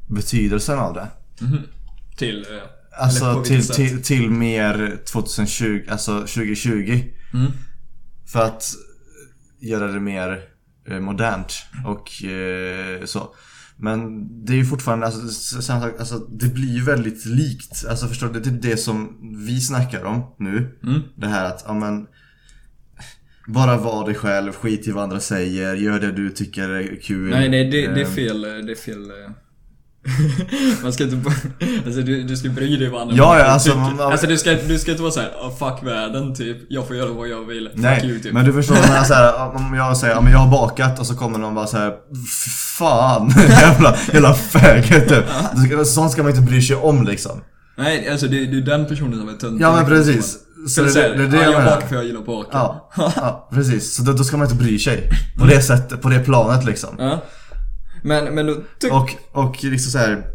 [0.09, 1.09] betydelsen av det
[1.40, 1.59] Mhm.
[2.16, 2.40] Till...
[2.51, 2.62] Eh,
[3.01, 7.05] Alltså till, till, till mer 2020, alltså 2020
[7.35, 7.52] Mm.
[8.27, 8.65] För att
[9.60, 10.44] göra det mer
[11.01, 11.52] modernt
[11.85, 13.35] och eh, så.
[13.81, 17.85] Men det är ju fortfarande, alltså, sak, alltså det blir ju väldigt likt.
[17.89, 18.40] Alltså förstår du?
[18.40, 19.16] Det är det som
[19.47, 20.78] vi snackar om nu.
[20.82, 21.01] Mm.
[21.16, 22.06] Det här att, ja men
[23.47, 27.31] bara var dig själv, skit i vad andra säger, gör det du tycker är kul.
[27.31, 28.43] Nej, nej, det, det är Eh, fel.
[28.43, 29.12] Det är fel.
[30.83, 31.35] Man ska inte bara,
[31.87, 33.81] alltså du, du ska bry dig vad andra Ja, ja, alltså, tycker.
[33.81, 36.57] man- alltså du ska, du ska inte vara såhär, oh, fuck världen typ.
[36.69, 37.69] Jag får göra vad jag vill.
[37.73, 38.33] Fuck Nej, you typ.
[38.33, 41.15] men du förstår när så här, om jag säger men jag har bakat och så
[41.15, 41.93] kommer någon bara så här
[42.79, 45.87] Fan, jävla, jävla faggot typ.
[45.87, 47.41] Sånt ska man inte bry sig om liksom.
[47.79, 49.65] Nej, alltså det, det är den personen som är töntig.
[49.65, 50.37] Ja men precis.
[50.69, 52.49] Så det, det, det, det det ja, jag jag bakar för jag gillar att baka.
[52.53, 53.97] Ja, ja, precis.
[53.97, 55.11] Så då, då ska man inte bry sig.
[55.39, 56.91] På det sättet, på det planet liksom.
[56.99, 57.23] Ja.
[58.09, 60.27] Men, men då tyck- Och, och liksom så här.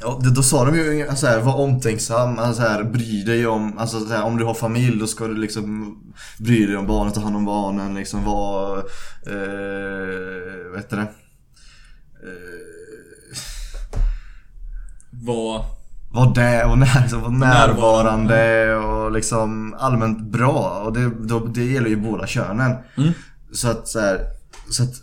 [0.00, 3.78] Ja, då sa de ju så här, var omtänksam, alltså så här, bry dig om,
[3.78, 5.96] alltså så här, om du har familj då ska du liksom
[6.38, 8.78] bry dig om barnet, ta hand om barnen, liksom vara,
[9.26, 11.02] eh, vad heter det?
[12.22, 13.38] Eh,
[15.10, 15.64] vad...
[16.10, 18.34] Var där och när, liksom, vara Närvarande.
[18.34, 20.82] närvarande och liksom allmänt bra.
[20.86, 22.76] Och det, då, det gäller ju båda könen.
[22.96, 23.12] Mm.
[23.52, 24.20] Så att så här,
[24.70, 24.94] så att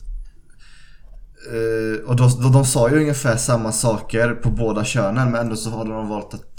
[1.51, 5.55] eh, och då, då, de sa ju ungefär samma saker på båda könen men ändå
[5.55, 6.49] så hade de valt att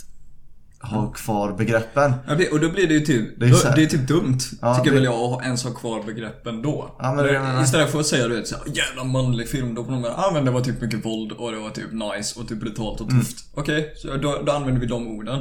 [0.91, 2.13] ha kvar begreppen.
[2.27, 4.75] Ja, och då blir det ju typ, Det är här- det är typ dumt, Ja,
[4.75, 6.97] tycker det- väl jag, att ha- ens ha kvar begreppen då.
[6.99, 7.63] Ja, men menar.
[7.65, 10.31] Istället för att säga du vet såhär, jävla manlig film, då får de bara, ah
[10.35, 13.11] men det var typ mycket våld och det var typ nice och typ brutalt och
[13.11, 13.21] Mm.
[13.25, 13.37] tufft.
[13.55, 15.39] Okej, så då, då använder vi de orden.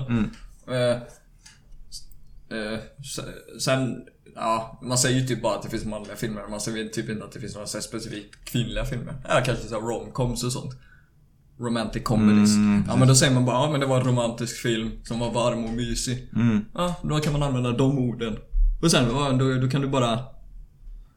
[0.68, 0.92] Eh,
[2.58, 2.80] eh,
[3.16, 3.96] se- sen,
[4.36, 7.26] ja, man säger ju typ bara att det finns manliga filmer, man säger typ inte
[7.26, 9.16] att det finns några så specifikt kvinnliga filmer.
[9.30, 10.74] Ja, kanske såhär romcoms och sånt.
[11.60, 12.50] Romantic comedies.
[12.88, 15.32] ja men då säger man bara, ja men det var en romantisk film som var
[15.32, 16.30] varm och mysig.
[16.74, 18.38] Ja, då kan man använda de orden.
[18.82, 20.20] Och sen då, då kan du bara...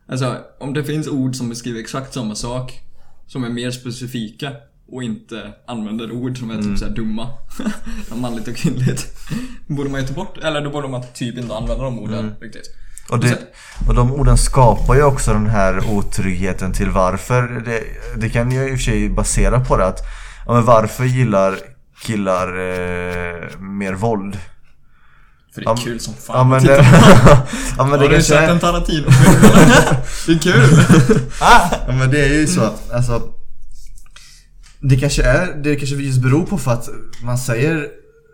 [0.08, 2.80] Alltså, om det finns ord som beskriver exakt samma sak,
[3.26, 4.52] som är mer specifika
[4.88, 7.28] och inte använder ord som är typ såhär dumma.
[8.14, 9.14] manligt och kvinnligt.
[9.66, 12.66] Borde man ju ta bort, eller då borde man typ inte använda de orden riktigt.
[13.10, 13.38] Och, det,
[13.88, 17.62] och de orden skapar ju också den här otryggheten till varför.
[17.64, 17.82] Det,
[18.16, 20.00] det kan ju i och för sig basera på det att
[20.46, 21.58] ja, men varför gillar
[22.02, 24.38] killar eh, mer våld?
[25.54, 26.76] För det är Ja, kul som fan Ja men det,
[27.78, 29.36] ja, men det Har du sett är, en Tarantino-film?
[30.26, 30.80] det är kul!
[31.40, 33.22] Ja men det är ju så att, alltså
[34.80, 36.88] Det kanske är, det kanske just beror på för att
[37.22, 37.88] man säger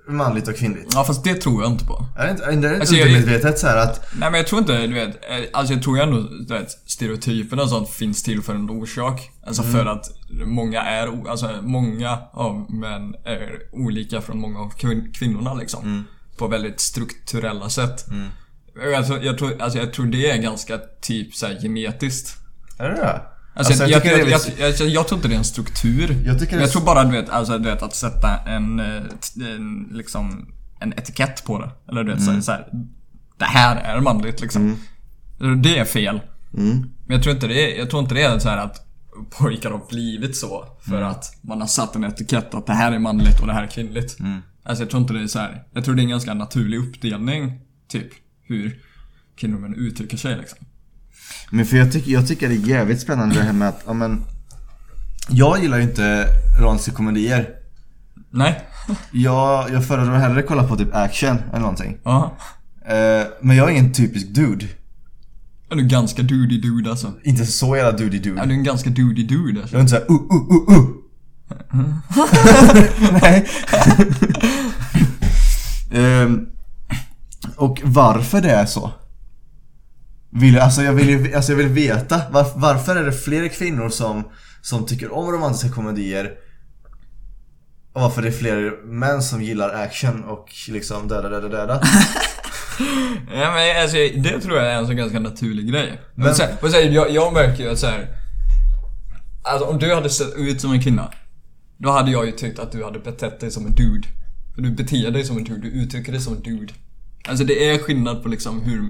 [0.09, 0.91] manligt och kvinnligt.
[0.95, 2.07] Ja fast det tror jag inte på.
[2.19, 4.61] Är det inte, är det inte Alltså, undermedvetet så här att Nej men jag tror
[4.61, 8.55] inte, du vet, eh, alltså jag tror ändå, vet, stereotyperna och sånt finns till för
[8.55, 9.31] en orsak.
[9.47, 10.07] Alltså för att
[10.47, 16.05] många är, alltså många av män är olika från många av kvin- kvinnorna liksom.
[16.37, 18.05] På väldigt strukturella sätt.
[18.97, 22.37] Alltså, jag, tror, alltså jag tror det är ganska typ så här genetiskt.
[22.79, 23.20] Är det det?
[23.55, 26.16] Alltså, Alltså, jag, jag jag, jag, tror inte det är en struktur.
[26.27, 29.03] Jag jag tror bara du vet, alltså, du vet att sätta en, eh,
[29.55, 31.70] en, liksom, en etikett på det.
[31.89, 32.37] Eller du vet Mm.
[32.37, 32.66] så, så här,
[33.39, 34.77] Det här är manligt liksom.
[35.62, 36.20] Det är fel.
[36.55, 36.77] Mm.
[37.07, 38.87] Men jag tror inte det är, jag tror inte det är så att
[39.31, 40.65] pojkar har blivit så.
[40.81, 41.09] För Mm.
[41.09, 43.66] att man har satt en etikett att det här är manligt och det här är
[43.66, 44.20] kvinnligt.
[44.20, 44.41] Mm.
[44.62, 45.65] Alltså jag tror inte det är så här.
[45.74, 47.61] Jag tror det är en ganska naturlig uppdelning.
[47.89, 48.09] Typ.
[48.43, 48.79] Hur
[49.37, 50.59] kvinnor och män uttrycker sig liksom.
[51.51, 53.93] Men för jag tycker, jag tycker det är jävligt spännande det här med att, ja
[53.93, 54.25] men
[55.29, 56.27] Jag gillar ju inte
[56.61, 57.49] romantiska komedier.
[58.31, 58.61] Nej.
[59.13, 61.97] Jag, jag föredrar hellre kolla på typ action eller någonting.
[62.05, 62.37] Ja.
[62.87, 64.67] Eh, men jag är ingen typisk dude.
[65.69, 67.13] Ja, du är ganska dudy dude alltså.
[67.25, 68.41] Inte så jävla dudy dude.
[68.41, 69.77] Ja, du är en ganska dudy dude alltså.
[69.77, 70.89] Jag är inte såhär uh, uh, uh, uh.
[73.23, 73.47] Nej.
[75.95, 76.47] Ehm,
[77.57, 78.93] och varför det är så?
[80.33, 82.23] Vill, alltså, jag vill, ju- alltså jag vill veta.
[82.31, 84.25] Var, varför är det fler kvinnor som,
[84.63, 86.33] som tycker om romantiska komedier?
[87.93, 91.83] Och varför det är fler män som gillar action och liksom döda, döda, döda?
[93.35, 96.01] Ja, men alltså, det tror jag är en sån ganska naturlig grej.
[96.15, 98.09] Men, Men- så, här, och så här, jag, jag märker ju att så här,
[99.45, 101.13] Alltså om du hade sett ut som en kvinna.
[101.79, 104.09] Då hade jag ju tyckt att du hade betett dig som en dude.
[104.55, 106.73] För du beter dig som en dude, du uttrycker dig som en dude.
[107.29, 108.89] Alltså det är skillnad på liksom hur...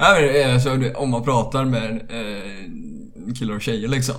[0.00, 4.14] Ja, men det är så, det- om man pratar med eh, killar och tjejer liksom.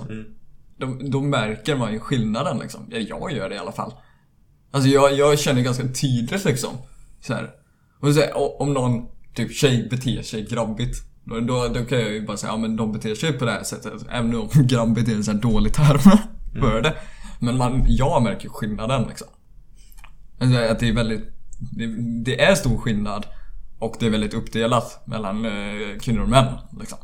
[0.76, 2.80] Då, då märker man ju skillnaden liksom.
[2.90, 3.92] Ja, jag gör det i alla fall.
[4.70, 6.70] Alltså jag, jag känner ganska tydligt liksom.
[7.20, 7.50] Så här.
[8.00, 10.96] Och så här, om någon typ tjej beter sig grabbigt.
[11.24, 13.50] Då, då, då kan jag ju bara säga, ja men de beter sig på det
[13.50, 13.92] här sättet.
[14.10, 15.98] Även om grabbigt är en sån här dålig term
[16.60, 16.94] för det.
[17.38, 19.28] Men man, jag märker skillnaden liksom.
[20.40, 21.24] Alltså att det är väldigt,
[21.72, 21.86] det,
[22.24, 23.26] det är stor skillnad.
[23.82, 26.46] Och det är väldigt uppdelat mellan eh, kvinnor och män
[26.80, 26.98] liksom.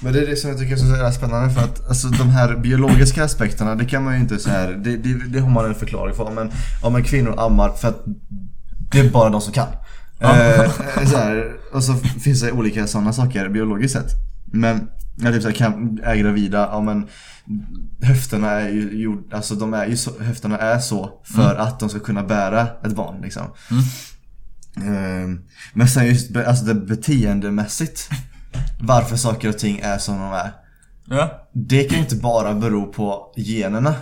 [0.00, 2.56] Men det är det som jag tycker är så spännande för att alltså, de här
[2.56, 5.74] biologiska aspekterna det kan man ju inte så här, det, det, det har man en
[5.74, 6.30] förklaring för.
[6.30, 6.50] Men
[6.82, 8.04] om en kvinnor ammar för att
[8.92, 9.68] det är bara de som kan.
[10.20, 10.70] Eh,
[11.06, 14.10] så här, och så finns det olika sådana saker biologiskt sett.
[14.52, 17.06] Men jag typ så här, kan, är gravida, ja men
[18.02, 21.88] höfterna är ju gjord, alltså de är ju så, höfterna är så för att de
[21.88, 23.42] ska kunna bära ett barn liksom.
[23.42, 23.78] Eh,
[25.72, 28.10] men sen just alltså det beteendemässigt
[28.80, 30.52] varför saker och ting är som de är.
[31.04, 31.48] Ja.
[31.52, 33.90] Det kan ju inte bara bero på generna.
[33.90, 33.96] Eh,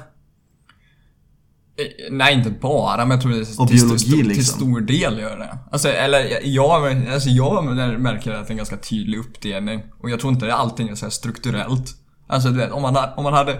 [2.10, 4.44] Nej, inte bara, men jag tror det är Och till, biologi, stor, till liksom.
[4.44, 5.58] stor del gör det.
[5.70, 7.64] Alltså, eller jag, alltså jag
[8.00, 9.82] märker att det är en ganska tydlig uppdelning.
[10.00, 11.94] Och jag tror inte allting är så här strukturellt.
[12.26, 13.58] Alltså du vet, om man, om man hade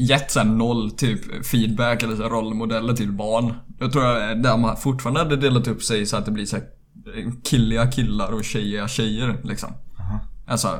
[0.00, 3.54] gett sen noll typ feedback eller så rollmodeller till barn.
[3.78, 6.56] Då tror jag där man fortfarande hade delat upp sig så att det blir så
[6.56, 6.64] här
[7.44, 9.70] killiga killar och tjejiga tjejer liksom.
[10.46, 10.78] Alltså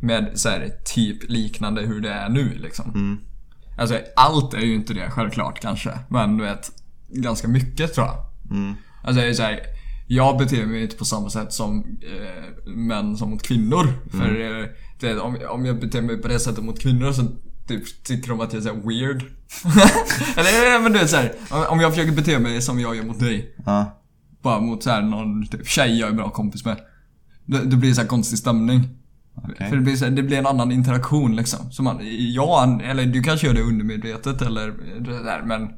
[0.00, 2.92] med så här, typ liknande hur det är nu liksom.
[3.78, 5.98] Alltså allt är ju inte det självklart kanske.
[6.08, 6.70] Men du vet,
[7.08, 8.16] ganska mycket tror jag.
[9.04, 9.60] Alltså det är så här,
[10.06, 13.86] jag beter mig inte på samma sätt som eh, män som mot kvinnor.
[14.10, 14.66] För eh,
[15.00, 17.22] det, om, om jag beter mig på det sättet mot kvinnor så
[17.78, 19.22] typ, tycker de att jag är så här weird.
[20.36, 21.32] Eller men du vet så här,
[21.70, 23.54] om- jag försöker bete mig som jag gör mot dig.
[23.66, 23.98] Ja.
[24.42, 26.76] Bara mot så här någon typ, tjej jag är bra kompis med.
[27.46, 28.88] Det, det blir så här konstig stämning.
[29.34, 29.68] Okej.
[29.68, 31.72] För det blir, så här, det blir en annan interaktion liksom.
[31.72, 31.98] Så man,
[32.32, 34.66] ja, eller du kanske gör det undermedvetet eller
[35.00, 35.68] det där men...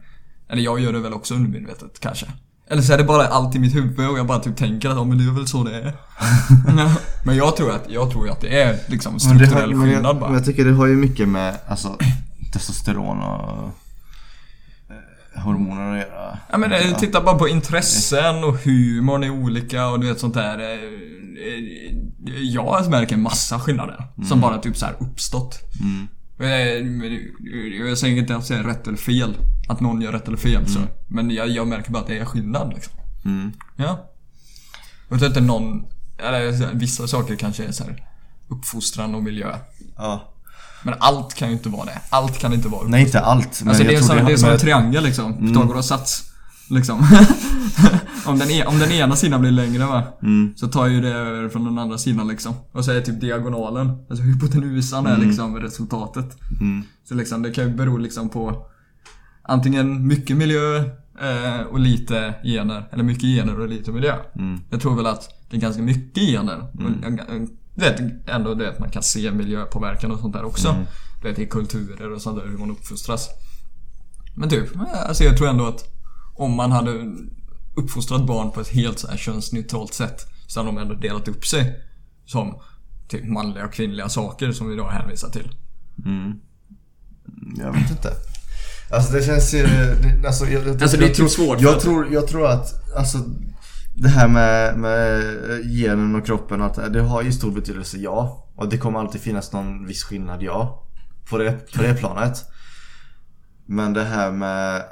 [0.48, 2.26] Eller jag gör det väl också undermedvetet kanske.
[2.70, 4.96] Eller så är det bara allt i mitt huvud och jag bara typ tänker att
[4.96, 5.92] ja, men det är väl så det är.
[6.76, 6.94] Ja.
[7.24, 9.86] men jag tror att, jag tror att det är liksom Men, det har, strukturell men,
[9.88, 10.30] skillnad jag, bara.
[10.30, 11.98] men jag tycker det har ju mycket med alltså,
[12.52, 13.70] testosteron och
[15.34, 16.38] eh, hormoner att göra.
[16.50, 20.34] Ja men eh, titta bara på intressen och humorn är olika och du vet sånt
[20.34, 20.58] där.
[20.58, 20.78] eh,
[22.42, 24.06] Jag märker en massa skillnader.
[24.28, 25.58] Som bara typ så här uppstått.
[26.40, 27.18] Eh, men
[27.88, 29.34] Jag säger inte att det är rätt eller fel.
[29.68, 30.78] Att någon gör rätt eller fel så.
[31.08, 32.92] Men jag, jag märker bara att det är skillnad liksom.
[33.24, 33.52] Mm.
[33.76, 34.10] Ja.
[35.08, 35.84] Och att inte någon,
[36.18, 38.02] eller vissa saker kanske är så här
[38.48, 39.56] uppfostran och miljö.
[39.96, 40.32] Ja.
[40.82, 42.00] Men allt kan ju inte vara det.
[42.10, 43.60] Allt kan inte vara Nej inte allt.
[43.60, 45.34] Men Alltså jag det är, tror som, det är som en triangel liksom.
[45.38, 46.30] Pythagoras sats.
[46.70, 46.98] Liksom.
[48.26, 50.02] om, den e, om den ena sidan blir längre va.
[50.56, 52.54] Så tar ju det över från den andra sidan liksom.
[52.72, 53.88] Och så är typ diagonalen.
[54.10, 56.36] Alltså hypotenusan är liksom resultatet.
[57.08, 58.66] Så liksom det kan ju bero liksom på
[59.44, 60.76] antingen mycket miljö
[61.20, 62.88] eh, och lite gener.
[62.92, 64.16] Eller mycket gener och lite miljö.
[64.70, 66.58] Jag tror väl att det är ganska mycket gener.
[66.60, 66.68] Och
[67.02, 70.68] jag- jag- Du vet, ändå det att man kan se miljöpåverkan och sånt där också.
[71.22, 73.28] Du vet, i kulturer och sånt där, hur man uppfostras.
[74.34, 74.68] Men typ,
[75.08, 75.84] alltså jag tror ändå att
[76.34, 77.14] om man hade
[77.74, 81.46] uppfostrat barn på ett helt så här könsneutralt sätt så hade de ändå delat upp
[81.46, 81.80] sig
[82.24, 82.54] som
[83.08, 85.50] typ manliga och kvinnliga saker som vi då hänvisar till.
[87.56, 88.10] Jag vet inte.
[88.94, 89.62] Alltså det känns ju...
[89.62, 93.18] Det, alltså, jag, jag, Alltså, det är typ svårt Jag tror, jag tror att, alltså
[93.94, 95.22] det här med, med
[95.64, 98.48] genen och kroppen och allt det har ju stor betydelse, ja.
[98.56, 100.86] Och det kommer alltid finnas någon viss skillnad, ja.
[101.30, 102.44] På det, på det planet.
[103.66, 104.82] Men det här med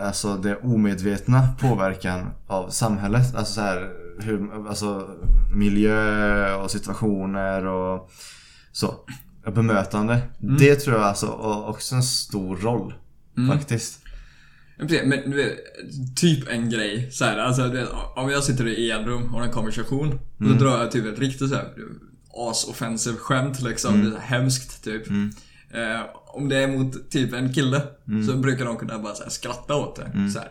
[0.00, 3.34] alltså det omedvetna påverkan av samhället.
[3.34, 5.08] Alltså så här, hur, alltså
[5.54, 8.10] miljö och situationer och
[8.72, 8.94] så.
[9.54, 10.18] Bemötande.
[10.38, 11.26] Det tror jag alltså
[11.66, 12.94] också en stor roll.
[13.48, 13.98] Faktiskt.
[14.78, 15.58] Men du vet,
[16.16, 19.50] typ en grej så här, alltså vet, om jag sitter i enrum och har en
[19.52, 20.12] konversation.
[20.12, 21.68] Och så drar jag typ ett riktigt så här
[22.34, 23.94] as-offensive skämt liksom.
[24.10, 25.06] Det är hemskt typ.
[25.70, 27.82] Eh, om det är mot typ en kille
[28.26, 30.10] så brukar de kunna bara så här, skratta åt det.
[30.32, 30.48] Så här.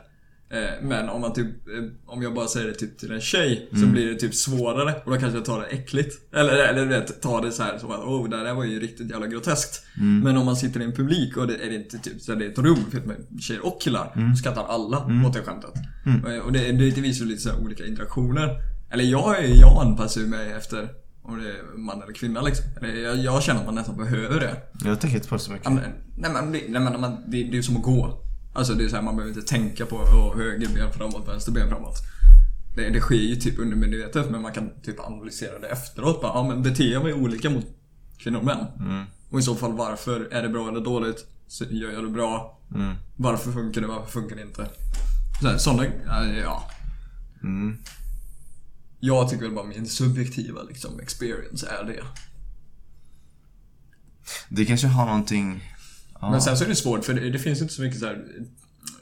[0.53, 3.69] Eh, men om man typ, eh, om jag bara säger det typ till en tjej
[3.71, 6.33] så blir det typ svårare och då kanske jag tar det äckligt.
[6.35, 8.79] Eller, eller du vet, tar det så här som att oh det där var ju
[8.79, 9.83] riktigt jävla groteskt.
[10.23, 12.49] Men om man sitter i en publik och det är inte typ så det är
[12.49, 14.11] ett rum fyllt med tjejer och killar.
[14.35, 14.97] Så skrattar alla
[15.27, 15.73] åt det skämtet.
[16.27, 18.49] Eh, Och det, det visar lite så olika interaktioner.
[18.91, 20.89] Eller jag, är- jag anpassar mig efter
[21.23, 22.65] om det är man eller kvinna liksom.
[23.03, 24.55] Jag, jag känner att man nästan behöver det.
[24.85, 25.65] Jag tänker inte på det så mycket.
[25.65, 25.83] Ja, men,
[26.17, 28.23] nej men, nej, men det, det är ju som att gå.
[28.53, 31.51] Alltså det är så här, man behöver inte tänka på oh, höger ben framåt, vänster
[31.51, 31.97] ben framåt.
[32.75, 36.21] Det, det sker ju typ undermedvetet men man kan typ analysera det efteråt.
[36.21, 37.65] Bara, ja men beter jag mig olika mot
[38.17, 38.65] kvinnor och män?
[39.29, 40.27] Och i så fall varför?
[40.31, 41.25] Är det bra eller dåligt?
[41.47, 42.59] Så gör jag det bra?
[43.15, 43.87] Varför funkar det?
[43.87, 44.69] Varför funkar det inte?
[45.59, 45.85] Sådana,
[46.43, 46.69] ja.
[48.99, 52.03] Jag tycker väl bara min subjektiva liksom, experience är det.
[54.49, 55.63] Det kanske har någonting...
[56.21, 56.31] Ja.
[56.31, 58.25] Men sen så är det svårt för det, det finns inte så mycket så här,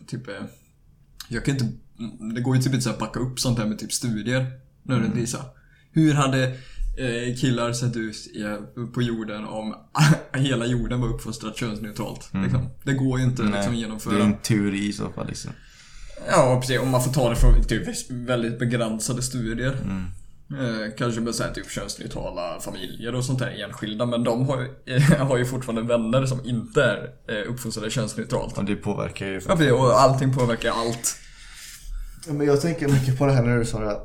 [0.07, 0.33] typ eh,
[1.30, 1.67] Jag kan inte,
[2.35, 4.51] det går ju typ inte så här backa upp sånt här med typ studier.
[4.83, 5.31] Nödvändigtvis.
[5.31, 5.38] så.
[5.91, 6.43] Hur hade
[6.98, 8.15] eh, killar sett ut
[8.93, 9.75] på jorden om
[10.33, 12.30] hela jorden var uppfostrad könsneutralt.
[12.33, 12.69] Liksom.
[12.83, 14.23] Det går ju inte liksom, att det är genomföra.
[14.23, 15.51] en teori i så fall liksom.
[16.27, 16.80] Ja, precis.
[16.80, 19.72] Om man får ta det från typ väldigt begränsade studier.
[19.72, 20.06] Mm.
[20.52, 24.06] Eh, kanske med så här, typ könsneutrala familjer och sånt där enskilda.
[24.06, 26.98] Men de har ju, eh, har ju fortfarande vänner som inte är
[27.28, 28.58] eh, uppfostrade könsneutralt.
[28.58, 29.42] Och det påverkar ju.
[29.48, 29.72] Ja, precis.
[29.72, 31.16] Och allting påverkar allt.
[32.28, 33.98] Ja, Men jag tänker mycket på det här när du sa det.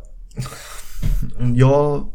[1.54, 2.12] Jag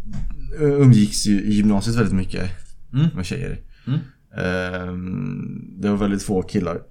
[0.59, 2.49] umgicks ju i gymnasiet väldigt mycket
[2.93, 3.07] Mm.
[3.15, 3.61] med tjejer.
[3.87, 3.99] Mm.
[4.37, 6.81] Ehm, Det var väldigt få killar.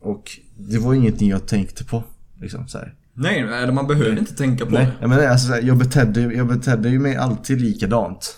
[0.00, 2.04] Och det var ingenting jag tänkte på.
[2.40, 2.94] Liksom så här.
[3.20, 4.92] Nej, eller man behöver inte tänka på Nej, det.
[5.00, 8.36] jag, menar, alltså, jag, betedde, jag betedde ju mig alltid likadant.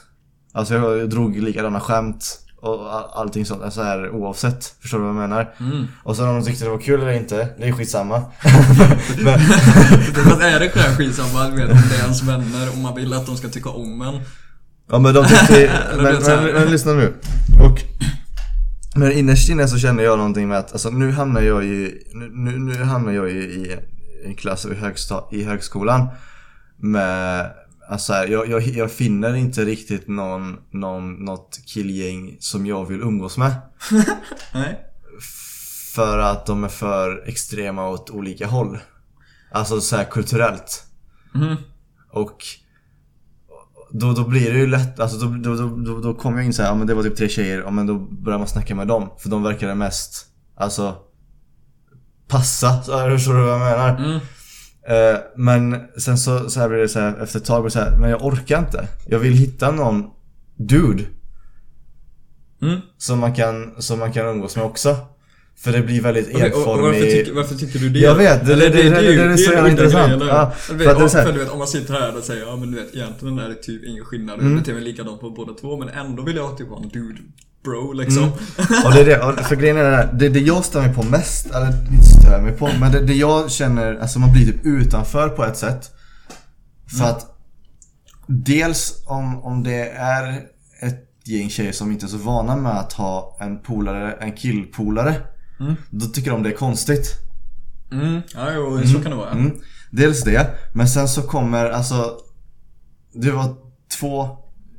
[0.52, 3.62] Alltså jag, drog likadana skämt och all, allting sånt.
[3.62, 4.64] Alltså här, oavsett.
[4.82, 5.54] Förstår du vad jag menar?
[5.60, 5.86] Mm.
[6.02, 8.18] Och sen om de tyckte det var kul eller inte, det är skitsamma.
[9.24, 9.38] Men,
[10.14, 13.26] Fast är det själv skitsamma, vet, om det är ens vänner och man vill att
[13.26, 14.20] de ska tycka om en.
[14.92, 17.14] Ja men de tyckte, men, här- men, men lyssna nu.
[17.62, 17.78] Och
[18.96, 22.30] Men innerst inne så känner jag någonting med att, alltså nu hamnar jag ju, nu,
[22.34, 23.76] nu, nu hamnar jag ju i
[24.24, 26.08] en klass i, högsta, i högskolan
[26.76, 27.50] med
[27.90, 33.00] Alltså här, jag, jag, jag finner inte riktigt någon, någon, något killgäng som jag vill
[33.00, 33.52] umgås med.
[34.54, 34.80] Nej.
[35.94, 38.78] För att de är för extrema åt olika håll.
[39.52, 40.84] Alltså så här kulturellt.
[41.34, 41.56] Mhm.
[42.10, 42.44] Och
[43.90, 46.62] då, då blir det ju lätt, alltså då, då, då, då, kommer jag in så
[46.62, 48.88] här, ja men det var typ tre tjejer, ja men då börjar man snacka med
[48.88, 49.10] dem.
[49.18, 50.26] För de verkar mest,
[50.56, 50.96] alltså
[52.30, 53.96] passa, så här, förstår du vad jag menar?
[53.98, 54.20] Mm.
[54.88, 57.72] Eh, men sen så, så här blir det så här, efter ett tag blir det
[57.72, 58.88] så här, men jag orkar inte.
[59.06, 60.04] Jag vill hitta någon
[60.56, 61.04] dude
[62.62, 62.80] Mm.
[62.98, 64.96] som man kan, som man kan umgås med också.
[65.56, 67.10] För det blir väldigt och, och varför, enformig...
[67.10, 67.98] tycker, varför tycker du det?
[67.98, 70.22] Jag vet, det- Eller det- det- ju- det är så jävla intressant.
[70.28, 72.46] Ja, för vet, det är här- för du vet, om man sitter här och säger
[72.46, 74.38] ja men du vet egentligen är det typ ingen skillnad.
[74.40, 74.52] Mm.
[74.52, 77.18] Jag beter mig likadant på båda två men ändå vill jag typ ha en dude
[77.64, 78.22] bro liksom.
[78.22, 78.32] Mm.
[78.84, 81.02] Och det är det, för grejen är det här, det, det jag stör mig på
[81.02, 84.66] mest, eller inte stör mig på, men det, det jag känner, alltså man blir typ
[84.66, 85.90] utanför på ett sätt.
[86.86, 87.10] För Mm.
[87.10, 87.26] att
[88.26, 90.42] dels om, om det är
[90.82, 95.14] ett gäng tjejer som inte är så vana med att ha en polare, en killpolare.
[95.60, 95.74] Mm.
[95.90, 97.06] Då tycker de det är konstigt.
[97.92, 98.20] Mm.
[98.34, 99.30] Ja, jo, så kan det vara.
[99.30, 99.60] Mm.
[99.90, 102.16] Dels det, men sen så kommer alltså
[103.14, 103.54] Det var
[104.00, 104.28] två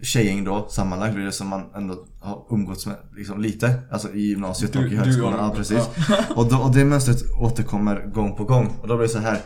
[0.01, 3.81] tjejgäng då sammanlagt blir det som man ändå har umgåtts med liksom lite.
[3.91, 5.89] Alltså i gymnasiet Du- och i högskolan, ja precis.
[6.09, 6.17] Ja.
[6.35, 8.67] och, då, och det mönstret återkommer gång på gång.
[8.81, 9.39] Och då blir det så här.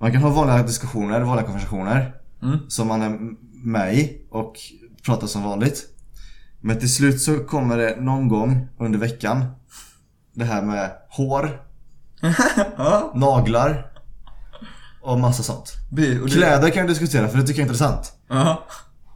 [0.00, 2.58] Man kan ha vanliga diskussioner, vanliga konversationer Mm.
[2.68, 3.18] Som man är
[3.64, 4.54] med i och
[5.06, 5.86] pratar som vanligt.
[6.60, 9.44] Men till slut så kommer det någon gång under veckan
[10.34, 11.62] Det här med hår,
[13.18, 13.86] naglar
[15.02, 15.72] och massa sånt.
[16.32, 18.12] Kläder kan jag diskutera för det tycker jag är intressant.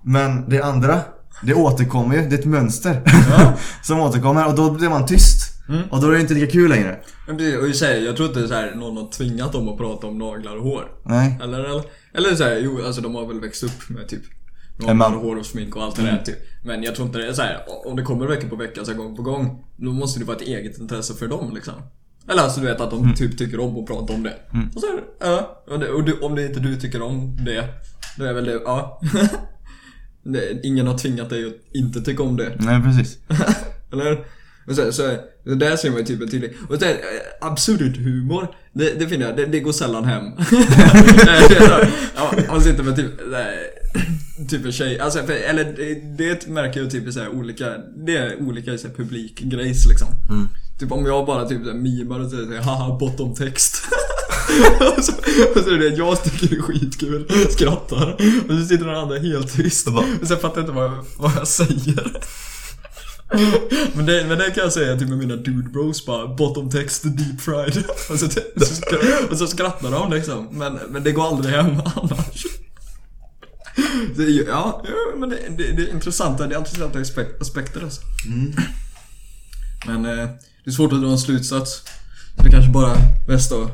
[0.05, 1.01] Men det andra,
[1.43, 2.29] det återkommer ju.
[2.29, 3.03] Det är ett mönster.
[3.31, 3.55] Ja.
[3.83, 5.55] som återkommer och då blir man tyst.
[5.69, 5.83] Mm.
[5.91, 7.01] Och då är det inte lika kul längre.
[7.27, 9.79] Men det, och i sig, jag tror inte så här, någon har tvingat dem att
[9.79, 10.89] prata om naglar och hår.
[11.05, 11.39] Nej.
[11.43, 11.83] Eller, eller,
[12.15, 14.23] eller så här, jo, alltså de har väl växt upp med typ
[14.77, 16.39] naglar, hår och smink och allt det där typ.
[16.65, 18.91] Men jag tror inte det är så här, om det kommer vecka på vecka, så
[18.91, 19.65] här, gång på gång.
[19.77, 21.75] Då måste det vara ett eget intresse för dem liksom.
[22.29, 24.35] Eller alltså du vet att de typ tycker om att prata om det.
[24.75, 25.65] Och så är det, ja.
[25.71, 27.69] Och, det, och du, om det inte du tycker om det,
[28.19, 29.01] då är väl det, ja.
[30.63, 32.57] ingen har tvingat dig att inte tycka om det.
[32.59, 33.19] Nej, precis.
[33.93, 34.25] Eller?
[34.67, 36.57] Och så, så, så där ser man ju typ en tydlig...
[36.69, 36.95] Och så, eh,
[37.41, 40.25] absurd humor, det, det finner jag, det, det går sällan hem.
[42.17, 43.55] ja, man sitter med typ, här,
[44.49, 47.77] typ en tjej, alltså, för, eller det, det märker jag typ i så här olika,
[48.07, 50.09] det är olika så här publikgrejs liksom.
[50.79, 53.83] Typ om jag bara typ mimar och säger haha bottom text.
[54.99, 55.13] och, så,
[55.55, 58.13] och så är det jag tycker det är skitkul, skrattar.
[58.49, 59.89] Och så sitter den andra helt tyst.
[59.89, 62.17] Och sen fattar jag inte vad jag, vad jag säger.
[63.95, 67.41] Men det, men det kan jag säga till mina dude bros bara Bottom text deep
[67.41, 68.41] fried och så, så,
[69.31, 72.45] och så skrattar de liksom Men, men det går aldrig hem annars
[74.17, 74.85] ju- Ja,
[75.17, 78.01] men det, det, det är intressanta, det är intressanta aspek- aspekter alltså.
[79.87, 80.29] Men eh,
[80.65, 81.83] det är svårt att dra en slutsats
[82.37, 83.71] Så det kanske bara är bäst att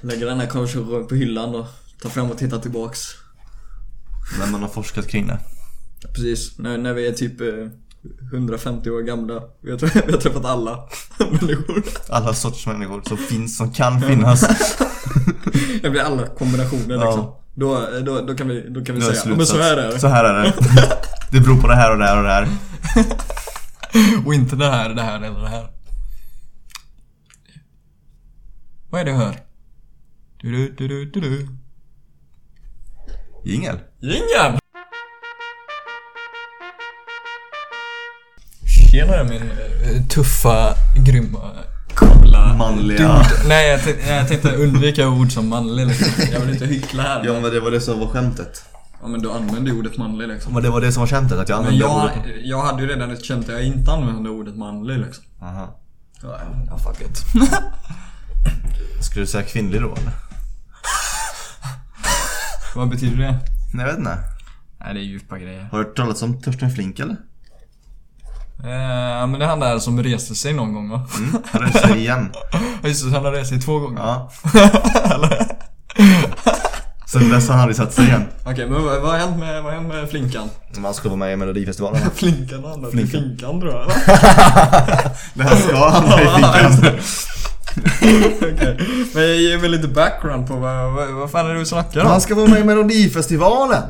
[0.00, 1.66] lägga den här konversationen på hyllan och
[2.02, 3.00] ta fram och titta tillbaks
[4.38, 5.38] När man har forskat kring det.
[6.14, 7.46] Precis, när, när vi är typ eh,
[8.32, 9.42] 150 år gamla.
[9.60, 10.88] Vi har, vi har träffat alla
[11.18, 11.82] människor.
[12.08, 14.40] Alla sorters människor som finns, som kan finnas.
[15.82, 17.04] Det blir alla kombinationer Ja.
[17.04, 17.34] liksom.
[17.54, 19.98] Då, då, då kan vi, då kan vi säga, men så här är det.
[20.00, 20.52] Så här är det.
[21.32, 22.48] Det beror på det här och det här och det här.
[24.26, 25.70] Och inte det här, det här eller det här.
[28.90, 29.36] Vad är det jag hör?
[30.42, 31.48] Du, du, du, du, du.
[33.44, 33.78] Jingel.
[34.00, 34.58] Jingel!
[38.90, 41.50] Tjenare min eh, tuffa, grymma,
[41.94, 42.54] coola...
[42.54, 42.98] Manliga.
[42.98, 43.48] Dude.
[43.48, 46.24] Nej, jag, tänkte, jag tänkte undvika ord som manlig liksom.
[46.32, 47.24] Jag vill inte hyckla här.
[47.24, 48.64] Ja, men det var det som var skämtet.
[49.02, 50.52] Ja men du använde ju ordet manlig liksom.
[50.54, 51.38] Men det var det som var skämtet?
[51.38, 52.34] Att jag använde men jag, ordet...
[52.42, 55.24] jag hade ju redan ett skämt där jag inte använde ordet manlig liksom.
[55.42, 55.80] Aha.
[56.22, 57.24] Ja, fuck it.
[59.04, 60.29] Skulle du säga kvinnlig då eller?
[62.74, 63.38] Vad betyder det?
[63.74, 64.18] Nej jag vet inte.
[64.80, 65.68] Nej det är djupa grejer.
[65.72, 67.16] Har du hört talas om Torsten Flink eller?
[68.58, 71.08] Eh, men det är han där som reste sig någon gång va?
[71.18, 72.32] Mm, han reste sig igen.
[72.52, 74.00] Ja just det, han har rest sig två gånger.
[74.00, 74.30] Ja.
[77.06, 78.24] Sen dess har han aldrig satt sig igen.
[78.44, 80.48] Okej, men vad, vad har hänt med, vad har hänt med Flinkan?
[80.78, 82.10] Man ska vara med i Melodifestivalen.
[82.14, 83.20] Flinkan har hamnat i Flinkan.
[83.20, 83.86] Finkan tror jag.
[85.34, 87.00] Det här ska hamna i finkan.
[88.36, 88.78] Okej.
[89.14, 92.06] Men ge mig lite background på vad, vad, vad fan är det du snackar om?
[92.06, 93.82] Han ska vara med i Melodifestivalen.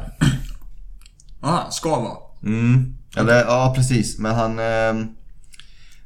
[1.42, 2.16] Aha, ska vara.
[2.42, 2.94] Mm.
[3.16, 4.18] Eller ja, precis.
[4.18, 4.58] Men han...
[4.58, 5.08] ehm,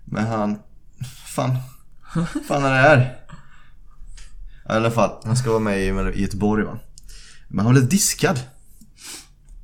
[0.05, 0.59] Men han...
[1.27, 1.57] Fan.
[2.49, 3.17] Fan är det här?
[4.69, 6.79] I alla fall, han ska vara med i, i Göteborg va.
[7.49, 8.41] Men han blev diskad.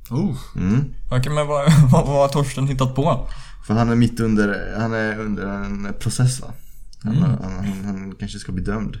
[0.09, 0.37] Oh.
[0.55, 0.93] Mm.
[1.11, 3.27] Okej, men vad, vad, vad har Torsten hittat på?
[3.67, 6.47] För han är mitt under, han är under en process va.
[7.03, 7.29] Han, Mm.
[7.43, 8.95] han, han, han kanske ska bli dömd.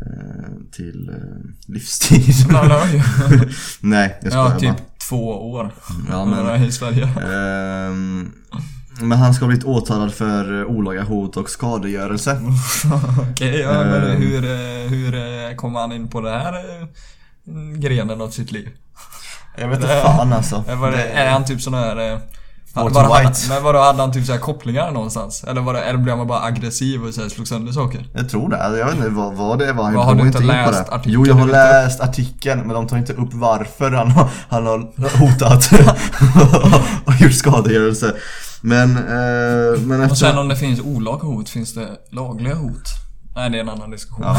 [0.00, 2.34] Eh, till eh, livstid.
[3.80, 4.58] Nej, jag skojar Ja, bara.
[4.58, 5.74] typ två år.
[6.10, 7.04] Ja, men- Ja, I Sverige.
[7.04, 8.32] Ehm,
[9.00, 12.40] men han ska ha blivit åtalad för eh, olaga hot och skadegörelse.
[13.32, 14.22] Okej, ja, men Ehm.
[14.22, 16.86] hur, eh, hur eh, kom han in på det här eh,
[17.78, 18.68] grenen av sitt liv?
[19.58, 20.64] Jag vet inte fan alltså.
[20.68, 22.20] Är, Det- är han typ sån här...
[22.74, 23.40] Walter han, White.
[23.48, 25.44] men vadå, hade han typ så här kopplingar någonstans?
[25.44, 28.06] Eller, var det, eller blev han bara aggressiv och så här slog sönder saker?
[28.14, 28.78] Jag tror det.
[28.78, 29.92] Jag vet inte vad, vad det var.
[29.92, 30.94] Vad, har du inte in läst det.
[30.94, 34.66] artikeln Jo, jag har läst artikeln men de tar inte upp varför han har, han
[34.66, 34.78] har
[35.18, 35.70] hotat
[37.06, 38.14] och gjort skadegörelse.
[38.60, 40.40] Men, eh, men Och sen efter...
[40.40, 42.82] om det finns olaga hot, finns det lagliga hot?
[43.36, 44.24] Nej, det är en annan diskussion.
[44.26, 44.36] Ja.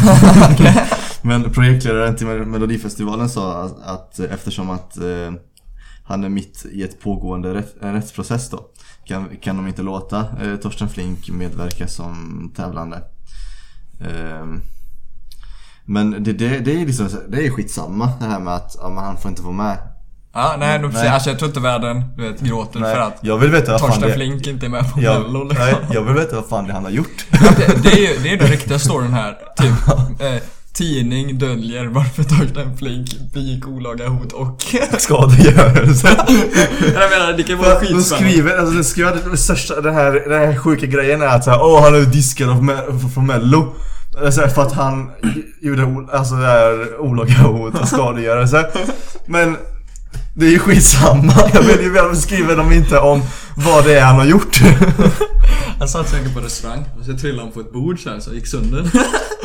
[1.21, 5.03] Men projektledaren till Mel- Melodifestivalen sa att, att eftersom att eh,
[6.05, 8.59] han är mitt i ett pågående rätt, en rättsprocess då
[9.05, 13.01] kan, kan de inte låta eh, Torsten Flink medverka som tävlande.
[14.01, 14.61] Ehm,
[15.85, 19.17] men det, det, det är liksom, det är skitsamma det här med att ja, han
[19.17, 19.77] får inte vara med.
[20.33, 21.07] Ja, nej, då, Nej.
[21.07, 24.13] Alltså, jag tror inte världen du vet, gråter för att jag vill veta Torsten det,
[24.13, 25.65] Flink inte är med på jag, Mello liksom.
[25.65, 27.25] nej, jag vill veta vad fan det han har gjort.
[27.31, 29.37] det, det, är ju det är den riktiga storyn här.
[29.57, 30.41] Typ, eh,
[30.75, 34.61] tidning döljer varför Torsten Flink begick olaga hot och...
[34.97, 36.07] Skadegörelse.
[36.93, 38.03] jag menar, det kan vara De skitspännande.
[38.03, 41.61] skriver, alltså de skriver det största, den här, den här sjuka grejen är att såhär,
[41.61, 42.47] åh han är diskad
[43.13, 43.75] från mello.
[44.31, 45.11] Så här, för att han
[45.61, 48.65] gjorde alltså det här olaga hot och skadegörelse.
[49.25, 49.57] Men
[50.37, 51.33] det är ju skitsamma.
[51.53, 53.21] Jag vill ju väl skriva dem inte om
[53.57, 54.59] vad det är han har gjort.
[55.79, 58.33] Han satt säkert på restaurang och så trillade han på ett bord så här så
[58.33, 58.81] gick sönder.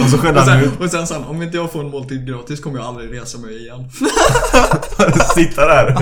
[0.03, 0.81] Och så och, han ut.
[0.81, 3.39] och sen sa han, om inte jag får en måltid gratis kommer jag aldrig resa
[3.39, 3.91] mig igen.
[5.35, 5.97] Sitta där.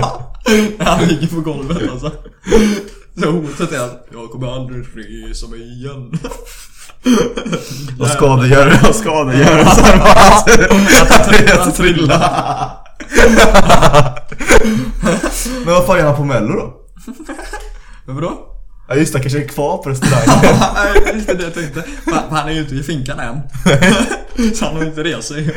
[0.79, 2.11] Han ligger på golvet alltså.
[3.19, 6.19] Så hotet är att jag kommer aldrig resa mig igen.
[7.99, 8.87] Och skadegörelse.
[8.89, 10.01] Och skadegörelse.
[11.09, 12.71] Att att trilla.
[15.65, 16.73] Men vad fan gör han på mello då?
[18.13, 18.45] Vadå?
[18.87, 20.59] Ja just det, kanske är kvar på restaurangen.
[20.75, 21.83] Nej, just det jag tänkte.
[22.29, 23.41] Han är ju inte i finkan än.
[24.55, 25.53] Så han har inte rest sig.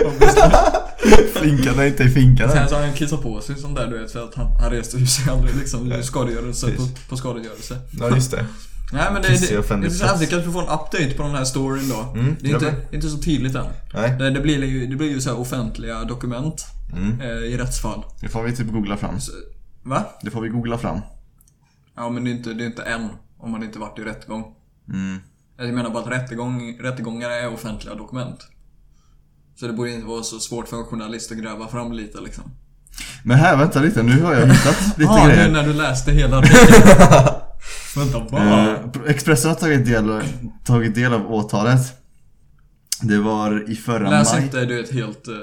[1.34, 2.68] Flinkan är inte i finkan Sen än.
[2.68, 4.96] så har han kissat på sig sånt där du vet för att han, han reste
[4.96, 7.76] ju sig aldrig liksom skadegörelse på, på skadegörelse.
[7.90, 8.46] Ja just det.
[8.92, 9.62] Nej men det, det, det,
[9.98, 10.22] plats.
[10.22, 12.20] vi kanske får en update på den här storyn då.
[12.20, 13.66] Mm, det är inte, inte så tydligt än.
[13.94, 14.16] Nej.
[14.18, 16.64] Det, det, blir, ju- det blir ju så offentliga dokument
[16.96, 17.20] Mm.
[17.20, 18.04] eh, i rättsfall.
[18.20, 19.20] Det får vi typ googla fram.
[19.20, 19.32] Så,
[19.82, 20.04] va?
[20.22, 21.00] Det får vi googla fram.
[21.96, 24.44] Ja men det är inte, det är inte än om man inte varit i rättegång.
[24.88, 25.18] Mm.
[25.58, 28.38] Jag menar bara att rättegång, rättegångar är offentliga dokument.
[29.60, 32.44] Så det borde inte vara så svårt för en journalist att gräva fram lite liksom.
[33.24, 34.02] Men här, vänta lite.
[34.02, 35.50] Nu har jag hittat lite Ja, nu grejer.
[35.52, 37.41] när du läste hela artikeln.
[37.96, 38.42] Vänta, vad?
[38.42, 40.22] Eh, Expressen har tagit del,
[40.64, 41.80] tagit del av åtalet.
[43.02, 44.42] Det var i förra Läs maj.
[44.42, 45.34] inte du vet helt eh,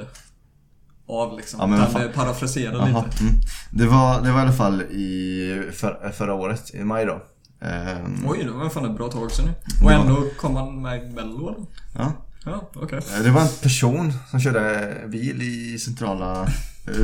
[1.07, 1.59] av liksom.
[1.59, 3.23] Ja, men utan parafrasera lite.
[3.23, 3.33] mm.
[3.71, 7.21] det, var, det var i alla fall i för, förra året, i maj då.
[7.61, 9.85] Ehm, Oj, det var fan ett bra tag sedan nu.
[9.85, 11.65] Och ändå kom han med Mello eller?
[11.95, 12.11] ja.
[12.45, 12.69] Ja.
[12.91, 16.47] Eh, Det var en person som körde bil i centrala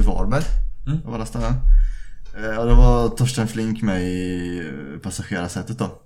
[0.07, 0.43] Varberg.
[0.87, 0.99] Mm.
[1.07, 1.53] Av alla ställen.
[2.37, 4.59] Eh, Och det var Torsten Flink med i
[4.93, 6.01] eh, passagerarsätet då.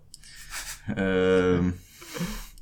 [0.98, 1.74] Ehm,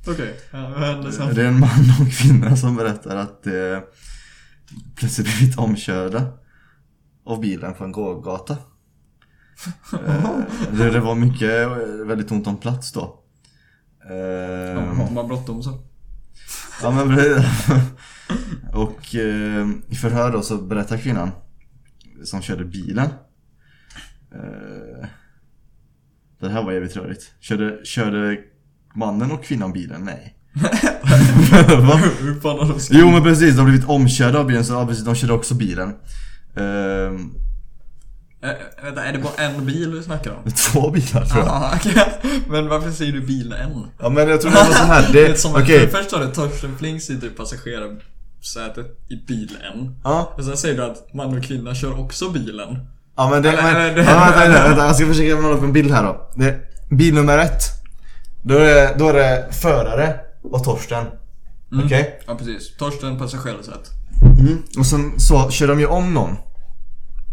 [0.07, 1.35] Okej, ja, vad hände sen?
[1.35, 3.81] Det är en man och en kvinna som berättar att de
[4.95, 6.33] plötsligt blivit omkörda
[7.25, 8.57] av bilen på en gågata.
[10.07, 10.39] Eh,
[10.71, 13.23] det, det var mycket, eh, väldigt ont om plats då.
[14.09, 15.79] Eh, Har man bråttom så.
[16.81, 17.45] Ja men precis.
[18.73, 21.31] Och eh, i förhör då så berättar kvinnan
[22.23, 23.09] som körde bilen.
[24.31, 25.07] Eh,
[26.39, 27.23] det här var jävligt rörigt.
[27.39, 28.37] Körde, körde
[28.95, 30.01] mannen och kvinnan bilen?
[30.05, 30.33] Nej.
[32.19, 34.87] Hur fan har de Jo men precis, de har blivit omkörda av bilen så ja,
[34.87, 35.89] precis, de körde också bilen.
[36.55, 37.11] Eh,
[38.41, 40.51] Äh, vänta, är det bara en bil du snackar om?
[40.71, 41.47] två bilar tror jag.
[41.47, 42.03] Aha, okej.
[42.49, 43.85] Men varför säger du bil en?
[43.99, 45.13] Ja men jag tror det var så här.
[45.13, 45.87] Det är Det, som okej.
[45.87, 49.95] Först har du Torsten Flink sitter i passagerarsätet i bilen.
[50.03, 50.33] Ja.
[50.37, 52.77] Och sen säger du att man och kvinna kör också bilen.
[53.17, 55.91] Ja men det, men, ja, vänta, vänta, vänta, jag ska försöka måla upp en bild
[55.91, 56.29] här då.
[56.35, 57.61] Det, bil nummer ett.
[58.43, 61.05] Då är det, då är det förare och Torsten.
[61.85, 62.19] Okej?
[62.27, 62.77] Ja precis.
[62.77, 63.91] Torsten passagerarsätt.
[64.39, 64.63] Mm.
[64.77, 66.29] Och sen så kör de ju om någon.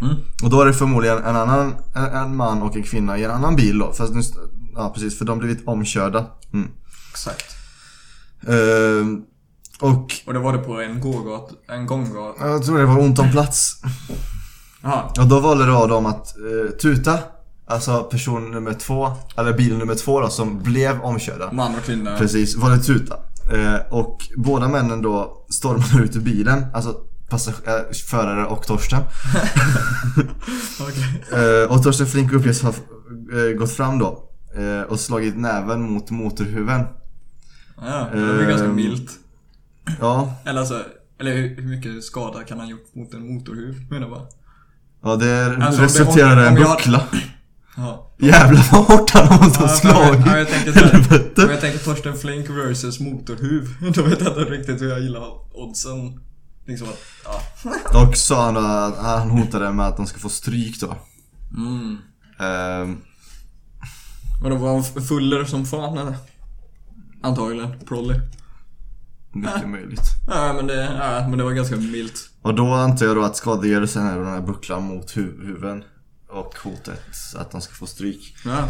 [0.03, 0.17] Mm.
[0.43, 3.31] Och då är det förmodligen en annan, en, en man och en kvinna i en
[3.31, 3.93] annan bil då.
[3.93, 4.21] Fast nu,
[4.75, 6.27] ja precis, för de har blivit omkörda.
[6.53, 6.69] Mm.
[7.11, 7.57] Exakt.
[8.49, 9.23] Ehm,
[9.81, 12.37] och Och det var det på en gågat, en gånggat.
[12.41, 13.83] jag tror det var ont om plats.
[14.85, 15.03] Jaha.
[15.21, 17.19] Och då valde då de att eh, tuta.
[17.67, 21.53] Alltså person nummer två, eller bil nummer två då, som blev omkörda.
[21.53, 22.19] Man och kvinna.
[22.19, 23.15] Precis, valde tuta.
[23.53, 26.65] Eh, och båda männen då stormade ut ur bilen.
[26.75, 29.03] Alltså passag- äh, förare och Torsten.
[30.81, 31.25] Okej.
[31.65, 34.31] Eh, och Torsten Flink uppges ha eh, gått fram då.
[34.57, 36.81] Eh, och slagit näven mot motorhuven.
[37.77, 39.11] Ja, det var ganska milt.
[40.01, 40.83] Ja, Eller alltså,
[41.21, 44.27] eller hur hur mycket skada kan han gjort mot en motorhuv menar jag bara.
[45.05, 47.03] Ja det Alltså, resulterade i en buckla.
[47.77, 48.11] Ja.
[48.19, 50.27] Jävlar vad hårt han måste ha slagit.
[50.27, 50.93] ja, jag tänker så här.
[50.93, 51.45] Helvete.
[51.45, 53.69] Om jag tänker Torsten Flink versus motorhuv.
[53.95, 55.23] Då vet jag inte riktigt hur jag gillar
[55.55, 56.21] oddsen.
[56.67, 57.71] Liksom att, ja.
[57.93, 60.97] Dock sa han att han hotade med att de ska få stryk då.
[61.57, 61.97] Mm.
[62.41, 62.97] Ehm,
[64.43, 66.15] Men då var han fuller som fan eller?
[67.23, 67.79] Antagligen.
[67.89, 68.15] Prolly.
[69.35, 70.01] Mycket möjligt.
[70.29, 72.31] Ja men det, ja, men det var ganska milt.
[72.43, 75.85] Och då antar jag då att skadegörelsen är den här bucklan mot hu- huven.
[76.29, 77.01] Och hotet
[77.37, 78.37] att de ska få stryk.
[78.45, 78.65] Ja.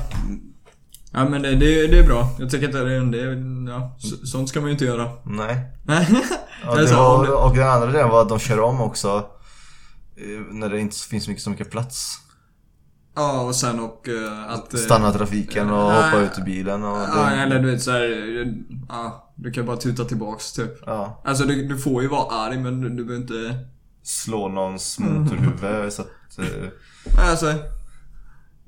[1.12, 2.28] Ja men det, det, det är bra.
[2.38, 5.10] Jag tycker inte det, det är, ja, så, sånt ska man ju inte göra.
[5.24, 5.56] Nej.
[5.84, 6.08] Nej.
[6.64, 9.26] Ja, Eller det var, och den andra delen var att de kör om också.
[10.16, 12.18] eh, När det inte finns mycket så mycket plats.
[13.16, 14.74] Ja och sen och eh, att...
[14.74, 18.54] eh, Stanna trafiken och hoppa ut ur bilen och Ja det, eller du vet såhär,
[18.88, 20.70] ja, du kan bara tuta tillbaks typ.
[20.86, 23.58] ja, Alltså du, du får ju vara arg men du, du behöver inte...
[24.02, 26.08] slå någons motorhuvud så att...
[26.38, 27.54] eh, Alltså...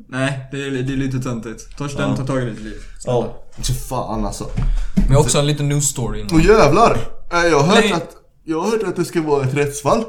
[0.08, 1.76] Nej, det är, det är lite töntigt.
[1.76, 2.16] Torsten, Ja.
[2.16, 2.80] ta tag i ditt liv.
[3.04, 4.50] Ja, så fan alltså.
[4.94, 6.26] Men jag har också en liten news story.
[6.32, 6.98] Åh jävlar!
[7.32, 7.92] Eh, Jag har hört Nej.
[7.92, 8.10] att,
[8.44, 10.04] jag har hört att det ska vara ett rättsfall.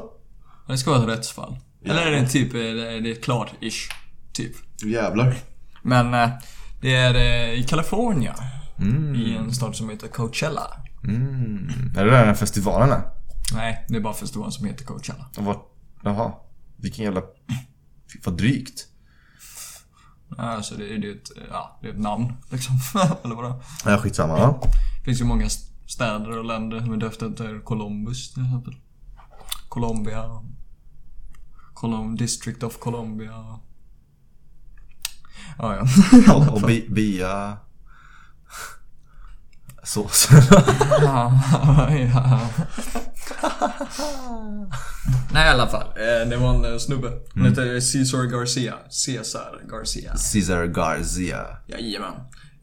[0.68, 1.56] Det ska vara ett rättsfall.
[1.84, 3.90] Eller är det typ, eh, det är det klart-ish.
[4.32, 4.52] Typ.
[4.84, 5.36] Jävlar.
[5.82, 6.30] Men
[6.80, 7.14] det är
[7.52, 8.34] i California.
[8.80, 9.14] Mm.
[9.14, 10.66] I en stad som heter Coachella.
[11.04, 11.68] Mm.
[11.96, 13.02] Är det den festivalen är?
[13.54, 15.26] Nej, det är bara festivalen som heter Coachella.
[15.38, 15.56] Och vad,
[16.02, 16.32] jaha.
[16.76, 17.22] Vilken jävla...
[18.24, 18.86] Vad drygt.
[20.38, 22.74] Alltså det, är- det, är ett, ja, det är ett namn liksom.
[23.24, 23.62] Eller vadå?
[23.84, 24.38] Ja, skitsamma.
[24.38, 24.60] Ja.
[24.98, 28.74] Det finns ju många st- städer och länder med döpt efter Columbus till exempel.
[29.68, 30.24] Colombia.
[31.74, 33.58] Colum District of Columbia.
[35.58, 35.76] Ja,
[36.26, 36.34] ja.
[36.34, 37.56] Och, och bi, bia...
[39.88, 40.28] Sås.
[41.00, 41.32] ja.
[45.32, 45.82] Nej i alla fall.
[45.82, 47.12] Eh, Det var en eh, snubbe.
[47.34, 48.74] Han heter Cesar Garcia.
[48.90, 50.16] Cesar Garcia.
[50.16, 51.46] Cesar Garcia.
[51.66, 52.12] Jajamän.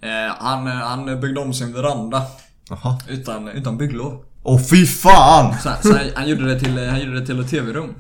[0.02, 2.22] Eh, Han, han byggde om sin veranda.
[2.70, 3.00] Jaha.
[3.10, 4.24] Utan, utan bygglov.
[4.44, 5.56] Åh fy fan!
[5.64, 7.96] Så, så han, han, gjorde det till, han gjorde det till ett tv-rum.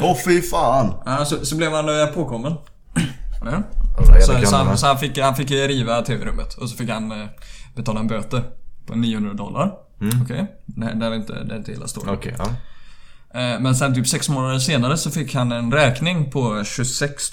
[0.00, 0.94] Åh fy fan!
[1.04, 2.54] Ja, så, så blev han påkommen.
[3.44, 3.62] Ja.
[4.26, 7.28] Så, så, han, så han, fick, han fick riva tv-rummet och så fick han
[7.74, 8.42] betala en böter
[8.86, 9.72] på 900 dollar.
[10.22, 10.46] Okej?
[10.66, 12.14] Det, det, är inte, det är inte hela storyn.
[12.14, 12.44] Okej, ja.
[13.40, 17.30] Eh, Men sen typ sex månader senare så fick han en räkning på 26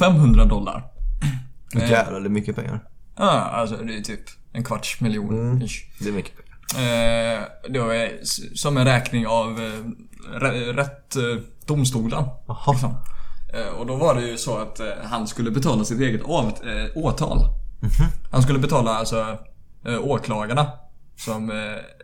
[0.00, 0.84] 500 dollar.
[1.74, 2.80] Jävlar, det är mycket pengar.
[3.16, 4.20] Ja, alltså det är typ
[4.52, 5.84] en kvarts miljon ish.
[5.98, 6.52] Det är mycket pengar.
[6.74, 8.24] Eh, det var
[8.56, 9.84] som en räkning av eh,
[10.40, 11.16] rä- rätt
[11.66, 12.24] domstolen.
[12.46, 12.72] Jaha.
[12.72, 12.94] Liksom.
[13.54, 16.46] Eh, och då var det ju så att eh, han skulle betala sitt eget av,
[16.46, 17.38] eh, åtal.
[18.30, 19.38] Han skulle betala alltså
[20.02, 20.70] åklagarna.
[21.24, 21.56] Som, eh,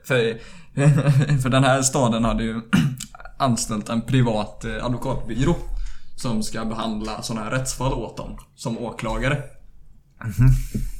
[0.05, 0.39] för,
[1.43, 2.61] för den här staden hade ju
[3.39, 5.57] anställt en privat eh, advokatbyrå.
[6.17, 8.39] Som ska behandla sådana här rättsfall åt dem.
[8.55, 9.43] Som åklagare.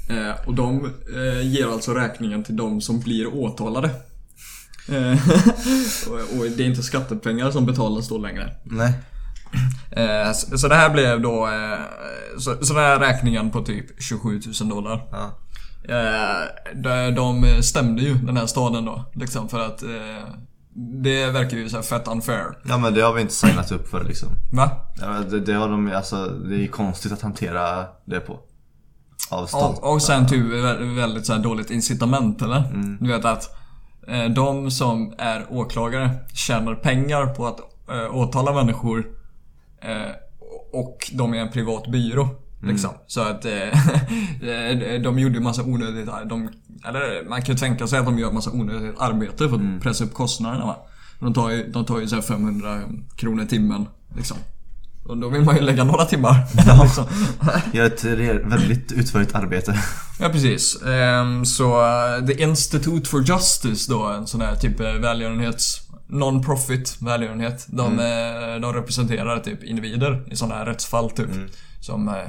[0.09, 3.91] Eh, och de eh, ger alltså räkningen till de som blir åtalade.
[4.93, 5.13] Eh,
[6.09, 8.55] och, och det är inte skattepengar som betalas då längre.
[8.65, 8.93] Nej.
[10.35, 11.49] Så, så det här blev då...
[12.39, 15.09] Så, så den här räkningen på typ 27 000 dollar.
[15.13, 15.39] Ja.
[15.85, 19.05] Eh, de, de stämde ju den här staden då.
[19.15, 19.83] Liksom för att...
[19.83, 20.29] Eh,
[21.03, 22.45] det verkar ju så fett unfair.
[22.69, 24.29] ja men det har vi inte signat upp för liksom.
[24.53, 24.71] Va?
[25.01, 28.39] Ja, det, det har de alltså, det är konstigt att hantera det på.
[29.31, 29.49] Av.
[29.53, 32.63] Och, och sen typ vä- väldigt så dåligt incitament eller?
[33.01, 33.57] Du vet att
[34.09, 39.07] eh, de som är åklagare tjänar pengar på att eh, åtala människor
[39.83, 40.13] eh,
[40.73, 42.29] och de är en privat byrå.
[42.63, 42.91] Liksom.
[43.07, 43.53] Så att eh,
[45.03, 46.49] de gjorde massa onödigt de,
[46.85, 50.05] Eller man kan ju tänka sig att de gör massa onödigt arbete för att pressa
[50.05, 50.77] upp kostnaderna va.
[51.21, 52.81] De tar ju, de tar ju så här 500
[53.17, 53.87] kronor i timmen.
[54.17, 54.37] Liksom.
[55.09, 56.47] Och då vill man ju lägga några timmar.
[56.83, 57.05] liksom.
[57.73, 58.05] Gör ett
[58.45, 59.79] väldigt utförligt arbete.
[60.21, 60.83] Ja precis.
[60.83, 65.81] Ehm, så eh, The Institute for Justice då, en sån här typ eh, välgörenhets...
[66.11, 67.67] Non-profit välgörenhet.
[67.69, 71.29] De, eh, de representerar typ individer i sådana här rättsfall typ.
[71.81, 72.21] Som eh, eh,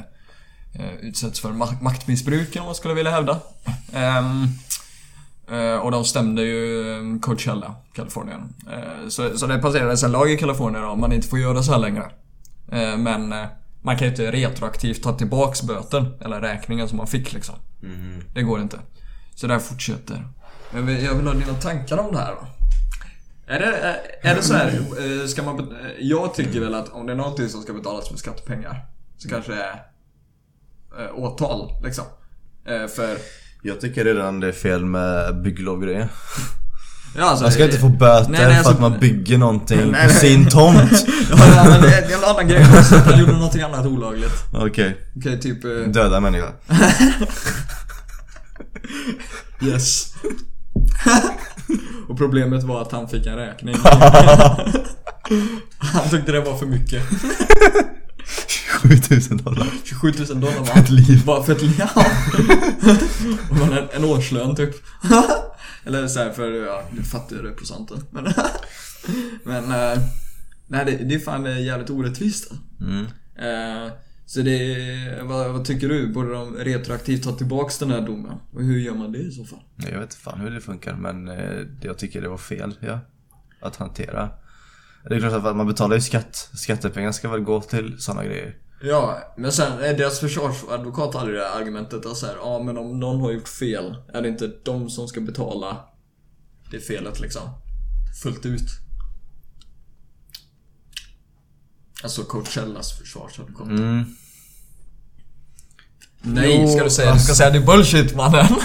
[1.01, 3.39] utsätts för ma- maktmissbruk om man skulle vilja hävda.
[3.93, 4.43] Ehm,
[5.51, 8.53] eh, och de stämde ju eh, Coachella, Kalifornien.
[8.71, 11.71] Eh, så, så det passerades en lag i Kalifornien om man inte får göra så
[11.71, 12.11] här längre.
[12.71, 13.45] Eh, men eh,
[13.81, 17.55] man kan ju inte retroaktivt ta tillbaks böten eller räkningen som man fick liksom.
[18.33, 18.79] Det går inte.
[19.35, 20.27] Så det här fortsätter.
[20.73, 22.47] Jag vill, jag vill ha dina tankar om det här då.
[23.53, 23.97] Är det,
[24.29, 24.67] är, det så här,
[25.21, 25.59] eh, ska man...
[25.59, 28.85] eh, Jag tycker väl att om det är någonting som ska betalas med skattepengar
[29.17, 29.81] så kanske det är
[30.99, 32.05] eh, åtal liksom.
[32.67, 33.17] Eh, för...
[33.63, 36.09] Jag tycker redan det är fel med bygglovgrejer.
[37.17, 39.77] Ja, alltså, Man ska inte få böter Nej, nej, för alltså- att man bygger någonting
[39.77, 40.09] Nej, på nej.
[40.09, 40.91] sin tomt.
[41.29, 42.95] Ja, men det är en annan grej också.
[42.95, 44.45] att Han gjorde någonting annat olagligt.
[44.53, 44.97] Okej.
[45.17, 45.65] Okej, typ...
[45.65, 46.47] eh, Döda människa.
[49.61, 50.13] Yes.
[52.09, 53.75] Och problemet var att han fick en räkning.
[55.77, 57.03] han tyckte det var för mycket.
[58.69, 59.67] 7000 dollar.
[59.83, 61.25] 27 000 dollar För ett liv.
[61.25, 61.75] Bara för ett liv.
[61.79, 62.05] Ja.
[63.49, 64.75] Och man en, en årslön typ.
[65.85, 68.03] Eller så här för, ja, du fattar ju det procenten.
[68.11, 68.33] Men,
[69.43, 69.99] men eh,
[70.67, 72.51] nej det, det är fan eh, jävligt orättvist.
[72.81, 73.05] Mm.
[73.35, 73.91] Eh,
[74.25, 74.77] Så det,
[75.23, 76.13] vad, vad tycker du?
[76.13, 78.33] Borde de retroaktivt ta tillbaks den här domen?
[78.53, 79.59] Och hur gör man det i så fall?
[79.75, 81.31] Jag vet inte fan hur det funkar men
[81.81, 82.99] jag tycker det var fel ja.
[83.61, 84.29] Att hantera.
[85.03, 86.49] Det är klart att man betalar ju skatt.
[86.53, 88.55] Skattepengar ska väl gå till sådana grejer.
[88.81, 92.99] Ja, men sen är deras försvarsadvokat hade det argumentet att så här, ja men om
[92.99, 95.77] någon har gjort fel, är det inte de som ska betala
[96.71, 97.41] det felet liksom?
[98.23, 98.67] Fullt ut.
[102.03, 103.67] Alltså Coachellas försvarsadvokat.
[103.67, 104.15] Mm.
[106.21, 107.13] Nej, Jo, ska du säga.
[107.13, 108.45] Du ska säga det är bullshit mannen.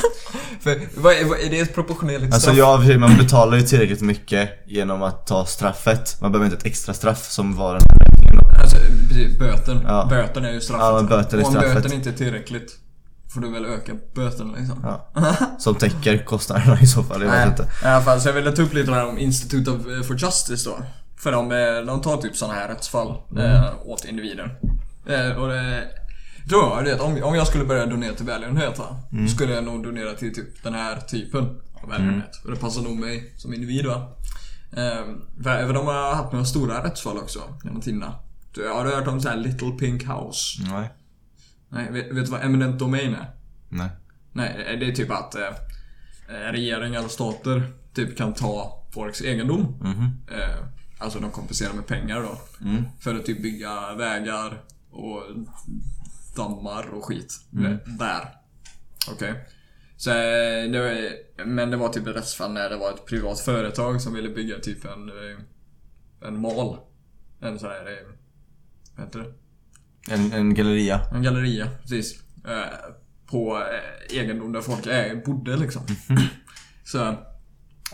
[0.65, 2.59] För vad vad är det ett proportionerligt Alltså straff?
[2.59, 6.17] ja, för sig, man betalar ju tillräckligt mycket genom att ta straffet.
[6.21, 8.61] Man behöver inte ett extra straff som var den här.
[8.63, 8.77] Alltså,
[9.09, 9.81] precis, böten.
[9.87, 10.07] Ja.
[10.11, 10.85] Böten är ju straffet.
[10.85, 11.75] Ja, men böten är Och om straffet.
[11.75, 12.79] böten inte är tillräckligt,
[13.35, 14.81] får du väl öka böten liksom.
[14.83, 15.11] Ja.
[15.59, 17.63] Som täcker kostnaderna i så fall, jag vet inte.
[17.63, 20.71] I alla fall, så jag ville ta upp lite om Institute of, eh, for Justice
[20.71, 20.77] då.
[21.17, 24.59] För de, eh, de tar typ såna här rättsfall eh, åt individer.
[25.09, 25.83] Eh, och det,
[26.49, 28.81] då, du vet, om, om jag skulle börja donera till välgörenhet
[29.13, 29.29] Mm.
[29.29, 32.41] skulle jag nog donera till typ den här typen av välgörenhet.
[32.45, 34.17] Och det passar nog mig som individ va.
[34.73, 35.05] Eh,
[35.43, 38.15] för, för de har haft några stora rättsfall också genom tiderna.
[38.75, 40.63] Har du hört om så här Little Pink House?
[40.71, 40.89] Nej.
[41.69, 43.31] Nej, vet, vet du vad eminent domain är?
[43.69, 43.89] Nej.
[44.33, 45.41] Nej, det är typ att eh,
[46.53, 49.61] regeringar och stater typ kan ta folks egendom.
[49.81, 50.05] Mhm.
[50.39, 50.57] Eh,
[50.99, 52.39] alltså de kompenserar med pengar då.
[52.69, 52.83] Mm.
[53.01, 55.23] För att typ bygga vägar och
[56.35, 57.35] dammar och skit.
[57.53, 57.79] Mm.
[57.87, 58.29] Där.
[59.11, 59.35] Okej.
[59.97, 63.41] Så, eh, det var, men det var typ ett rättsfall när det var ett privat
[63.41, 66.77] företag som ville bygga typ en, eh, en mall.
[67.41, 68.07] En sån här, eh,
[68.97, 69.33] vad heter det?
[70.15, 71.01] En, en galleria.
[71.15, 72.23] En galleria, precis.
[73.27, 73.63] På
[74.11, 75.83] egendom där folk är, bodde liksom.
[76.85, 77.15] så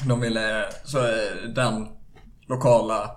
[0.09, 0.99] de ville, så
[1.55, 1.86] den
[2.47, 3.10] lokala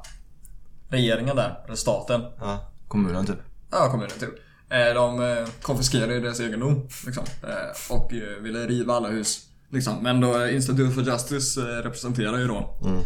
[0.89, 2.71] regeringen där, eller staten, Ja.
[2.87, 3.39] Kommunen typ.
[3.71, 4.29] ja kommunen typ.
[4.69, 7.23] Eh, de eh, konfiskerade deras egendom liksom.
[7.43, 8.11] Eh, och
[8.41, 9.39] ville riva alla hus.
[9.69, 10.03] Liksom.
[10.03, 13.01] Men då Institute for Justice representerar ju då Mm.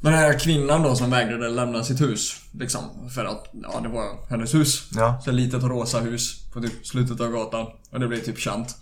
[0.00, 2.40] den här kvinnan då som vägrade lämna sitt hus.
[2.52, 3.10] Liksom.
[3.14, 4.90] För att, ja det var hennes hus.
[4.94, 5.20] Ja.
[5.24, 7.66] Så ett litet rosa hus på typ slutet av gatan.
[7.90, 8.76] Och det blev typ känt.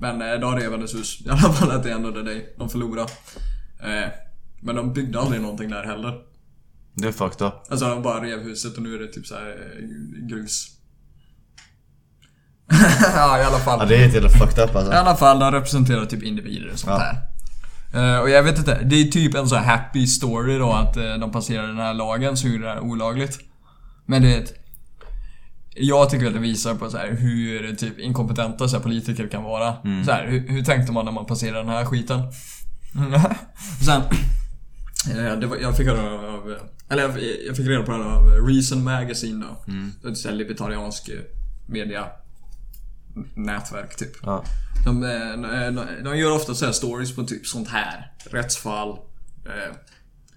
[0.00, 1.20] Men då rev hennes hus.
[1.26, 2.54] I alla fall att det ändå dig.
[2.58, 3.10] De förlorade.
[4.60, 6.14] Men de byggde aldrig någonting där heller.
[6.94, 7.54] Det är fucked up.
[7.68, 9.80] Alltså de bara rev huset och nu är det typ så här
[10.28, 10.68] grus.
[13.14, 13.78] Ja i alla fall.
[13.80, 14.92] Ja, det är helt jävla fucked up I alltså.
[14.92, 16.98] alla fall, de representerar typ individer och sånt Ja.
[17.92, 18.14] där.
[18.14, 20.96] Eh, och jag vet inte, det är typ en så här happy story då att
[20.96, 23.38] eh, de passerade den här lagen så gjorde det här olagligt.
[24.06, 24.52] Men du vet.
[25.80, 29.42] Jag tycker att det visar på så här hur typ inkompetenta så här, politiker kan
[29.42, 29.74] vara.
[30.04, 32.20] Så här, hur, hur tänkte man när man passerade den här skiten?
[33.84, 34.02] Sen,
[35.40, 36.54] det var, jag fick höra av,
[36.90, 37.10] eller jag,
[37.46, 39.72] jag fick reda på det av Reason Magazine då.
[40.02, 41.10] Det är ett här libertariansk
[41.66, 42.04] media
[43.34, 44.12] nätverk typ.
[44.22, 44.44] Ja.
[44.84, 48.12] De, eh, de, de gör ofta så här stories på typ sånt här.
[48.30, 48.88] Rättsfall.
[49.46, 49.76] Eh,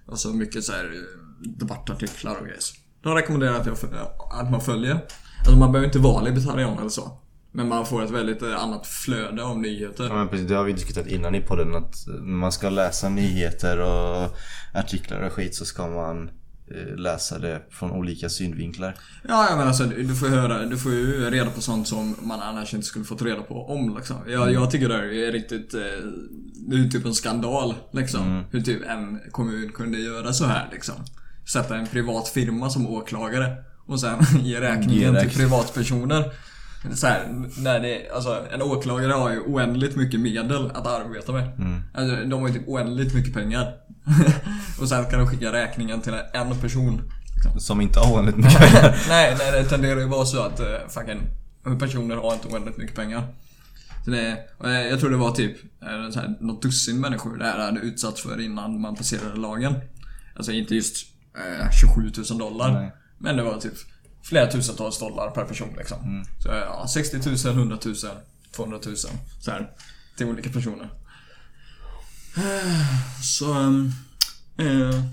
[0.06, 2.60] och så mycket så här eh, debattartiklar och grejer.
[3.02, 3.76] De rekommenderar att, jag,
[4.32, 5.00] att man följer.
[5.38, 7.18] Alltså man behöver inte vara libertarian eller så.
[7.52, 10.04] Men man får ett väldigt eh, annat flöde av nyheter.
[10.04, 13.08] Ja men precis, det har vi diskuterat innan i podden att när man ska läsa
[13.08, 14.36] nyheter och
[14.74, 16.30] artiklar och skit så ska man
[16.96, 18.96] läsa det från olika synvinklar.
[19.28, 22.40] Ja, jag menar alltså, du får höra, du får ju reda på sånt som man
[22.40, 24.16] annars inte skulle fått reda på om liksom.
[24.26, 25.80] Jag, jag tycker det är riktigt, eh,
[26.54, 28.44] det är typ en skandal liksom.
[28.50, 30.94] Hur typ en kommun kunde göra så här liksom.
[31.52, 36.24] Sätta en privat firma som åklagare och sen ge räkningen Ge till privatpersoner.
[36.94, 41.50] Så här, när det, alltså, en åklagare har ju oändligt mycket medel att arbeta med.
[41.94, 43.74] Alltså, de har ju typ oändligt mycket pengar.
[44.80, 47.02] och sen kan de skicka räkningen till en person.
[47.34, 47.60] Liksom.
[47.60, 48.96] Som inte har oändligt mycket pengar.
[49.08, 51.20] nej, nej, det tenderar ju vara så att uh, fucking
[51.78, 53.34] personer har inte oändligt mycket pengar.
[54.04, 54.38] Så det,
[54.90, 58.22] jag, tror det var typ uh, så här, något dussin människor det här hade utsatts
[58.22, 59.74] för innan man passerade lagen.
[60.36, 61.06] Alltså inte just
[61.60, 62.72] uh, 27 000 dollar.
[62.72, 62.92] Nej.
[63.18, 63.74] Men det var typ
[64.22, 66.24] flera tusentals dollar per person liksom.
[66.38, 67.94] Så ja, 60 000, 100 000,
[68.52, 68.96] 200 000.
[68.96, 69.70] Så här,
[70.16, 70.90] till olika personer.
[73.22, 73.54] Så...
[73.54, 73.92] Um,
[74.58, 75.04] eh,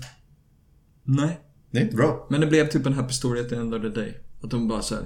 [1.04, 1.40] nej.
[1.70, 2.26] Det är inte bra.
[2.30, 4.14] Men det blev typ en happy story at the end of the day.
[4.42, 5.04] Att de bara såhär...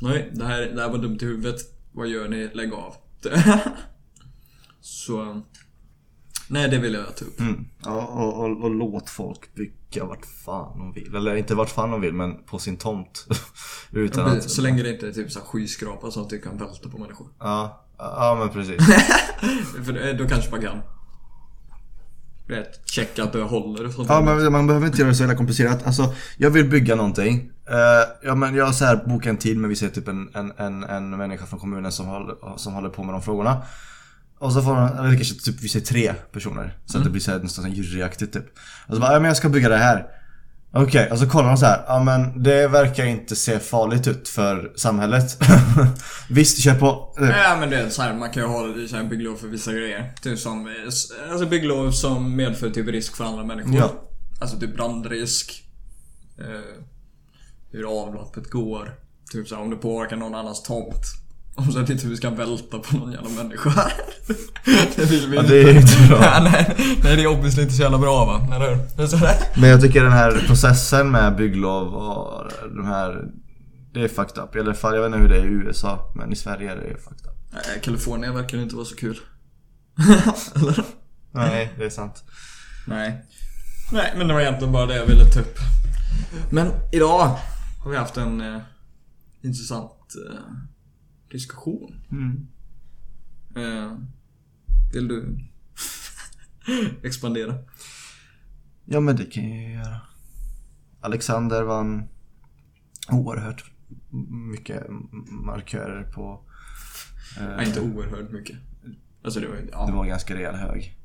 [0.00, 1.60] Nej, det här, det här var dumt i huvudet.
[1.92, 2.50] Vad gör ni?
[2.54, 2.94] Lägg av.
[4.80, 5.42] Så...
[6.48, 7.40] Nej, det vill jag ta upp.
[7.40, 7.64] Mm.
[7.84, 11.14] Ja, och, och, och låt folk bygga vart fan de vill.
[11.16, 13.26] Eller inte vart fan de vill, men på sin tomt.
[13.90, 14.50] Utan att...
[14.50, 17.26] Så länge det inte är typ så skyskrapa så att det kan välta på människor.
[17.38, 18.86] Ja, ja men precis.
[19.84, 20.78] För det- då kanske man kan...
[22.46, 24.08] Rätt, checka att det håller och sånt.
[24.08, 25.86] Ja men man behöver inte göra det så jävla komplicerat.
[25.86, 27.50] Alltså, jag vill bygga någonting.
[27.70, 27.74] Eh,
[28.28, 30.52] ja men jag har så här bokat en tid med vi ser typ en, en,
[30.56, 33.62] en, en människa från kommunen som håller, som håller på med de frågorna.
[34.44, 36.78] Och så får man, eller kanske typ vi ser tre personer.
[36.86, 38.44] Så att det blir så här, nästan juryaktigt typ.
[38.86, 40.06] Och så bara, ja men jag ska bygga det här.
[40.72, 41.84] Okej, och så kollar de så här.
[41.86, 45.38] Ja men det verkar inte se farligt ut för samhället.
[46.28, 47.14] Visst, kör på.
[47.18, 49.72] Ja men det är så här, man kan ju ha så här bygglov för vissa
[49.72, 50.12] grejer.
[50.22, 50.72] Typ som, eh,
[51.30, 53.74] alltså bygglov som medför typ risk för andra människor.
[53.74, 53.92] Ja.
[54.40, 55.64] Alltså typ brandrisk.
[56.38, 56.80] Eh,
[57.70, 58.94] hur avloppet går.
[59.32, 61.23] Typ så här, om det påverkar någon annans tomt.
[61.56, 63.70] Om så att inte vi ska välta på någon jävla människa.
[64.96, 66.18] det vill vi Ja, det är inte bra.
[66.22, 68.56] Ja, nej, nej, det är obviously inte så jävla bra va?
[68.56, 69.60] Eller hur?
[69.60, 73.24] Men jag tycker den här processen med bygglov och de här
[73.92, 74.56] Det är fucked up.
[74.56, 76.12] I alla fall, jag vet inte hur det är i USA.
[76.16, 77.36] Men i Sverige är det fucked up.
[77.52, 79.18] Nej, Kalifornien verkar inte vara så kul.
[80.54, 80.84] Eller?
[81.32, 82.24] Nej, det är sant.
[82.86, 83.24] Nej.
[83.92, 85.58] Nej, men det var egentligen bara det jag ville ta upp.
[86.50, 87.38] Men idag
[87.84, 88.60] har vi haft en eh,
[89.42, 89.92] intressant
[90.30, 90.40] eh,
[91.34, 92.04] diskussion.
[92.10, 92.46] Mm.
[93.56, 93.98] Eh,
[94.92, 95.38] vill du
[97.02, 97.54] expandera?
[98.84, 100.00] Ja men det kan jag göra.
[101.00, 102.08] Alexander vann
[103.12, 103.64] oerhört
[104.50, 104.86] mycket
[105.28, 106.44] markörer på...
[107.38, 108.56] eh, Nej, inte oerhört mycket.
[109.24, 109.90] Alltså det var ju, Det ja.
[109.94, 110.98] var ganska rejäl hög.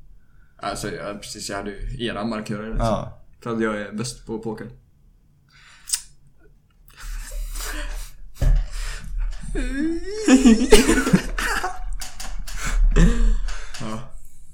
[0.58, 2.86] Alltså jag, precis, jag hade ju era markörer liksom.
[2.88, 3.22] Ja.
[3.42, 4.70] För att jag är bäst på poker.
[13.82, 14.00] Ja.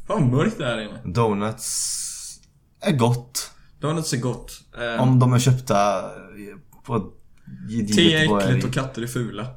[0.07, 0.99] Fan vad mörkt det här inne.
[1.05, 2.39] Donuts
[2.81, 3.51] är gott.
[3.79, 4.61] Donuts är gott.
[4.77, 6.01] Eh, Om de är köpta
[6.85, 7.03] på ett
[7.69, 9.47] gediget te är äckligt och katter är fula.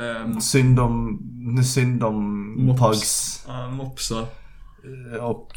[0.00, 1.18] Ehm, Synd om...
[1.64, 2.80] Synd om Mops.
[2.80, 3.44] pugs.
[3.46, 4.26] ja, mopsar.
[5.14, 5.52] eh, Och...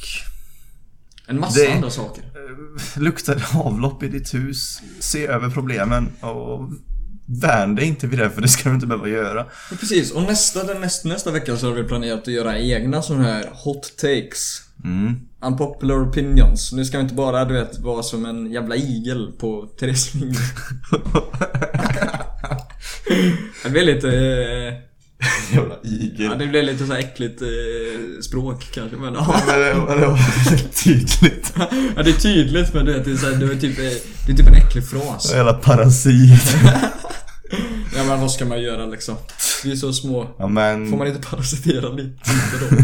[1.27, 2.23] En massa Det- andra saker.
[2.23, 4.81] eh, Luktar avlopp i ditt hus?
[4.99, 6.69] Se över problemen och
[7.25, 9.45] värn dig inte vid det för det ska du inte behöva göra.
[9.71, 13.01] Ja, precis, och nästa, den nästa, nästa vecka så har vi planerat att göra egna
[13.01, 14.61] sådana här hot takes.
[14.83, 15.13] Mm.
[15.45, 16.71] Unpopular opinions.
[16.73, 20.43] Nu ska vi inte bara, du vet, vara som en jävla igel på Therese Lindgren.
[23.63, 24.07] Det blir lite...
[24.09, 24.73] eh,
[25.55, 26.37] Jävla Ja, igel.
[26.39, 27.47] det blir lite så äckligt eh,
[28.21, 29.41] språk kanske, men ja.
[29.47, 30.19] Men det, det var
[30.83, 31.53] tydligt.
[31.95, 32.03] ja.
[32.03, 33.85] det är tydligt, men du vet, det är, så här, det är, typ, eh,
[34.25, 35.31] det är typ en äcklig fras.
[35.33, 36.55] Jävla parasit.
[37.95, 39.15] Ja, men vad ska man göra liksom?
[39.63, 40.35] Vi är så små.
[40.39, 40.89] Ja men...
[40.89, 42.19] Får man inte parasitera lite
[42.59, 42.77] då?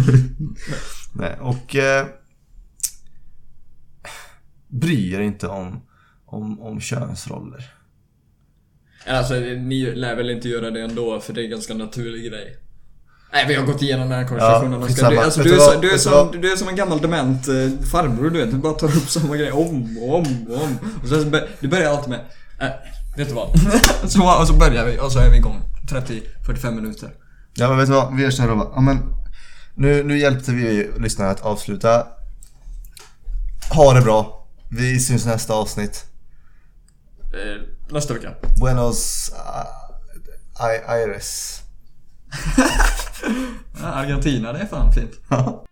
[1.13, 1.75] Nej, och...
[1.75, 2.05] Eh,
[4.67, 5.81] bry er inte om,
[6.25, 7.73] om, om könsroller.
[9.07, 12.57] Alltså, ni lär väl inte göra det ändå, för det är en ganska naturlig grej.
[13.33, 14.81] Nej, vi har gått igenom den här konversationen.
[14.81, 15.11] Ja, skitsamma.
[15.11, 17.69] du, alltså, du, är så, du, är som, du är som en gammal dement eh,
[17.91, 18.51] farbror, du vet.
[18.51, 20.77] Du bara tar upp samma grej om och om och om.
[21.03, 21.15] Och så,
[21.59, 22.19] du börjar alltid med...
[22.59, 22.67] Äh,
[23.17, 23.49] vet du vad?
[24.11, 25.61] så, och så börjar vi och så är vi igång.
[25.87, 27.11] 30-45 minuter.
[27.53, 28.67] Ja men vet du vad, vi gör såhär Robba.
[28.75, 29.15] Ja, men
[29.75, 32.07] nu, nu hjälpte vi lyssnarna att avsluta.
[33.69, 34.47] Ha det bra.
[34.69, 36.05] Vi syns nästa avsnitt.
[37.33, 37.61] Eh,
[37.93, 38.33] nästa vecka.
[38.59, 39.31] Buenos
[40.59, 41.61] uh, Aires.
[43.83, 45.11] Argentina, det är fan fint.